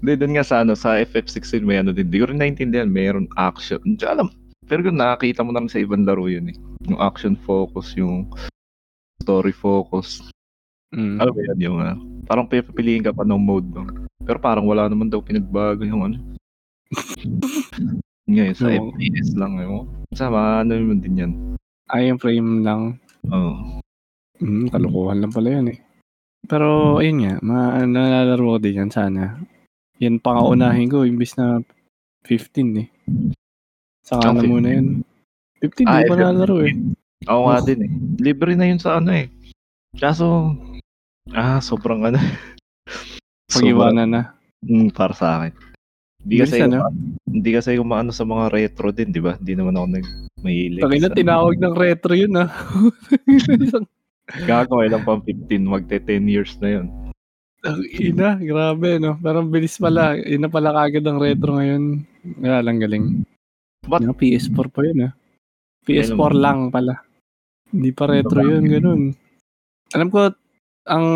Hindi, 0.02 0.20
doon 0.20 0.34
nga 0.38 0.46
sa 0.46 0.62
ano, 0.62 0.78
sa 0.78 1.02
FF16 1.02 1.66
may 1.66 1.82
ano 1.82 1.96
din. 1.96 2.10
Hindi 2.10 2.20
ko 2.22 2.26
rin 2.30 2.40
naintindihan, 2.42 2.90
mayroon 2.90 3.26
action. 3.42 3.82
Hindi 3.82 4.06
alam. 4.06 4.30
Pero 4.70 4.86
kung 4.86 5.00
nakakita 5.02 5.42
mo 5.42 5.52
na 5.52 5.66
rin 5.66 5.72
sa 5.72 5.82
ibang 5.82 6.06
laro 6.06 6.30
yun 6.30 6.52
eh. 6.52 6.58
Yung 6.88 7.00
action 7.00 7.34
focus, 7.34 7.98
yung 7.98 8.30
story 9.24 9.56
focus. 9.56 10.30
Mm. 10.94 11.18
Alam 11.18 11.34
mo 11.34 11.42
yan, 11.42 11.60
yung 11.60 11.78
ah, 11.82 11.98
parang 12.30 12.46
pipiliin 12.46 13.02
ka 13.02 13.12
pa 13.12 13.26
ng 13.26 13.42
mode. 13.42 13.68
No? 13.74 13.84
Pero 14.24 14.38
parang 14.38 14.70
wala 14.70 14.86
naman 14.88 15.10
daw 15.10 15.20
pinagbago 15.20 15.82
yung 15.84 16.06
ano. 16.06 16.18
Ngayon, 18.30 18.56
sa 18.56 18.70
Oo. 18.72 18.94
FPS 18.94 19.36
lang. 19.36 19.60
Yung, 19.60 19.90
sa 20.16 20.30
mga 20.32 20.52
ano 20.64 20.72
yun 20.78 21.00
din 21.02 21.20
yan. 21.20 21.32
Ay, 21.92 22.08
yung 22.08 22.22
frame 22.22 22.64
lang. 22.64 22.82
Oo. 23.28 23.82
Mm, 24.40 24.72
kalukuhan 24.72 25.20
lang 25.20 25.34
pala 25.34 25.50
yan 25.50 25.68
eh. 25.76 25.80
Pero, 26.44 27.00
ayun 27.00 27.24
nga, 27.24 27.34
ma 27.40 27.80
nalalaro 27.84 28.56
ko 28.56 28.58
din 28.60 28.80
yan 28.84 28.92
sana. 28.92 29.40
Yan 30.00 30.20
pa 30.20 30.36
nga 30.36 30.44
unahin 30.44 30.92
ko, 30.92 31.04
imbis 31.04 31.36
na 31.36 31.60
15 32.28 32.84
eh. 32.84 32.88
Saka 34.04 34.30
Ah, 34.30 34.36
na 34.36 34.44
15. 34.44 34.52
muna 34.52 34.68
yun. 34.72 34.88
15, 35.64 35.88
Ah, 35.88 36.04
di 36.04 36.08
pa 36.08 36.16
FF15. 36.16 36.20
nalalaro 36.20 36.58
eh. 36.64 36.74
Ako 37.24 37.40
nga 37.48 37.58
Oh. 37.60 37.64
din 37.64 37.80
eh. 37.82 37.92
Libre 38.20 38.52
na 38.56 38.66
yun 38.68 38.80
sa 38.80 39.00
ano 39.00 39.12
eh. 39.16 39.28
Kaso, 39.96 40.52
ah, 41.32 41.64
sobrang 41.64 42.04
ano. 42.04 42.20
Pag-iwanan 43.54 44.10
na. 44.10 44.22
Mm, 44.66 44.92
para 44.92 45.16
sa 45.16 45.40
akin. 45.40 45.54
Hindi 46.24 46.40
Bilis, 46.40 46.52
kasi 46.52 46.64
ano? 46.64 46.76
ako, 46.80 46.90
hindi 47.28 47.50
kasi 47.52 47.68
ako 47.76 47.84
maano 47.84 48.12
sa 48.16 48.24
mga 48.24 48.46
retro 48.48 48.88
din, 48.96 49.12
di 49.12 49.20
ba? 49.20 49.36
Hindi 49.36 49.54
naman 49.60 49.76
ako 49.76 49.86
nag 49.92 50.06
mahilig. 50.40 50.82
Tangina, 50.84 51.10
sa- 51.12 51.20
tinawag 51.20 51.56
ng 51.60 51.76
retro 51.76 52.14
yun 52.16 52.34
ah. 52.40 52.50
Isang 53.52 53.88
Gago, 54.50 54.80
ilang 54.80 55.04
pang 55.04 55.20
15, 55.20 55.68
magte 55.68 56.00
10 56.00 56.32
years 56.32 56.56
na 56.64 56.80
yun. 56.80 56.88
Ang 57.64 57.80
ina, 57.92 58.40
grabe 58.40 58.96
no. 59.00 59.20
Parang 59.20 59.52
bilis 59.52 59.76
pala. 59.76 60.16
Ina 60.16 60.48
pala 60.48 60.72
kagad 60.72 61.04
ang 61.04 61.20
retro 61.20 61.60
ngayon. 61.60 62.08
Wala 62.40 62.64
lang 62.64 62.80
galing. 62.80 63.06
But- 63.84 64.00
Yung 64.00 64.16
PS4 64.16 64.68
pa 64.72 64.80
yun 64.84 65.12
ah. 65.12 65.14
PS4 65.84 66.16
Alam 66.16 66.16
mo. 66.16 66.40
lang 66.40 66.60
pala. 66.72 66.94
Hindi 67.68 67.92
pa 67.92 68.08
retro 68.08 68.40
yun, 68.40 68.64
ganun. 68.64 69.02
Alam 69.92 70.08
ko, 70.08 70.32
ang 70.84 71.08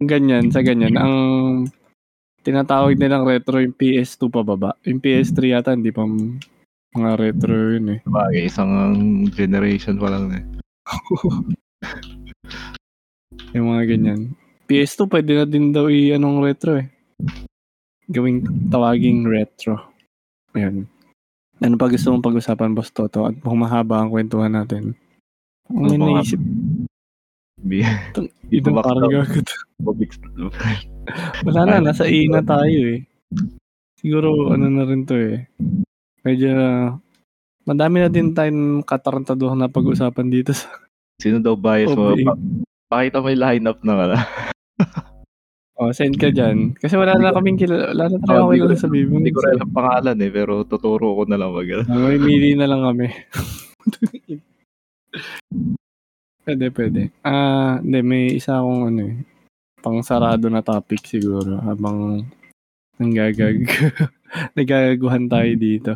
ganyan, 0.00 0.48
sa 0.48 0.64
ganyan, 0.64 0.96
ang 0.96 1.14
tinatawag 2.40 2.96
nilang 2.96 3.26
retro 3.26 3.58
yung 3.60 3.74
PS2 3.74 4.30
pababa. 4.30 4.78
Yung 4.86 5.02
PS3 5.02 5.58
yata, 5.58 5.74
hindi 5.74 5.90
pa 5.90 6.06
mga 6.96 7.12
retro 7.20 7.52
yun 7.76 7.98
eh. 7.98 8.00
Bagay, 8.06 8.48
isang 8.48 8.72
generation 9.34 10.00
pa 10.00 10.08
lang 10.08 10.32
eh. 10.32 10.44
Yung 13.56 13.72
mga 13.72 13.84
ganyan. 13.88 14.20
PS2 14.68 15.08
pwede 15.08 15.32
na 15.32 15.44
din 15.48 15.72
daw 15.72 15.88
i-anong 15.88 16.44
retro 16.44 16.76
eh. 16.76 16.92
Gawing 18.06 18.68
tawaging 18.68 19.24
retro. 19.24 19.80
Ayun. 20.52 20.84
Ano 21.56 21.74
pa 21.80 21.88
gusto 21.88 22.12
mong 22.12 22.20
pag-usapan, 22.24 22.76
Boss 22.76 22.92
Toto? 22.92 23.24
At 23.24 23.40
humahaba 23.40 24.04
ang 24.04 24.12
kwentuhan 24.12 24.52
natin. 24.52 24.92
Ang 25.72 25.88
Ano 25.88 25.96
ba? 25.96 26.20
naisip, 26.20 26.38
Bi- 27.66 27.82
ito 28.48 28.68
Bumak 28.70 28.84
parang. 28.86 29.10
Bobix. 29.76 30.16
Wala 31.42 31.60
na, 31.66 31.74
nasa 31.82 32.06
ina 32.06 32.40
tayo 32.40 32.94
eh. 32.94 33.02
Siguro, 33.98 34.54
ano 34.54 34.66
na 34.66 34.86
rin 34.86 35.02
to 35.02 35.14
eh. 35.14 35.50
Medyo, 36.22 36.50
madami 37.64 37.96
na 38.00 38.08
din 38.08 38.30
tayong 38.30 38.82
katarantaduhan 38.82 39.56
na 39.56 39.66
pag-usapan 39.66 40.26
dito 40.28 40.50
sa 40.50 40.66
Sino 41.16 41.40
daw 41.40 41.56
bias 41.56 41.90
mo? 41.90 42.12
Pa- 42.14 42.38
pakita 42.88 43.18
mo 43.18 43.28
yung 43.28 43.42
lineup 43.42 43.78
ng 43.80 43.98
ano. 44.00 44.16
Oh, 45.76 45.92
send 45.92 46.16
ka 46.16 46.30
dyan. 46.30 46.72
Kasi 46.72 46.96
wala 46.96 47.16
na 47.16 47.32
kaming 47.32 47.56
kilala. 47.56 47.90
Wala 47.90 48.04
na 48.06 48.16
Oh, 48.16 48.22
tayo 48.22 48.40
ko- 48.46 48.52
kilala 48.54 48.74
sa 48.76 48.88
Bibo. 48.88 49.12
Hindi 49.12 49.28
ko 49.28 49.38
rin 49.42 49.56
alam 49.56 49.70
pangalan 49.70 50.16
eh, 50.18 50.30
pero 50.30 50.64
tuturo 50.64 51.14
ko 51.14 51.22
na 51.24 51.36
lang 51.36 51.50
mag 51.50 51.66
May 51.84 52.16
mili 52.16 52.54
na 52.54 52.64
lang 52.64 52.80
kami. 52.80 53.06
pwede, 56.46 56.64
pwede. 56.70 57.02
Ah, 57.26 57.82
hindi, 57.82 57.98
may 58.06 58.24
isa 58.38 58.62
akong 58.62 58.94
ano 58.94 59.00
eh. 59.02 59.16
Pang 59.82 60.00
sarado 60.00 60.46
na 60.46 60.62
topic 60.62 61.02
siguro 61.04 61.58
habang 61.60 62.22
nanggagag. 62.96 63.66
Nagagaguhan 64.58 65.26
tayo 65.26 65.52
dito. 65.58 65.92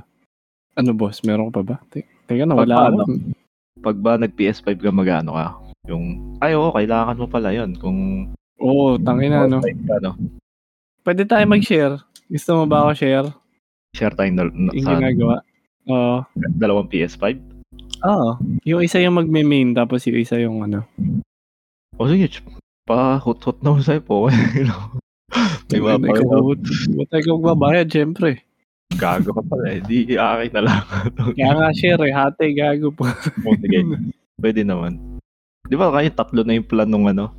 Ano 0.74 0.94
boss, 0.94 1.22
meron 1.22 1.50
ka 1.50 1.60
pa 1.60 1.62
ba? 1.62 1.76
Te- 1.90 2.06
Teka 2.26 2.46
na, 2.46 2.54
wala 2.54 2.90
ako. 2.90 3.18
Pag 3.80 3.96
ba 3.98 4.20
nag-PS5 4.20 4.78
ka, 4.78 4.90
magano 4.92 5.34
ka? 5.34 5.46
Yung, 5.88 6.36
ay 6.38 6.54
oo, 6.54 6.70
kailangan 6.70 7.18
mo 7.18 7.26
pala 7.26 7.50
yun. 7.50 7.74
Kung 7.74 8.30
Oo, 8.60 9.00
tangina 9.00 9.48
no. 9.48 9.58
online 9.58 9.82
ka, 9.88 9.96
no? 10.04 10.14
Pwede 11.00 11.24
tayo 11.24 11.42
mag-share. 11.48 11.96
Gusto 12.28 12.60
mo 12.60 12.64
ba 12.68 12.84
ako 12.86 12.90
share? 12.94 13.28
Share 13.96 14.14
tayo 14.14 14.30
na, 14.30 14.46
na, 14.52 14.70
Yung 14.76 14.86
ginagawa. 14.86 15.36
Oo. 15.90 16.22
dalawang 16.54 16.86
PS5. 16.86 17.40
Oo. 18.02 18.30
Yung 18.64 18.80
isa 18.80 18.98
yung 18.98 19.16
magme-main 19.16 19.72
tapos 19.72 20.04
yung 20.06 20.18
isa 20.18 20.36
yung 20.36 20.62
ano. 20.62 20.84
O 21.96 22.08
sige, 22.08 22.30
ch- 22.30 22.44
pa 22.84 23.16
hot-hot 23.16 23.60
na 23.60 23.76
sa'yo 23.76 24.00
po. 24.00 24.26
May 25.70 25.78
mga 25.78 25.98
Ikaw, 26.02 26.26
pa- 26.26 26.58
ba't 26.90 27.08
tayo 27.08 27.22
kang 27.24 27.44
babayad, 27.44 27.86
syempre. 27.86 28.42
gago 28.90 29.30
ka 29.30 29.42
pala 29.42 29.66
eh. 29.70 29.80
Di 29.80 30.12
akin 30.12 30.50
na 30.50 30.62
lang. 30.66 30.82
Kaya 31.38 31.52
nga 31.54 31.70
share 31.70 32.02
eh, 32.02 32.10
hati, 32.10 32.50
gago 32.52 32.90
po. 32.90 33.06
O, 33.46 33.54
sige, 33.54 33.86
pwede 34.36 34.66
naman. 34.66 34.98
Di 35.62 35.78
ba 35.78 35.94
kayo 35.94 36.10
tatlo 36.10 36.42
na 36.42 36.58
yung 36.58 36.66
plan 36.66 36.90
nung 36.90 37.06
ano? 37.06 37.30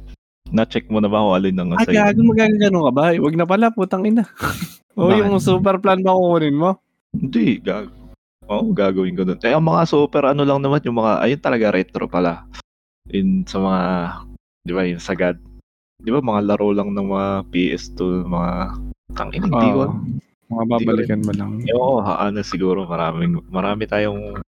Na-check 0.48 0.88
mo 0.88 1.00
na 1.00 1.12
ba 1.12 1.20
kung 1.20 1.36
alin 1.36 1.60
ang 1.60 1.76
Ah, 1.76 1.84
sa'yo? 1.84 1.96
gago, 1.98 2.22
magagano 2.24 2.88
ka 2.88 2.92
ba? 2.92 3.04
Huwag 3.12 3.36
na 3.36 3.44
pala, 3.44 3.68
putang 3.70 4.08
ina. 4.08 4.24
o 4.96 5.12
yung 5.12 5.36
super 5.38 5.76
plan 5.78 6.00
ba 6.00 6.16
kukunin 6.16 6.56
mo? 6.56 6.80
Hindi, 7.12 7.60
gago. 7.60 7.92
Oo, 8.52 8.76
gagawin 8.76 9.16
ko 9.16 9.24
doon. 9.24 9.40
Eh, 9.40 9.56
ang 9.56 9.64
mga 9.64 9.88
super 9.88 10.28
ano 10.28 10.44
lang 10.44 10.60
naman, 10.60 10.84
yung 10.84 11.00
mga, 11.00 11.24
ayun 11.24 11.40
talaga 11.40 11.72
retro 11.72 12.04
pala. 12.12 12.44
In 13.08 13.48
sa 13.48 13.64
mga, 13.64 13.82
di 14.68 14.72
ba, 14.76 14.84
yung 14.84 15.00
sagad. 15.00 15.40
Di 16.04 16.12
ba, 16.12 16.20
mga 16.20 16.52
laro 16.52 16.76
lang 16.76 16.92
ng 16.92 17.08
mga 17.08 17.28
PS2, 17.48 18.28
mga, 18.28 18.52
tangin, 19.16 19.48
hindi 19.48 19.70
ko. 19.72 19.88
Oo. 19.88 19.96
mga 20.52 20.64
babalikan 20.68 21.22
mo 21.24 21.32
lang. 21.32 21.52
Eh, 21.64 21.72
oo, 21.72 22.04
ano 22.04 22.44
siguro, 22.44 22.84
maraming, 22.84 23.40
marami 23.48 23.88
tayong 23.88 24.44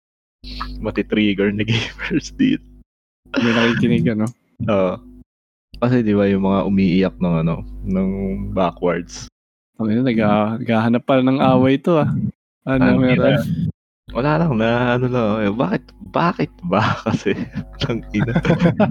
matitrigger 0.83 1.55
na 1.55 1.63
gamers 1.69 2.35
dito. 2.35 2.67
May 3.39 3.55
nakikinig, 3.55 4.03
ano? 4.11 4.27
Oo. 4.67 4.93
kasi 5.79 5.99
di 5.99 6.11
ba, 6.15 6.27
yung 6.27 6.43
mga 6.43 6.59
umiiyak 6.63 7.15
ng 7.19 7.35
ano, 7.43 7.55
ng 7.83 8.09
backwards. 8.51 9.27
Kami 9.79 9.95
na, 9.95 10.03
nag- 10.03 10.59
naghahanap 10.63 11.03
pala 11.03 11.23
ng 11.23 11.39
away 11.39 11.75
to 11.79 11.99
ah. 12.03 12.07
Ano, 12.63 12.95
Ah, 12.95 12.95
meron? 12.95 13.71
Wala 14.11 14.35
lang 14.35 14.59
na 14.59 14.99
ano 14.99 15.07
lang, 15.07 15.29
eh, 15.47 15.53
bakit 15.55 15.87
bakit 16.11 16.51
ba 16.67 16.83
kasi 17.07 17.31
ang 17.87 18.03
ina. 18.11 18.35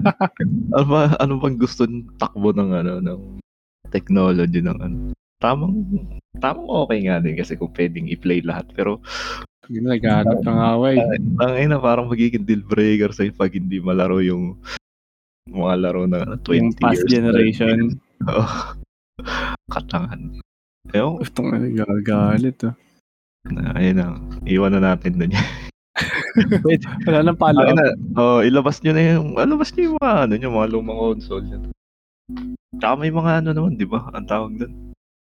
ano 0.73 0.85
ba 0.89 1.13
ano 1.21 1.37
bang 1.37 1.61
gusto 1.61 1.85
ng 1.85 2.17
takbo 2.17 2.49
ng 2.49 2.73
ano 2.73 2.93
ng 2.97 3.21
technology 3.93 4.65
ng 4.65 4.73
ano. 4.81 4.97
Tamang 5.37 5.85
tamang 6.41 6.65
okay 6.65 7.05
nga 7.05 7.21
din 7.21 7.37
kasi 7.37 7.53
kung 7.53 7.69
pwedeng 7.77 8.09
i-play 8.09 8.41
lahat 8.41 8.65
pero 8.73 9.05
na, 9.69 9.93
naghahanap 9.93 10.41
ng 10.41 10.59
away. 10.73 10.97
ang 11.39 11.53
ina 11.61 11.77
parang 11.77 12.09
magiging 12.09 12.43
deal 12.43 12.65
breaker 12.65 13.13
sa 13.13 13.29
pag 13.31 13.53
hindi 13.53 13.77
malaro 13.77 14.17
yung 14.17 14.57
mga 15.45 15.75
laro 15.77 16.03
na 16.09 16.25
ano, 16.25 16.35
20 16.41 16.57
Yung 16.57 16.71
past 16.81 17.05
years. 17.05 17.13
generation. 17.21 17.77
Oo. 18.33 18.47
Katangan. 19.69 20.41
Ewan, 20.89 21.21
Itong 21.21 21.47
nagagalit 21.53 22.57
ah. 22.65 22.73
Na, 23.51 23.75
ayun 23.75 23.95
na. 23.99 24.07
Iwan 24.47 24.71
na 24.71 24.95
natin 24.95 25.19
yan. 25.19 25.31
Pwede. 26.65 26.85
Wala 27.05 27.19
nang 27.21 27.37
follow 27.37 27.61
up. 27.61 27.75
na, 27.75 27.85
oh, 28.15 28.39
ilabas 28.41 28.79
nyo 28.81 28.91
na 28.95 29.01
yung, 29.03 29.27
ilabas 29.35 29.69
nyo 29.75 29.81
yung 29.83 29.97
mga, 29.99 30.13
ano 30.25 30.33
nyo, 30.33 30.49
mga 30.49 30.69
lumang 30.71 30.99
console 30.99 31.45
nyo. 31.45 31.59
Tsaka 32.79 32.93
may 32.97 33.11
mga 33.13 33.31
ano 33.43 33.49
naman, 33.53 33.77
di 33.77 33.85
ba? 33.85 34.09
Ang 34.09 34.25
tawag 34.25 34.51
doon. 34.57 34.73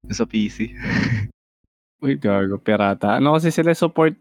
Yung 0.07 0.17
sa 0.17 0.29
PC. 0.29 0.71
Uy, 1.99 2.15
gago, 2.23 2.61
pirata. 2.61 3.19
Ano 3.19 3.35
kasi 3.35 3.49
sila 3.51 3.73
support 3.73 4.15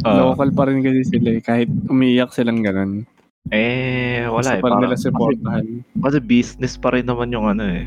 Ah. 0.00 0.16
local 0.16 0.48
pa 0.50 0.64
rin 0.66 0.80
kasi 0.80 1.04
sila 1.06 1.38
eh. 1.38 1.40
Kahit 1.44 1.68
umiiyak 1.86 2.32
silang 2.32 2.64
ganun. 2.64 3.04
Eh, 3.52 4.24
wala 4.26 4.40
Gusto 4.40 4.56
eh. 4.56 4.62
Parang, 4.64 4.80
nila 4.80 4.96
kasi, 4.96 5.04
supportahan. 5.06 5.64
kasi 6.00 6.18
business 6.18 6.74
pa 6.80 6.88
rin 6.90 7.04
naman 7.04 7.28
yung 7.30 7.46
ano 7.46 7.62
eh. 7.62 7.84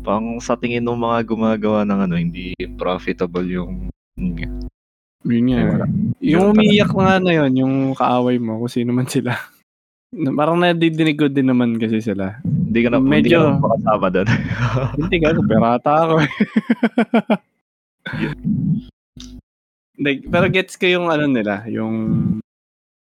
Pang 0.00 0.40
sa 0.40 0.56
tingin 0.56 0.82
ng 0.82 0.96
mga 0.96 1.28
gumagawa 1.28 1.84
ng 1.84 2.00
ano, 2.08 2.14
hindi 2.16 2.56
profitable 2.74 3.46
yung 3.46 3.92
yun 4.14 4.32
nga. 4.34 4.48
Yun 5.24 5.44
nga. 5.48 5.58
Eh. 5.58 5.68
Yung 6.34 6.52
Ganun 6.52 6.56
umiiyak 6.56 6.92
nga 6.92 7.16
na 7.18 7.32
yun, 7.32 7.52
yung 7.56 7.74
kaaway 7.92 8.36
mo, 8.36 8.60
kung 8.60 8.72
sino 8.72 8.92
man 8.92 9.08
sila. 9.08 9.34
Parang 10.14 10.62
nadidinig 10.62 11.18
ko 11.18 11.26
din 11.26 11.50
naman 11.50 11.74
kasi 11.74 11.98
sila. 11.98 12.38
Hindi 12.44 12.78
ka 12.84 12.88
na, 12.92 13.02
hindi 13.02 13.10
Medyo- 13.10 13.42
ka 13.42 13.50
na 13.50 13.64
makasama 13.64 14.06
doon. 14.14 14.28
Hindi 15.00 15.16
ka, 15.18 15.26
pirata 15.42 15.92
ako. 16.06 16.14
Like, 19.94 20.26
pero 20.26 20.50
gets 20.50 20.74
ko 20.74 20.90
yung 20.90 21.06
ano 21.06 21.30
nila, 21.30 21.62
yung 21.70 21.94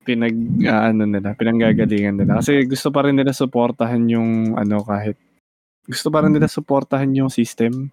pinag 0.02 0.34
ah, 0.66 0.90
ano 0.90 1.06
nila, 1.06 1.30
pinanggagalingan 1.38 2.18
nila. 2.18 2.42
Kasi 2.42 2.66
gusto 2.66 2.90
pa 2.90 3.06
rin 3.06 3.14
nila 3.14 3.30
suportahan 3.30 4.02
yung 4.10 4.58
ano 4.58 4.82
kahit 4.82 5.14
gusto 5.86 6.10
pa 6.10 6.26
rin 6.26 6.34
nila 6.34 6.50
suportahan 6.50 7.14
yung 7.14 7.30
system. 7.30 7.86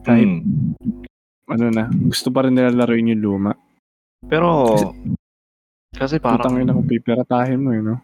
Kahit 0.00 0.24
Hmm. 0.24 1.04
Ano 1.48 1.66
na, 1.68 1.88
gusto 1.92 2.28
pa 2.32 2.46
rin 2.48 2.56
nila 2.56 2.72
laruin 2.72 3.12
yung 3.12 3.22
luma. 3.22 3.52
Pero, 4.24 4.74
kasi 5.94 6.18
Putang 6.18 6.56
parang, 6.56 6.62
ina 6.62 6.76
kung 6.76 6.88
pipiratahin 6.88 7.60
mo, 7.60 7.70
eh, 7.76 7.82
no? 7.84 8.00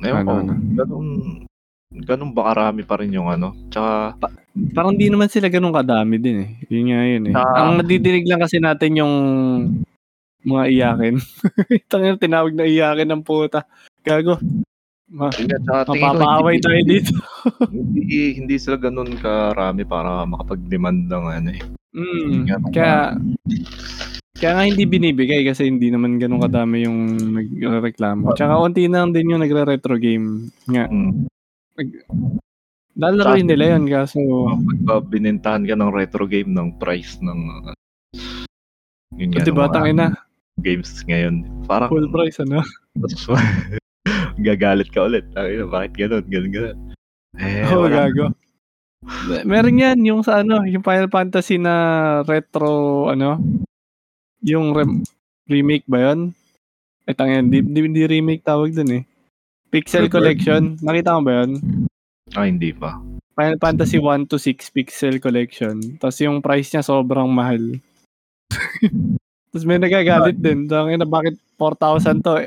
ewan 0.00 0.24
ko, 0.24 0.32
ano, 0.40 0.52
ano. 0.56 0.72
ganun, 0.72 1.08
ganun 1.92 2.32
ba 2.32 2.42
karami 2.48 2.82
pa 2.82 2.96
rin 2.98 3.12
yung 3.12 3.28
ano. 3.28 3.52
Tsaka, 3.68 4.16
Parang 4.52 4.92
di 4.92 5.08
naman 5.08 5.32
sila 5.32 5.48
ganun 5.48 5.72
kadami 5.72 6.20
din 6.20 6.44
eh. 6.44 6.50
Yun 6.68 6.84
nga 6.92 7.00
yun 7.08 7.24
eh. 7.32 7.34
Ah. 7.36 7.64
Ang 7.64 7.80
nadidinig 7.80 8.28
lang 8.28 8.40
kasi 8.40 8.60
natin 8.60 9.00
yung 9.00 9.14
mga 10.44 10.64
iyakin. 10.68 11.16
Tangina 11.90 12.20
tinawag 12.20 12.52
na 12.52 12.68
iyakin 12.68 13.08
ng 13.08 13.24
puta. 13.24 13.64
Gago. 14.04 14.36
Ma- 15.12 15.28
mapapaaway 15.28 16.56
hindi, 16.56 16.64
tayo 16.64 16.80
dito. 16.88 17.12
hindi, 17.68 18.20
hindi 18.40 18.56
sila 18.56 18.80
ganun 18.80 19.12
karami 19.20 19.84
para 19.84 20.24
makapag-demand 20.24 21.00
ng 21.12 21.24
ano 21.28 21.50
eh. 21.52 21.62
Mm. 21.92 22.48
Kaya 22.72 23.12
kaya 24.42 24.58
nga 24.58 24.64
hindi 24.64 24.88
binibigay 24.88 25.44
kasi 25.44 25.68
hindi 25.68 25.92
naman 25.92 26.16
ganun 26.16 26.40
kadami 26.40 26.88
yung 26.88 27.14
nagreklamo. 27.60 28.32
Tsaka 28.32 28.56
unti 28.58 28.88
na 28.88 29.04
lang 29.04 29.12
din 29.12 29.36
yung 29.36 29.44
nagre-retro 29.44 30.00
game. 30.00 30.50
Nga, 30.66 30.88
Hmm. 30.88 31.28
lalaroin 32.92 33.48
nila 33.48 33.76
yun 33.76 33.88
kaso 33.88 34.20
Pagka 34.60 35.08
binentahan 35.08 35.64
ka 35.64 35.72
ng 35.72 35.92
retro 35.96 36.28
game 36.28 36.52
ng 36.52 36.76
price 36.76 37.16
ng 37.24 37.40
uh, 37.64 37.72
yun 39.16 39.32
nga, 39.32 39.40
diba 39.40 39.64
ng 39.64 39.72
mga 39.72 39.72
tangina 39.72 40.06
games 40.60 41.00
ngayon. 41.08 41.48
Parang 41.64 41.88
full 41.88 42.12
price 42.12 42.36
ano? 42.44 42.60
gagalit 44.38 44.88
ka 44.88 45.04
ulit. 45.04 45.26
Ay, 45.36 45.60
bakit 45.64 45.92
ganun, 45.96 46.24
ganun, 46.28 46.52
ganun. 46.52 46.78
Eh, 47.40 47.64
Oo, 47.72 47.88
wala. 47.88 48.08
gago. 48.08 48.32
Meron 49.42 49.82
yan, 49.82 49.98
yung 50.06 50.22
sa 50.22 50.46
ano, 50.46 50.62
yung 50.62 50.84
Final 50.84 51.10
Fantasy 51.10 51.58
na 51.58 51.74
retro, 52.22 53.08
ano, 53.10 53.40
yung 54.44 54.70
rem- 54.76 55.02
remake 55.50 55.86
ba 55.90 56.12
yun? 56.12 56.30
Eh, 57.02 57.14
tangin, 57.16 57.50
di, 57.50 57.64
di, 57.66 57.80
di 57.90 58.04
remake 58.06 58.46
tawag 58.46 58.70
dun 58.70 59.02
eh. 59.02 59.02
Pixel 59.72 60.06
Rebirth? 60.06 60.14
Collection, 60.14 60.62
nakita 60.84 61.18
mo 61.18 61.20
ba 61.26 61.32
yun? 61.42 61.50
Ah, 62.36 62.46
hindi 62.46 62.70
pa. 62.70 63.00
Final 63.32 63.58
Fantasy 63.58 63.96
1 63.98 64.28
to 64.28 64.36
6 64.36 64.70
Pixel 64.70 65.16
Collection. 65.18 65.80
Tapos 65.98 66.20
yung 66.20 66.44
price 66.44 66.68
niya 66.70 66.84
sobrang 66.84 67.26
mahal. 67.32 67.80
Tapos 69.50 69.64
may 69.64 69.80
nagagalit 69.80 70.36
din. 70.36 70.68
Tangin 70.68 71.00
na 71.00 71.08
bakit 71.08 71.40
4,000 71.56 72.20
to? 72.20 72.44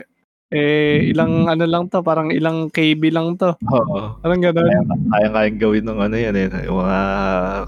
Eh, 0.54 0.62
eh, 0.62 0.98
ilang 1.10 1.50
ano 1.50 1.66
lang 1.66 1.90
to, 1.90 2.06
parang 2.06 2.30
ilang 2.30 2.70
KB 2.70 3.10
lang 3.10 3.34
to. 3.34 3.58
Oo. 3.66 4.22
Parang 4.22 4.38
gano'n. 4.38 4.86
Kaya-kayang 5.10 5.58
gawin 5.58 5.86
ng 5.90 6.00
ano 6.06 6.16
yan 6.16 6.36
eh, 6.38 6.70
yung 6.70 6.86
mga 6.86 7.00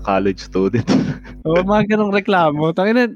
college 0.05 0.41
student. 0.45 0.85
Oo, 1.49 1.65
mga 1.65 1.97
ganong 1.97 2.13
reklamo. 2.13 2.69
Tangina, 2.77 3.09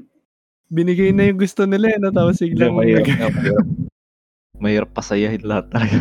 binigay 0.66 1.14
na 1.14 1.30
yung 1.30 1.38
gusto 1.38 1.62
nila 1.62 1.94
eh, 1.94 1.98
no? 2.02 2.10
tapos 2.10 2.42
Hindi, 2.42 2.58
biglang 2.58 2.74
mahirap, 2.74 3.06
mahirap, 3.06 3.66
mahirap 4.58 4.90
pasayahin 4.90 5.46
lahat 5.46 5.66
tayo. 5.70 5.98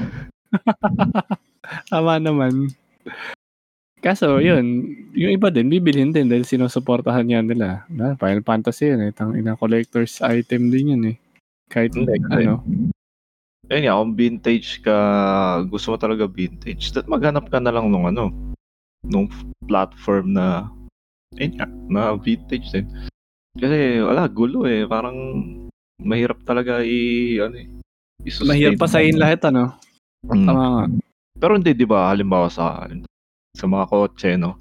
tama 1.94 2.18
naman. 2.18 2.74
Kaso, 4.02 4.42
yun, 4.42 4.98
yung 5.14 5.38
iba 5.38 5.54
din, 5.54 5.70
bibilhin 5.70 6.10
din 6.10 6.26
dahil 6.26 6.50
sinusuportahan 6.50 7.30
yan 7.30 7.46
nila. 7.46 7.86
Na, 7.94 8.18
Final 8.18 8.42
Fantasy 8.42 8.90
yun 8.90 9.06
eh, 9.06 9.14
tang 9.14 9.38
ina 9.38 9.54
collector's 9.54 10.18
item 10.26 10.74
din 10.74 10.98
yun 10.98 11.04
eh. 11.14 11.18
Kahit, 11.70 11.94
Hindi, 11.94 12.18
ano, 12.34 12.66
Ayun 13.72 13.84
nga, 13.88 13.99
kung 14.03 14.14
vintage 14.19 14.84
ka, 14.84 14.98
gusto 15.72 15.95
mo 15.95 15.98
talaga 15.98 16.27
vintage, 16.27 16.91
maghanap 17.07 17.48
ka 17.48 17.64
na 17.64 17.72
lang 17.72 17.88
nung 17.88 18.03
ano, 18.03 18.35
nung 19.07 19.31
platform 19.64 20.35
na, 20.35 20.68
ayun 21.39 21.56
nga, 21.56 21.68
na 21.88 22.11
vintage 22.19 22.68
din. 22.76 22.91
Kasi 23.56 24.03
wala, 24.03 24.27
gulo 24.27 24.68
eh. 24.68 24.84
Parang 24.84 25.15
mahirap 26.03 26.43
talaga 26.43 26.84
i, 26.84 27.39
ano 27.39 27.56
eh, 27.56 27.68
i-sustain. 28.27 28.52
mahirap 28.52 28.76
pasahin 28.76 29.15
lahat, 29.15 29.39
ano? 29.48 29.80
Mm. 30.27 30.45
Tama 30.52 30.64
nga. 30.68 30.85
Pero 31.39 31.52
hindi, 31.56 31.72
di 31.72 31.88
ba, 31.88 32.11
halimbawa 32.11 32.52
sa, 32.52 32.84
sa 33.56 33.65
mga 33.72 33.88
kotse, 33.88 34.35
no? 34.35 34.60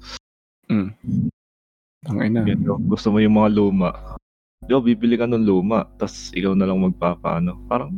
Tangina. 2.01 2.47
Ganito, 2.47 2.79
gusto 2.79 3.11
mo 3.11 3.19
yung 3.19 3.35
mga 3.37 3.49
luma. 3.53 4.17
Di 4.63 4.71
ba, 4.71 4.81
bibili 4.81 5.19
ka 5.19 5.27
ng 5.27 5.43
luma, 5.43 5.83
tas 5.99 6.31
ikaw 6.31 6.55
na 6.55 6.65
lang 6.65 6.79
magpapaano. 6.79 7.67
Parang, 7.67 7.91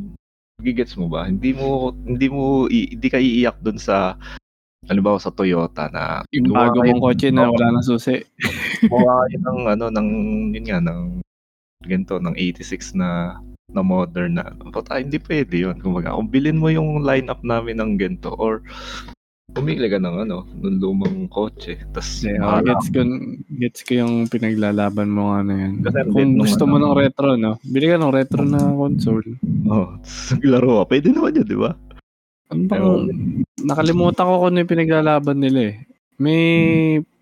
gigets 0.64 0.96
mo 0.96 1.12
ba? 1.12 1.28
Hindi 1.28 1.52
mo, 1.52 1.92
hindi 2.08 2.26
mo, 2.32 2.64
i- 2.72 2.96
hindi 2.96 3.08
ka 3.12 3.20
iiyak 3.20 3.60
dun 3.60 3.76
sa, 3.76 4.16
halimbawa 4.88 5.20
sa 5.20 5.32
Toyota 5.32 5.92
na, 5.92 6.24
Yung 6.32 6.52
bago 6.52 6.80
mong 6.80 7.00
kotse 7.04 7.28
na 7.28 7.48
wala 7.48 7.76
nang 7.76 7.84
susi. 7.84 8.24
gumawa 8.88 9.28
kayo 9.28 9.38
ng, 9.40 9.60
ano, 9.76 9.84
ng, 9.92 10.08
yun 10.56 10.64
nga, 10.64 10.80
ng, 10.80 11.00
ganito, 11.84 12.16
ng 12.16 12.34
86 12.36 12.96
na, 12.96 13.36
na 13.72 13.82
modern 13.84 14.40
na, 14.40 14.44
but 14.72 14.88
ah, 14.88 15.00
hindi 15.00 15.20
pwede 15.20 15.68
yun. 15.68 15.76
Kumbaga, 15.80 16.16
kung 16.16 16.28
bilhin 16.32 16.60
mo 16.60 16.72
yung 16.72 17.04
lineup 17.04 17.40
namin 17.44 17.80
ng 17.80 18.00
ganito, 18.00 18.32
or, 18.36 18.64
pumili 19.52 19.86
ka 19.86 20.00
ng, 20.00 20.26
ano, 20.26 20.48
ng 20.50 20.76
lumang 20.80 21.28
kotse, 21.28 21.76
tas, 21.92 22.24
Yeah, 22.24 22.42
oh, 22.42 22.60
gets 22.64 22.90
ko, 22.90 23.04
gets 23.60 23.80
ko 23.86 23.92
yung 24.02 24.26
pinaglalaban 24.26 25.12
mo 25.12 25.30
nga 25.30 25.40
na 25.46 25.54
yan. 25.54 25.72
Kasi 25.84 25.98
Kung 26.10 26.34
gusto 26.40 26.62
mo 26.64 26.80
ano- 26.80 26.90
ng 26.90 26.96
retro, 26.98 27.28
no? 27.36 27.60
Bili 27.62 27.86
ka 27.86 27.96
ng 28.00 28.14
retro 28.14 28.42
na 28.42 28.60
console. 28.74 29.38
Oh, 29.70 29.94
laro 30.42 30.82
ka. 30.82 30.96
Pwede 30.96 31.14
naman 31.14 31.38
yun, 31.38 31.46
di 31.46 31.58
ba? 31.58 31.70
Ano 32.50 32.62
ba? 32.66 32.76
Nakalimutan 33.62 34.26
ko 34.26 34.32
kung 34.42 34.48
ano 34.52 34.58
yung 34.60 34.72
pinaglalaban 34.72 35.38
nila 35.38 35.60
eh. 35.70 35.74
May 36.18 36.42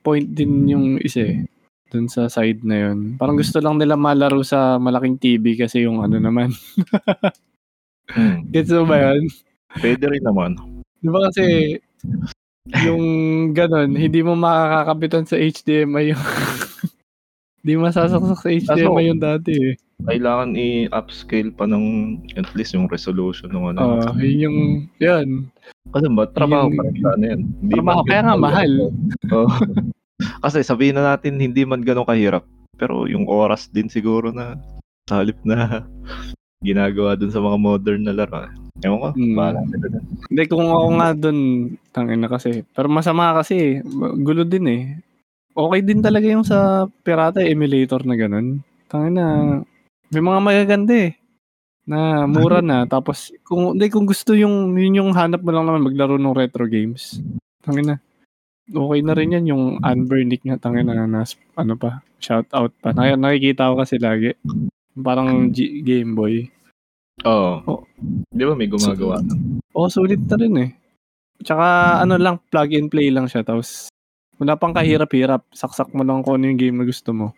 point 0.02 0.26
din 0.26 0.66
yung 0.66 0.86
isa 0.98 1.26
eh. 1.26 1.46
Dun 1.92 2.08
sa 2.08 2.26
side 2.32 2.64
na 2.64 2.88
yun. 2.88 3.20
Parang 3.20 3.36
gusto 3.36 3.60
lang 3.60 3.76
nila 3.76 4.00
malaro 4.00 4.40
sa 4.40 4.80
malaking 4.80 5.20
TV 5.20 5.54
kasi 5.54 5.84
yung 5.84 6.00
ano 6.00 6.16
naman. 6.16 6.50
Hmm. 8.12 8.44
Gets 8.52 8.68
mo 8.76 8.84
ba 8.92 9.14
yun? 9.14 9.24
Pwede 9.78 10.04
rin 10.04 10.20
naman. 10.20 10.58
Di 11.00 11.08
ba 11.08 11.32
kasi 11.32 11.78
yung 12.86 13.04
ganon, 13.52 13.92
hindi 13.92 14.20
mo 14.22 14.38
makakakapitan 14.38 15.26
sa 15.26 15.36
HDMI 15.36 16.14
yung 16.14 16.22
Hindi 17.62 17.78
masasaksak 17.78 18.42
sa 18.42 18.50
HDMI 18.50 19.14
yung 19.14 19.22
dati 19.22 19.54
eh. 19.54 19.74
Kailangan 20.02 20.58
i-upscale 20.58 21.54
pa 21.54 21.62
ng 21.62 22.18
at 22.34 22.50
least 22.58 22.74
yung 22.74 22.90
resolution 22.90 23.54
ng 23.54 23.70
ano. 23.70 24.02
Ah, 24.02 24.18
yun 24.18 24.38
yung, 24.42 24.58
yan. 24.98 25.46
Kasi 25.94 26.10
ba, 26.10 26.26
trabaho 26.26 26.66
yung- 26.66 26.74
pa 26.74 26.82
rin 26.90 26.96
sana 26.98 27.22
yan. 27.22 27.40
Hindi 27.62 27.74
Trabaho, 27.78 28.02
kaya 28.02 28.20
nga 28.26 28.34
ganun- 28.34 28.42
mahal. 28.42 28.72
Oo. 29.30 29.46
Kasi 30.42 30.66
sabihin 30.66 30.98
na 30.98 31.14
natin 31.14 31.38
hindi 31.38 31.62
man 31.62 31.86
ganun 31.86 32.02
kahirap. 32.02 32.42
Pero 32.74 33.06
yung 33.06 33.30
oras 33.30 33.70
din 33.70 33.86
siguro 33.86 34.34
na 34.34 34.58
sa 35.06 35.22
halip 35.22 35.38
na 35.46 35.86
ginagawa 36.62 37.18
dun 37.18 37.34
sa 37.34 37.42
mga 37.42 37.58
modern 37.58 38.02
na 38.06 38.14
laro. 38.14 38.46
Ewan 38.82 38.98
ko, 38.98 39.08
bahala 39.36 39.60
sila 39.68 39.86
dun. 39.90 40.04
Hindi, 40.30 40.42
kung 40.48 40.66
ako 40.70 40.88
nga 40.98 41.08
dun, 41.14 41.38
tangin 41.90 42.20
na 42.22 42.30
kasi. 42.30 42.64
Pero 42.72 42.86
masama 42.88 43.36
kasi, 43.36 43.82
gulo 44.22 44.42
din 44.46 44.66
eh. 44.70 44.82
Okay 45.52 45.80
din 45.84 46.00
talaga 46.00 46.26
yung 46.32 46.46
sa 46.46 46.88
pirata 47.04 47.44
emulator 47.44 48.00
na 48.08 48.16
ganun. 48.16 48.64
Tangin 48.88 49.14
na, 49.14 49.26
may 50.08 50.22
mga 50.24 50.40
magaganda 50.40 50.94
eh. 50.96 51.12
Na 51.84 52.24
mura 52.24 52.64
na. 52.64 52.86
Tapos, 52.94 53.34
kung, 53.44 53.76
hindi, 53.76 53.92
kung 53.92 54.08
gusto 54.08 54.32
yung, 54.32 54.72
yun 54.78 55.04
yung 55.04 55.10
hanap 55.12 55.44
mo 55.44 55.52
lang 55.52 55.68
naman 55.68 55.84
maglaro 55.84 56.16
ng 56.16 56.32
retro 56.32 56.64
games. 56.64 57.20
Tangin 57.60 57.94
na. 57.94 57.96
Okay 58.72 59.00
na 59.04 59.12
rin 59.12 59.34
yan 59.36 59.50
yung 59.52 59.64
Unburnick 59.84 60.46
nga. 60.46 60.56
Tangin 60.56 60.88
na, 60.88 61.04
nas, 61.04 61.36
ano 61.58 61.76
pa, 61.76 62.00
shout 62.22 62.48
out 62.56 62.72
pa. 62.80 62.96
Nak- 62.96 63.20
nakikita 63.20 63.68
ko 63.68 63.82
kasi 63.82 64.00
lagi. 64.00 64.32
Parang 64.98 65.48
G- 65.48 65.80
Game 65.80 66.12
Boy. 66.12 66.48
Oo. 67.24 67.52
Oh. 67.64 67.80
Di 68.28 68.44
ba 68.44 68.52
may 68.52 68.68
gumagawa? 68.68 69.20
Oo, 69.72 69.88
sulit 69.88 70.20
na 70.28 70.36
rin 70.36 70.54
eh. 70.60 70.70
Tsaka 71.42 71.98
ano 72.04 72.20
lang, 72.20 72.38
plug 72.52 72.70
and 72.76 72.88
play 72.92 73.08
lang 73.08 73.26
siya. 73.26 73.42
Tapos 73.42 73.88
wala 74.36 74.58
pang 74.58 74.74
kahirap-hirap. 74.74 75.48
Saksak 75.54 75.94
mo 75.96 76.04
lang 76.04 76.20
kung 76.20 76.40
ano 76.40 76.50
yung 76.50 76.60
game 76.60 76.76
na 76.82 76.86
gusto 76.86 77.14
mo. 77.14 77.32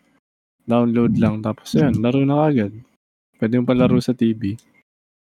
Download 0.64 1.12
lang. 1.20 1.44
Tapos 1.44 1.76
yun, 1.76 2.00
laro 2.00 2.24
na 2.24 2.48
kagad. 2.48 2.72
Pwede 3.36 3.54
mo 3.60 3.64
pa 3.68 3.76
laro 3.76 4.00
sa 4.00 4.16
TV. 4.16 4.56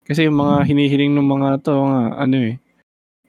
Kasi 0.04 0.28
yung 0.28 0.40
mga 0.40 0.68
hinihiling 0.68 1.16
ng 1.16 1.28
mga 1.28 1.50
to, 1.64 1.76
nga, 1.76 2.04
ano 2.20 2.36
eh, 2.40 2.56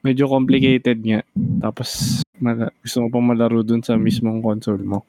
medyo 0.03 0.27
complicated 0.27 0.99
nga. 1.03 1.21
Tapos 1.59 2.21
mala- 2.39 2.71
gusto 2.83 3.03
mo 3.03 3.07
pang 3.11 3.25
malaro 3.27 3.63
dun 3.63 3.83
sa 3.83 3.95
mismong 3.95 4.43
console 4.43 4.83
mo 4.83 5.03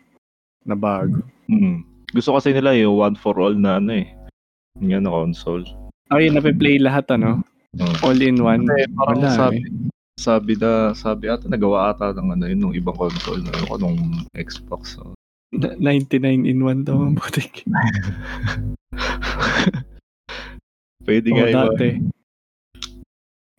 na 0.67 0.75
bago. 0.75 1.23
Hmm. 1.47 1.83
Gusto 2.17 2.33
kasi 2.33 2.57
nila 2.57 2.73
yung 2.73 2.97
one 2.97 3.13
for 3.13 3.37
all 3.37 3.53
na 3.53 3.77
ano 3.77 4.01
eh. 4.01 4.09
Yung 4.81 5.05
na 5.05 5.13
console. 5.13 5.69
Ay, 6.09 6.33
nape-play 6.33 6.81
lahat 6.81 7.05
ano? 7.13 7.45
Oo. 7.77 8.09
All 8.09 8.17
in 8.25 8.41
one. 8.41 8.65
Kasi 8.65 8.89
parang 8.97 9.21
Wala 9.21 9.37
sabi, 9.37 9.61
eh. 9.61 9.69
sabi 10.17 10.57
na, 10.57 10.97
sabi 10.97 11.29
ata, 11.29 11.45
nagawa 11.45 11.93
ata 11.93 12.17
ng 12.17 12.33
ano 12.33 12.49
yun, 12.49 12.57
nung 12.57 12.73
ibang 12.73 12.97
console 12.97 13.45
na 13.45 13.53
yun, 13.53 13.77
nung 13.77 14.01
Xbox. 14.33 14.97
So. 14.97 15.13
Na- 15.53 15.77
99 15.77 16.49
in 16.49 16.65
1 16.65 16.89
daw 16.89 16.97
ang 16.97 17.21
butik. 17.21 17.69
Pwede 21.07 21.29
Oo, 21.31 21.37
nga 21.37 21.47
iba. 21.47 21.61
dati. 21.71 21.89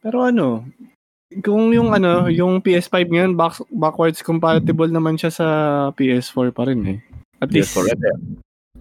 Pero 0.01 0.17
ano, 0.25 0.65
kung 1.43 1.71
yung 1.71 1.93
ano, 1.93 2.27
yung 2.27 2.59
PS5 2.59 3.07
ngayon, 3.07 3.33
back, 3.37 3.61
backwards 3.69 4.23
compatible 4.23 4.89
naman 4.89 5.15
siya 5.15 5.31
sa 5.31 5.47
PS4 5.93 6.51
pa 6.51 6.67
rin 6.67 6.81
eh. 6.87 6.99
At 7.37 7.53
least, 7.53 7.75
correct. 7.75 8.01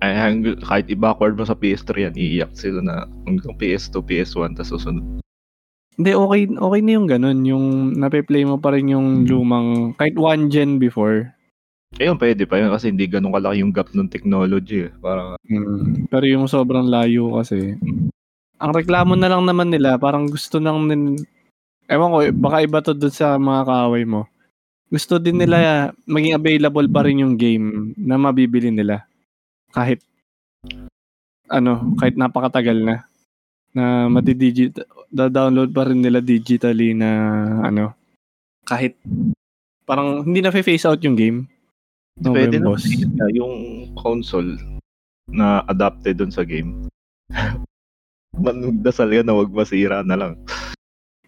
Ay, 0.05 0.13
hang- 0.13 0.61
kahit 0.61 0.87
i-backward 0.93 1.41
mo 1.41 1.45
sa 1.49 1.57
PS3 1.57 2.11
yan, 2.11 2.15
iiyak 2.15 2.53
sila 2.53 2.85
na 2.85 2.95
hanggang 3.25 3.57
PS2, 3.57 4.05
PS1, 4.05 4.53
tapos 4.57 4.77
susunod. 4.77 5.05
hindi, 5.97 6.13
okay, 6.13 6.45
okay 6.53 6.81
na 6.85 6.93
yung 6.93 7.09
ganun. 7.09 7.39
Yung 7.49 7.65
nape-play 7.97 8.45
mo 8.45 8.61
pa 8.61 8.77
rin 8.77 8.93
yung 8.93 9.25
lumang, 9.25 9.97
kahit 9.97 10.13
one 10.21 10.53
gen 10.53 10.77
before. 10.77 11.33
Ayun, 11.97 12.21
pwede 12.21 12.45
pa 12.45 12.61
yun 12.61 12.69
kasi 12.69 12.93
hindi 12.93 13.09
ganun 13.09 13.33
kalaki 13.33 13.65
yung 13.65 13.73
gap 13.73 13.89
ng 13.97 14.13
technology. 14.13 14.85
Eh. 14.85 14.93
Parang, 15.01 15.41
Mm. 15.49 16.13
Pero 16.13 16.25
yung 16.29 16.45
sobrang 16.45 16.85
layo 16.85 17.41
kasi. 17.41 17.81
Ang 18.61 18.73
reklamo 18.77 19.17
na 19.17 19.33
lang 19.33 19.49
naman 19.49 19.73
nila, 19.73 19.97
parang 19.97 20.29
gusto 20.29 20.61
nang 20.61 20.85
nin... 20.85 21.17
Ewan 21.89 22.13
ko, 22.13 22.19
baka 22.45 22.57
iba 22.61 22.79
to 22.85 22.93
dun 22.93 23.15
sa 23.15 23.41
mga 23.41 23.63
kaaway 23.65 24.05
mo. 24.05 24.29
Gusto 24.93 25.17
din 25.17 25.41
nila 25.41 25.91
maging 26.05 26.37
available 26.37 26.89
pa 26.93 27.09
rin 27.09 27.25
yung 27.25 27.35
game 27.41 27.97
na 27.97 28.21
mabibili 28.21 28.69
nila. 28.69 29.09
Kahit 29.77 30.01
ano, 31.53 31.93
kahit 32.01 32.17
napakatagal 32.17 32.81
na 32.81 32.97
na 33.77 34.09
madidigit 34.09 34.73
da-download 35.13 35.69
pa 35.77 35.85
rin 35.85 36.01
nila 36.01 36.25
digitally 36.25 36.97
na 36.97 37.11
ano 37.61 37.93
kahit 38.65 38.97
parang 39.85 40.25
hindi 40.25 40.41
na 40.41 40.51
face 40.51 40.89
out 40.89 41.05
yung 41.05 41.15
game. 41.15 41.45
No, 42.17 42.33
pwede 42.33 42.57
na 42.57 42.73
boss. 42.73 42.89
yung 43.37 43.55
console 43.95 44.57
na 45.29 45.61
adapted 45.69 46.19
dun 46.19 46.33
sa 46.33 46.43
game. 46.43 46.89
Magdasal 48.37 49.13
ka 49.13 49.23
na 49.23 49.37
wag 49.37 49.53
masira 49.53 50.01
na 50.01 50.17
lang. 50.17 50.33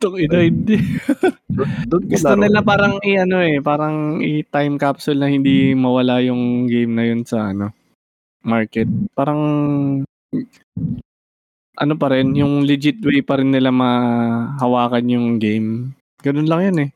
Ito, 0.01 0.17
ina, 0.17 0.41
hindi. 0.41 0.81
Doon 1.91 2.05
Gusto 2.07 2.35
nila 2.39 2.63
parang 2.63 3.03
i 3.03 3.19
ano 3.19 3.43
eh, 3.43 3.59
parang 3.59 4.23
i-time 4.23 4.79
capsule 4.79 5.19
na 5.19 5.29
hindi 5.29 5.75
mawala 5.75 6.23
yung 6.23 6.71
game 6.71 6.93
na 6.95 7.05
yun 7.05 7.27
sa 7.27 7.51
ano 7.51 7.75
market. 8.43 8.89
Parang 9.15 9.41
ano 11.79 11.95
pa 11.95 12.07
rin, 12.11 12.35
yung 12.35 12.67
legit 12.67 12.99
way 13.07 13.23
pa 13.23 13.39
rin 13.39 13.55
nila 13.55 13.71
mahawakan 13.71 15.07
yung 15.07 15.29
game. 15.39 15.95
Ganun 16.21 16.51
lang 16.51 16.61
yan 16.67 16.79
eh. 16.89 16.91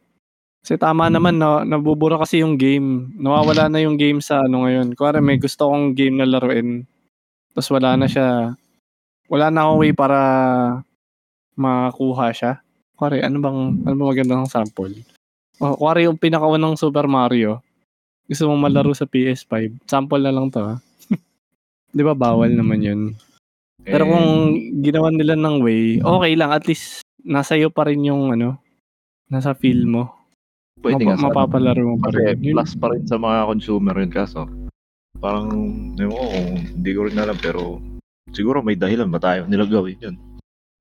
Kasi 0.62 0.78
tama 0.78 1.10
naman, 1.10 1.42
na, 1.42 1.66
nabubura 1.66 2.18
kasi 2.18 2.42
yung 2.42 2.54
game. 2.54 3.10
Nawawala 3.18 3.66
na 3.66 3.82
yung 3.82 3.98
game 3.98 4.22
sa 4.22 4.46
ano 4.46 4.62
ngayon. 4.66 4.94
Kuwari 4.94 5.18
may 5.18 5.38
gusto 5.38 5.70
kong 5.70 5.94
game 5.98 6.18
na 6.18 6.26
laruin. 6.26 6.86
Tapos 7.54 7.70
wala 7.74 7.98
na 7.98 8.06
siya. 8.06 8.54
Wala 9.26 9.50
na 9.50 9.66
akong 9.66 9.80
way 9.82 9.92
para 9.94 10.18
makuha 11.58 12.30
siya. 12.30 12.52
Kuwari, 12.94 13.22
ano 13.26 13.42
bang, 13.42 13.58
ano 13.82 13.94
bang 13.98 14.10
magandang 14.14 14.46
sample? 14.46 15.02
O, 15.58 15.74
kuwari 15.78 16.06
yung 16.06 16.18
pinakaunang 16.18 16.78
Super 16.78 17.10
Mario. 17.10 17.62
Gusto 18.30 18.46
mong 18.46 18.62
malaro 18.70 18.94
sa 18.94 19.06
PS5. 19.06 19.82
Sample 19.86 20.22
na 20.22 20.34
lang 20.34 20.46
to 20.50 20.62
ha. 20.62 20.74
Di 21.92 22.00
ba 22.00 22.12
bawal 22.12 22.50
naman 22.50 22.80
yun? 22.80 23.00
Pero 23.82 24.02
Eh, 24.02 24.08
kung 24.08 24.28
ginawa 24.80 25.08
nila 25.10 25.34
ng 25.34 25.56
way, 25.60 25.98
okay 25.98 26.32
lang. 26.32 26.50
At 26.50 26.64
least, 26.64 27.04
nasa 27.20 27.52
iyo 27.52 27.68
pa 27.68 27.84
rin 27.84 28.00
yung 28.02 28.32
ano, 28.32 28.56
nasa 29.28 29.52
feel 29.52 29.84
mo. 29.84 30.08
pwede 30.80 31.04
Mapa- 31.04 31.14
nga 31.14 31.24
mapapalaro 31.30 31.82
mo 31.84 31.96
pa 31.96 32.10
Kasi 32.10 32.18
rin. 32.18 32.36
Yun- 32.42 32.54
plus 32.58 32.72
pa 32.74 32.86
rin 32.90 33.04
sa 33.04 33.14
mga 33.14 33.46
consumer 33.46 33.94
yun 33.94 34.10
kaso. 34.10 34.50
Parang, 35.14 35.46
ko, 35.94 36.18
kung 36.18 36.48
hindi 36.58 36.90
ko 36.90 37.00
rin 37.06 37.14
alam 37.14 37.38
pero 37.38 37.78
siguro 38.28 38.58
may 38.60 38.74
dahilan 38.74 39.06
ba 39.06 39.20
tayo 39.20 39.46
nila 39.46 39.62
gawin 39.62 39.94
yun. 40.00 40.16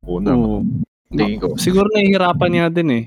Una, 0.01 0.33
Oo. 0.33 0.65
tingin 1.07 1.37
ko. 1.37 1.53
Siguro 1.53 1.85
nahihirapan 1.87 2.49
niya 2.49 2.65
din 2.67 2.89
eh. 2.89 3.05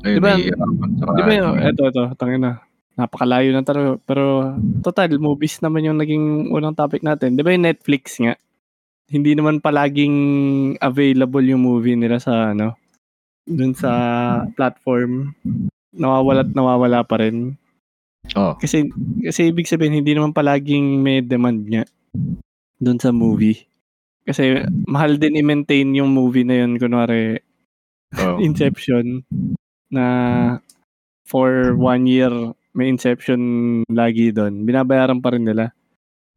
Ayun, 0.00 0.16
Di 0.16 0.20
ba- 0.22 0.32
nahihirapan. 0.32 0.88
Di 0.96 1.22
ba 1.22 1.32
yun, 1.34 1.52
eto, 1.60 1.82
eto, 1.84 2.02
tangin 2.14 2.40
na. 2.40 2.52
Napakalayo 2.94 3.50
na 3.50 3.66
talaga. 3.66 3.98
Pero, 4.06 4.54
total, 4.86 5.18
movies 5.18 5.58
naman 5.58 5.82
yung 5.82 5.98
naging 5.98 6.54
unang 6.54 6.78
topic 6.78 7.02
natin. 7.02 7.34
Di 7.34 7.42
ba 7.42 7.50
yung 7.50 7.66
Netflix 7.66 8.22
nga? 8.22 8.38
Hindi 9.10 9.34
naman 9.34 9.58
palaging 9.58 10.16
available 10.78 11.42
yung 11.42 11.62
movie 11.66 11.98
nila 11.98 12.22
sa, 12.22 12.54
ano, 12.54 12.78
dun 13.42 13.74
sa 13.74 13.90
platform. 14.54 15.34
Nawawala 15.90 16.46
at 16.46 16.54
nawawala 16.54 17.02
pa 17.02 17.18
rin. 17.18 17.58
Oh, 18.38 18.56
Kasi, 18.56 18.88
kasi 19.20 19.52
ibig 19.52 19.68
sabihin, 19.68 20.00
hindi 20.00 20.14
naman 20.16 20.32
palaging 20.32 21.02
may 21.02 21.20
demand 21.20 21.66
niya 21.66 21.84
dun 22.80 22.96
sa 23.02 23.10
movie. 23.10 23.58
Kasi, 24.24 24.64
mahal 24.88 25.20
din 25.20 25.36
i-maintain 25.36 25.90
yung 25.92 26.14
movie 26.14 26.46
na 26.46 26.64
yun. 26.64 26.78
Kunwari, 26.80 27.42
oh. 28.16 28.38
Inception 28.46 29.26
na 29.92 30.06
for 31.26 31.74
one 31.76 32.06
year 32.06 32.32
may 32.74 32.90
Inception 32.90 33.40
lagi 33.86 34.34
doon. 34.34 34.66
Binabayaran 34.66 35.22
pa 35.22 35.32
rin 35.32 35.46
nila. 35.46 35.70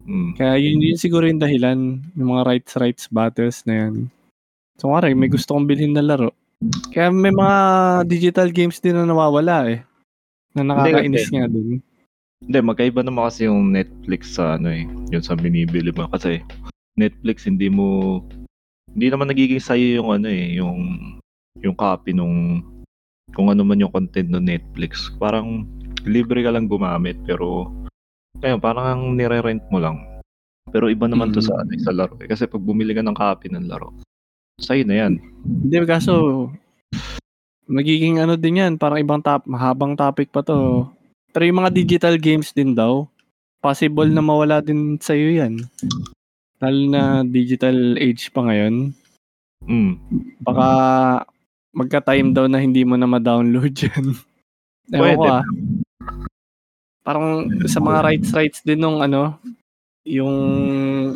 Mm. 0.06 0.38
Kaya 0.38 0.56
yun, 0.62 0.80
yun 0.80 0.96
siguro 0.96 1.26
yung 1.26 1.42
dahilan 1.42 2.00
yung 2.16 2.30
mga 2.32 2.44
rights 2.46 2.74
rights 2.78 3.04
battles 3.10 3.66
na 3.66 3.74
yan. 3.86 3.94
So 4.78 4.94
kare, 4.94 5.12
may 5.18 5.28
gusto 5.28 5.58
kong 5.58 5.66
bilhin 5.66 5.98
na 5.98 6.06
laro. 6.06 6.30
Kaya 6.94 7.10
may 7.10 7.34
mga 7.34 7.58
digital 8.06 8.50
games 8.54 8.78
din 8.78 8.94
na 8.94 9.10
nawawala 9.10 9.74
eh. 9.74 9.82
Na 10.54 10.62
nakakainis 10.64 11.30
nga 11.34 11.50
din. 11.50 11.82
Hindi, 12.38 12.58
magkaiba 12.62 13.02
naman 13.02 13.26
kasi 13.34 13.50
yung 13.50 13.74
Netflix 13.74 14.38
sa 14.38 14.62
ano 14.62 14.70
eh, 14.70 14.86
yung 15.10 15.26
sa 15.26 15.34
binibili 15.34 15.90
mo. 15.90 16.06
Kasi 16.14 16.46
Netflix 16.94 17.50
hindi 17.50 17.66
mo, 17.66 18.22
hindi 18.94 19.10
naman 19.10 19.34
nagiging 19.34 19.62
sa'yo 19.62 20.02
yung 20.02 20.10
ano 20.22 20.30
eh, 20.30 20.58
yung, 20.58 20.82
yung 21.66 21.74
copy 21.74 22.14
nung, 22.14 22.62
kung 23.34 23.50
ano 23.50 23.66
man 23.66 23.82
yung 23.82 23.90
content 23.90 24.30
ng 24.30 24.46
Netflix. 24.46 25.10
Parang 25.18 25.66
libre 26.08 26.42
ka 26.42 26.50
lang 26.50 26.66
gumamit 26.66 27.20
pero, 27.24 27.70
ayun, 28.40 28.60
parang 28.60 28.86
ang 28.88 29.02
nire-rent 29.14 29.64
mo 29.70 29.78
lang. 29.78 30.00
Pero 30.68 30.88
iba 30.88 31.08
naman 31.08 31.32
to 31.32 31.40
Mm. 31.40 31.48
sa, 31.48 31.54
ano, 31.58 31.72
eh, 31.72 31.80
sa 31.80 31.92
laro 31.92 32.16
eh. 32.20 32.28
Kasi 32.28 32.44
pag 32.44 32.60
bumili 32.60 32.92
ka 32.92 33.00
ng 33.00 33.16
copy 33.16 33.48
ng 33.48 33.68
laro, 33.68 33.96
sa'yo 34.60 34.84
na 34.84 35.06
yan. 35.06 35.14
Hindi, 35.46 35.76
kaso 35.86 36.14
magiging 37.68 38.20
ano 38.20 38.36
din 38.36 38.60
yan, 38.60 38.74
parang 38.76 39.00
ibang 39.00 39.20
top, 39.20 39.44
mahabang 39.46 39.96
topic 39.96 40.32
pa 40.32 40.40
to. 40.42 40.88
Pero 41.32 41.44
yung 41.44 41.60
mga 41.62 41.72
digital 41.72 42.16
games 42.18 42.52
din 42.52 42.72
daw, 42.74 43.08
possible 43.60 44.08
na 44.08 44.20
mawala 44.20 44.60
din 44.60 44.96
sa'yo 44.98 45.40
yan. 45.40 45.64
Lalo 46.58 46.80
na 46.90 47.02
digital 47.22 47.76
age 47.96 48.32
pa 48.32 48.44
ngayon. 48.44 48.92
Mm. 49.64 49.94
Baka 50.42 50.68
magka-time 51.72 52.34
daw 52.34 52.48
na 52.48 52.58
hindi 52.58 52.82
mo 52.82 52.98
na 52.98 53.06
ma-download 53.06 53.72
yan. 53.86 54.06
Ewan 54.90 55.16
ko 55.16 55.22
Pwede. 55.22 55.28
ah. 55.30 55.44
Parang 57.02 57.48
sa 57.66 57.80
mga 57.80 58.00
rights-rights 58.04 58.62
din 58.62 58.84
nung 58.84 59.00
ano, 59.00 59.40
yung, 60.04 60.36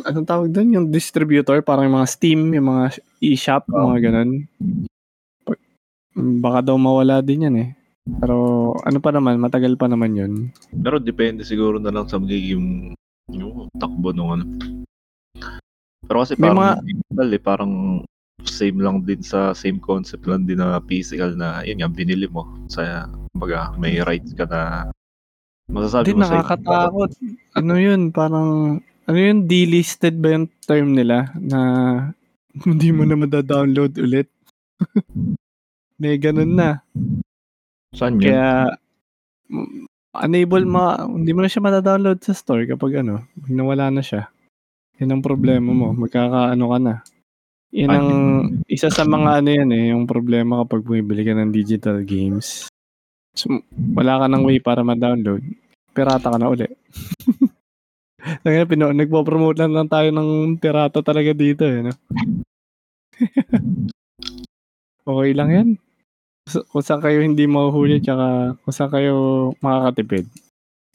anong 0.04 0.28
tawag 0.28 0.48
doon? 0.48 0.72
Yung 0.72 0.86
distributor, 0.88 1.60
parang 1.60 1.88
yung 1.88 1.96
mga 2.00 2.10
Steam, 2.10 2.52
yung 2.52 2.68
mga 2.68 2.84
e-shop, 3.20 3.64
Oh. 3.72 3.88
mga 3.88 4.08
ganun. 4.08 4.30
Baka 6.14 6.60
daw 6.60 6.76
mawala 6.76 7.24
din 7.24 7.48
yan 7.48 7.56
eh. 7.56 7.68
Pero 8.20 8.36
ano 8.82 8.98
pa 8.98 9.14
naman, 9.14 9.40
matagal 9.40 9.78
pa 9.80 9.88
naman 9.88 10.12
yun. 10.12 10.32
Pero 10.74 10.98
depende 10.98 11.40
siguro 11.40 11.80
na 11.80 11.88
lang 11.88 12.04
sa 12.04 12.20
magiging 12.20 12.92
yung 13.32 13.68
takbo 13.78 14.12
nung 14.12 14.36
ano. 14.36 14.44
Pero 16.04 16.20
kasi 16.20 16.34
May 16.36 16.50
parang 16.50 16.58
mga- 16.58 16.76
digital 16.84 17.28
eh, 17.30 17.40
parang 17.40 17.72
same 18.42 18.82
lang 18.82 19.06
din 19.06 19.22
sa 19.22 19.54
same 19.54 19.78
concept 19.78 20.26
lang 20.26 20.42
din 20.42 20.58
na 20.58 20.82
physical 20.82 21.30
na 21.32 21.62
yun 21.62 21.78
nga 21.78 21.86
binili 21.88 22.26
mo 22.26 22.42
sa 22.66 23.06
baga 23.32 23.72
may 23.80 23.98
rights 24.04 24.36
ka 24.36 24.44
na 24.44 24.92
masasabi 25.72 26.12
Hindi, 26.12 26.20
mo 26.20 26.28
sa 26.28 26.36
nakakatakot. 26.44 27.10
Ano 27.56 27.74
yun, 27.80 28.12
parang, 28.12 28.50
ano 29.08 29.18
yun, 29.18 29.48
delisted 29.48 30.20
ba 30.20 30.36
yung 30.36 30.46
term 30.68 30.92
nila 30.92 31.32
na 31.40 31.60
hindi 32.68 32.92
mo 32.92 33.08
na 33.08 33.16
madadownload 33.16 33.96
ulit. 33.96 34.28
May 36.02 36.18
ganun 36.18 36.58
na. 36.58 36.82
Saan 37.94 38.18
yun? 38.18 38.28
Kaya, 38.28 38.74
unable 40.12 40.66
ma, 40.68 41.08
hindi 41.08 41.32
mo 41.32 41.40
na 41.40 41.48
siya 41.48 41.64
madadownload 41.64 42.20
sa 42.20 42.36
store 42.36 42.68
kapag 42.68 43.00
ano, 43.00 43.24
nawala 43.48 43.88
na 43.88 44.04
siya. 44.04 44.28
Yan 45.00 45.18
ang 45.18 45.24
problema 45.24 45.72
mo. 45.72 45.94
Magkakaano 45.96 46.64
ka 46.68 46.78
na. 46.82 46.94
Yan 47.72 47.88
ang, 47.88 48.10
isa 48.68 48.92
sa 48.92 49.08
mga 49.08 49.40
ano 49.40 49.48
yan 49.48 49.70
eh, 49.72 49.84
yung 49.96 50.04
problema 50.04 50.60
kapag 50.66 50.84
bumibili 50.84 51.24
ka 51.24 51.32
ng 51.32 51.48
digital 51.48 52.04
games. 52.04 52.68
So, 53.32 53.48
wala 53.96 54.20
ka 54.20 54.26
ng 54.28 54.44
way 54.44 54.60
para 54.60 54.84
ma-download. 54.84 55.40
Pirata 55.96 56.28
ka 56.28 56.36
na 56.36 56.52
uli. 56.52 56.68
Pino, 58.70 58.92
nagpo-promote 58.92 59.58
lang, 59.58 59.72
lang 59.74 59.88
tayo 59.88 60.08
ng 60.12 60.60
pirata 60.60 61.00
talaga 61.00 61.32
dito 61.32 61.64
eh. 61.64 61.80
No? 61.82 61.92
okay 65.10 65.30
lang 65.32 65.50
yan. 65.50 65.68
Kung 66.70 66.84
saan 66.84 67.00
kayo 67.00 67.22
hindi 67.24 67.48
mahuhuli 67.48 68.02
tsaka 68.02 68.58
kung 68.62 68.74
saan 68.74 68.92
kayo 68.92 69.14
makakatipid. 69.64 70.28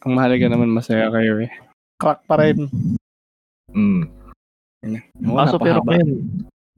Ang 0.05 0.11
mahalaga 0.13 0.45
naman 0.47 0.69
masaya 0.69 1.09
kayo 1.09 1.41
eh. 1.41 1.51
Crack 1.97 2.21
pa 2.29 2.37
rin. 2.37 2.69
Mm. 3.73 4.05
Oo, 5.25 5.35
Kaso 5.35 5.57
pero 5.57 5.81
ngayon, 5.83 6.09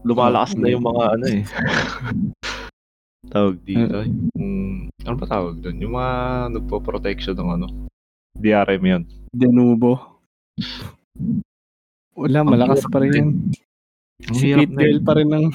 lumalakas 0.07 0.55
na 0.55 0.71
yung 0.71 0.85
mga 0.87 1.03
ano 1.19 1.25
eh. 1.27 1.43
tawag 3.27 3.59
dito. 3.61 3.99
Yung, 4.33 4.87
ano 5.03 5.15
ba 5.15 5.25
tawag 5.27 5.59
doon? 5.59 5.77
Yung 5.79 5.93
mga 5.93 6.13
nagpo-protection 6.55 7.35
ng 7.35 7.49
ano. 7.51 7.67
DRM 8.31 8.83
yun. 8.85 9.03
Denubo. 9.29 9.99
Wala, 12.15 12.37
Ang 12.39 12.51
malakas 12.51 12.87
pa 12.87 13.03
rin. 13.03 13.51
Ang 14.19 14.35
Si. 14.35 14.51
Bell 14.51 14.99
pa 14.99 15.15
rin 15.15 15.31
ang 15.31 15.47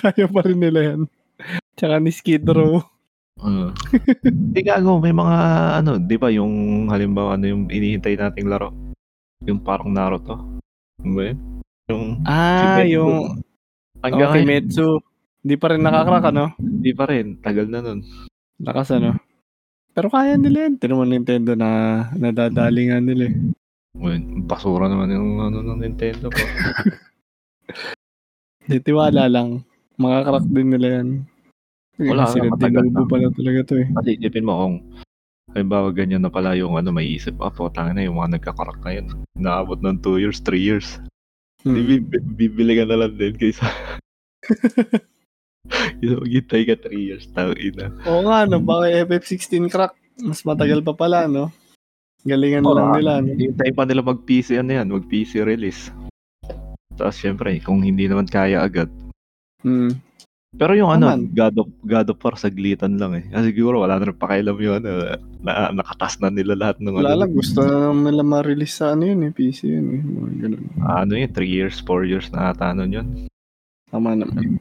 kaya 0.00 0.24
pa 0.24 0.40
rin 0.40 0.56
nila 0.56 0.80
yan. 0.92 1.00
Tsaka 1.76 2.00
ni 2.00 2.08
Skid 2.08 2.44
Row. 2.44 2.80
Uh, 3.40 3.72
Di 4.52 4.60
gago, 4.60 5.00
may 5.00 5.12
mga 5.12 5.36
ano, 5.80 5.96
di 5.96 6.16
ba 6.16 6.28
yung 6.28 6.84
halimbawa 6.88 7.36
ano 7.36 7.44
yung 7.48 7.62
inihintay 7.68 8.12
nating 8.12 8.48
laro? 8.48 8.72
Yung 9.44 9.60
parang 9.60 9.88
Naruto. 9.88 10.36
Ano 11.00 11.12
ba 11.12 11.22
yun? 11.24 11.38
Yung 11.88 12.04
Ah, 12.24 12.80
Si 12.80 12.84
Metsu. 12.84 12.92
yung 12.92 13.12
hanggang 14.00 14.28
okay, 14.28 14.42
ngayon, 14.44 14.48
Metsu. 14.48 14.88
Hindi 15.40 15.56
pa 15.56 15.72
rin 15.72 15.80
nakakrak, 15.80 16.24
ano? 16.28 16.52
di 16.60 16.92
pa 16.92 17.08
rin. 17.08 17.40
Tagal 17.40 17.72
na 17.72 17.80
nun. 17.80 18.04
Lakas, 18.60 18.92
ano? 18.92 19.16
Pero 19.96 20.12
kaya 20.12 20.36
nila 20.36 20.68
yan. 20.68 20.76
Tinan 20.76 21.00
mo 21.00 21.08
Nintendo 21.08 21.56
na 21.56 22.04
nadadali 22.12 22.92
nga 22.92 23.00
nila 23.00 23.32
eh. 23.32 23.36
Well, 23.96 24.20
basura 24.46 24.86
naman 24.86 25.10
yung 25.10 25.40
ano 25.40 25.64
ng 25.64 25.80
Nintendo 25.80 26.30
po. 26.30 26.40
Di 28.70 28.78
tiwala 28.78 29.26
lang. 29.26 29.66
Makakrak 29.98 30.46
din 30.46 30.70
nila 30.70 30.88
yan. 31.00 31.08
Wala 32.00 32.30
Sila 32.30 32.48
nga, 32.48 32.54
matagal 32.54 32.86
na. 32.86 33.04
pala 33.04 33.28
talaga 33.34 33.60
to 33.66 33.74
eh. 33.82 33.88
Kasi 33.92 34.10
isipin 34.16 34.46
mo 34.46 34.56
kung 34.56 34.76
halimbawa 35.52 35.90
ganyan 35.90 36.22
na 36.22 36.30
pala 36.30 36.54
yung 36.54 36.78
ano 36.78 36.94
may 36.94 37.10
isip, 37.10 37.34
ah, 37.42 37.50
po, 37.50 37.68
na 37.74 38.00
yung 38.00 38.16
mga 38.16 38.38
nagkakarak 38.38 38.78
na 38.80 38.92
yun. 38.94 39.06
Naabot 39.34 39.82
ng 39.82 39.98
2 40.00 40.22
years, 40.22 40.38
3 40.40 40.56
years. 40.56 40.88
Hmm. 41.66 41.76
Di, 41.76 42.00
bibili 42.40 42.80
ka 42.80 42.88
na 42.88 43.04
lang 43.04 43.20
din 43.20 43.36
kaysa 43.36 43.68
Kaysa 46.00 46.16
maghintay 46.20 46.62
ka 46.64 46.74
3 46.88 46.96
years, 46.96 47.24
tao 47.32 47.52
ina. 47.52 47.92
Oo 48.08 48.24
nga, 48.24 48.48
no? 48.48 48.58
Baka 48.60 48.88
FF16 49.04 49.68
crack. 49.68 49.92
Mas 50.20 50.44
matagal 50.44 50.80
pa 50.84 50.92
pala, 50.96 51.28
no? 51.28 51.48
Galingan 52.24 52.64
Oo, 52.68 52.76
lang 52.76 52.88
ah. 52.92 52.96
nila, 52.96 53.12
no? 53.24 53.32
Hintay 53.32 53.70
pa 53.72 53.84
nila 53.88 54.04
mag-PC 54.04 54.60
ano 54.60 54.70
yan, 54.76 54.88
mag-PC 54.92 55.40
release. 55.44 55.88
Tapos 56.96 57.16
syempre, 57.16 57.56
kung 57.64 57.80
hindi 57.80 58.04
naman 58.04 58.28
kaya 58.28 58.60
agad. 58.60 58.92
Hmm. 59.64 59.96
Pero 60.50 60.74
yung 60.74 60.90
ano, 60.90 61.14
Naman. 61.14 61.30
God 61.30 61.54
of, 61.62 61.68
God 61.86 62.08
of 62.10 62.18
War, 62.18 62.34
saglitan 62.34 62.98
lang 62.98 63.14
eh. 63.14 63.24
Kasi 63.30 63.54
siguro 63.54 63.86
wala 63.86 64.02
na 64.02 64.10
rin 64.10 64.18
pakialam 64.18 64.58
yung 64.58 64.76
ano, 64.82 64.90
na, 65.46 65.70
nakatas 65.70 66.18
na 66.18 66.26
nila 66.26 66.58
lahat 66.58 66.82
ng 66.82 66.90
Wala 66.90 67.14
ano. 67.14 67.20
lang, 67.22 67.32
gusto 67.32 67.62
na 67.62 67.88
naman 67.88 68.10
nila 68.10 68.24
ma-release 68.26 68.74
sa 68.82 68.98
ano 68.98 69.06
yun 69.06 69.30
eh, 69.30 69.32
PC 69.32 69.70
yun 69.70 69.86
eh. 69.94 70.02
Mga 70.02 70.30
ganun. 70.42 70.62
Ano 70.82 71.12
yun, 71.14 71.30
3 71.30 71.46
years, 71.46 71.78
4 71.86 72.10
years 72.10 72.26
na 72.34 72.50
ata 72.50 72.74
nun 72.74 72.90
yun. 72.90 73.06
Tama 73.94 74.18
naman. 74.18 74.58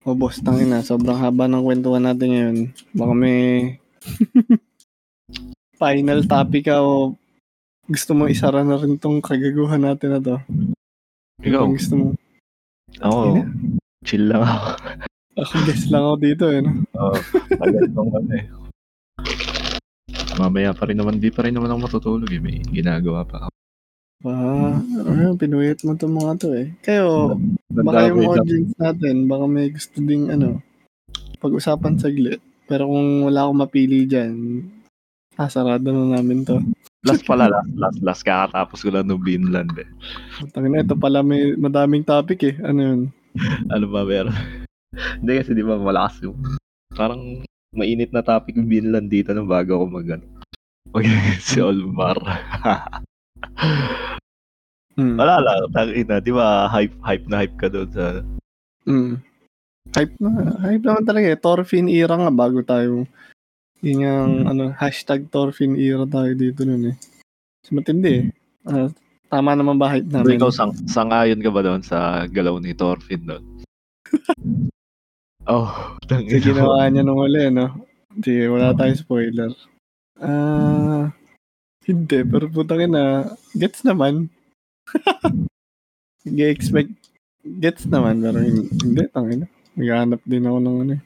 O 0.00 0.16
boss, 0.16 0.40
tangina, 0.40 0.80
sobrang 0.80 1.20
haba 1.20 1.44
ng 1.44 1.60
kwentuhan 1.60 2.00
natin 2.00 2.28
ngayon. 2.32 2.56
Baka 2.96 3.12
may 3.12 3.40
final 5.80 6.24
topic 6.24 6.72
ka 6.72 6.80
o 6.80 7.12
gusto 7.84 8.16
mo 8.16 8.24
isara 8.24 8.64
na 8.64 8.80
rin 8.80 8.96
tong 8.96 9.20
kagaguhan 9.20 9.84
natin 9.84 10.16
na 10.16 10.20
to. 10.24 10.36
Ikaw, 11.44 11.60
Kung 11.68 11.76
gusto 11.76 11.94
mo. 11.96 12.06
ako, 12.96 13.44
chill 14.00 14.24
lang 14.24 14.40
ako. 14.40 14.68
Ako 15.36 15.54
guess 15.68 15.84
lang 15.92 16.02
ako 16.02 16.16
dito 16.16 16.44
eh. 16.48 16.60
No? 16.64 16.70
Oo, 16.96 17.16
tagal 17.60 17.84
nung 17.92 18.12
ano 18.16 18.32
eh. 18.32 18.44
Mamaya 20.40 20.72
pa 20.72 20.88
rin 20.88 20.96
naman, 20.96 21.20
di 21.20 21.28
pa 21.28 21.44
rin 21.44 21.52
naman 21.52 21.68
ako 21.68 21.78
matutulog 21.84 22.32
eh. 22.32 22.40
May 22.40 22.64
ginagawa 22.72 23.20
pa 23.28 23.44
ako. 23.44 23.52
Ah, 24.20 24.76
pinuyat 25.40 25.80
mo 25.80 25.96
itong 25.96 26.12
mga 26.12 26.32
to 26.36 26.48
eh. 26.52 26.68
Kayo, 26.84 27.40
baka 27.72 28.12
yung 28.12 28.20
lang. 28.20 28.32
audience 28.36 28.72
natin, 28.76 29.24
baka 29.24 29.44
may 29.48 29.72
gusto 29.72 29.96
ding 30.04 30.28
ano, 30.28 30.60
pag-usapan 31.40 31.96
saglit. 31.96 32.44
Pero 32.68 32.84
kung 32.86 33.24
wala 33.24 33.48
akong 33.48 33.62
mapili 33.64 34.04
dyan, 34.04 34.60
sasarado 35.32 35.88
na 35.88 36.20
namin 36.20 36.44
to. 36.44 36.60
Last 37.00 37.24
pala, 37.24 37.48
last, 37.48 37.72
last, 37.80 38.00
last. 38.04 38.22
Kakatapos 38.28 38.84
ko 38.84 38.92
lang 38.92 39.08
ng 39.08 39.24
Vinland 39.24 39.72
eh. 39.80 39.88
Tangina, 40.52 40.84
ito 40.84 40.92
pala 41.00 41.24
may 41.24 41.56
madaming 41.56 42.04
topic 42.04 42.44
eh. 42.44 42.54
Ano 42.60 42.80
yun? 42.80 43.00
Ano 43.72 43.88
ba 43.88 44.04
meron? 44.04 44.36
Hindi 44.92 45.32
kasi 45.40 45.56
di 45.56 45.64
ba 45.64 45.80
malakas 45.80 46.20
yung 46.28 46.36
parang 46.92 47.40
mainit 47.72 48.12
na 48.12 48.20
topic 48.20 48.58
yung 48.58 48.68
Vinland 48.68 49.08
dito 49.08 49.32
nung 49.32 49.48
bago 49.48 49.80
ako 49.80 49.84
mag 49.88 50.08
ano. 50.20 50.26
Mag 50.92 51.08
si 51.48 51.56
Olmar. 51.64 52.20
Hmm. 54.98 55.16
Wala 55.16 55.40
lang, 55.40 55.70
tangina, 55.72 56.20
di 56.20 56.28
ba 56.28 56.68
hype 56.68 56.92
hype 57.00 57.24
na 57.30 57.36
hype 57.40 57.56
ka 57.56 57.68
doon 57.72 57.88
sa 57.88 58.20
Mm. 58.84 59.20
Hype 59.92 60.14
na. 60.18 60.30
Hype 60.60 60.84
naman 60.84 61.04
talaga 61.04 61.26
eh. 61.30 61.38
Torfin 61.38 61.86
era 61.86 62.16
nga 62.16 62.32
bago 62.32 62.58
tayo. 62.64 63.04
Yun 63.80 64.04
yung 64.04 64.32
ano, 64.44 64.72
hashtag 64.76 65.28
Torfin 65.28 65.76
era 65.76 66.04
tayo 66.04 66.32
dito 66.34 66.64
nun 66.64 66.90
eh. 66.92 66.96
Mas 67.60 67.70
matindi 67.70 68.12
eh. 68.12 68.24
Ah, 68.66 68.88
tama 69.28 69.56
naman 69.56 69.76
ba 69.80 69.88
hype 69.88 70.08
namin? 70.10 70.36
ikaw 70.36 70.52
sang 70.52 70.72
sangayon 70.84 71.40
ka 71.40 71.48
ba 71.48 71.60
doon 71.64 71.80
sa 71.80 72.24
galaw 72.28 72.56
ni 72.60 72.72
Thorfinn 72.76 73.24
doon? 73.24 73.44
oh, 75.48 75.68
Kasi 76.02 76.08
tangina. 76.08 76.44
ginawa 76.44 76.88
niya 76.88 77.02
nung 77.04 77.20
uli, 77.20 77.46
no? 77.48 77.84
Sige, 78.20 78.48
wala 78.50 78.74
tayong 78.74 79.00
spoiler. 79.00 79.52
Ah, 80.20 81.08
hindi, 81.90 82.18
pero 82.22 82.46
putangin 82.46 82.94
na, 82.94 83.34
gets 83.52 83.82
naman. 83.82 84.30
Hindi 86.20 86.44
expect, 86.52 86.92
gets 87.64 87.88
naman, 87.88 88.20
pero 88.20 88.44
hin- 88.44 88.68
hindi, 88.84 89.08
tangin 89.08 89.38
na. 89.44 89.48
Naghahanap 89.72 90.20
din 90.28 90.44
ako 90.44 90.58
ng 90.60 90.76
ano 90.84 90.92
eh. 90.92 91.02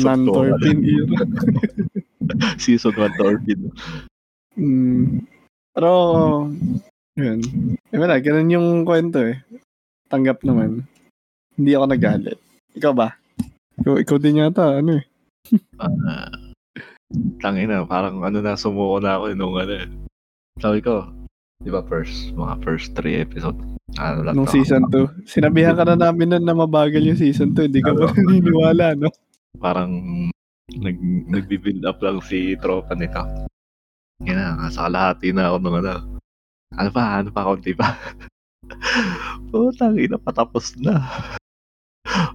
Non-Torpin 0.00 0.78
era. 0.80 1.16
Season 2.62 2.94
1 2.94 3.20
Thorfinn. 3.20 3.68
Mm. 4.56 5.26
Pero, 5.76 5.90
yun. 7.20 7.38
Eh, 7.92 7.98
wala, 8.00 8.16
ganun 8.22 8.54
yung 8.54 8.68
kwento 8.88 9.20
eh. 9.20 9.44
Tanggap 10.08 10.40
naman. 10.46 10.88
Hindi 11.58 11.70
ako 11.76 11.84
nagalit. 11.90 12.38
Ikaw 12.78 12.92
ba? 12.96 13.12
Ikaw, 13.82 13.94
ikaw 14.00 14.16
din 14.16 14.40
yata, 14.40 14.80
ano 14.80 15.02
eh. 15.02 15.04
Ah, 15.76 16.32
tangina, 17.42 17.84
parang 17.84 18.22
ano 18.24 18.38
na 18.40 18.54
sumuko 18.56 19.02
na 19.02 19.18
ako 19.20 19.24
eh, 19.28 19.36
nung 19.36 19.56
ano. 19.58 19.74
eh. 19.84 19.88
Sabi 20.60 20.84
ko, 20.84 21.08
di 21.64 21.72
ba 21.72 21.80
first, 21.88 22.36
mga 22.36 22.54
first 22.60 22.92
three 22.92 23.16
episode. 23.16 23.56
Ano 23.96 24.28
lang 24.28 24.36
Nung 24.36 24.44
to, 24.44 24.52
season 24.52 24.84
2. 24.92 25.24
Sinabihan 25.24 25.72
ka 25.72 25.88
na 25.88 25.96
namin 25.96 26.36
nun 26.36 26.44
na 26.44 26.52
mabagal 26.52 27.00
yung 27.00 27.16
season 27.16 27.56
2. 27.56 27.72
Hindi 27.72 27.80
ka 27.80 27.96
ba 27.96 28.12
naniniwala, 28.12 28.92
no? 28.92 29.08
Parang 29.56 29.90
nag, 30.76 30.96
nagbi-build 31.32 31.82
up 31.88 31.98
lang 32.04 32.20
si 32.20 32.60
tropa 32.60 32.92
nito. 32.92 33.24
Yan 34.28 34.36
na, 34.36 34.68
nasa 34.68 34.84
kalahati 34.84 35.32
na 35.32 35.48
ako 35.48 35.56
nung 35.64 35.76
ano. 35.80 36.20
Ano 36.76 36.88
pa, 36.92 37.02
ano 37.24 37.28
pa, 37.32 37.42
konti 37.48 37.72
pa. 37.72 37.96
Putang 39.50 39.96
ina, 39.96 40.20
patapos 40.20 40.76
na. 40.76 41.08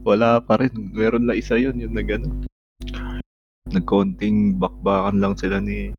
Wala 0.01 0.41
pa 0.41 0.57
rin. 0.57 0.73
Meron 0.73 1.29
lang 1.29 1.37
isa 1.37 1.61
yun, 1.61 1.77
yung 1.77 1.93
nag 1.93 2.09
ano. 2.09 2.41
Nagkonting 3.69 4.57
bakbakan 4.57 5.21
lang 5.21 5.37
sila 5.37 5.61
ni 5.61 5.93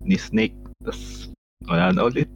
ni 0.00 0.16
Snake. 0.16 0.56
Tapos 0.82 1.28
wala 1.66 1.90
na 1.90 2.06
ulit. 2.06 2.30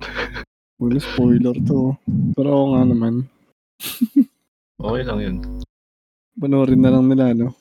Wala 0.83 0.99
spoiler 0.99 1.55
to. 1.63 1.95
Pero 2.35 2.49
ako 2.51 2.65
nga 2.75 2.83
naman. 2.89 3.15
Okay 4.83 5.07
lang 5.07 5.23
yun. 5.23 5.37
Panoorin 6.35 6.83
na 6.83 6.91
lang 6.91 7.07
nila, 7.07 7.31
no? 7.39 7.55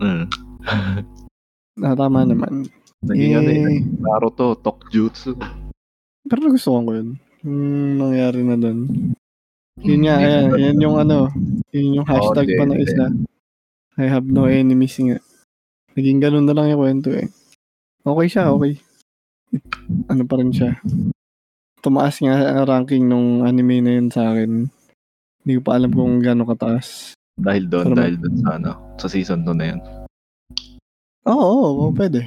Mm. 0.00 0.24
Ah, 1.84 1.92
tama 1.92 2.24
naman. 2.24 2.64
Naging 3.04 3.36
ano 3.36 3.50
eh, 3.52 3.60
Eh, 3.76 3.80
Naruto, 4.00 4.56
Tokjutsu. 4.56 5.36
pero 6.24 6.48
gusto 6.48 6.72
ko 6.72 6.88
yun. 6.96 7.20
Yung 7.44 8.00
nangyari 8.00 8.40
na 8.40 8.56
doon. 8.56 8.88
Yun 9.84 10.00
nga, 10.08 10.16
ayan, 10.16 10.56
yan 10.56 10.80
yung 10.80 10.96
ano, 10.96 11.28
yun 11.76 12.00
yung 12.00 12.08
hashtag 12.08 12.48
hindi, 12.48 12.56
pa 12.56 12.64
ng 12.64 12.80
isa. 12.80 13.04
I 14.00 14.08
have 14.08 14.24
no 14.24 14.48
enemies 14.48 14.96
nga. 14.96 15.20
Naging 15.92 16.24
ganun 16.24 16.48
na 16.48 16.56
lang 16.56 16.72
yung 16.72 16.80
kwento 16.80 17.12
eh. 17.12 17.28
Okay 18.00 18.26
siya, 18.32 18.48
okay. 18.56 18.80
Ano 20.08 20.22
pa 20.24 20.34
rin 20.40 20.50
siya. 20.50 20.76
Tumaas 21.80 22.18
nga 22.18 22.34
ang 22.56 22.66
ranking 22.66 23.06
nung 23.06 23.46
anime 23.46 23.78
na 23.80 23.92
yun 23.96 24.08
sa 24.10 24.32
akin. 24.34 24.66
Hindi 25.46 25.52
ko 25.58 25.62
pa 25.62 25.78
alam 25.78 25.92
kung 25.94 26.18
gaano 26.18 26.42
kataas. 26.42 27.14
Dahil 27.36 27.68
doon, 27.68 27.92
Pero- 27.92 27.98
dahil 28.00 28.16
doon 28.18 28.36
sa 28.42 28.50
ano, 28.56 28.72
sa 28.96 29.06
season 29.06 29.44
2 29.44 29.54
na 29.54 29.64
yan. 29.70 29.80
Oo, 31.26 31.36
oo, 31.36 31.70
oo, 31.86 31.92
pwede. 31.92 32.26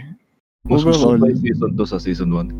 Mas 0.69 0.83
gusto 0.83 1.15
ko 1.15 1.27
season 1.39 1.71
2 1.73 1.83
sa 1.87 1.97
season 1.99 2.29
1? 2.31 2.51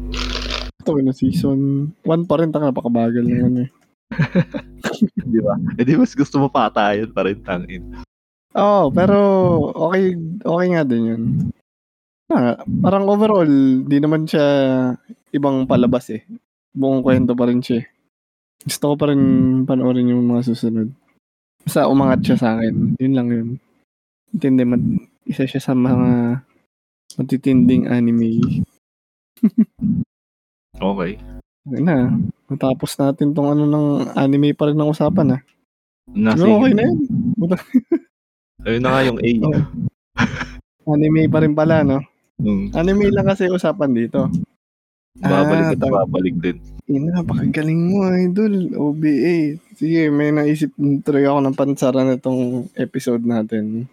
Ito 0.84 0.91
na 1.00 1.14
season 1.14 1.60
1 2.04 2.28
pa 2.28 2.36
rin, 2.40 2.50
taka 2.50 2.72
napakabagal 2.72 3.24
ano 3.28 3.68
eh. 3.68 3.72
Di 5.32 5.40
ba? 5.40 5.56
Eh 5.78 5.86
di 5.86 5.94
mas 5.96 6.18
gusto 6.18 6.41
mo 6.41 6.50
patayan 6.50 7.14
pa 7.14 7.24
rin 7.24 7.40
tangin. 7.46 7.84
Oo, 8.58 8.90
pero 8.90 9.20
okay, 9.78 10.18
okay 10.41 10.68
nga 10.74 10.84
din 10.84 11.04
yun. 11.06 11.24
Ah, 12.30 12.61
parang 12.61 13.10
overall, 13.10 13.49
di 13.84 13.97
naman 13.97 14.30
siya 14.30 14.45
ibang 15.34 15.65
palabas 15.65 16.14
eh. 16.14 16.22
Buong 16.69 17.01
kwento 17.01 17.34
pa 17.34 17.49
rin 17.49 17.57
siya. 17.57 17.81
eh. 17.81 17.85
Gusto 18.61 18.93
ko 18.93 18.95
pa 18.95 19.10
rin 19.10 19.22
panoorin 19.65 20.14
yung 20.14 20.30
mga 20.30 20.45
susunod. 20.45 20.93
Basta 21.65 21.89
umangat 21.89 22.22
siya 22.22 22.38
sa 22.38 22.47
akin. 22.53 22.93
Yun 23.01 23.14
lang 23.18 23.27
yun. 23.30 23.47
Intindi, 24.30 24.61
mat- 24.61 25.01
isa 25.26 25.49
siya 25.49 25.57
sa 25.57 25.73
mga 25.73 26.41
matitinding 27.18 27.89
anime. 27.89 28.30
Okay. 30.80 31.19
Ayun 31.68 31.84
na, 31.84 32.07
matapos 32.47 32.95
natin 32.95 33.35
tong 33.35 33.51
ano 33.51 33.68
ng 33.68 33.88
anime 34.15 34.56
pa 34.56 34.72
rin 34.72 34.80
ng 34.80 34.88
usapan 34.88 35.35
ah. 35.35 35.41
Nasi, 36.07 36.39
Siguro 36.39 36.64
okay 36.64 36.72
na 36.72 36.84
yun. 36.88 36.97
Ayun 38.64 38.80
na 38.80 38.89
nga 38.89 39.01
yung 39.03 39.19
A. 39.19 39.30
Oh. 39.43 39.60
Anime 40.95 41.27
pa 41.27 41.43
rin 41.43 41.51
pala, 41.51 41.84
no? 41.84 41.99
Hmm. 42.40 42.72
Anime 42.72 43.11
lang 43.11 43.28
kasi 43.28 43.52
usapan 43.52 43.91
dito. 43.91 44.32
Babalik 45.20 45.66
Ah, 45.68 45.74
at 45.76 45.84
babalik 45.84 46.36
din. 46.40 46.57
Ina, 46.88 47.20
napakagaling 47.20 47.91
mo, 47.91 48.07
idol. 48.07 48.72
OBA. 48.72 49.60
Sige, 49.76 50.07
may 50.07 50.32
naisip 50.32 50.72
tuloy 51.03 51.28
ako 51.28 51.40
ng 51.44 51.57
pansara 51.60 52.07
na 52.07 52.16
itong 52.16 52.72
episode 52.80 53.28
natin. 53.28 53.91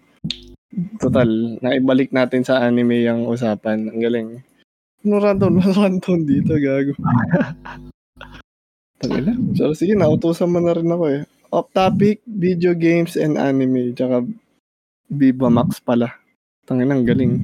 Total, 1.03 1.27
naibalik 1.59 2.15
natin 2.15 2.47
sa 2.47 2.63
anime 2.63 3.03
yung 3.03 3.27
usapan. 3.27 3.91
Ang 3.91 3.99
galing. 3.99 4.29
Ano 5.03 5.19
random, 5.19 5.59
ano 5.59 5.71
random 5.83 6.17
dito, 6.23 6.55
gago. 6.63 6.95
Tangina. 9.03 9.35
So, 9.59 9.75
sige, 9.75 9.99
nautusan 9.99 10.55
mo 10.55 10.63
na 10.63 10.73
rin 10.73 10.89
ako 10.89 11.05
eh. 11.11 11.23
Off 11.51 11.69
topic, 11.75 12.23
video 12.23 12.73
games 12.79 13.19
and 13.19 13.35
anime. 13.35 13.99
Tsaka 13.99 14.23
Viva 15.11 15.51
Max 15.51 15.83
pala. 15.83 16.15
Tangina, 16.65 16.95
ang 16.95 17.03
galing. 17.03 17.43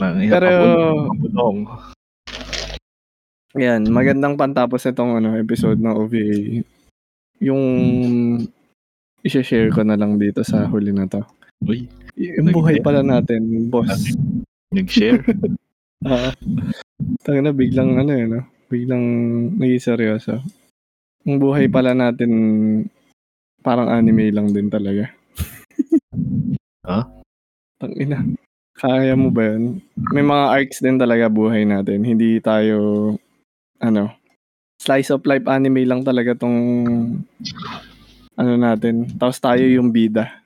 Ang 0.00 0.16
Pero, 0.32 0.48
ang 1.04 1.18
bulong. 1.20 1.58
Yan, 3.58 3.82
magandang 3.90 4.38
pantapos 4.38 4.86
itong 4.86 5.18
ano, 5.18 5.34
episode 5.36 5.76
ng 5.82 5.94
OVA. 5.96 6.62
Yung 7.42 7.62
i-share 9.20 9.68
ko 9.74 9.82
na 9.82 9.98
lang 9.98 10.16
dito 10.16 10.40
sa 10.40 10.64
huli 10.70 10.94
na 10.94 11.04
to. 11.10 11.20
Uy, 11.66 11.90
Yung 12.16 12.54
buhay 12.54 12.80
pala 12.80 13.04
natin, 13.04 13.68
boss. 13.68 14.14
nag-share. 14.72 15.20
Ah, 16.00 16.32
tayo 17.20 17.44
na 17.44 17.52
biglang 17.52 18.00
ano 18.00 18.16
eh, 18.16 18.24
no? 18.24 18.40
Biglang 18.72 19.04
naging 19.60 19.84
seryoso. 19.84 20.40
Yung 21.28 21.36
buhay 21.36 21.68
pala 21.68 21.92
natin 21.92 22.32
parang 23.60 23.92
anime 23.92 24.32
lang 24.32 24.48
din 24.48 24.72
talaga. 24.72 25.12
Ha? 26.88 27.19
Tangina. 27.80 28.20
Kaya 28.76 29.16
mo 29.16 29.32
ba 29.32 29.56
yun? 29.56 29.80
May 30.12 30.20
mga 30.20 30.44
arcs 30.52 30.84
din 30.84 31.00
talaga 31.00 31.32
buhay 31.32 31.64
natin. 31.64 32.04
Hindi 32.04 32.36
tayo 32.44 33.12
ano, 33.80 34.12
slice 34.80 35.08
of 35.12 35.24
life 35.24 35.48
anime 35.48 35.88
lang 35.88 36.04
talaga 36.04 36.36
tong 36.36 36.60
ano 38.36 38.52
natin. 38.56 39.08
Tapos 39.16 39.40
tayo 39.40 39.64
yung 39.64 39.92
bida 39.92 40.44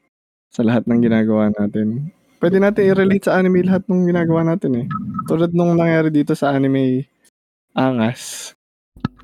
sa 0.51 0.63
lahat 0.63 0.87
ng 0.87 1.03
ginagawa 1.03 1.51
natin. 1.51 2.15
Pwede 2.39 2.63
natin 2.63 2.91
i-relate 2.91 3.27
sa 3.27 3.39
anime 3.39 3.67
lahat 3.67 3.83
ng 3.91 4.07
ginagawa 4.07 4.47
natin 4.47 4.87
eh. 4.87 4.87
Tulad 5.27 5.51
nung 5.51 5.75
nangyari 5.75 6.15
dito 6.15 6.39
sa 6.39 6.55
anime 6.55 7.11
Angas. 7.75 8.55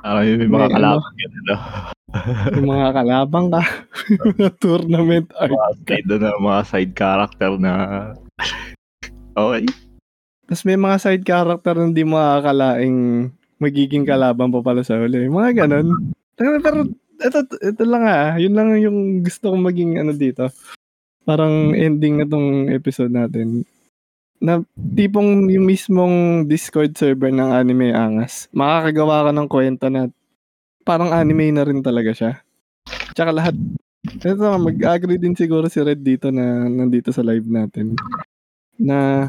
Ah, 0.01 0.17
may, 0.17 0.33
may 0.33 0.49
May 0.49 0.57
mga 0.57 0.67
ano? 0.69 0.77
kalaban 0.77 1.13
yan, 1.21 1.33
ano? 1.45 1.57
Yung 2.57 2.69
mga 2.73 2.89
kalabang 2.97 3.47
ka. 3.53 3.63
mga 4.35 4.51
tournament 4.59 5.29
arc. 5.39 5.53
Mga 5.53 5.73
side, 5.87 6.09
ano, 6.11 6.29
mga 6.41 6.63
side 6.67 6.93
character 6.97 7.51
na... 7.61 7.73
okay. 9.37 9.65
Tapos 10.51 10.63
may 10.67 10.79
mga 10.81 10.97
side 10.99 11.25
character 11.25 11.75
na 11.79 11.87
hindi 11.87 12.03
makakalaing 12.03 12.99
magiging 13.61 14.09
kalaban 14.09 14.51
pa 14.51 14.61
pala 14.65 14.83
sa 14.83 14.99
huli. 14.99 15.29
Mga 15.31 15.65
ganon. 15.65 16.11
Pero, 16.35 16.59
pero 16.65 16.79
ito, 17.21 17.39
ito 17.61 17.83
lang 17.85 18.03
ah. 18.09 18.35
Yun 18.41 18.57
lang 18.57 18.69
yung 18.81 18.99
gusto 19.23 19.53
kong 19.53 19.63
maging 19.63 20.01
ano 20.01 20.17
dito. 20.17 20.49
Parang 21.29 21.77
ending 21.77 22.19
na 22.19 22.27
tong 22.27 22.73
episode 22.73 23.13
natin. 23.13 23.63
Na 24.41 24.65
tipong 24.75 25.53
yung 25.53 25.69
mismong 25.69 26.49
Discord 26.49 26.97
server 26.97 27.29
ng 27.29 27.53
Anime 27.53 27.93
Angas, 27.93 28.49
makakagawa 28.57 29.29
ka 29.29 29.31
ng 29.37 29.49
kwento 29.53 29.87
na 29.93 30.09
parang 30.83 31.13
anime 31.13 31.53
na 31.53 31.63
rin 31.69 31.85
talaga 31.85 32.17
siya. 32.17 32.33
Tsaka 33.13 33.37
lahat, 33.37 33.55
ito 34.01 34.41
mag-agree 34.41 35.21
din 35.21 35.37
siguro 35.37 35.69
si 35.69 35.85
Red 35.85 36.01
dito 36.01 36.33
na 36.33 36.65
nandito 36.67 37.13
sa 37.13 37.21
live 37.21 37.45
natin. 37.53 38.01
Na 38.81 39.29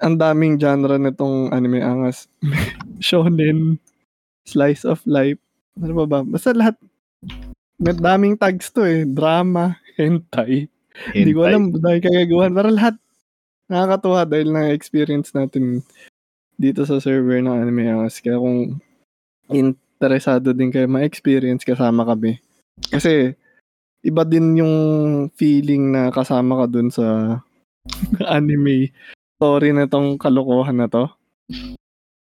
ang 0.00 0.16
daming 0.16 0.56
genre 0.56 0.96
nitong 0.96 1.52
anime 1.52 1.84
angas. 1.84 2.24
Shonen, 3.04 3.76
slice 4.48 4.88
of 4.88 5.04
life, 5.04 5.38
ano 5.76 5.92
ba 6.02 6.04
ba? 6.08 6.20
Basta 6.24 6.56
lahat, 6.56 6.80
may 7.82 7.94
daming 7.94 8.38
tags 8.38 8.70
to 8.70 8.86
eh. 8.86 9.02
Drama, 9.04 9.76
hentai. 9.98 10.70
Hindi 11.10 11.30
ko 11.34 11.42
alam 11.48 11.74
dahil 11.74 11.98
kagagawan. 11.98 12.54
Pero 12.54 12.68
lahat 12.70 12.94
nakakatuwa 13.72 14.28
dahil 14.28 14.52
na-experience 14.52 15.32
natin 15.32 15.80
dito 16.60 16.84
sa 16.84 17.00
server 17.00 17.40
ng 17.40 17.56
Anime 17.56 17.88
Angas. 17.88 18.20
Kaya 18.20 18.36
kung 18.36 18.76
interesado 19.48 20.52
din 20.52 20.68
kayo 20.68 20.84
ma-experience 20.92 21.64
kasama 21.64 22.04
kami. 22.04 22.36
Kasi 22.92 23.32
iba 24.04 24.22
din 24.28 24.60
yung 24.60 24.76
feeling 25.32 25.96
na 25.96 26.12
kasama 26.12 26.62
ka 26.62 26.66
dun 26.68 26.92
sa 26.92 27.38
anime 28.36 28.92
story 29.40 29.72
na 29.72 29.88
tong 29.88 30.20
kalokohan 30.20 30.76
na 30.76 30.86
to. 30.86 31.08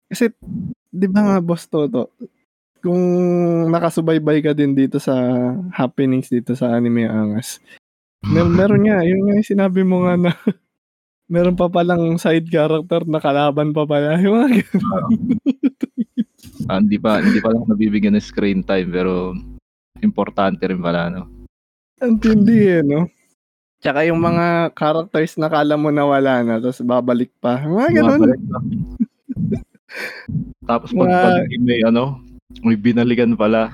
Kasi, 0.09 0.31
di 0.89 1.07
ba 1.07 1.21
nga 1.21 1.37
boss 1.43 1.69
Toto, 1.69 2.15
kung 2.81 2.99
nakasubaybay 3.69 4.41
ka 4.41 4.51
din 4.57 4.73
dito 4.73 4.97
sa 4.97 5.13
happenings 5.69 6.33
dito 6.33 6.57
sa 6.57 6.73
anime 6.73 7.05
angas, 7.05 7.61
Mer 8.21 8.45
meron 8.45 8.85
nga, 8.85 9.01
yun 9.01 9.25
nga 9.25 9.33
yung 9.33 9.49
sinabi 9.49 9.81
mo 9.81 10.05
nga 10.05 10.13
na 10.13 10.29
meron 11.31 11.55
pa 11.55 11.71
palang 11.71 12.19
side 12.19 12.51
character 12.51 13.07
na 13.07 13.23
kalaban 13.23 13.71
pa 13.71 13.87
pala. 13.87 14.19
Yung 14.23 14.35
mga 14.35 14.49
ganun. 14.67 15.39
Ah, 16.67 16.77
hindi 16.83 16.99
pa, 16.99 17.23
hindi 17.23 17.39
pa 17.39 17.55
lang 17.55 17.63
nabibigyan 17.71 18.19
ng 18.19 18.21
screen 18.21 18.61
time, 18.67 18.91
pero 18.91 19.31
importante 20.03 20.67
rin 20.67 20.83
pala, 20.83 21.07
no? 21.07 21.25
Ang 22.03 22.19
tindi 22.19 22.59
eh, 22.67 22.83
no? 22.83 23.07
Tsaka 23.81 24.05
yung 24.05 24.21
mga 24.21 24.77
characters 24.77 25.41
na 25.41 25.49
kala 25.49 25.73
mo 25.73 25.89
na 25.89 26.05
wala 26.05 26.45
na, 26.45 26.61
tapos 26.61 26.85
babalik 26.85 27.33
pa. 27.41 27.65
Mga 27.65 27.89
ganun. 27.97 28.19
Tapos 30.69 30.93
pag, 30.93 31.09
Mga- 31.09 31.21
pag 31.25 31.61
may 31.65 31.81
ano, 31.81 32.21
may 32.61 32.77
binaligan 32.77 33.33
pala. 33.33 33.73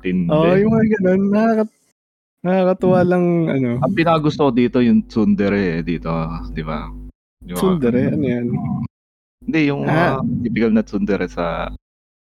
Tindi. 0.00 0.32
Oo, 0.32 0.48
oh, 0.48 0.56
yung 0.56 0.72
mga 0.72 0.86
ganun. 0.96 1.20
Nakakat 1.28 1.68
nakakatuwa 2.44 3.00
lang, 3.02 3.24
ano, 3.48 3.70
Ang 3.80 3.94
pinagusto 3.94 4.52
dito 4.52 4.78
yung 4.78 5.02
tsundere 5.02 5.80
eh, 5.80 5.82
dito, 5.82 6.12
di 6.52 6.60
ba? 6.60 6.86
Yung 7.42 7.56
tsundere, 7.56 8.12
ano 8.12 8.22
yan? 8.22 8.46
Hindi, 9.40 9.60
yung 9.66 9.82
Ah. 9.82 10.20
mga 10.20 10.42
typical 10.42 10.72
na 10.72 10.82
tsundere 10.82 11.26
sa 11.26 11.72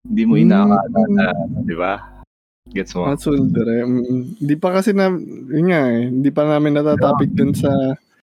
hindi 0.01 0.23
mo 0.23 0.33
inaakala 0.35 1.01
na, 1.09 1.25
di 1.61 1.75
ba? 1.75 2.23
Gets 2.67 2.95
mo? 2.95 3.07
Mga 3.07 3.19
tsundere. 3.21 3.75
Mm, 3.81 4.23
Hindi 4.39 4.55
pa 4.55 4.69
kasi 4.71 4.91
na, 4.91 5.07
yun 5.47 5.67
nga 5.67 5.81
eh, 5.89 6.03
hindi 6.09 6.29
pa 6.31 6.43
namin 6.45 6.75
natatopic 6.75 7.31
dun 7.31 7.51
sa 7.51 7.71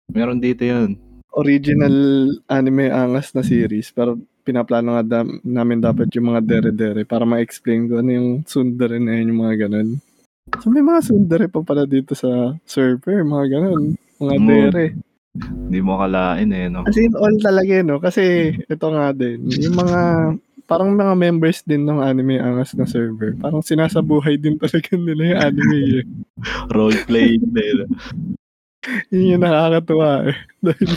Meron 0.07 0.39
dito 0.39 0.63
yun. 0.63 0.97
original 1.33 1.93
anime 2.47 2.89
angas 2.89 3.33
na 3.33 3.43
series 3.43 3.91
pero 3.91 4.17
pinaplano 4.41 4.95
nga 4.95 5.05
da- 5.05 5.37
namin 5.43 5.83
dapat 5.83 6.09
yung 6.15 6.31
mga 6.31 6.41
dere-dere 6.41 7.03
para 7.03 7.25
ma-explain 7.25 7.85
ko 7.87 7.99
ano 7.99 8.11
yung 8.11 8.29
tsundere 8.41 8.97
na 8.97 9.19
yun, 9.19 9.35
yung 9.35 9.43
mga 9.43 9.67
ganun. 9.67 9.99
So 10.61 10.69
may 10.69 10.81
mga 10.81 11.01
tsundere 11.03 11.47
pa 11.47 11.61
pala 11.61 11.85
dito 11.85 12.13
sa 12.13 12.29
server, 12.65 13.23
mga 13.23 13.45
ganun. 13.51 13.83
Mga 14.17 14.35
Mm. 14.35 14.47
dere. 14.47 14.85
Hindi 15.37 15.79
mo 15.81 16.01
akalain 16.01 16.49
eh, 16.49 16.67
no? 16.67 16.81
As 16.83 16.97
in 16.97 17.13
all 17.13 17.37
talaga 17.39 17.73
eh, 17.75 17.85
no? 17.85 18.01
Kasi 18.01 18.23
ito 18.57 18.87
nga 18.89 19.13
din, 19.13 19.45
yung 19.53 19.77
mga 19.77 20.01
parang 20.65 20.91
mga 20.91 21.15
members 21.15 21.61
din 21.63 21.85
ng 21.85 22.01
anime 22.01 22.41
angas 22.41 22.73
na 22.75 22.89
server. 22.89 23.37
Parang 23.37 23.61
sinasabuhay 23.61 24.35
din 24.35 24.57
talaga 24.57 24.97
nila 24.97 25.23
yung 25.29 25.41
anime 25.45 25.79
eh. 26.01 26.05
Role 26.75 26.99
playing 27.05 27.47
nila. 27.47 27.85
Yun 29.13 29.33
yung 29.37 29.43
nakakatuwa 29.45 30.27
eh. 30.27 30.37
Dahil 30.59 30.89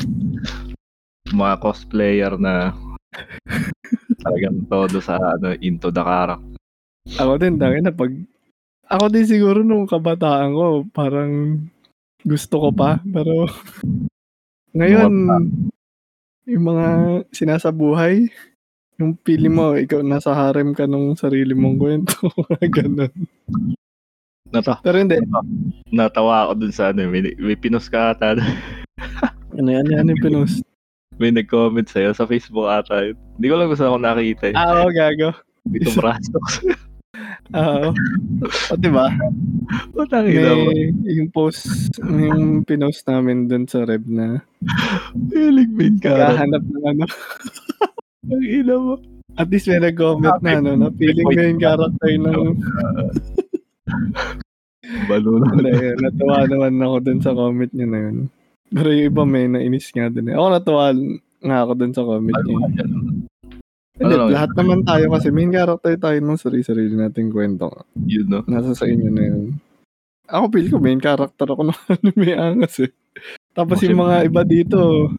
Mga 1.29 1.55
cosplayer 1.59 2.33
na 2.39 2.73
talagang 4.23 4.65
todo 4.65 4.97
sa 4.97 5.19
ano, 5.19 5.53
into 5.59 5.91
the 5.91 6.01
character. 6.01 6.57
ako 7.11 7.31
din, 7.37 7.55
dahil 7.57 7.81
na 7.81 7.91
pag 7.91 8.09
ako 8.89 9.05
din 9.13 9.25
siguro 9.29 9.61
nung 9.61 9.85
kabataan 9.85 10.51
ko, 10.57 10.65
parang 10.89 11.63
gusto 12.25 12.55
ko 12.57 12.69
pa. 12.73 12.97
Pero 13.05 13.45
ngayon, 14.73 15.13
yung 16.49 16.65
mga 16.65 16.87
sinasabuhay, 17.29 18.27
yung 18.99 19.15
pili 19.15 19.47
mo, 19.47 19.77
ikaw 19.77 20.01
nasa 20.01 20.33
harem 20.33 20.73
ka 20.73 20.89
nung 20.89 21.13
sarili 21.13 21.53
mong 21.53 21.77
kwento. 21.77 22.17
mga 22.49 22.67
Ganun. 22.67 23.13
Nata 24.49 24.81
Pero 24.81 24.97
hindi. 24.97 25.21
natawa 25.93 26.49
ako 26.49 26.65
dun 26.65 26.73
sa 26.73 26.89
ano, 26.89 27.05
may, 27.05 27.21
may 27.37 27.53
pinos 27.53 27.85
ka 27.85 28.17
ata. 28.17 28.33
Ano 29.53 29.69
yan? 29.69 29.85
Ano 29.93 30.09
yung 30.17 30.25
pinost? 30.25 30.65
may 31.19 31.35
nag-comment 31.35 31.85
sa'yo 31.85 32.15
sa 32.15 32.23
Facebook 32.23 32.65
ata. 32.65 33.11
yun. 33.11 33.19
Hindi 33.35 33.47
ko 33.51 33.55
lang 33.59 33.69
gusto 33.69 33.85
ako 33.85 33.97
nakita. 33.99 34.43
Eh. 34.49 34.55
Ah, 34.55 34.81
oo, 34.81 34.89
gago. 34.89 35.35
Dito 35.67 35.91
braso. 35.99 36.39
Oo. 37.57 37.89
O, 38.69 38.75
diba? 38.77 39.09
Putang 39.93 40.29
ina 40.29 40.53
mo. 40.53 40.69
Yung 41.09 41.29
post, 41.33 41.65
yung 41.97 42.61
pinost 42.61 43.01
namin 43.09 43.49
dun 43.49 43.65
sa 43.65 43.81
Reb 43.89 44.05
na 44.05 44.45
Hilig 45.33 45.73
main 45.73 45.97
character. 45.97 46.37
kahanap 46.37 46.63
ng 46.63 46.85
ano. 46.85 47.05
Ang 48.33 48.45
ina 48.45 48.75
mo. 48.77 48.93
At 49.39 49.49
least 49.49 49.65
may 49.71 49.81
nag-comment 49.81 50.37
na 50.45 50.51
ano, 50.61 50.71
na 50.77 50.89
feeling 50.93 51.25
yung 51.33 51.61
character 51.61 52.09
ng... 52.13 52.43
Balulo 55.09 55.45
Hindi, 55.53 56.01
natuwa 56.01 56.49
naman 56.49 56.81
ako 56.81 56.95
dun 57.05 57.19
sa 57.21 57.33
comment 57.33 57.71
niya 57.73 57.87
na 57.89 57.99
yun. 58.09 58.17
Pero 58.69 58.89
yung 58.93 59.07
iba 59.09 59.23
may 59.25 59.45
nainis 59.49 59.89
nga 59.93 60.09
dun 60.09 60.29
eh. 60.29 60.35
Ako 60.37 60.47
natuwa 60.49 60.93
nga 61.45 61.57
ako 61.65 61.71
dun 61.77 61.93
sa 61.93 62.03
comment 62.05 62.41
niya. 62.45 62.59
Hindi, 63.99 64.15
Ano 64.15 64.31
lahat 64.31 64.55
naman 64.55 64.87
tayo 64.87 65.11
kasi 65.11 65.27
main 65.27 65.51
character 65.51 65.91
tayo 65.99 66.17
ng 66.23 66.39
sarili-sarili 66.39 66.95
nating 66.95 67.35
kwento. 67.35 67.67
Yun, 67.99 68.31
no? 68.31 68.39
Nasa 68.47 68.71
sa 68.71 68.87
inyo 68.87 69.11
na 69.11 69.23
yun. 69.27 69.59
Ako 70.31 70.47
feel 70.55 70.71
ko 70.71 70.77
main 70.79 71.03
character 71.03 71.43
ako 71.43 71.61
ng 71.67 71.79
anime 71.99 72.31
angas 72.39 72.79
eh. 72.79 72.91
Tapos 73.51 73.83
yung 73.83 73.99
mga 73.99 74.23
iba 74.31 74.41
dito, 74.47 75.11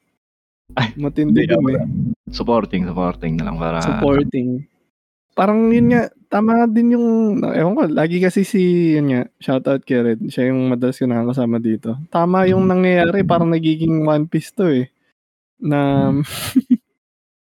Ay, 0.73 0.97
matindi 0.97 1.45
din 1.45 1.67
eh. 1.77 1.85
Supporting, 2.31 2.89
supporting 2.89 3.37
na 3.37 3.53
lang 3.53 3.61
para... 3.61 3.85
Supporting. 3.85 4.65
Parang 5.35 5.69
yun 5.69 5.91
nga, 5.93 6.09
tama 6.31 6.65
din 6.71 6.95
yung, 6.95 7.07
ewan 7.43 7.75
ko, 7.75 7.83
lagi 7.91 8.23
kasi 8.23 8.47
si, 8.47 8.95
yun 8.97 9.11
nga, 9.11 9.23
shoutout 9.43 9.83
kay 9.83 10.01
Red, 10.01 10.21
siya 10.31 10.55
yung 10.55 10.71
madalas 10.71 10.97
ko 10.97 11.11
nakakasama 11.11 11.59
dito. 11.59 11.99
Tama 12.09 12.47
yung 12.49 12.71
nangyayari, 12.71 13.27
parang 13.27 13.51
nagiging 13.51 14.07
One 14.07 14.31
Piece 14.31 14.55
to 14.55 14.71
eh. 14.71 14.87
Na 15.59 16.09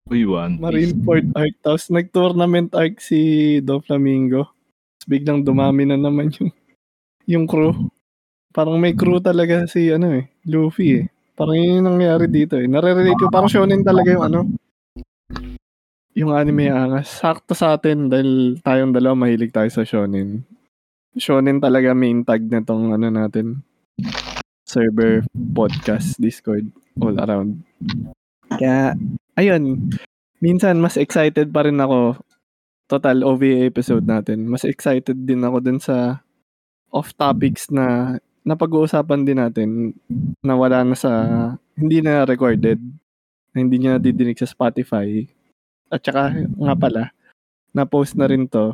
Uy, 0.07 0.23
One 0.23 0.55
Piece. 0.55 0.63
Marineford 0.63 1.27
arc, 1.35 1.55
tapos 1.67 1.85
nag-tournament 1.91 2.71
arc 2.79 3.03
si 3.03 3.19
Do 3.59 3.83
Flamingo. 3.83 4.47
Tapos 4.47 5.07
biglang 5.11 5.43
dumami 5.43 5.83
na 5.83 5.99
naman 5.99 6.31
yung, 6.39 6.51
yung 7.27 7.45
crew. 7.51 7.91
Parang 8.55 8.79
may 8.79 8.95
crew 8.95 9.19
talaga 9.19 9.67
si, 9.67 9.91
ano 9.91 10.15
eh, 10.15 10.31
Luffy 10.47 11.03
eh. 11.03 11.05
Parang 11.35 11.59
yun 11.59 11.83
yung 11.83 11.99
nangyayari 11.99 12.31
dito 12.31 12.55
eh. 12.55 12.71
Nare-relate 12.71 13.19
ko, 13.19 13.29
parang 13.29 13.51
shonen 13.51 13.83
talaga 13.83 14.15
yung 14.15 14.25
ano, 14.25 14.41
yung 16.17 16.33
anime 16.33 16.73
angas. 16.73 17.21
Sakto 17.21 17.53
sa 17.53 17.77
atin 17.77 18.09
dahil 18.09 18.57
tayong 18.65 18.97
dalawa 18.97 19.27
mahilig 19.27 19.53
tayo 19.53 19.69
sa 19.69 19.85
shonen. 19.85 20.49
Shonen 21.13 21.61
talaga 21.61 21.93
main 21.93 22.25
tag 22.25 22.41
na 22.49 22.65
tong 22.65 22.97
ano 22.97 23.13
natin. 23.13 23.61
Server, 24.65 25.29
podcast, 25.53 26.17
Discord, 26.17 26.73
all 27.05 27.21
around. 27.21 27.61
Kaya, 28.49 28.97
ayun. 29.37 29.93
Minsan, 30.41 30.81
mas 30.81 31.01
excited 31.01 31.49
pa 31.53 31.65
rin 31.65 31.81
ako. 31.81 32.21
Total 32.87 33.19
OVA 33.25 33.67
episode 33.67 34.05
natin. 34.05 34.47
Mas 34.47 34.63
excited 34.65 35.17
din 35.25 35.43
ako 35.43 35.57
dun 35.63 35.81
sa 35.81 36.21
off 36.93 37.13
topics 37.17 37.69
na 37.73 38.17
napag-uusapan 38.47 39.27
din 39.27 39.39
natin 39.43 39.71
na 40.41 40.55
wala 40.55 40.87
na 40.87 40.95
sa, 40.95 41.13
hindi 41.75 41.99
na 41.99 42.23
recorded, 42.23 42.79
na 43.51 43.57
hindi 43.59 43.77
niya 43.83 43.99
nadidinig 43.99 44.39
sa 44.39 44.47
Spotify. 44.47 45.27
At 45.91 46.07
saka, 46.07 46.47
nga 46.47 46.75
pala, 46.79 47.03
na-post 47.75 48.15
na 48.15 48.31
rin 48.31 48.47
to 48.47 48.73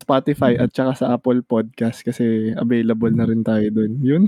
Spotify 0.00 0.58
at 0.58 0.72
saka 0.72 0.92
sa 0.98 1.06
Apple 1.14 1.44
Podcast 1.46 2.02
kasi 2.02 2.50
available 2.56 3.12
na 3.12 3.28
rin 3.28 3.44
tayo 3.44 3.68
dun. 3.70 4.00
Yun. 4.00 4.24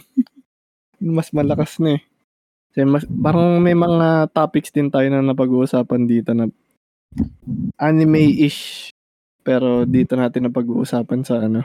mas 1.16 1.32
malakas 1.32 1.76
na 1.80 2.01
eh. 2.01 2.02
Kasi 2.77 2.85
mas, 2.85 3.09
parang 3.09 3.57
may 3.57 3.73
mga 3.73 4.28
topics 4.36 4.69
din 4.69 4.93
tayo 4.93 5.09
na 5.09 5.24
napag-uusapan 5.24 6.05
dito 6.05 6.36
na 6.36 6.44
anime-ish. 7.81 8.93
Pero 9.40 9.89
dito 9.89 10.12
natin 10.12 10.53
napag-uusapan 10.53 11.24
sa 11.24 11.40
ano, 11.40 11.65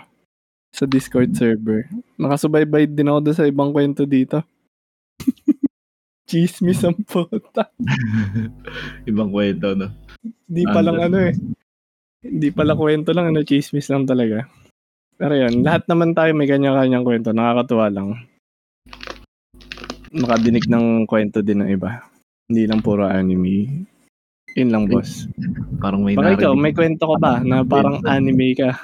sa 0.72 0.88
Discord 0.88 1.36
server. 1.36 1.92
Nakasubaybay 2.16 2.88
din 2.88 3.12
ako 3.12 3.20
doon 3.28 3.36
sa 3.36 3.44
ibang 3.44 3.76
kwento 3.76 4.08
dito. 4.08 4.40
Chismis 6.32 6.80
ang 6.88 6.96
puta. 7.04 7.68
Ibang 9.12 9.36
kwento, 9.36 9.76
no? 9.76 9.92
Hindi 10.48 10.64
pa 10.64 10.80
lang 10.80 10.98
ano 11.04 11.18
eh. 11.28 11.36
Hindi 12.24 12.56
pala 12.56 12.72
kwento 12.80 13.12
lang, 13.12 13.36
ano, 13.36 13.44
chismis 13.44 13.92
lang 13.92 14.08
talaga. 14.08 14.48
Pero 15.20 15.36
yun, 15.36 15.60
lahat 15.60 15.92
naman 15.92 16.16
tayo 16.16 16.32
may 16.32 16.48
kanya-kanyang 16.48 17.04
kwento. 17.04 17.36
Nakakatuwa 17.36 17.92
lang. 17.92 18.31
Makadinig 20.12 20.68
ng 20.68 21.08
kwento 21.08 21.40
din 21.40 21.64
ng 21.64 21.70
iba. 21.72 22.04
Hindi 22.52 22.68
lang 22.68 22.84
puro 22.84 23.08
anime. 23.08 23.88
Yun 24.60 24.70
lang, 24.72 24.84
boss. 24.92 25.32
Parang 25.80 26.04
may 26.04 26.20
Baka 26.20 26.36
ikaw, 26.36 26.54
may 26.54 26.76
kwento 26.76 27.08
ka 27.08 27.18
ba 27.18 27.40
na 27.40 27.64
parang 27.64 28.04
anime 28.04 28.52
ka? 28.52 28.76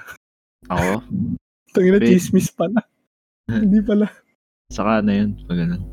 ako. 0.72 1.04
Tangina, 1.76 1.99
chismis 1.99 2.48
pala. 2.56 2.80
Hindi 3.52 3.84
pala. 3.84 4.08
Saka 4.72 5.04
na 5.04 5.14
yun. 5.24 5.36
Pag 5.48 5.58
ganun. 5.64 5.84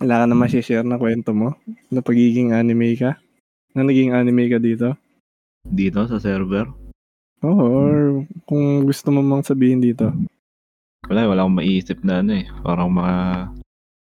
Wala 0.00 0.24
ka 0.24 0.24
na 0.28 0.48
share 0.48 0.84
na 0.84 1.00
kwento 1.00 1.32
mo? 1.32 1.56
Na 1.88 2.00
pagiging 2.00 2.52
anime 2.56 2.96
ka? 2.96 3.20
Na 3.76 3.84
naging 3.84 4.12
anime 4.12 4.48
ka 4.48 4.60
dito? 4.60 4.96
Dito 5.64 6.04
sa 6.08 6.20
server. 6.20 6.68
Oo, 7.44 7.64
or 7.68 7.94
kung 8.48 8.84
gusto 8.88 9.12
mo 9.12 9.20
mang 9.20 9.44
sabihin 9.44 9.80
dito. 9.80 10.08
Wala, 11.04 11.28
wala 11.28 11.40
akong 11.44 11.60
maiisip 11.60 12.00
na 12.00 12.24
ano 12.24 12.32
eh. 12.40 12.48
Parang 12.64 12.88
mga... 12.88 13.16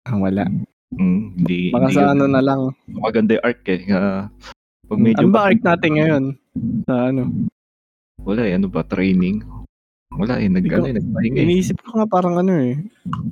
Ah, 0.09 0.17
wala. 0.17 0.49
Mm, 0.97 1.37
hindi, 1.37 1.69
Baka 1.69 1.85
hindi 1.85 1.97
sa 2.01 2.17
ano 2.17 2.25
na 2.25 2.41
lang. 2.41 2.73
Maganda 2.89 3.37
yung 3.37 3.45
arc 3.45 3.61
eh. 3.69 3.81
Nga, 3.85 4.01
pag 4.89 4.97
medyo... 4.97 5.21
Ano 5.21 5.29
ba 5.29 5.41
arc 5.45 5.61
natin 5.61 5.91
ngayon? 5.93 6.23
Sa 6.89 6.93
ano? 7.13 7.21
Wala 8.25 8.41
eh. 8.49 8.57
Ano 8.57 8.67
ba? 8.73 8.81
Training? 8.81 9.45
Wala 10.17 10.41
eh. 10.41 10.49
Nag, 10.49 10.65
Ikaw- 10.65 10.81
ano, 10.81 10.89
eh, 10.89 10.95
nagpahinga 10.97 11.37
eh. 11.37 11.45
Iniisip 11.45 11.77
ko 11.85 12.01
nga 12.01 12.09
parang 12.09 12.41
ano 12.41 12.57
eh. 12.57 12.81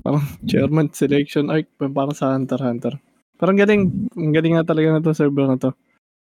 Parang 0.05 0.21
chairman 0.49 0.93
selection 0.93 1.49
arc. 1.49 1.65
Parang 1.81 2.13
sa 2.13 2.37
Hunter 2.37 2.61
Hunter. 2.61 2.93
Parang 3.41 3.57
galing. 3.57 3.89
Ang 4.13 4.33
galing 4.37 4.53
nga 4.61 4.69
talaga 4.69 4.93
na 4.93 5.01
to 5.01 5.17
server 5.17 5.49
na 5.49 5.57
to. 5.57 5.73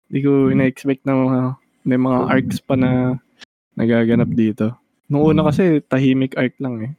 Hindi 0.07 0.19
ko 0.23 0.31
ina-expect 0.55 1.03
na 1.03 1.19
mga, 1.19 1.39
may 1.83 1.99
mga 1.99 2.19
arcs 2.31 2.63
pa 2.63 2.79
na 2.79 3.19
nagaganap 3.75 4.31
dito. 4.31 4.71
Nung 5.11 5.35
una 5.35 5.43
kasi 5.43 5.83
tahimik 5.83 6.39
arc 6.39 6.55
lang 6.63 6.75
eh. 6.79 6.91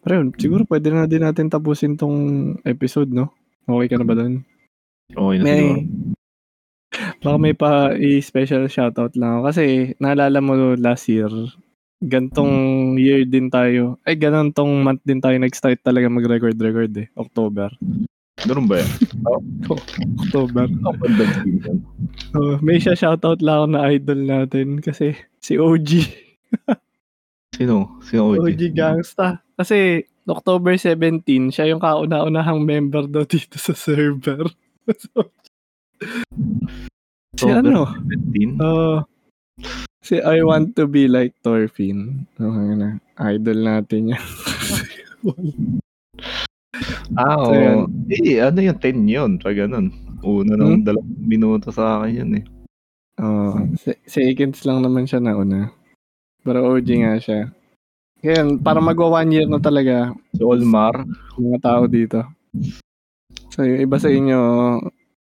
Pero 0.00 0.12
yun, 0.20 0.28
siguro 0.36 0.62
pwede 0.64 0.88
na 0.88 1.04
din 1.04 1.24
natin 1.24 1.52
tapusin 1.52 1.96
tong 2.00 2.18
episode, 2.64 3.12
no? 3.12 3.32
Okay 3.68 3.88
ka 3.92 3.96
na 4.00 4.06
ba 4.08 4.16
doon? 4.16 4.42
Okay 5.12 5.36
na 5.38 5.44
siguro. 5.44 5.44
May, 5.44 5.64
baka 7.20 7.36
may 7.36 7.54
pa 7.54 7.70
i-special 7.92 8.64
shoutout 8.66 9.12
lang 9.20 9.38
ako. 9.38 9.40
Kasi 9.52 9.62
naalala 10.00 10.40
mo 10.40 10.56
last 10.80 11.04
year, 11.12 11.28
gantong 12.00 12.96
year 12.96 13.28
din 13.28 13.52
tayo, 13.52 14.00
ay 14.08 14.16
ganantong 14.16 14.80
month 14.80 15.04
din 15.04 15.20
tayo 15.20 15.36
nag-start 15.36 15.84
talaga 15.84 16.08
mag-record-record 16.08 16.92
eh. 16.96 17.08
October. 17.20 17.68
Ganun 18.40 18.64
ba 18.64 18.80
yan? 18.80 18.90
October. 20.24 20.64
Ang 20.64 20.96
ganda 20.96 21.24
din 21.44 21.60
yan. 21.60 21.78
Oh, 22.32 22.56
may 22.64 22.80
siya 22.80 22.96
shoutout 22.96 23.44
lang 23.44 23.56
ako 23.60 23.66
na 23.68 23.84
idol 23.92 24.20
natin 24.24 24.80
kasi 24.80 25.12
si 25.44 25.60
OG. 25.60 25.88
Sino? 27.60 28.00
Sino 28.00 28.32
OG? 28.32 28.40
OG 28.40 28.62
Gangsta. 28.72 29.44
Kasi 29.54 30.00
October 30.24 30.72
17, 30.74 31.20
siya 31.50 31.68
yung 31.68 31.76
kauna-unahang 31.78 32.64
member 32.64 33.04
daw 33.04 33.22
dito 33.22 33.60
sa 33.60 33.76
server. 33.76 34.48
so, 34.88 35.28
si 37.36 37.44
ano? 37.46 37.84
17? 38.32 38.56
Oh, 38.58 39.04
si 40.00 40.16
I 40.16 40.40
want 40.40 40.72
to 40.74 40.88
be 40.88 41.04
like 41.04 41.36
Thorfinn. 41.42 42.24
Okay 42.34 42.72
na. 42.72 42.96
Idol 43.20 43.58
natin 43.60 44.16
yan. 44.16 44.24
Ah, 47.12 47.42
So, 47.42 47.52
yun. 47.52 47.90
Eh, 48.08 48.38
ano 48.38 48.62
yun? 48.62 48.78
10 48.78 49.04
yun. 49.04 49.30
Pag 49.36 49.58
ganun. 49.58 49.90
Una 50.22 50.54
Hmm? 50.54 50.78
ng 50.78 50.86
dalawang 50.86 51.10
minuto 51.18 51.68
sa 51.68 52.00
akin 52.00 52.14
yun 52.14 52.30
eh. 52.40 52.44
Oo. 53.20 53.66
se- 53.76 54.00
seconds 54.06 54.64
lang 54.64 54.80
naman 54.80 55.04
siya 55.04 55.20
nauna. 55.20 55.74
Pero 56.40 56.66
OG 56.66 56.88
nga 56.98 57.14
siya. 57.16 57.38
Ngayon, 58.20 58.60
para 58.60 58.78
magwa 58.78 59.16
one 59.16 59.32
year 59.32 59.46
na 59.46 59.56
talaga 59.56 60.12
Si 60.30 60.40
Olmar. 60.40 61.02
yung 61.34 61.50
mga 61.50 61.60
tao 61.62 61.82
dito. 61.84 62.18
So, 63.48 63.64
yung 63.64 63.80
iba 63.80 63.96
sa 63.96 64.08
inyo, 64.08 64.38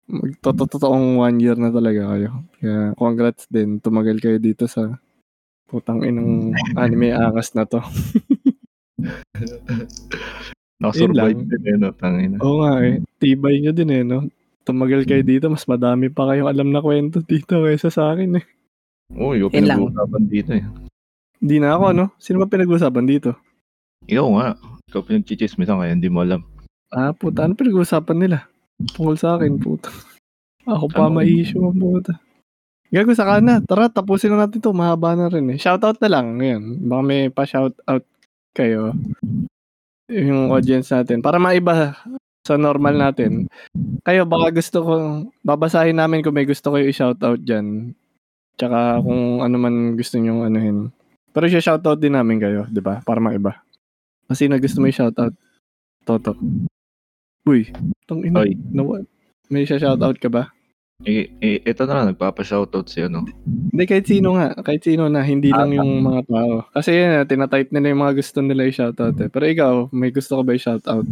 magtototoong 0.05 1.17
one 1.17 1.37
year 1.39 1.55
na 1.55 1.69
talaga 1.69 2.11
kayo. 2.11 2.29
Kaya, 2.57 2.91
congrats 2.95 3.45
din. 3.47 3.79
Tumagal 3.79 4.19
kayo 4.19 4.35
dito 4.35 4.65
sa 4.65 4.97
putang 5.65 6.01
inang 6.01 6.51
anime 6.75 7.11
angas 7.11 7.53
na 7.53 7.63
to. 7.63 7.79
Nakasurvive 10.79 11.39
din 11.45 11.63
eh, 11.65 11.75
no? 11.77 11.89
Tangina. 11.91 12.35
Oo 12.39 12.63
nga 12.63 12.79
eh. 12.81 12.99
Tibay 13.19 13.59
nyo 13.59 13.71
din 13.71 13.89
eh, 13.91 14.03
no? 14.03 14.25
Tumagal 14.63 15.03
kayo 15.03 15.23
dito, 15.23 15.47
mas 15.47 15.65
madami 15.65 16.07
pa 16.07 16.25
kayong 16.25 16.47
alam 16.47 16.67
na 16.69 16.79
kwento 16.79 17.19
dito 17.19 17.63
kaysa 17.63 17.89
sa 17.89 18.11
akin 18.11 18.39
eh. 18.39 18.45
Oo, 19.15 19.33
yung 19.35 19.51
Yun 19.51 19.65
lang. 19.65 19.79
pinag-uusapan 19.83 20.23
dito 20.27 20.51
eh. 20.55 20.63
Hindi 21.39 21.57
na 21.59 21.75
ako, 21.75 21.85
no? 21.95 22.05
Sino 22.19 22.43
ba 22.43 22.47
pinag-usapan 22.47 23.05
dito? 23.07 23.35
Ikaw 24.05 24.27
nga. 24.35 24.47
Ikaw 24.91 25.01
pinag-chichismisan 25.03 25.79
kaya 25.79 25.95
hindi 25.95 26.11
mo 26.11 26.23
alam. 26.23 26.43
Ah, 26.91 27.15
puta. 27.15 27.47
Ano 27.47 27.55
pinag-usapan 27.55 28.17
nila? 28.19 28.37
Tungkol 28.95 29.15
sa 29.15 29.39
akin, 29.39 29.55
puta. 29.55 29.91
Ako 30.67 30.91
pa 30.91 31.07
Ano? 31.07 31.19
ma-issue 31.19 31.63
ang 31.63 31.75
puta. 31.75 32.19
Gago 32.89 33.13
sa 33.13 33.23
kana. 33.23 33.61
Tara, 33.61 33.87
tapusin 33.87 34.33
na 34.33 34.45
natin 34.45 34.59
to. 34.59 34.73
Mahaba 34.73 35.13
na 35.13 35.29
rin 35.29 35.53
eh. 35.53 35.57
Shoutout 35.61 36.01
na 36.01 36.09
lang. 36.09 36.41
Ngayon. 36.41 36.63
Baka 36.89 37.01
may 37.05 37.21
pa-shoutout 37.29 38.03
kayo. 38.51 38.97
Yung 40.09 40.49
audience 40.49 40.89
natin. 40.89 41.21
Para 41.21 41.37
maiba 41.37 41.93
sa 42.41 42.57
normal 42.57 42.97
natin. 42.97 43.45
Kayo, 44.01 44.25
baka 44.25 44.49
gusto 44.49 44.77
ko, 44.81 44.93
babasahin 45.45 46.01
namin 46.01 46.25
kung 46.25 46.33
may 46.33 46.49
gusto 46.49 46.73
kayo 46.73 46.89
i-shoutout 46.89 47.45
dyan. 47.45 47.93
Tsaka 48.57 49.05
kung 49.05 49.45
ano 49.45 49.55
man 49.55 49.93
gusto 49.93 50.17
nyo 50.17 50.43
anuhin. 50.43 50.89
Pero 51.39 51.47
i-shoutout 51.47 51.95
din 52.03 52.19
namin 52.19 52.35
kayo, 52.35 52.67
di 52.67 52.83
ba? 52.83 52.99
Para 52.99 53.23
maiba. 53.23 53.63
Kasi 54.27 54.51
na 54.51 54.59
gusto 54.59 54.83
mo 54.83 54.91
i-shoutout. 54.91 55.31
Toto. 56.03 56.35
Uy, 57.47 57.71
tong 58.03 58.27
ina. 58.27 58.43
Oy. 58.43 58.59
Nawa. 58.75 59.07
May 59.47 59.63
shoutout 59.63 60.19
ka 60.19 60.27
ba? 60.27 60.51
Eh, 61.07 61.31
eh, 61.39 61.63
ito 61.63 61.87
na 61.87 61.95
lang, 61.95 62.11
nagpapa-shoutout 62.11 62.91
si 62.91 63.07
ano. 63.07 63.23
Hindi, 63.71 63.87
kahit 63.87 64.03
sino 64.03 64.35
nga. 64.35 64.51
Kahit 64.59 64.83
sino 64.83 65.07
na. 65.07 65.23
Hindi 65.23 65.55
lang 65.55 65.71
yung 65.71 66.03
mga 66.03 66.27
tao. 66.27 66.67
Kasi 66.75 66.91
yun, 66.91 67.11
eh, 67.15 67.23
tinatype 67.23 67.71
nila 67.71 67.87
yung 67.95 68.03
mga 68.03 68.15
gusto 68.19 68.43
nila 68.43 68.67
i-shoutout 68.67 69.15
eh. 69.23 69.31
Pero 69.31 69.43
ikaw, 69.47 69.73
may 69.95 70.11
gusto 70.11 70.35
ka 70.35 70.43
ba 70.43 70.51
i-shoutout? 70.51 71.07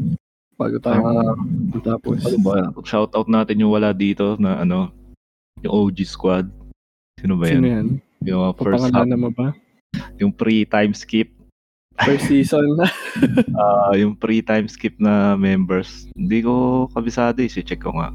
Bago 0.59 0.75
tayo 0.83 1.07
Ah, 1.07 1.39
tapos. 1.87 2.19
ano 2.27 2.37
ba? 2.43 2.67
Shoutout 2.83 3.31
natin 3.31 3.63
yung 3.63 3.71
wala 3.71 3.95
dito 3.95 4.35
na 4.43 4.59
ano, 4.59 4.91
yung 5.63 5.71
OG 5.87 6.03
squad. 6.03 6.51
Sino 7.15 7.39
ba 7.39 7.47
Sino 7.47 7.63
yan? 7.63 7.71
yan? 7.71 7.87
Yung 8.27 8.43
uh, 8.43 8.51
first 8.59 8.75
half, 8.75 8.91
Papangalanan 8.91 9.23
mo 9.23 9.31
ba? 9.31 9.55
Yung 10.17 10.33
pre-time 10.33 10.93
skip. 10.93 11.31
First 11.97 12.29
season 12.29 12.77
na. 12.77 12.87
Ah, 13.57 13.97
yung 13.97 14.13
pre-time 14.13 14.69
skip 14.69 15.01
na 15.01 15.33
members. 15.33 16.05
Hindi 16.13 16.45
ko 16.45 16.85
kabisado 16.93 17.41
eh. 17.41 17.49
Si-check 17.49 17.81
ko 17.81 17.97
nga. 17.97 18.13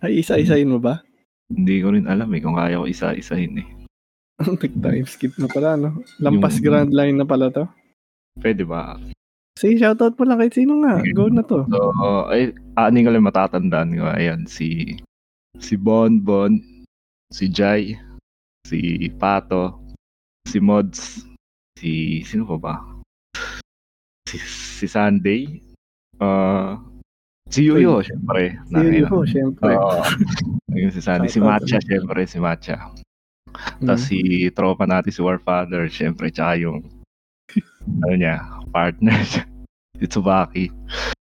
Ay, 0.00 0.24
isa-isahin 0.24 0.72
mo 0.72 0.80
ba? 0.80 1.04
Hindi 1.52 1.84
ko 1.84 1.92
rin 1.92 2.08
alam 2.08 2.32
eh 2.32 2.40
kung 2.40 2.56
kaya 2.56 2.80
ko 2.80 2.88
isa-isahin 2.88 3.60
eh. 3.60 3.68
Nag-time 4.40 5.04
skip 5.04 5.36
na 5.36 5.46
pala, 5.46 5.76
no? 5.76 6.00
Lampas 6.16 6.56
Yung- 6.56 6.64
grand 6.64 6.90
line 6.90 7.20
na 7.20 7.28
pala 7.28 7.52
to. 7.52 7.68
Pwede 8.40 8.64
ba? 8.64 8.96
Sige, 9.60 9.76
shoutout 9.76 10.16
mo 10.16 10.24
lang 10.24 10.40
kahit 10.40 10.56
sino 10.56 10.80
nga. 10.80 10.96
Go 11.12 11.28
na 11.28 11.44
to. 11.44 11.68
So, 11.68 12.32
ay, 12.32 12.56
ani 12.80 13.04
ko 13.04 13.12
lang 13.12 13.28
matatandaan 13.28 13.92
ko. 13.92 14.08
Ayan, 14.08 14.48
si 14.48 14.96
si 15.60 15.76
Bon 15.76 16.08
Bon, 16.16 16.56
si 17.28 17.52
Jai, 17.52 17.92
si 18.64 18.80
Pato, 19.20 19.81
si 20.46 20.58
Mods, 20.60 21.26
si 21.78 22.22
sino 22.26 22.44
pa 22.44 22.56
ba? 22.58 22.74
Si, 24.28 24.38
si 24.38 24.86
Sunday, 24.88 25.60
uh, 26.20 26.76
si 27.52 27.68
Yuyo, 27.68 28.00
syempre. 28.00 28.56
Sige 28.68 29.02
po, 29.08 29.24
syempre. 29.28 29.72
Oo. 29.76 30.00
Ayun, 30.72 30.90
si 30.90 31.00
Sunday. 31.04 31.28
Si. 31.28 31.40
Matcha, 31.40 31.78
syempre, 31.84 32.24
si 32.24 32.38
Matcha. 32.40 32.76
Mm. 33.82 33.86
Tapos 33.86 34.02
si 34.08 34.48
tropa 34.56 34.88
natin, 34.88 35.12
si 35.12 35.20
Warfather, 35.20 35.84
syempre, 35.92 36.32
tsaka 36.32 36.56
yung 36.56 36.80
ano 38.04 38.14
niya, 38.16 38.40
partner 38.72 39.18
siya. 39.24 39.44
Si 40.02 40.10
Tsubaki. 40.10 40.66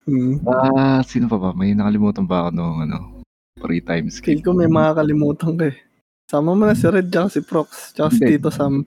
Mm. 0.06 0.46
Ah, 0.46 1.02
sino 1.02 1.26
pa 1.26 1.34
ba? 1.34 1.50
May 1.50 1.74
nakalimutan 1.74 2.30
ba 2.30 2.46
ako 2.46 2.50
nung 2.54 2.78
ano, 2.86 3.18
three 3.58 3.82
times 3.82 4.22
Feel 4.22 4.38
ko 4.38 4.54
may 4.54 4.70
makakalimutan 4.70 5.58
ka 5.58 5.66
eh. 5.74 5.76
Sama 6.30 6.54
mo 6.54 6.62
na 6.62 6.78
si 6.78 6.86
Red, 6.86 7.10
tsaka 7.10 7.26
si 7.32 7.40
Prox, 7.42 7.96
tsaka 7.96 8.14
si. 8.14 8.22
Tito 8.22 8.54
Sam. 8.54 8.86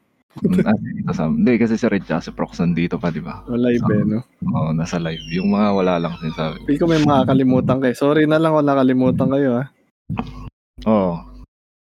Ah, 0.65 0.77
dito 0.79 1.11
sa, 1.11 1.27
hindi, 1.27 1.59
kasi 1.59 1.75
si 1.75 1.85
Red 1.87 2.07
tsaka 2.07 2.21
si 2.23 2.31
Prox 2.31 2.59
nandito 2.63 2.95
pa, 2.95 3.11
di 3.11 3.19
ba? 3.19 3.43
O 3.47 3.55
live 3.59 3.83
eh, 3.91 4.03
no? 4.07 4.19
Oo, 4.51 4.71
nasa 4.71 4.97
live. 4.97 5.21
Yung 5.35 5.51
mga 5.51 5.67
wala 5.75 5.93
lang 5.99 6.13
sinasabi. 6.23 6.63
Feel 6.65 6.79
ko 6.79 6.87
may 6.87 7.03
makakalimutan 7.03 7.77
kayo. 7.83 7.95
Sorry 7.95 8.23
na 8.25 8.39
lang 8.39 8.55
kung 8.55 8.67
nakalimutan 8.67 9.29
kayo, 9.29 9.49
ha? 9.59 9.65
Oo. 10.87 11.13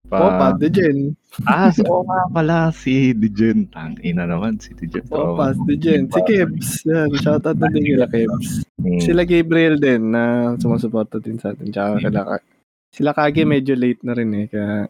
Oh, 0.08 0.32
Pat 0.40 0.56
Degen. 0.56 1.12
ah, 1.44 1.68
so, 1.68 1.84
oo 1.84 2.00
nga 2.08 2.24
pala, 2.32 2.72
si 2.72 3.12
Dijen. 3.12 3.68
Tang 3.68 4.00
ina 4.00 4.24
naman, 4.24 4.56
si 4.56 4.72
Dijen. 4.72 5.04
Oh, 5.12 5.36
Pat 5.36 5.52
Degen. 5.68 6.08
Si 6.08 6.20
Kebs. 6.24 6.88
Yan, 6.88 7.12
shoutout 7.12 7.60
na 7.60 7.68
din 7.68 7.84
kila 7.92 8.08
Kebs. 8.08 8.64
Hmm. 8.80 9.00
Sila 9.04 9.28
Gabriel 9.28 9.76
din 9.76 10.16
na 10.16 10.56
sumusuporta 10.56 11.20
din 11.20 11.36
sa 11.36 11.52
atin. 11.52 11.68
Tsaka 11.68 12.00
kila 12.00 12.24
Ka- 12.24 12.46
Sila 12.88 13.12
Kage 13.12 13.44
medyo 13.44 13.76
late 13.76 14.00
na 14.00 14.16
rin 14.16 14.32
eh. 14.32 14.46
Kaya 14.48 14.88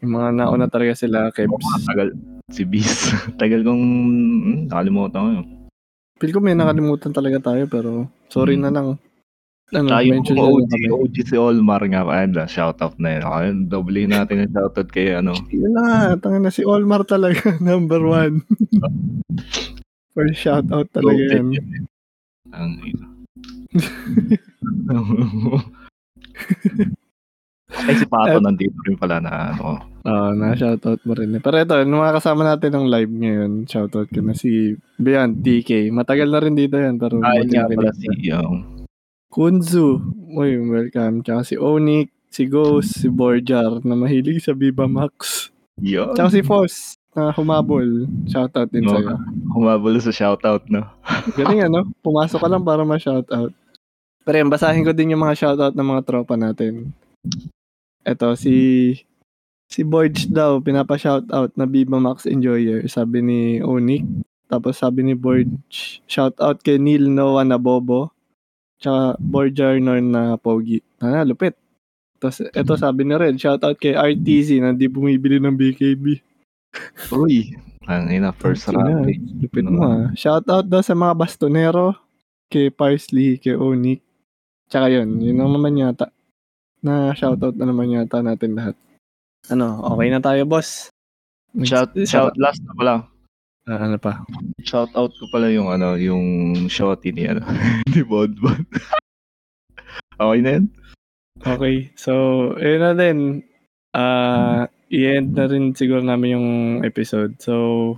yung 0.00 0.12
mga 0.16 0.28
nauna 0.32 0.66
talaga 0.66 0.96
sila 0.96 1.28
Kebs. 1.32 1.84
tagal. 1.84 2.16
Si 2.50 2.64
Beast. 2.64 3.12
tagal 3.40 3.60
kong 3.62 3.84
hmm, 3.84 4.58
nakalimutan 4.72 5.20
ko 5.20 5.30
yun. 5.40 5.46
Feel 6.20 6.32
ko 6.36 6.40
may 6.40 6.56
nakalimutan 6.56 7.12
talaga 7.16 7.52
tayo 7.52 7.64
pero 7.68 7.90
sorry 8.28 8.56
na 8.56 8.68
lang. 8.68 9.00
Ano, 9.70 9.86
Tsaka 9.86 10.02
yung 10.02 10.26
OG, 10.26 10.66
kami. 10.66 10.86
OG 10.90 11.14
si 11.30 11.36
Olmar 11.38 11.78
nga 11.86 12.02
pa. 12.02 12.10
Ayun, 12.18 12.34
shoutout 12.50 12.98
na 12.98 13.08
yun. 13.14 13.22
Okay, 13.22 13.50
doble 13.70 14.02
natin 14.10 14.42
yung 14.42 14.50
shoutout 14.50 14.88
kay 14.90 15.14
ano. 15.14 15.30
Yun 15.54 15.70
na 15.70 15.82
nga, 15.86 16.26
tanga 16.26 16.42
na 16.42 16.50
si 16.50 16.66
Olmar 16.66 17.06
talaga, 17.06 17.54
number 17.62 18.02
one. 18.02 18.42
First 20.10 20.42
shoutout 20.42 20.90
talaga 20.90 21.22
yan. 21.22 21.54
yun. 21.54 21.86
Ang 22.50 22.72
ina. 22.82 23.06
Ay, 27.70 27.94
si 27.94 28.04
Pato 28.04 28.38
nandito 28.38 28.74
rin 28.82 28.94
pala 28.94 29.18
na 29.18 29.52
ano. 29.52 29.78
Oo, 30.00 30.28
na-shoutout 30.32 31.00
mo 31.04 31.12
rin. 31.12 31.36
Pero 31.38 31.56
ito, 31.56 31.74
yung 31.76 31.92
mga 31.94 32.16
kasama 32.16 32.42
natin 32.42 32.72
ng 32.72 32.86
live 32.88 33.12
ngayon, 33.12 33.50
shoutout 33.64 34.08
ko 34.08 34.20
na 34.20 34.32
si 34.32 34.74
Beyond 34.96 35.38
DK. 35.38 35.88
Matagal 35.88 36.26
na 36.26 36.40
rin 36.40 36.54
dito 36.54 36.74
yan, 36.74 36.96
pero 36.96 37.16
buti 37.16 37.52
nga 37.52 37.66
pala 37.66 37.92
si 37.92 38.06
yung 38.24 38.80
Kunzu. 39.28 40.02
Uy, 40.32 40.58
welcome. 40.58 41.22
Tsaka 41.22 41.44
si 41.44 41.54
Onik, 41.54 42.10
si 42.26 42.46
Ghost, 42.46 42.98
si 42.98 43.06
Borjar 43.06 43.78
na 43.80 43.94
mahilig 43.94 44.40
sa 44.40 44.50
Viva 44.50 44.86
Max. 44.86 45.48
yun. 45.78 46.10
Tsaka 46.12 46.28
si 46.28 46.42
Foss 46.42 46.98
na 47.10 47.30
humabol. 47.30 48.06
Shoutout 48.26 48.68
din 48.68 48.82
No. 48.84 48.92
sa'yo. 48.92 49.14
Humabol 49.54 49.94
sa 49.98 50.10
shoutout, 50.10 50.66
no? 50.66 50.82
Galing 51.38 51.62
ano? 51.62 51.86
Pumasok 52.00 52.38
ka 52.38 52.48
lang 52.48 52.62
para 52.62 52.82
ma-shoutout. 52.82 53.54
Pero 54.20 54.36
yun, 54.36 54.50
basahin 54.50 54.82
ko 54.82 54.90
din 54.90 55.14
yung 55.14 55.22
mga 55.22 55.36
shoutout 55.36 55.74
ng 55.74 55.88
mga 55.88 56.02
tropa 56.04 56.34
natin. 56.34 56.90
Eto, 58.04 58.32
si 58.34 58.54
si 59.70 59.86
Borge 59.86 60.26
daw, 60.26 60.58
pinapa-shoutout 60.58 61.54
na 61.54 61.66
Viva 61.68 62.00
Max 62.00 62.26
Enjoyer. 62.26 62.82
Sabi 62.88 63.22
ni 63.22 63.40
Onik. 63.60 64.02
Tapos 64.50 64.82
sabi 64.82 65.06
ni 65.06 65.14
Borge, 65.14 66.02
shoutout 66.10 66.58
kay 66.60 66.80
Neil 66.80 67.06
Noah 67.06 67.46
na 67.46 67.54
Bobo. 67.60 68.10
Tsaka 68.80 69.20
Borjar 69.20 69.76
Norn 69.78 70.08
na 70.08 70.40
Pogi. 70.40 70.80
Ah, 70.98 71.20
lupit. 71.20 71.52
Tapos 72.16 72.40
eto 72.40 72.74
sabi 72.80 73.04
ni 73.04 73.12
Red, 73.12 73.36
shoutout 73.36 73.76
kay 73.76 73.92
RTZ 73.92 74.58
na 74.64 74.72
di 74.72 74.88
bumibili 74.88 75.36
ng 75.36 75.52
BKB. 75.52 76.04
Uy. 77.14 77.52
Ang 77.84 78.08
ina, 78.12 78.32
first 78.32 78.68
round. 78.72 79.04
eh. 79.06 79.20
Lupit 79.40 79.68
mo 79.68 79.84
ah. 79.84 80.08
Shoutout 80.16 80.64
daw 80.64 80.80
sa 80.80 80.96
mga 80.96 81.12
bastonero, 81.12 81.92
kay 82.48 82.72
Parsley, 82.72 83.36
kay 83.36 83.52
Onik. 83.52 84.00
Tsaka 84.66 84.88
yun, 84.88 85.20
yun 85.20 85.38
ang 85.38 85.52
naman 85.52 85.76
yata. 85.76 86.08
Na 86.80 87.12
shoutout 87.12 87.56
na 87.56 87.68
naman 87.68 87.92
yata 87.92 88.24
natin 88.24 88.56
lahat. 88.56 88.76
Ano, 89.48 89.80
okay 89.96 90.08
na 90.08 90.20
tayo, 90.20 90.44
boss. 90.48 90.88
Shout, 91.64 91.96
shout, 92.06 92.36
last 92.38 92.62
na 92.62 92.72
pala. 92.76 92.94
Ah, 93.68 93.86
ano 93.86 93.98
pa? 94.00 94.24
Shout 94.64 94.90
out 94.96 95.12
ko 95.12 95.24
pala 95.28 95.50
yung 95.52 95.68
ano, 95.68 95.98
yung 95.98 96.54
shorty 96.70 97.12
ni 97.12 97.28
ano, 97.28 97.44
ni 97.92 98.00
Bod 98.06 98.38
Bod. 98.38 98.64
okay 100.16 100.40
na 100.40 100.50
yun? 100.58 100.66
Okay, 101.40 101.88
so, 101.96 102.12
yun 102.60 102.80
na 102.84 102.92
din. 102.92 103.18
Ah, 103.96 104.68
i-end 104.92 105.34
na 105.34 105.48
rin 105.48 105.72
siguro 105.72 106.04
namin 106.04 106.36
yung 106.36 106.48
episode. 106.84 107.34
So, 107.40 107.96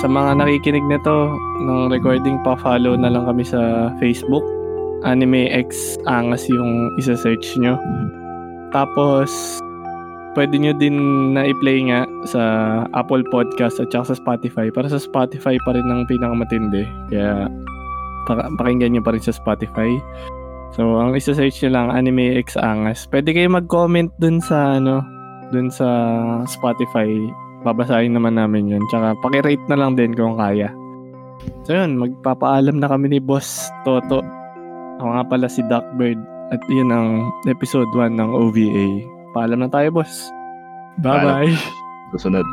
sa 0.00 0.06
mga 0.10 0.40
nakikinig 0.40 0.86
nito 0.88 1.36
ng 1.62 1.92
recording 1.92 2.40
pa, 2.42 2.58
follow 2.58 2.98
na 2.98 3.12
lang 3.12 3.28
kami 3.28 3.44
sa 3.46 3.92
Facebook. 4.02 4.42
Anime 5.04 5.52
X 5.52 6.00
Angas 6.08 6.48
yung 6.48 6.94
isa-search 6.96 7.58
nyo. 7.60 7.76
Tapos, 8.72 9.28
pwede 10.36 10.60
nyo 10.60 10.76
din 10.76 10.96
na 11.32 11.48
i-play 11.48 11.84
nga 11.88 12.04
sa 12.28 12.42
Apple 12.92 13.24
Podcast 13.32 13.80
at 13.80 13.92
sa 13.92 14.16
Spotify. 14.16 14.68
Para 14.68 14.88
sa 14.92 15.00
Spotify 15.00 15.56
pa 15.64 15.72
rin 15.72 15.88
ang 15.88 16.04
pinakamatindi. 16.08 16.84
Kaya 17.12 17.48
pa- 18.28 18.52
pakinggan 18.60 18.96
nyo 18.96 19.02
pa 19.02 19.16
rin 19.16 19.24
sa 19.24 19.32
Spotify. 19.32 19.88
So, 20.76 21.00
ang 21.00 21.16
isa-search 21.16 21.64
nyo 21.64 21.70
lang, 21.72 21.88
Anime 21.88 22.36
X 22.36 22.60
Angas. 22.60 23.08
Pwede 23.08 23.32
kayo 23.32 23.48
mag-comment 23.48 24.12
dun 24.20 24.44
sa, 24.44 24.76
ano, 24.76 25.00
dun 25.48 25.72
sa 25.72 25.88
Spotify. 26.44 27.08
Babasahin 27.64 28.12
naman 28.12 28.36
namin 28.36 28.68
yun. 28.68 28.84
Tsaka, 28.92 29.16
pakirate 29.24 29.64
na 29.72 29.80
lang 29.80 29.96
din 29.96 30.12
kung 30.12 30.36
kaya. 30.36 30.68
So, 31.64 31.72
yun, 31.72 31.96
magpapaalam 31.96 32.76
na 32.76 32.92
kami 32.92 33.16
ni 33.16 33.20
Boss 33.22 33.72
Toto. 33.88 34.35
Ako 35.00 35.08
nga 35.12 35.24
pala 35.28 35.46
si 35.48 35.60
Duckbird. 35.66 36.20
At 36.54 36.62
yun 36.70 36.94
ang 36.94 37.26
episode 37.50 37.90
1 37.92 38.16
ng 38.16 38.30
OVA. 38.30 38.86
Paalam 39.34 39.60
na 39.60 39.68
tayo, 39.68 39.90
boss. 39.90 40.30
Bye-bye. 41.02 41.52
Susunod. 42.14 42.46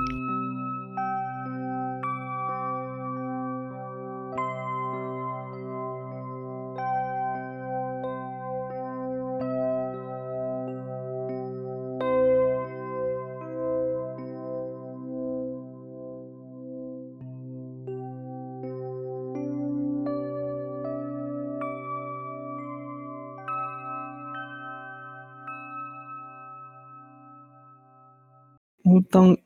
Putang 29.14 29.38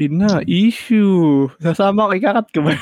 ina, 0.00 0.40
issue. 0.48 1.52
Sasama 1.60 2.08
ko, 2.08 2.16
ikakat 2.16 2.56
ko 2.56 2.64
ba 2.64 2.72
yun? 2.72 2.80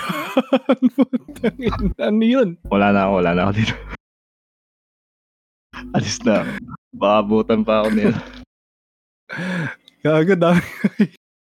Putang 0.94 1.58
ina, 1.58 1.90
ano 1.98 2.22
yun? 2.22 2.48
Wala 2.70 2.94
na 2.94 3.10
ako, 3.10 3.12
wala 3.18 3.30
na 3.34 3.42
ako 3.42 3.52
dito. 3.58 3.74
Alis 5.98 6.22
na. 6.22 6.46
ako. 6.46 6.50
Baka 6.94 7.14
abutan 7.26 7.60
pa 7.66 7.82
ako 7.82 7.88
nila. 7.90 8.18
Gago, 10.06 10.34
dami 10.38 10.62